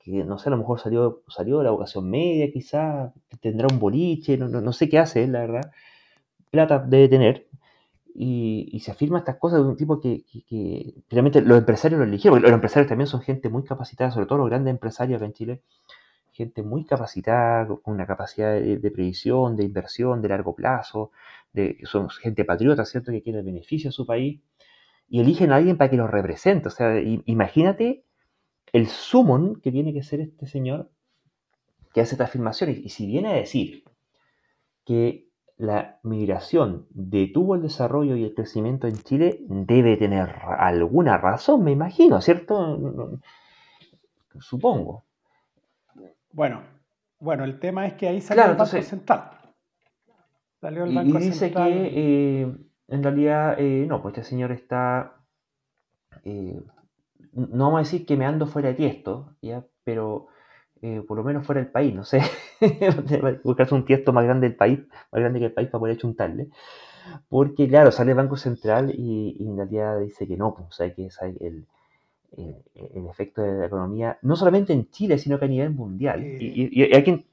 que, 0.00 0.22
no 0.24 0.38
sé, 0.38 0.48
a 0.48 0.50
lo 0.50 0.58
mejor 0.58 0.78
salió, 0.78 1.22
salió 1.28 1.58
de 1.58 1.64
la 1.64 1.70
vocación 1.70 2.10
media, 2.10 2.50
quizás 2.52 3.12
tendrá 3.40 3.68
un 3.70 3.78
boliche, 3.78 4.36
no, 4.36 4.48
no, 4.48 4.72
sé 4.72 4.88
qué 4.88 4.98
hace, 4.98 5.26
la 5.26 5.40
verdad. 5.40 5.72
Plata 6.50 6.78
debe 6.78 7.08
tener, 7.08 7.46
y, 8.14 8.80
se 8.80 8.90
afirma 8.90 9.18
estas 9.18 9.36
cosas 9.36 9.60
de 9.60 9.68
un 9.68 9.76
tipo 9.76 10.00
que, 10.00 10.24
que, 10.48 10.94
finalmente 11.08 11.40
los 11.40 11.58
empresarios 11.58 11.98
lo 11.98 12.04
eligieron, 12.04 12.36
porque 12.38 12.48
los 12.48 12.54
empresarios 12.54 12.88
también 12.88 13.06
son 13.06 13.22
gente 13.22 13.48
muy 13.48 13.64
capacitada, 13.64 14.10
sobre 14.10 14.26
todo 14.26 14.38
los 14.38 14.48
grandes 14.48 14.72
empresarios 14.72 15.16
acá 15.16 15.26
en 15.26 15.32
Chile, 15.32 15.62
gente 16.32 16.62
muy 16.62 16.84
capacitada, 16.84 17.66
con 17.66 17.94
una 17.94 18.06
capacidad 18.06 18.54
de, 18.54 18.90
previsión, 18.90 19.56
de 19.56 19.64
inversión, 19.64 20.22
de 20.22 20.28
largo 20.28 20.54
plazo, 20.54 21.12
de, 21.52 21.78
son 21.84 22.08
gente 22.10 22.44
patriota, 22.44 22.84
¿cierto?, 22.84 23.12
que 23.12 23.22
quiere 23.22 23.40
el 23.40 23.44
beneficio 23.44 23.90
a 23.90 23.92
su 23.92 24.06
país, 24.06 24.40
y 25.08 25.20
eligen 25.20 25.52
a 25.52 25.56
alguien 25.56 25.76
para 25.76 25.90
que 25.90 25.96
los 25.96 26.10
represente. 26.10 26.68
O 26.68 26.70
sea, 26.70 26.98
imagínate 27.00 28.04
el 28.72 28.88
sumón 28.88 29.60
que 29.60 29.70
tiene 29.70 29.92
que 29.92 30.02
ser 30.02 30.20
este 30.20 30.46
señor 30.46 30.90
que 31.92 32.00
hace 32.00 32.14
esta 32.14 32.24
afirmación, 32.24 32.70
y 32.70 32.88
si 32.88 33.06
viene 33.06 33.28
a 33.28 33.34
decir 33.34 33.84
que 34.86 35.31
la 35.62 36.00
migración 36.02 36.86
detuvo 36.90 37.54
el 37.54 37.62
desarrollo 37.62 38.16
y 38.16 38.24
el 38.24 38.34
crecimiento 38.34 38.88
en 38.88 38.96
Chile, 38.96 39.38
debe 39.46 39.96
tener 39.96 40.28
alguna 40.58 41.18
razón, 41.18 41.62
me 41.62 41.70
imagino, 41.70 42.20
¿cierto? 42.20 43.20
Supongo. 44.40 45.04
Bueno, 46.32 46.62
bueno, 47.20 47.44
el 47.44 47.60
tema 47.60 47.86
es 47.86 47.94
que 47.94 48.08
ahí 48.08 48.20
salió 48.20 48.44
el 48.44 48.56
Banco 48.56 48.66
Central. 48.66 49.30
Salió 50.60 50.82
el 50.82 50.94
Banco 50.94 51.18
y 51.20 51.22
dice 51.22 51.52
que 51.52 51.60
eh, 51.60 52.56
en 52.88 53.02
realidad, 53.02 53.54
eh, 53.58 53.86
no, 53.88 54.02
pues 54.02 54.18
este 54.18 54.28
señor 54.30 54.50
está, 54.50 55.14
eh, 56.24 56.60
no 57.34 57.66
vamos 57.66 57.76
a 57.76 57.84
decir 57.84 58.04
que 58.04 58.16
me 58.16 58.26
ando 58.26 58.48
fuera 58.48 58.70
de 58.70 58.74
tiesto, 58.74 59.36
¿ya? 59.40 59.64
pero 59.84 60.26
eh, 60.82 61.02
por 61.06 61.16
lo 61.16 61.24
menos 61.24 61.46
fuera 61.46 61.60
del 61.60 61.70
país, 61.70 61.94
no 61.94 62.04
sé, 62.04 62.20
buscarse 63.44 63.74
un 63.74 63.84
tiesto 63.84 64.12
más 64.12 64.24
grande 64.24 64.48
del 64.48 64.56
país, 64.56 64.80
más 65.12 65.20
grande 65.20 65.38
que 65.38 65.46
el 65.46 65.52
país 65.52 65.68
para 65.68 65.80
poder 65.80 65.96
chuntarle. 65.96 66.48
Porque, 67.28 67.68
claro, 67.68 67.90
sale 67.90 68.10
el 68.10 68.16
Banco 68.16 68.36
Central 68.36 68.92
y, 68.94 69.36
en 69.40 69.56
realidad 69.56 70.00
dice 70.00 70.26
que 70.26 70.36
no, 70.36 70.54
pues, 70.54 70.68
o 70.68 70.72
sea, 70.72 70.92
que 70.94 71.06
es 71.06 71.18
el, 71.22 71.66
el, 72.36 73.06
efecto 73.08 73.42
de 73.42 73.60
la 73.60 73.66
economía, 73.66 74.18
no 74.22 74.36
solamente 74.36 74.72
en 74.72 74.90
Chile, 74.90 75.18
sino 75.18 75.38
que 75.38 75.44
a 75.44 75.48
nivel 75.48 75.70
mundial. 75.70 76.24
y, 76.24 76.82
hay 76.92 77.02
quien, 77.02 77.24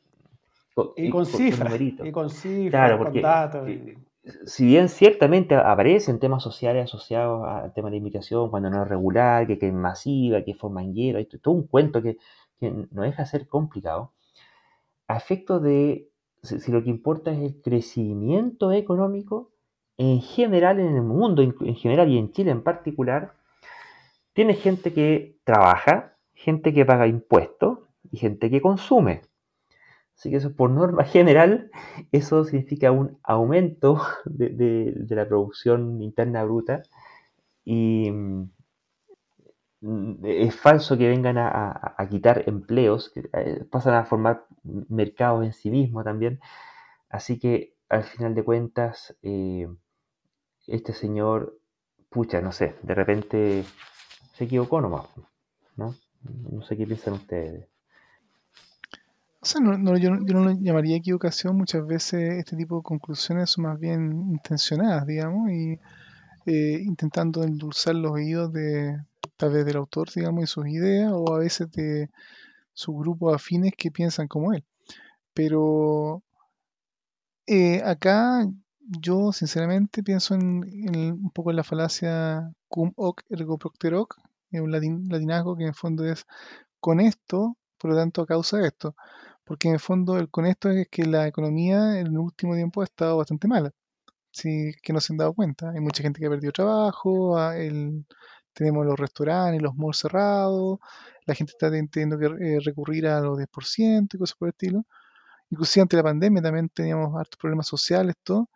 y, 0.96 1.10
con, 1.10 1.26
cifras, 1.26 1.74
y 1.82 2.12
con 2.12 2.30
cifras, 2.30 2.98
con 2.98 3.22
datos. 3.22 3.68
Eh, 3.68 3.98
si 4.46 4.66
bien 4.66 4.90
ciertamente 4.90 5.56
aparecen 5.56 6.20
temas 6.20 6.44
sociales 6.44 6.84
asociados 6.84 7.48
al 7.48 7.74
tema 7.74 7.90
de 7.90 7.98
inmigración, 7.98 8.50
cuando 8.50 8.70
no 8.70 8.84
es 8.84 8.90
regular, 8.90 9.48
que, 9.48 9.58
que 9.58 9.68
es 9.68 9.74
masiva, 9.74 10.44
que 10.44 10.52
es 10.52 10.58
formanguera, 10.58 11.20
todo 11.42 11.56
un 11.56 11.68
cuento 11.68 12.02
que, 12.02 12.18
que 12.60 12.72
no 12.92 13.04
deja 13.04 13.24
de 13.24 13.30
ser 13.30 13.48
complicado. 13.48 14.14
a 15.08 15.18
efectos 15.18 15.62
de, 15.64 16.10
si, 16.44 16.72
lo 16.72 16.84
que 16.84 16.90
importa 16.90 17.32
es 17.32 17.40
el 17.40 17.62
crecimiento 17.62 18.72
económico, 18.72 19.52
en 19.98 20.22
general 20.22 20.80
en 20.80 20.96
el 20.96 21.02
mundo, 21.04 21.42
en, 21.42 21.56
en 21.62 21.76
general 21.76 22.10
y 22.10 22.18
en 22.18 22.32
Chile 22.32 22.52
en 22.52 22.64
particular, 22.64 23.34
tiene 24.34 24.54
gente 24.56 24.94
que 24.94 25.38
trabaja, 25.44 26.16
gente 26.34 26.74
que 26.74 26.86
paga 26.86 27.08
impuestos 27.08 27.80
y 28.12 28.18
gente 28.18 28.50
que 28.50 28.62
consume. 28.62 29.22
Así 30.16 30.30
que 30.30 30.38
eso 30.38 30.56
por 30.56 30.70
norma 30.70 31.04
general, 31.16 31.72
eso 32.12 32.44
significa 32.46 32.92
un 32.92 33.18
aumento 33.24 34.02
de, 34.26 34.50
de- 34.50 34.94
de 34.96 35.16
la 35.16 35.28
producción 35.28 36.02
interna 36.02 36.44
bruta 36.44 36.84
y 37.66 38.12
mm, 38.12 38.50
es 40.24 40.56
falso 40.56 40.98
que 40.98 41.08
vengan 41.08 41.38
a, 41.38 41.94
a- 41.98 42.10
quitar 42.10 42.44
empleos, 42.48 43.12
eh, 43.34 43.64
pasan 43.72 43.96
a 43.96 44.06
formar 44.06 44.46
mercados 44.90 45.46
en 45.46 45.54
sí 45.54 45.72
mismos 45.72 46.04
también. 46.04 46.40
Así 47.10 47.40
que 47.40 47.76
al 47.90 48.04
final 48.04 48.36
de 48.36 48.44
cuentas, 48.44 49.18
eh, 49.24 49.68
este 50.68 50.94
señor, 50.94 51.60
pucha, 52.10 52.42
no 52.42 52.52
sé, 52.54 52.76
de 52.84 52.96
repente 52.96 53.66
se 54.36 54.46
equivocó 54.46 54.82
nomás, 54.82 55.08
¿no? 55.76 55.96
No 56.52 56.62
sé 56.64 56.78
qué 56.78 56.86
piensan 56.86 57.16
ustedes. 57.16 57.68
O 59.42 59.46
sea, 59.46 59.62
no, 59.62 59.78
no, 59.78 59.98
yo, 59.98 60.12
yo 60.26 60.34
no 60.34 60.46
lo 60.46 60.52
llamaría 60.52 60.98
equivocación, 60.98 61.58
muchas 61.58 61.86
veces 61.86 62.36
este 62.40 62.56
tipo 62.56 62.78
de 62.78 62.84
conclusiones 62.84 63.50
son 63.50 63.66
más 63.66 63.80
bien 63.80 64.12
intencionadas, 64.32 65.06
digamos, 65.06 65.50
y 65.52 65.80
eh, 66.46 66.82
intentando 66.86 67.44
endulzar 67.44 67.96
los 67.96 68.12
oídos 68.14 68.54
de 68.54 69.00
tal 69.38 69.52
vez 69.54 69.66
del 69.66 69.78
autor, 69.78 70.10
digamos, 70.14 70.44
y 70.44 70.48
sus 70.48 70.68
ideas, 70.68 71.12
o 71.14 71.36
a 71.36 71.40
veces 71.40 71.72
de 71.72 72.10
sus 72.74 72.96
grupos 72.98 73.36
afines 73.36 73.74
que 73.78 73.92
piensan 73.92 74.28
como 74.30 74.54
él. 74.54 74.66
Pero 75.34 76.24
eh, 77.48 77.82
acá 77.84 78.48
yo 78.80 79.32
sinceramente 79.32 80.04
pienso 80.04 80.36
en, 80.36 80.64
en 80.96 81.12
un 81.14 81.32
poco 81.32 81.50
en 81.52 81.58
la 81.58 81.64
falacia 81.64 82.52
cum 82.68 82.92
hoc 82.96 83.24
ergo 83.30 83.58
propter 83.58 83.94
hoc, 83.96 84.16
es 84.52 84.62
un 84.62 84.72
latin- 84.72 85.08
latinazgo 85.12 85.56
que 85.56 85.64
en 85.64 85.70
el 85.70 85.76
fondo 85.76 86.06
es 86.06 86.26
con 86.82 87.00
esto, 87.00 87.58
por 87.80 87.92
lo 87.92 87.98
tanto 87.98 88.22
a 88.24 88.28
causa 88.28 88.58
de 88.60 88.68
esto. 88.70 88.96
Porque 89.46 89.70
en 89.70 89.76
el 89.76 89.82
fondo 89.82 90.18
el 90.18 90.30
con 90.32 90.46
esto 90.48 90.70
es 90.72 90.88
que 90.90 91.06
la 91.06 91.28
economía 91.28 92.00
en 92.00 92.08
el 92.08 92.18
último 92.20 92.56
tiempo 92.56 92.82
ha 92.82 92.86
estado 92.86 93.18
bastante 93.18 93.48
mala. 93.50 93.72
Sí, 94.32 94.74
que 94.84 94.94
no 94.94 95.02
se 95.02 95.14
han 95.14 95.18
dado 95.18 95.34
cuenta. 95.34 95.72
Hay 95.72 95.82
mucha 95.82 96.04
gente 96.04 96.20
que 96.20 96.28
ha 96.28 96.30
perdido 96.30 96.54
trabajo, 96.54 97.40
el- 97.54 98.06
tenemos 98.54 98.86
los 98.86 99.00
restaurantes, 99.00 99.62
los 99.62 99.76
malls 99.76 99.98
cerrados, 99.98 100.80
la 101.26 101.36
gente 101.36 101.52
está 101.52 101.70
teniendo 101.70 102.18
que 102.18 102.26
eh, 102.26 102.60
recurrir 102.64 103.08
a 103.08 103.22
los 103.22 103.38
10% 103.38 104.16
y 104.16 104.18
cosas 104.18 104.36
por 104.38 104.48
el 104.48 104.52
estilo. 104.52 104.86
Inclusive 105.52 105.84
ante 105.84 105.98
la 105.98 106.04
pandemia 106.04 106.42
también 106.42 106.70
teníamos 106.70 107.16
hartos 107.20 107.40
problemas 107.40 107.68
sociales, 107.68 108.16
todo, 108.24 108.50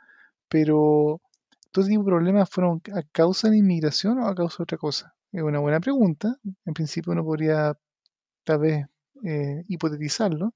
pero 0.49 1.21
todo 1.71 1.85
tipo 1.85 2.05
problemas 2.05 2.49
fueron 2.49 2.81
a 2.95 3.03
causa 3.11 3.47
de 3.47 3.53
la 3.53 3.57
inmigración 3.59 4.19
o 4.19 4.27
a 4.27 4.35
causa 4.35 4.57
de 4.59 4.63
otra 4.63 4.77
cosa. 4.77 5.15
Es 5.31 5.41
una 5.41 5.59
buena 5.59 5.79
pregunta. 5.79 6.37
En 6.65 6.73
principio 6.73 7.13
uno 7.13 7.23
podría 7.23 7.77
tal 8.43 8.59
vez 8.59 8.85
eh, 9.23 9.63
hipotetizarlo, 9.67 10.53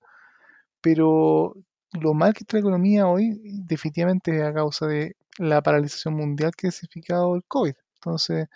pero 0.81 1.55
lo 1.93 2.13
mal 2.13 2.33
que 2.33 2.39
está 2.43 2.57
la 2.57 2.61
economía 2.61 3.07
hoy 3.07 3.39
definitivamente 3.65 4.37
es 4.37 4.43
a 4.43 4.53
causa 4.53 4.87
de 4.87 5.15
la 5.37 5.61
paralización 5.61 6.15
mundial 6.15 6.51
que 6.55 6.67
ha 6.67 6.71
significado 6.71 7.35
el 7.35 7.43
COVID. 7.45 7.73
Entonces, 7.95 8.47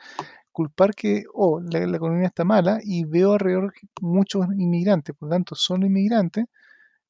culpar 0.52 0.94
que 0.96 1.26
oh, 1.34 1.62
la, 1.62 1.80
economía 1.80 2.28
está 2.28 2.44
mala 2.44 2.80
y 2.84 3.06
veo 3.06 3.34
alrededor 3.34 3.74
muchos 4.02 4.48
inmigrantes, 4.58 5.16
por 5.16 5.30
lo 5.30 5.36
tanto 5.36 5.56
son 5.56 5.84
inmigrantes, 5.84 6.46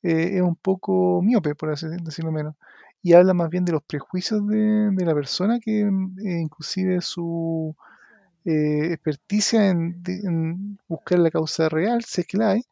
eh, 0.04 0.38
es 0.38 0.42
un 0.42 0.56
poco 0.56 1.22
miope, 1.22 1.56
por 1.56 1.72
así 1.72 1.88
decirlo 2.04 2.32
menos. 2.32 2.56
Y 3.04 3.14
habla 3.14 3.34
más 3.34 3.50
bien 3.50 3.66
de 3.66 3.74
los 3.74 3.84
prejuicios 3.84 4.48
de, 4.48 4.92
de 4.92 5.06
la 5.06 5.14
persona 5.16 5.60
que 5.60 5.86
mm, 5.86 6.20
eh, 6.20 6.42
inclusive 6.42 7.02
su 7.02 7.76
eh, 8.46 8.94
experticia 8.94 9.70
en, 9.70 10.78
buscar 10.88 11.20
la 11.20 11.32
causa 11.32 11.70
real, 11.70 12.04
si 12.04 12.22
es 12.22 12.28
que 12.28 12.38
la 12.38 12.52
hay, 12.52 12.64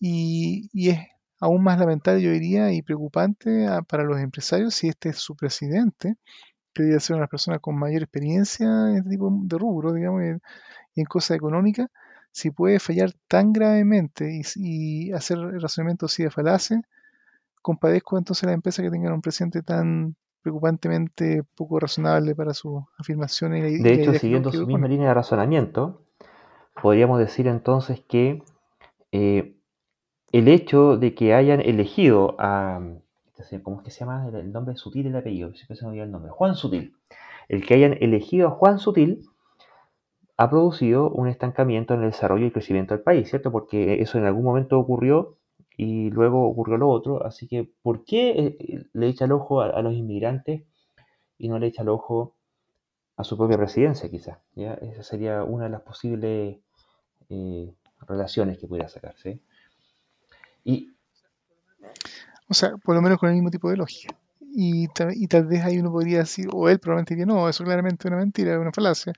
y, 0.00 0.70
y 0.72 0.90
es 0.90 1.00
aún 1.40 1.62
más 1.62 1.78
lamentable, 1.78 2.22
yo 2.22 2.30
diría, 2.30 2.72
y 2.72 2.82
preocupante 2.82 3.66
ah, 3.68 3.82
para 3.82 4.04
los 4.04 4.20
empresarios 4.20 4.74
si 4.74 4.88
este 4.88 5.10
es 5.10 5.18
su 5.18 5.36
presidente, 5.36 6.16
debe 6.82 7.00
ser 7.00 7.16
una 7.16 7.26
persona 7.26 7.58
con 7.58 7.78
mayor 7.78 8.02
experiencia 8.02 8.66
en 8.66 8.98
este 8.98 9.10
tipo 9.10 9.30
de 9.30 9.58
rubro, 9.58 9.92
digamos, 9.92 10.22
y 10.22 10.26
en, 10.26 10.42
en 10.96 11.04
cosas 11.04 11.36
económicas, 11.36 11.88
si 12.32 12.50
puede 12.50 12.78
fallar 12.80 13.12
tan 13.28 13.52
gravemente 13.52 14.30
y, 14.30 14.42
y 14.56 15.12
hacer 15.12 15.38
el 15.38 15.60
razonamiento 15.60 16.06
así 16.06 16.22
de 16.22 16.30
falace, 16.30 16.82
compadezco 17.62 18.18
entonces 18.18 18.44
a 18.44 18.46
las 18.46 18.54
empresas 18.54 18.84
que 18.84 18.90
tengan 18.90 19.12
un 19.12 19.22
presidente 19.22 19.62
tan 19.62 20.16
preocupantemente 20.42 21.42
poco 21.56 21.80
razonable 21.80 22.36
para 22.36 22.54
sus 22.54 22.84
afirmaciones 22.98 23.72
y 23.72 23.82
De 23.82 23.94
hecho, 23.94 24.14
siguiendo 24.14 24.52
su 24.52 24.64
misma 24.66 24.86
línea 24.86 25.08
de 25.08 25.14
razonamiento, 25.14 26.02
podríamos 26.80 27.18
decir 27.18 27.48
entonces 27.48 28.00
que 28.06 28.44
eh, 29.10 29.56
el 30.30 30.48
hecho 30.48 30.96
de 30.96 31.14
que 31.14 31.34
hayan 31.34 31.60
elegido 31.60 32.36
a, 32.38 32.80
este 33.38 33.62
¿cómo 33.62 33.78
es 33.78 33.84
que 33.84 33.90
se 33.90 34.00
llama? 34.00 34.26
El, 34.28 34.34
el 34.36 34.52
nombre 34.52 34.76
sutil 34.76 35.04
del 35.04 35.16
apellido, 35.16 35.52
siempre 35.54 35.76
se 35.76 35.84
me 35.84 35.90
olvida 35.90 36.04
el 36.04 36.10
nombre, 36.10 36.30
Juan 36.30 36.54
Sutil. 36.54 36.94
El 37.48 37.64
que 37.64 37.74
hayan 37.74 37.96
elegido 38.00 38.48
a 38.48 38.50
Juan 38.50 38.78
Sutil 38.78 39.28
ha 40.36 40.50
producido 40.50 41.10
un 41.10 41.28
estancamiento 41.28 41.94
en 41.94 42.02
el 42.02 42.10
desarrollo 42.10 42.46
y 42.46 42.50
crecimiento 42.50 42.94
del 42.94 43.02
país, 43.02 43.28
¿cierto? 43.28 43.50
Porque 43.50 44.02
eso 44.02 44.18
en 44.18 44.24
algún 44.24 44.44
momento 44.44 44.78
ocurrió 44.78 45.38
y 45.76 46.10
luego 46.10 46.46
ocurrió 46.48 46.76
lo 46.76 46.88
otro. 46.90 47.24
Así 47.24 47.46
que, 47.48 47.70
¿por 47.82 48.04
qué 48.04 48.30
eh, 48.58 48.86
le 48.92 49.08
echa 49.08 49.24
el 49.24 49.32
ojo 49.32 49.60
a, 49.62 49.80
los 49.82 49.94
inmigrantes 49.94 50.62
y 51.38 51.48
no 51.48 51.58
le 51.58 51.68
echa 51.68 51.82
el 51.82 51.88
ojo 51.88 52.34
a 53.16 53.24
su 53.24 53.36
propia 53.36 53.56
presidencia, 53.56 54.10
quizás? 54.10 54.38
Esa 54.54 55.02
sería 55.02 55.42
una 55.44 55.64
de 55.64 55.70
las 55.70 55.82
posibles 55.82 56.58
eh, 57.30 57.74
relaciones 58.06 58.58
que 58.58 58.66
pudiera 58.66 58.88
sacarse. 58.88 59.40
Y 60.64 60.95
O 62.48 62.54
sea, 62.54 62.76
por 62.78 62.94
lo 62.94 63.02
menos 63.02 63.18
con 63.18 63.28
el 63.28 63.34
mismo 63.34 63.50
tipo 63.50 63.70
de 63.70 63.76
lógica. 63.76 64.14
Y, 64.58 64.88
ta- 64.88 65.12
y 65.14 65.26
tal 65.26 65.46
vez 65.46 65.62
ahí 65.64 65.78
uno 65.78 65.92
podría 65.92 66.18
decir, 66.20 66.48
o 66.52 66.68
él 66.68 66.78
probablemente 66.78 67.14
diría, 67.14 67.26
no, 67.26 67.48
eso 67.48 67.64
claramente 67.64 68.06
es 68.08 68.12
una 68.12 68.16
mentira, 68.20 68.54
es 68.54 68.58
una 68.58 68.72
falacia. 68.72 69.12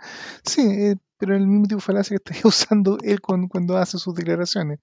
Sí, 0.45 0.63
eh, 0.63 0.97
pero 1.19 1.37
el 1.37 1.47
mismo 1.47 1.67
tipo 1.67 1.77
de 1.77 1.83
falacia 1.83 2.17
que 2.19 2.33
está 2.35 2.49
usando 2.49 2.99
él 3.03 3.21
cuando, 3.21 3.49
cuando 3.49 3.77
hace 3.77 3.99
sus 3.99 4.15
declaraciones. 4.15 4.81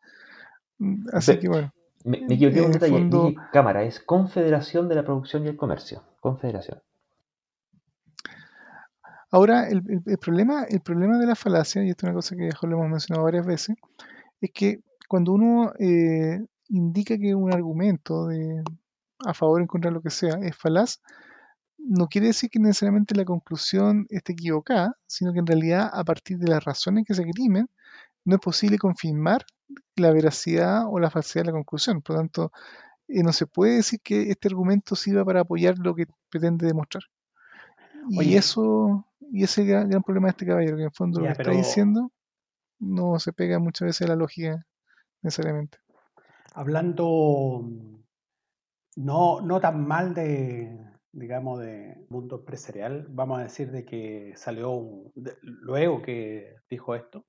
Mm, 0.79 1.07
Así 1.13 1.37
que 1.39 1.47
bueno, 1.49 1.71
me, 2.05 2.21
me 2.21 2.35
equivoqué 2.35 2.59
en 2.59 2.65
un 2.65 2.67
el 2.67 2.73
detalle. 2.73 2.91
fondo, 2.91 3.33
Cámara, 3.51 3.83
es 3.83 3.99
Confederación 3.99 4.87
de 4.87 4.95
la 4.95 5.03
Producción 5.03 5.45
y 5.45 5.49
el 5.49 5.57
Comercio. 5.57 6.03
Confederación. 6.21 6.81
ahora 9.31 9.67
el, 9.67 9.83
el- 9.89 10.03
el 10.05 10.17
problema, 10.17 10.63
el 10.63 10.81
problema 10.81 11.17
de 11.17 11.25
la 11.27 11.35
falacia, 11.35 11.83
y 11.83 11.89
esto 11.89 12.05
es 12.05 12.09
una 12.11 12.13
cosa 12.15 12.35
que 12.35 12.49
ya 12.49 12.67
lo 12.67 12.77
hemos 12.77 12.89
mencionado 12.89 13.25
varias 13.25 13.45
veces, 13.45 13.75
es 14.41 14.51
que 14.53 14.79
cuando 15.07 15.33
uno 15.33 15.73
eh, 15.79 16.43
indica 16.69 17.17
que 17.17 17.35
un 17.35 17.53
argumento 17.53 18.27
de, 18.27 18.63
a 19.25 19.33
favor 19.33 19.59
o 19.59 19.61
en 19.61 19.67
contra 19.67 19.89
de 19.89 19.95
lo 19.95 20.01
que 20.01 20.09
sea 20.09 20.35
es 20.41 20.55
falaz, 20.55 21.01
no 21.77 22.07
quiere 22.07 22.27
decir 22.27 22.49
que 22.49 22.59
necesariamente 22.59 23.15
la 23.15 23.25
conclusión 23.25 24.07
esté 24.09 24.33
equivocada, 24.33 24.97
sino 25.05 25.33
que 25.33 25.39
en 25.39 25.47
realidad 25.47 25.89
a 25.93 26.03
partir 26.03 26.37
de 26.39 26.47
las 26.47 26.63
razones 26.63 27.05
que 27.05 27.13
se 27.13 27.21
esgrimen, 27.21 27.69
no 28.23 28.35
es 28.35 28.41
posible 28.41 28.77
confirmar 28.77 29.45
la 29.95 30.11
veracidad 30.11 30.85
o 30.87 30.99
la 30.99 31.11
falsedad 31.11 31.45
de 31.45 31.51
la 31.51 31.57
conclusión. 31.57 32.01
Por 32.01 32.15
lo 32.15 32.21
tanto, 32.21 32.51
eh, 33.07 33.21
no 33.21 33.31
se 33.33 33.45
puede 33.45 33.75
decir 33.75 33.99
que 34.01 34.31
este 34.31 34.47
argumento 34.47 34.95
sirva 34.95 35.23
para 35.23 35.41
apoyar 35.41 35.77
lo 35.77 35.93
que 35.93 36.07
pretende 36.29 36.65
demostrar. 36.65 37.03
Y 38.09 38.35
eso, 38.35 39.05
y 39.31 39.43
ese 39.43 39.61
es 39.61 39.67
el 39.67 39.67
gran, 39.67 39.89
gran 39.89 40.03
problema 40.03 40.27
de 40.27 40.31
este 40.31 40.45
caballero, 40.45 40.75
que 40.75 40.83
en 40.83 40.87
el 40.89 40.93
fondo 40.93 41.19
lo 41.19 41.27
que 41.27 41.31
está 41.31 41.51
diciendo 41.51 42.11
no 42.79 43.19
se 43.19 43.33
pega 43.33 43.57
muchas 43.59 43.87
veces 43.87 44.07
a 44.07 44.09
la 44.09 44.15
lógica 44.15 44.65
necesariamente. 45.21 45.77
Hablando 46.55 47.61
no, 48.95 49.41
no 49.41 49.59
tan 49.59 49.85
mal 49.87 50.13
de, 50.13 50.77
digamos, 51.11 51.59
de 51.59 52.05
mundo 52.09 52.37
empresarial, 52.37 53.07
vamos 53.09 53.39
a 53.39 53.43
decir 53.43 53.71
de 53.71 53.85
que 53.85 54.33
salió, 54.35 54.71
un- 54.71 55.11
luego 55.43 56.01
que 56.01 56.55
dijo 56.69 56.95
esto, 56.95 57.25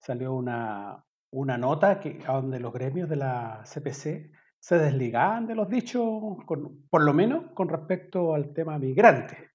salió 0.00 0.34
una, 0.34 1.04
una 1.32 1.58
nota 1.58 2.00
que, 2.00 2.18
donde 2.26 2.60
los 2.60 2.72
gremios 2.72 3.08
de 3.08 3.16
la 3.16 3.62
CPC 3.64 4.32
se 4.60 4.78
desligaban 4.78 5.46
de 5.46 5.54
los 5.54 5.68
dichos, 5.68 6.04
con- 6.46 6.86
por 6.90 7.02
lo 7.04 7.14
menos 7.14 7.52
con 7.54 7.68
respecto 7.68 8.34
al 8.34 8.52
tema 8.54 8.78
migrante. 8.78 9.50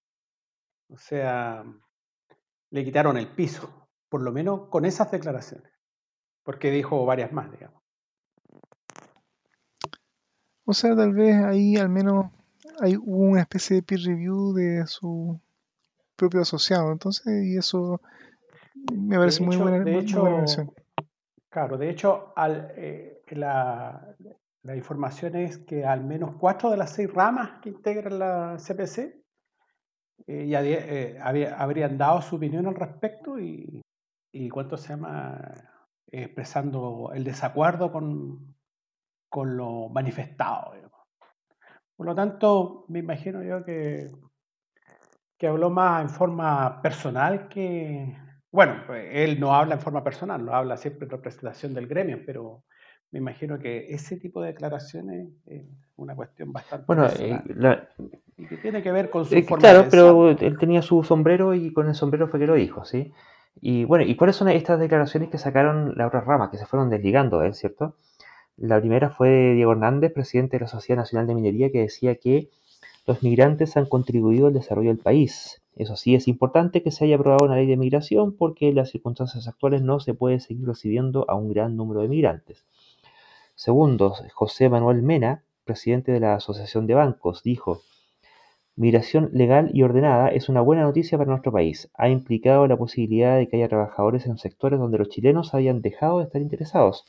O 0.89 0.97
sea, 0.97 1.63
le 2.71 2.83
quitaron 2.83 3.17
el 3.17 3.29
piso, 3.33 3.89
por 4.09 4.21
lo 4.21 4.31
menos 4.33 4.67
con 4.69 4.85
esas 4.85 5.11
declaraciones, 5.11 5.71
porque 6.43 6.71
dijo 6.71 7.05
varias 7.05 7.33
más, 7.33 7.51
digamos. 7.51 7.82
O 10.65 10.73
sea, 10.73 10.95
tal 10.95 11.13
vez 11.13 11.35
ahí 11.43 11.75
al 11.75 11.89
menos 11.89 12.27
hay 12.79 12.97
una 13.01 13.41
especie 13.41 13.77
de 13.77 13.83
peer 13.83 14.01
review 14.01 14.53
de 14.53 14.85
su 14.87 15.39
propio 16.15 16.41
asociado, 16.41 16.91
entonces, 16.91 17.25
y 17.45 17.57
eso 17.57 17.99
me 18.93 19.15
De 19.15 19.17
parece 19.17 19.43
muy 19.43 19.55
hecho, 19.55 19.63
buena, 19.63 19.79
de 19.79 19.91
muy, 19.91 20.13
buena 20.13 20.43
hecho, 20.43 20.73
claro, 21.49 21.77
de 21.77 21.89
hecho, 21.89 22.33
al, 22.35 22.71
eh, 22.75 23.21
la, 23.31 24.15
la 24.63 24.75
información 24.75 25.35
es 25.35 25.57
que 25.59 25.85
al 25.85 26.03
menos 26.03 26.35
cuatro 26.39 26.71
de 26.71 26.77
las 26.77 26.91
seis 26.91 27.11
ramas 27.11 27.59
que 27.61 27.69
integran 27.69 28.19
la 28.19 28.57
CPC 28.57 29.23
eh, 30.27 30.47
ya 30.47 30.63
eh, 30.63 31.19
habrían 31.21 31.97
dado 31.97 32.21
su 32.21 32.37
opinión 32.37 32.67
al 32.67 32.75
respecto 32.75 33.39
y, 33.39 33.81
y 34.31 34.49
¿cuánto 34.49 34.77
se 34.77 34.89
llama? 34.89 35.69
expresando 36.07 37.11
el 37.13 37.23
desacuerdo 37.23 37.91
con, 37.91 38.52
con 39.33 39.57
lo 39.57 39.89
manifestado. 39.89 40.73
Por 41.95 42.05
lo 42.05 42.13
tanto, 42.13 42.85
me 42.89 42.99
imagino 42.99 43.41
yo 43.41 43.65
que, 43.65 44.11
que 45.39 45.47
habló 45.47 45.71
más 45.71 46.03
en 46.03 46.09
forma 46.11 46.79
personal 46.83 47.47
que... 47.47 48.15
Bueno, 48.51 48.83
él 48.93 49.39
no 49.39 49.55
habla 49.55 49.73
en 49.73 49.81
forma 49.81 50.03
personal, 50.03 50.45
no 50.45 50.53
habla 50.53 50.77
siempre 50.77 51.05
en 51.05 51.09
representación 51.09 51.73
del 51.73 51.87
gremio, 51.87 52.19
pero 52.23 52.61
me 53.09 53.17
imagino 53.17 53.57
que 53.57 53.87
ese 53.91 54.17
tipo 54.17 54.39
de 54.39 54.49
declaraciones 54.49 55.29
es 55.47 55.65
una 55.95 56.15
cuestión 56.15 56.53
bastante 56.53 56.85
bueno, 56.85 57.07
eh, 57.17 57.41
y 58.37 58.45
que 58.45 58.57
tiene 58.57 58.83
que 58.83 58.91
ver 58.91 59.09
con 59.09 59.25
su 59.25 59.33
eh, 59.33 59.43
Claro, 59.43 59.87
pero 59.89 60.29
él 60.29 60.57
tenía 60.59 60.83
su 60.83 61.03
sombrero 61.03 61.55
y 61.55 61.73
con 61.73 61.87
el 61.87 61.95
sombrero 61.95 62.27
fue 62.27 62.39
que 62.39 62.45
lo 62.45 62.53
dijo, 62.53 62.85
¿sí? 62.85 63.11
Y 63.59 63.85
bueno, 63.85 64.05
¿y 64.05 64.15
cuáles 64.15 64.35
son 64.35 64.49
estas 64.49 64.79
declaraciones 64.79 65.31
que 65.31 65.39
sacaron 65.39 65.95
la 65.95 66.05
otra 66.05 66.21
rama, 66.21 66.51
que 66.51 66.57
se 66.57 66.67
fueron 66.67 66.91
desligando 66.91 67.39
de 67.39 67.47
él, 67.47 67.53
¿cierto? 67.55 67.95
La 68.57 68.79
primera 68.79 69.09
fue 69.09 69.53
Diego 69.53 69.71
Hernández, 69.71 70.13
presidente 70.13 70.57
de 70.57 70.61
la 70.61 70.67
Sociedad 70.67 71.01
Nacional 71.01 71.25
de 71.27 71.35
Minería, 71.35 71.71
que 71.71 71.81
decía 71.81 72.15
que 72.15 72.49
los 73.07 73.23
migrantes 73.23 73.75
han 73.77 73.87
contribuido 73.87 74.47
al 74.47 74.53
desarrollo 74.53 74.89
del 74.89 74.99
país. 74.99 75.61
Eso 75.75 75.95
sí, 75.95 76.13
es 76.13 76.27
importante 76.27 76.83
que 76.83 76.91
se 76.91 77.05
haya 77.05 77.15
aprobado 77.15 77.45
una 77.45 77.55
ley 77.55 77.65
de 77.65 77.77
migración 77.77 78.37
porque 78.37 78.69
en 78.69 78.75
las 78.75 78.91
circunstancias 78.91 79.47
actuales 79.47 79.81
no 79.81 79.99
se 79.99 80.13
puede 80.13 80.39
seguir 80.39 80.67
recibiendo 80.67 81.25
a 81.27 81.35
un 81.35 81.51
gran 81.51 81.75
número 81.75 82.01
de 82.01 82.09
migrantes. 82.09 82.63
Segundo, 83.55 84.13
José 84.33 84.69
Manuel 84.69 85.01
Mena, 85.01 85.43
presidente 85.63 86.11
de 86.11 86.19
la 86.19 86.35
Asociación 86.35 86.85
de 86.85 86.93
Bancos, 86.93 87.41
dijo, 87.41 87.81
Migración 88.75 89.29
legal 89.33 89.69
y 89.73 89.83
ordenada 89.83 90.29
es 90.29 90.49
una 90.49 90.61
buena 90.61 90.83
noticia 90.83 91.17
para 91.17 91.29
nuestro 91.29 91.51
país. 91.51 91.91
Ha 91.95 92.09
implicado 92.09 92.67
la 92.67 92.77
posibilidad 92.77 93.37
de 93.37 93.47
que 93.47 93.57
haya 93.57 93.69
trabajadores 93.69 94.25
en 94.25 94.37
sectores 94.37 94.79
donde 94.79 94.97
los 94.97 95.09
chilenos 95.09 95.53
habían 95.53 95.81
dejado 95.81 96.19
de 96.19 96.25
estar 96.25 96.41
interesados. 96.41 97.05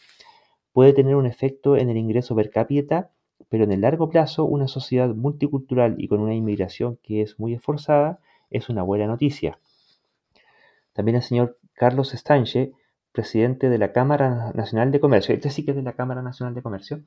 Puede 0.75 0.93
tener 0.93 1.15
un 1.15 1.25
efecto 1.25 1.77
en 1.77 1.89
el 1.89 1.97
ingreso 1.97 2.35
per 2.35 2.51
cápita, 2.51 3.11
pero 3.49 3.63
en 3.63 3.71
el 3.71 3.83
largo 3.83 4.11
plazo 4.11 4.45
una 4.45 4.67
sociedad 4.67 5.15
multicultural 5.15 5.95
y 5.99 6.09
con 6.09 6.19
una 6.21 6.35
inmigración 6.35 6.99
que 7.03 7.23
es 7.23 7.39
muy 7.39 7.55
esforzada 7.55 8.19
es 8.51 8.69
una 8.69 8.83
buena 8.83 9.07
noticia. 9.07 9.61
También 10.93 11.15
el 11.15 11.23
señor 11.23 11.59
Carlos 11.75 12.13
Estanche 12.13 12.73
presidente 13.13 13.71
de 13.71 13.79
la 13.79 13.93
Cámara 13.93 14.51
Nacional 14.53 14.91
de 14.91 14.99
Comercio, 14.99 15.33
este 15.33 15.49
sí 15.49 15.65
que 15.65 15.71
es 15.71 15.77
de 15.77 15.85
la 15.85 15.93
Cámara 15.93 16.23
Nacional 16.23 16.57
de 16.57 16.63
Comercio, 16.63 17.03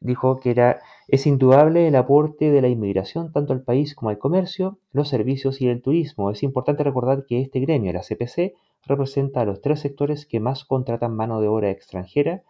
dijo 0.00 0.40
que 0.40 0.50
era, 0.50 0.80
es 1.06 1.28
indudable 1.28 1.86
el 1.86 1.94
aporte 1.94 2.50
de 2.50 2.60
la 2.60 2.66
inmigración 2.66 3.30
tanto 3.30 3.52
al 3.52 3.62
país 3.62 3.94
como 3.94 4.10
al 4.10 4.18
comercio, 4.18 4.80
los 4.92 5.08
servicios 5.08 5.60
y 5.60 5.68
el 5.68 5.82
turismo. 5.82 6.32
Es 6.32 6.42
importante 6.42 6.82
recordar 6.82 7.26
que 7.26 7.40
este 7.40 7.60
gremio, 7.60 7.92
la 7.92 8.00
CPC, 8.00 8.54
representa 8.84 9.42
a 9.42 9.44
los 9.44 9.60
tres 9.60 9.78
sectores 9.78 10.26
que 10.26 10.40
más 10.40 10.64
contratan 10.64 11.14
mano 11.14 11.40
de 11.40 11.46
obra 11.46 11.70
extranjera 11.70 12.42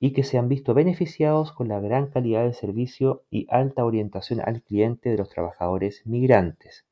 y 0.00 0.12
que 0.12 0.22
se 0.22 0.38
han 0.38 0.48
visto 0.48 0.74
beneficiados 0.74 1.52
con 1.52 1.68
la 1.68 1.80
gran 1.80 2.08
calidad 2.08 2.44
del 2.44 2.54
servicio 2.54 3.24
y 3.30 3.46
alta 3.50 3.84
orientación 3.84 4.40
al 4.40 4.62
cliente 4.62 5.10
de 5.10 5.18
los 5.18 5.28
trabajadores 5.28 6.06
migrantes. 6.06 6.86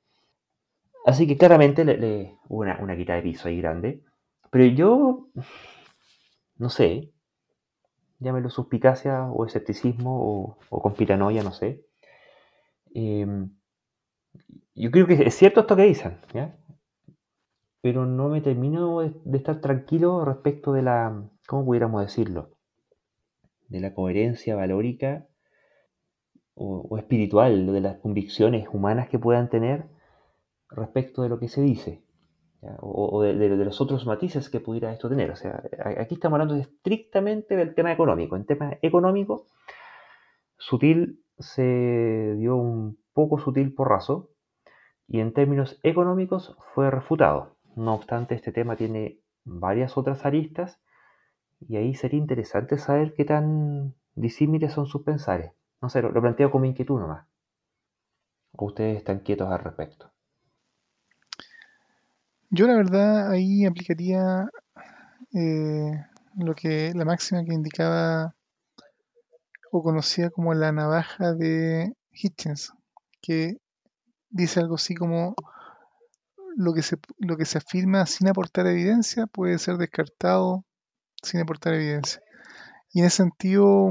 Así 1.04 1.26
que 1.26 1.36
claramente 1.36 1.84
le, 1.84 2.36
una, 2.48 2.78
una 2.80 2.96
quita 2.96 3.14
de 3.14 3.22
piso 3.22 3.48
ahí 3.48 3.58
grande. 3.58 4.02
Pero 4.50 4.64
yo, 4.64 5.28
no 6.58 6.68
sé, 6.68 7.12
llámelo 8.18 8.50
suspicacia 8.50 9.30
o 9.30 9.46
escepticismo 9.46 10.56
o, 10.68 10.80
conspiranoia, 10.80 11.44
no 11.44 11.52
sé. 11.52 11.84
Em, 12.92 13.50
yo 14.74 14.90
creo 14.90 15.06
que 15.06 15.14
es 15.14 15.34
cierto 15.34 15.60
esto 15.60 15.76
que 15.76 15.84
dicen, 15.84 16.18
¿ya? 16.34 16.56
pero 17.86 18.04
no 18.04 18.28
me 18.28 18.40
termino 18.40 18.98
de, 18.98 19.38
estar 19.38 19.60
tranquilo 19.60 20.24
respecto 20.24 20.72
de 20.72 20.82
la, 20.82 21.22
¿cómo 21.46 21.64
pudiéramos 21.64 22.00
decirlo? 22.02 22.55
De 23.68 23.80
la 23.80 23.94
coherencia 23.94 24.56
valórica 24.56 25.26
o, 26.54 26.86
o 26.88 26.98
espiritual, 26.98 27.72
de 27.72 27.80
las 27.80 27.98
convicciones 27.98 28.68
humanas 28.72 29.08
que 29.08 29.18
puedan 29.18 29.50
tener 29.50 29.86
respecto 30.70 31.22
de 31.22 31.28
lo 31.28 31.38
que 31.38 31.48
se 31.48 31.62
dice 31.62 32.06
o, 32.80 33.22
de, 33.22 33.48
los 33.48 33.80
otros 33.80 34.06
matices 34.06 34.48
que 34.50 34.60
pudiera 34.60 34.92
esto 34.92 35.08
tener. 35.08 35.30
O 35.30 35.36
sea, 35.36 35.62
aquí 35.98 36.14
estamos 36.14 36.40
hablando 36.40 36.56
estrictamente 36.56 37.56
del 37.56 37.74
tema 37.74 37.92
económico. 37.92 38.36
En 38.36 38.44
tema 38.44 38.78
económico, 38.82 39.46
Sutil 40.58 41.22
se 41.38 42.34
dio 42.38 42.56
un 42.56 42.98
poco 43.12 43.38
sutil 43.38 43.74
porrazo 43.74 44.30
y 45.06 45.20
en 45.20 45.32
términos 45.32 45.78
económicos 45.82 46.56
fue 46.74 46.90
refutado. 46.90 47.56
No 47.74 47.94
obstante, 47.94 48.34
este 48.34 48.52
tema 48.52 48.76
tiene 48.76 49.20
varias 49.44 49.96
otras 49.98 50.24
aristas 50.24 50.80
y 51.60 51.76
ahí 51.76 51.94
sería 51.94 52.18
interesante 52.18 52.78
saber 52.78 53.14
qué 53.14 53.24
tan 53.24 53.94
disímiles 54.14 54.72
son 54.72 54.86
sus 54.86 55.02
pensares. 55.02 55.52
No 55.80 55.88
sé, 55.88 56.02
lo, 56.02 56.12
planteo 56.20 56.50
como 56.50 56.64
inquietud 56.64 56.98
nomás. 56.98 57.26
¿O 58.52 58.66
ustedes 58.66 58.98
están 58.98 59.20
quietos 59.20 59.50
al 59.50 59.60
respecto? 59.60 60.12
Yo 62.50 62.66
la 62.66 62.76
verdad 62.76 63.30
ahí 63.30 63.66
aplicaría 63.66 64.48
eh, 65.34 66.04
lo 66.36 66.54
que 66.54 66.92
la 66.94 67.04
máxima 67.04 67.44
que 67.44 67.54
indicaba 67.54 68.34
o 69.72 69.82
conocía 69.82 70.30
como 70.30 70.54
la 70.54 70.72
navaja 70.72 71.34
de 71.34 71.92
Hitchens, 72.12 72.72
que 73.20 73.58
dice 74.30 74.60
algo 74.60 74.76
así 74.76 74.94
como 74.94 75.34
lo 76.56 76.72
que 76.72 76.82
se, 76.82 76.96
lo 77.18 77.36
que 77.36 77.44
se 77.44 77.58
afirma 77.58 78.06
sin 78.06 78.28
aportar 78.28 78.66
evidencia 78.66 79.26
puede 79.26 79.58
ser 79.58 79.76
descartado 79.76 80.64
sin 81.22 81.40
aportar 81.40 81.74
evidencia. 81.74 82.22
Y 82.92 83.00
en 83.00 83.06
ese 83.06 83.18
sentido, 83.18 83.90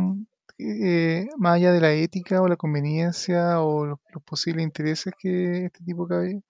eh, 0.57 1.27
más 1.37 1.55
allá 1.55 1.71
de 1.71 1.81
la 1.81 1.91
ética 1.91 2.41
o 2.41 2.47
la 2.47 2.55
conveniencia 2.55 3.61
o 3.61 3.85
los, 3.85 3.99
posibles 4.25 4.63
intereses 4.63 5.13
que 5.19 5.65
este 5.65 5.83
tipo 5.83 6.07
de 6.07 6.41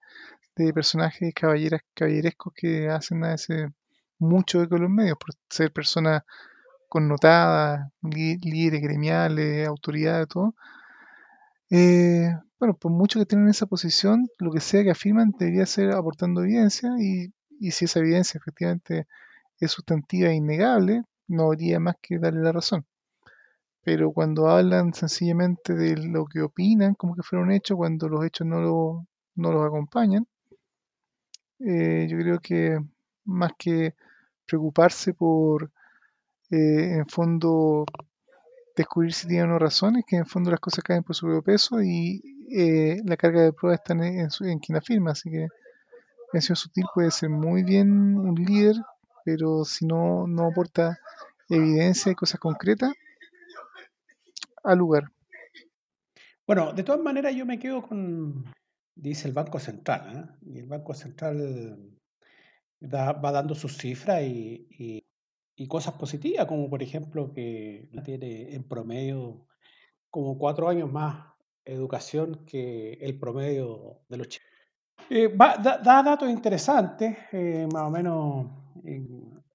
personajes 0.72 1.34
caballeras, 1.34 1.82
caballerescos 1.94 2.52
que 2.54 2.88
hacen 2.88 3.24
a 3.24 3.34
ese 3.34 3.68
mucho 4.18 4.62
eco 4.62 4.76
en 4.76 4.82
los 4.82 4.90
medios, 4.90 5.18
por 5.18 5.34
ser 5.50 5.72
personas 5.72 6.22
connotadas, 6.88 7.90
líderes 8.02 8.80
gremiales, 8.80 9.66
autoridades, 9.68 10.28
todo. 10.28 10.54
Eh, 11.70 12.30
bueno, 12.58 12.74
por 12.74 12.92
mucho 12.92 13.18
que 13.18 13.26
tengan 13.26 13.48
esa 13.48 13.66
posición, 13.66 14.28
lo 14.38 14.50
que 14.52 14.60
sea 14.60 14.82
que 14.84 14.92
afirman 14.92 15.32
debería 15.38 15.66
ser 15.66 15.92
aportando 15.92 16.42
evidencia 16.42 16.90
y 16.98 17.70
si 17.70 17.84
esa 17.86 17.98
evidencia 18.00 18.38
efectivamente 18.38 19.06
es 19.60 19.70
sustantiva 19.70 20.28
e 20.28 20.34
innegable, 20.34 21.04
no 21.28 21.44
habría 21.46 21.80
más 21.80 21.96
que 22.00 22.18
darle 22.18 22.42
la 22.42 22.52
razón. 22.52 22.86
Pero 23.82 24.12
cuando 24.12 24.48
hablan 24.48 24.94
sencillamente 24.94 25.74
de 25.74 25.96
lo 25.96 26.26
que 26.26 26.42
opinan, 26.42 26.94
como 26.94 27.14
que 27.14 27.22
fueron 27.22 27.52
hechos, 27.52 27.76
cuando 27.76 28.08
los 28.08 28.24
hechos 28.24 28.46
no, 28.46 28.60
lo, 28.60 29.06
no 29.36 29.52
los 29.52 29.66
acompañan, 29.66 30.26
eh, 31.60 32.06
yo 32.08 32.18
creo 32.18 32.40
que 32.40 32.78
más 33.24 33.52
que 33.58 33.94
preocuparse 34.46 35.14
por, 35.14 35.70
eh, 36.50 36.98
en 36.98 37.06
fondo, 37.06 37.84
descubrir 38.76 39.12
si 39.12 39.26
tienen 39.28 39.50
o 39.50 39.52
no 39.54 39.58
razones, 39.58 40.04
que 40.06 40.16
en 40.16 40.26
fondo 40.26 40.50
las 40.50 40.60
cosas 40.60 40.84
caen 40.84 41.02
por 41.02 41.16
su 41.16 41.26
propio 41.26 41.42
peso 41.42 41.82
y 41.82 42.22
eh, 42.50 43.00
la 43.04 43.16
carga 43.16 43.42
de 43.42 43.52
prueba 43.52 43.74
está 43.74 43.94
en, 43.94 44.02
en, 44.02 44.58
quien 44.58 44.76
afirma. 44.76 45.12
Así 45.12 45.30
que 45.30 45.48
el 46.32 46.42
señor 46.42 46.58
Sutil 46.58 46.84
puede 46.94 47.10
ser 47.10 47.30
muy 47.30 47.62
bien 47.62 48.16
un 48.18 48.34
líder, 48.34 48.76
pero 49.26 49.64
si 49.64 49.84
no, 49.84 50.28
no 50.28 50.46
aporta 50.46 51.00
evidencia 51.48 52.12
y 52.12 52.14
cosas 52.14 52.38
concretas 52.38 52.92
al 54.62 54.78
lugar. 54.78 55.10
Bueno, 56.46 56.72
de 56.72 56.84
todas 56.84 57.00
maneras 57.00 57.34
yo 57.34 57.44
me 57.44 57.58
quedo 57.58 57.82
con, 57.82 58.44
dice 58.94 59.26
el 59.26 59.34
Banco 59.34 59.58
Central, 59.58 60.12
¿eh? 60.14 60.52
y 60.54 60.58
el 60.60 60.68
Banco 60.68 60.94
Central 60.94 61.98
va 62.80 63.32
dando 63.32 63.56
sus 63.56 63.76
cifras 63.76 64.22
y, 64.22 65.02
cosas 65.68 65.94
positivas, 65.94 66.46
como 66.46 66.70
por 66.70 66.84
ejemplo 66.84 67.32
que 67.32 67.90
tiene 68.04 68.54
en 68.54 68.62
promedio 68.62 69.48
como 70.08 70.38
cuatro 70.38 70.68
años 70.68 70.92
más 70.92 71.32
educación 71.64 72.44
que 72.46 72.92
el 73.00 73.18
promedio 73.18 74.02
de 74.08 74.16
los 74.18 74.28
chicos. 74.28 74.48
Eh, 75.10 75.34
da, 75.36 75.82
datos 75.82 76.30
interesantes, 76.30 77.16
eh, 77.32 77.66
más 77.72 77.82
o 77.82 77.90
menos 77.90 78.65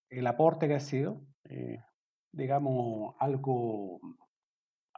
el 0.10 0.28
aporte 0.28 0.68
que 0.68 0.76
ha 0.76 0.80
sido, 0.80 1.22
digamos, 2.32 3.16
algo, 3.20 4.00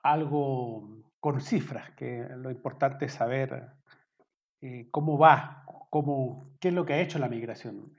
algo 0.02 1.04
con 1.20 1.40
cifras, 1.40 1.92
que 1.92 2.28
lo 2.36 2.52
importante 2.52 3.06
es 3.06 3.14
saber 3.14 3.68
eh, 4.62 4.88
cómo 4.92 5.18
va, 5.18 5.64
cómo, 5.90 6.50
qué 6.60 6.68
es 6.68 6.74
lo 6.74 6.86
que 6.86 6.94
ha 6.94 7.02
hecho 7.02 7.20
la 7.20 7.30
migración. 7.30 7.94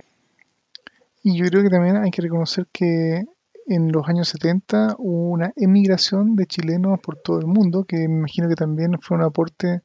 Y 1.22 1.38
yo 1.38 1.46
creo 1.46 1.62
que 1.62 1.70
también 1.70 1.96
hay 1.96 2.10
que 2.10 2.22
reconocer 2.22 2.66
que 2.72 3.24
en 3.66 3.92
los 3.92 4.06
años 4.08 4.28
70 4.28 4.96
hubo 4.98 5.30
una 5.30 5.52
emigración 5.56 6.36
de 6.36 6.46
chilenos 6.46 7.00
por 7.00 7.16
todo 7.16 7.38
el 7.38 7.46
mundo, 7.46 7.84
que 7.84 7.96
me 8.08 8.18
imagino 8.18 8.48
que 8.48 8.56
también 8.56 8.98
fue 9.00 9.16
un 9.16 9.24
aporte, 9.24 9.80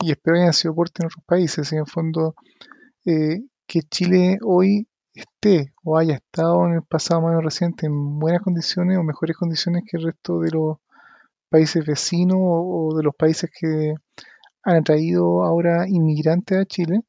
y 0.00 0.10
espero 0.10 0.36
que 0.36 0.42
haya 0.42 0.52
sido 0.52 0.72
aporte 0.72 1.02
en 1.02 1.06
otros 1.06 1.24
países, 1.24 1.72
en 1.72 1.78
el 1.78 1.86
fondo, 1.86 2.34
eh, 3.06 3.40
que 3.66 3.82
Chile 3.82 4.38
hoy 4.42 4.88
esté 5.14 5.72
o 5.84 5.96
haya 5.96 6.14
estado 6.16 6.66
en 6.66 6.74
el 6.74 6.82
pasado 6.82 7.22
más 7.22 7.42
reciente 7.42 7.86
en 7.86 8.18
buenas 8.18 8.42
condiciones 8.42 8.98
o 8.98 9.02
mejores 9.02 9.36
condiciones 9.36 9.84
que 9.88 9.96
el 9.96 10.04
resto 10.04 10.40
de 10.40 10.50
los 10.50 10.78
países 11.48 11.86
vecinos 11.86 12.38
o, 12.40 12.94
de 12.96 13.04
los 13.04 13.14
países 13.14 13.50
que 13.50 13.94
han 14.64 14.76
atraído 14.76 15.44
ahora 15.44 15.86
inmigrantes 15.88 16.58
a 16.58 16.64
Chile, 16.64 17.02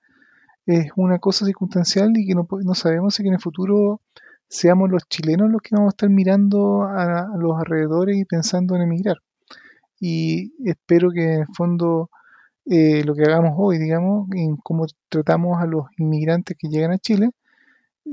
es 0.66 0.92
una 0.96 1.20
cosa 1.20 1.46
circunstancial 1.46 2.12
y 2.16 2.28
que 2.28 2.36
no, 2.36 2.48
no 2.64 2.76
sabemos 2.76 3.16
si 3.16 3.28
en 3.28 3.34
el 3.34 3.40
futuro 3.40 4.02
seamos 4.48 4.90
los 4.90 5.04
chilenos 5.10 5.50
los 5.50 5.62
que 5.62 5.76
vamos 5.76 5.90
a 5.90 5.96
estar 5.96 6.10
mirando 6.10 6.84
a, 6.84 7.28
los 7.40 7.58
alrededores 7.58 8.18
y 8.18 8.26
pensando 8.26 8.76
en 8.76 8.84
emigrar. 8.84 9.18
Y 10.00 10.54
espero 10.70 11.10
que 11.12 11.24
en 11.24 11.42
el 11.42 11.48
fondo 11.56 12.10
eh, 12.66 13.04
lo 13.04 13.16
que 13.16 13.24
hagamos 13.24 13.54
hoy, 13.58 13.78
digamos, 13.80 14.28
en 14.36 14.58
cómo 14.58 14.86
tratamos 15.10 15.62
a 15.62 15.66
los 15.66 15.86
inmigrantes 15.98 16.58
que 16.60 16.68
llegan 16.68 16.92
a 16.92 16.98
Chile, 17.00 17.32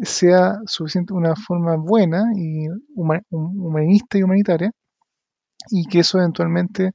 sea 0.03 0.59
suficiente 0.67 1.13
una 1.13 1.37
forma 1.37 1.77
buena 1.77 2.33
y 2.35 2.67
humanista 2.95 4.19
y 4.19 4.23
humanitaria 4.23 4.73
y 5.71 5.87
que 5.87 6.01
eso 6.01 6.19
eventualmente 6.19 6.93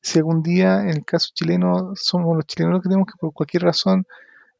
si 0.00 0.18
algún 0.18 0.42
día 0.42 0.82
en 0.82 0.90
el 0.90 1.04
caso 1.04 1.30
chileno 1.34 1.92
somos 1.94 2.36
los 2.36 2.46
chilenos 2.46 2.74
los 2.74 2.82
que 2.82 2.88
tenemos 2.88 3.06
que 3.06 3.18
por 3.20 3.32
cualquier 3.32 3.64
razón 3.64 4.04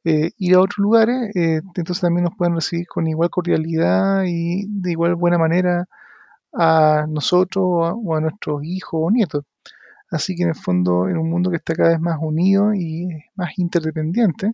eh, 0.05 0.31
ir 0.39 0.55
a 0.55 0.60
otros 0.60 0.78
lugares, 0.78 1.35
eh, 1.36 1.60
entonces 1.77 2.01
también 2.01 2.24
nos 2.24 2.36
pueden 2.36 2.55
recibir 2.55 2.86
con 2.86 3.06
igual 3.06 3.31
cordialidad 3.31 4.24
y 4.27 4.65
de 4.69 4.93
igual 4.93 5.16
buena 5.16 5.39
manera 5.39 5.86
a 6.55 7.06
nosotros 7.09 7.65
o 7.66 8.16
a, 8.16 8.20
nuestros 8.20 8.62
hijos 8.65 9.01
o 9.05 9.10
nietos. 9.10 9.44
Así 10.10 10.36
que 10.36 10.44
en 10.44 10.51
el 10.51 10.55
fondo, 10.56 11.09
en 11.09 11.19
un 11.19 11.31
mundo 11.31 11.51
que 11.51 11.56
está 11.56 11.74
cada 11.74 11.90
vez 11.90 12.01
más 12.01 12.19
unido 12.20 12.74
y 12.74 13.09
más 13.36 13.59
interdependiente, 13.59 14.52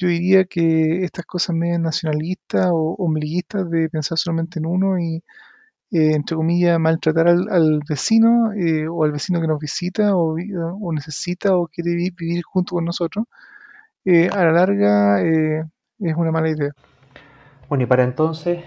yo 0.00 0.08
diría 0.08 0.46
que 0.46 1.04
estas 1.04 1.26
cosas 1.26 1.54
medio 1.54 1.78
nacionalistas 1.78 2.70
o 2.72 2.94
ombliguistas 2.98 3.68
de 3.70 3.90
pensar 3.90 4.16
solamente 4.16 4.58
en 4.58 4.64
uno 4.64 4.98
y, 4.98 5.16
eh, 5.90 6.14
entre 6.14 6.36
comillas, 6.36 6.80
maltratar 6.80 7.28
al, 7.28 7.80
vecino 7.86 8.50
o 8.90 9.04
al 9.04 9.12
vecino 9.12 9.42
que 9.42 9.46
nos 9.46 9.58
visita 9.60 10.16
o, 10.16 10.36
necesita 10.92 11.54
o 11.54 11.66
quiere 11.68 11.94
vivir 11.94 12.42
junto 12.44 12.76
con 12.76 12.86
nosotros, 12.86 13.26
eh, 14.06 14.30
a 14.32 14.44
la 14.44 14.52
larga 14.52 15.22
eh, 15.22 15.64
es 15.98 16.16
una 16.16 16.32
mala 16.32 16.48
idea. 16.48 16.72
Bueno, 17.68 17.84
y 17.84 17.86
para 17.86 18.04
entonces, 18.04 18.64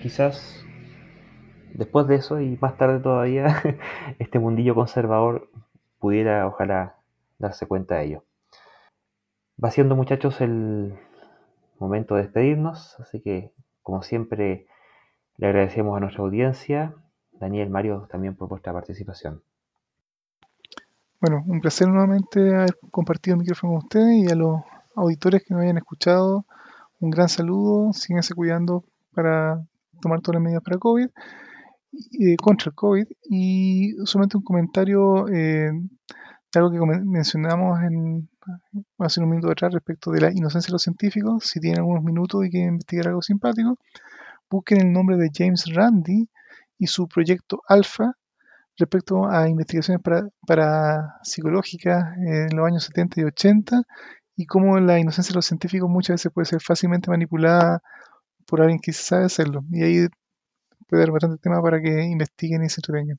quizás 0.00 0.64
después 1.74 2.06
de 2.06 2.14
eso 2.14 2.40
y 2.40 2.56
más 2.58 2.78
tarde 2.78 3.00
todavía, 3.00 3.62
este 4.18 4.38
mundillo 4.38 4.74
conservador 4.74 5.50
pudiera, 5.98 6.46
ojalá, 6.46 6.96
darse 7.38 7.66
cuenta 7.66 7.96
de 7.96 8.06
ello. 8.06 8.29
Va 9.62 9.70
siendo, 9.70 9.94
muchachos, 9.94 10.40
el 10.40 10.94
momento 11.78 12.14
de 12.14 12.22
despedirnos, 12.22 12.98
así 12.98 13.20
que, 13.20 13.52
como 13.82 14.02
siempre, 14.02 14.66
le 15.36 15.46
agradecemos 15.46 15.96
a 15.96 16.00
nuestra 16.00 16.22
audiencia, 16.22 16.94
Daniel, 17.32 17.68
Mario, 17.68 18.08
también 18.10 18.36
por 18.36 18.48
vuestra 18.48 18.72
participación. 18.72 19.42
Bueno, 21.20 21.44
un 21.46 21.60
placer 21.60 21.88
nuevamente 21.88 22.54
haber 22.54 22.78
compartido 22.90 23.34
el 23.34 23.40
micrófono 23.40 23.74
con 23.74 23.82
ustedes 23.84 24.24
y 24.24 24.32
a 24.32 24.34
los 24.34 24.62
auditores 24.96 25.42
que 25.44 25.52
nos 25.52 25.62
hayan 25.62 25.76
escuchado, 25.76 26.46
un 26.98 27.10
gran 27.10 27.28
saludo, 27.28 27.92
síganse 27.92 28.34
cuidando 28.34 28.84
para 29.14 29.62
tomar 30.00 30.22
todas 30.22 30.36
las 30.36 30.44
medidas 30.44 30.62
para 30.62 30.78
COVID, 30.78 31.08
eh, 32.20 32.36
contra 32.36 32.70
el 32.70 32.74
COVID 32.74 33.06
y 33.28 33.94
solamente 34.04 34.38
un 34.38 34.44
comentario 34.44 35.28
eh, 35.28 35.70
de 35.72 36.58
algo 36.58 36.70
que 36.70 36.78
mencionamos 37.04 37.80
en, 37.82 38.28
hace 38.98 39.20
un 39.20 39.30
minuto 39.30 39.50
atrás 39.50 39.72
respecto 39.72 40.10
de 40.10 40.20
la 40.20 40.30
inocencia 40.30 40.68
de 40.68 40.72
los 40.72 40.82
científicos, 40.82 41.44
si 41.44 41.60
tienen 41.60 41.80
algunos 41.80 42.02
minutos 42.02 42.44
y 42.44 42.50
quieren 42.50 42.70
investigar 42.70 43.08
algo 43.08 43.22
simpático, 43.22 43.78
busquen 44.50 44.80
el 44.80 44.92
nombre 44.92 45.16
de 45.16 45.30
James 45.32 45.64
Randi 45.72 46.28
y 46.78 46.86
su 46.86 47.08
proyecto 47.08 47.62
Alpha 47.68 48.16
respecto 48.76 49.28
a 49.28 49.48
investigaciones 49.48 50.02
para, 50.46 51.18
psicológicas 51.22 52.16
en 52.16 52.56
los 52.56 52.66
años 52.66 52.84
70 52.84 53.20
y 53.20 53.24
80 53.24 53.82
y 54.36 54.46
cómo 54.46 54.78
la 54.80 54.98
inocencia 54.98 55.32
de 55.32 55.36
los 55.36 55.46
científicos 55.46 55.88
muchas 55.88 56.14
veces 56.14 56.32
puede 56.32 56.46
ser 56.46 56.60
fácilmente 56.62 57.10
manipulada 57.10 57.82
por 58.46 58.62
alguien 58.62 58.80
que 58.80 58.92
sabe 58.92 59.26
hacerlo. 59.26 59.62
Y 59.70 59.82
ahí 59.82 60.08
puede 60.88 61.02
haber 61.02 61.12
bastante 61.12 61.38
tema 61.42 61.62
para 61.62 61.80
que 61.80 62.04
investiguen 62.04 62.64
y 62.64 62.70
se 62.70 62.80
entretengan. 62.80 63.18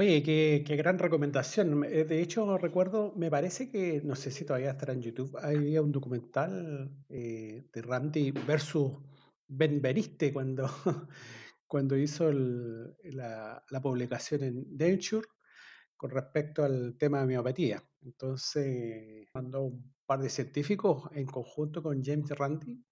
Oye, 0.00 0.22
qué, 0.22 0.76
gran 0.76 0.96
recomendación. 0.96 1.82
Eh, 1.82 2.04
de 2.04 2.22
hecho, 2.22 2.56
recuerdo, 2.56 3.12
me 3.16 3.30
parece 3.32 3.68
que, 3.68 4.00
no 4.04 4.14
sé 4.14 4.30
si 4.30 4.44
todavía 4.44 4.70
estará 4.70 4.92
en 4.92 5.02
YouTube, 5.02 5.36
había 5.42 5.82
un 5.82 5.90
documental 5.90 6.88
eh, 7.08 7.64
de 7.72 7.82
Randy 7.82 8.30
versus 8.30 8.92
Ben 9.48 9.82
Beniste 9.82 10.32
cuando 10.32 10.68
cuando 11.66 11.96
hizo 11.96 12.30
la, 12.32 13.64
publicación 13.82 14.44
en 14.44 14.76
Nature 14.76 15.26
con 15.96 16.10
respecto 16.10 16.62
al 16.62 16.96
tema 16.96 17.20
de 17.20 17.26
miopatía. 17.26 17.82
Entonces, 18.02 19.26
mandó 19.34 19.62
un 19.62 19.94
par 20.06 20.20
de 20.20 20.30
científicos 20.30 21.10
en 21.12 21.26
conjunto 21.26 21.82
con 21.82 22.04
James 22.04 22.30
Randi 22.30 22.84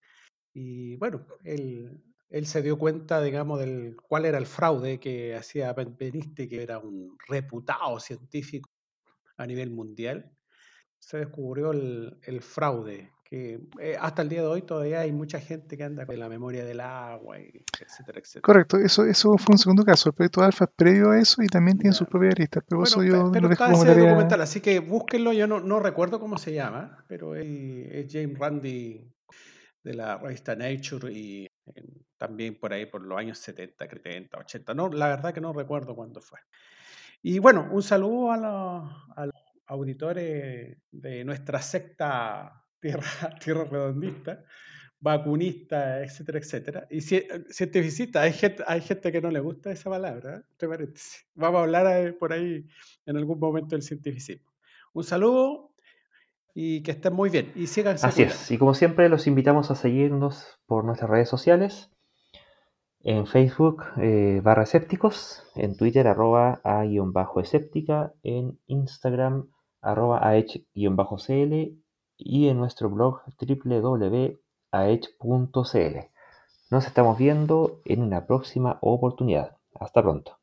y 0.53 0.97
bueno, 0.97 1.25
él, 1.45 2.03
él 2.29 2.47
se 2.47 2.63
dio 2.63 2.79
cuenta, 2.79 3.23
digamos, 3.23 3.61
del 3.61 3.97
cuál 3.97 4.25
era 4.25 4.39
el 4.39 4.47
fraude 4.47 4.99
que 4.99 5.35
hacía 5.37 5.73
Benveniste, 5.73 6.49
que 6.49 6.63
era 6.63 6.79
un 6.79 7.17
reputado 7.29 8.01
científico 8.01 8.71
a 9.37 9.47
nivel 9.47 9.71
mundial. 9.71 10.33
Se 10.99 11.19
descubrió 11.19 11.73
el, 11.73 12.19
el 12.23 12.43
fraude 12.43 13.13
que 13.29 13.61
eh, 13.81 13.97
hasta 14.01 14.23
el 14.23 14.29
día 14.29 14.41
de 14.41 14.47
hoy 14.47 14.63
todavía 14.63 15.01
hay 15.01 15.11
mucha 15.11 15.41
gente 15.41 15.77
que 15.77 15.83
anda 15.83 16.07
con 16.07 16.19
la 16.19 16.29
memoria 16.29 16.65
del 16.65 16.81
agua, 16.81 17.39
etcétera, 17.39 18.21
etcétera. 18.21 18.43
Correcto, 18.43 18.79
eso, 18.79 19.05
eso 19.05 19.37
fue 19.37 19.55
un 19.55 19.59
segundo 19.59 19.85
caso. 19.85 20.11
El 20.11 20.15
proyecto 20.15 20.43
Alfa 20.43 20.67
es 20.67 20.71
previo 20.77 21.11
a 21.11 21.19
eso 21.19 21.43
y 21.43 21.49
también 21.49 21.77
tiene 21.77 21.93
sus 21.93 22.07
propias. 22.07 22.35
Pero 22.37 22.85
eso 22.85 23.03
yo 23.03 23.31
pero 23.33 23.51
está 23.51 23.73
ese 23.73 23.95
documental, 23.95 24.41
así 24.43 24.61
que 24.61 24.79
búsquenlo. 24.79 25.33
Yo 25.33 25.49
no, 25.49 25.61
no 25.61 25.81
recuerdo 25.81 26.21
cómo 26.21 26.39
se 26.39 26.53
llama, 26.53 27.05
pero 27.09 27.35
es, 27.35 28.07
James 28.09 28.39
Randi 28.39 29.13
de 29.83 29.95
la 29.95 30.19
revista 30.19 30.55
Nature 30.55 31.13
y 31.13 31.49
también 32.19 32.59
por 32.59 32.73
ahí 32.73 32.87
por 32.87 33.03
los 33.03 33.19
años 33.19 33.39
70, 33.39 33.89
70, 33.89 34.39
80. 34.39 34.75
No, 34.75 34.89
la 34.89 35.09
verdad 35.09 35.35
que 35.35 35.41
no 35.41 35.53
recuerdo 35.53 35.95
cuándo 35.95 36.21
fue. 36.21 36.39
Y 37.23 37.39
bueno, 37.39 37.69
un 37.71 37.83
saludo 37.83 38.33
a 38.33 38.37
los, 38.37 39.17
a 39.17 39.27
los 39.27 39.35
auditores 39.67 40.79
de 40.91 41.25
nuestra 41.25 41.61
secta 41.61 42.65
tierra, 42.81 43.35
tierra 43.43 43.65
redondista, 43.65 44.45
vacunista, 45.01 46.03
etcétera, 46.03 46.39
etcétera. 46.39 46.87
Y 46.91 47.01
cientificista, 47.01 48.23
hay 48.23 48.33
gente, 48.33 48.63
hay 48.67 48.81
gente 48.81 49.13
que 49.13 49.21
no 49.21 49.31
le 49.31 49.41
gusta 49.41 49.71
esa 49.71 49.91
palabra, 49.91 50.39
¿eh? 50.39 50.43
Vamos 51.35 51.59
a 51.59 51.63
hablar 51.63 52.07
eh, 52.07 52.13
por 52.13 52.33
ahí 52.33 52.67
en 53.05 53.17
algún 53.17 53.39
momento 53.39 53.75
del 53.75 53.83
cientificismo. 53.83 54.53
Un 54.93 55.05
saludo 55.05 55.75
y 56.55 56.83
que 56.83 56.93
estén 56.93 57.13
muy 57.13 57.29
bien. 57.29 57.53
Y 57.55 57.67
sigan 57.67 57.97
Así 58.01 58.23
es. 58.23 58.51
Y 58.51 58.57
como 58.57 58.73
siempre, 58.73 59.09
los 59.09 59.27
invitamos 59.27 59.71
a 59.71 59.75
seguirnos 59.75 60.59
por 60.67 60.85
nuestras 60.85 61.11
redes 61.11 61.29
sociales. 61.29 61.91
En 63.09 63.29
Facebook, 63.29 63.85
eh, 63.99 64.41
barra 64.43 64.65
escépticos. 64.65 65.45
En 65.55 65.77
Twitter, 65.77 66.09
arroba 66.09 66.61
a-escéptica. 66.65 68.13
En 68.25 68.59
Instagram, 68.67 69.49
arroba 69.81 70.29
a-cl 70.29 71.53
y 72.17 72.49
en 72.49 72.59
nuestro 72.59 72.91
blog 72.91 73.21
www.aech.cl. 73.41 74.37
Nos 76.73 76.87
estamos 76.89 77.17
viendo 77.17 77.81
en 77.85 78.03
una 78.03 78.27
próxima 78.27 78.79
oportunidad. 78.81 79.57
Hasta 79.79 80.03
pronto. 80.03 80.41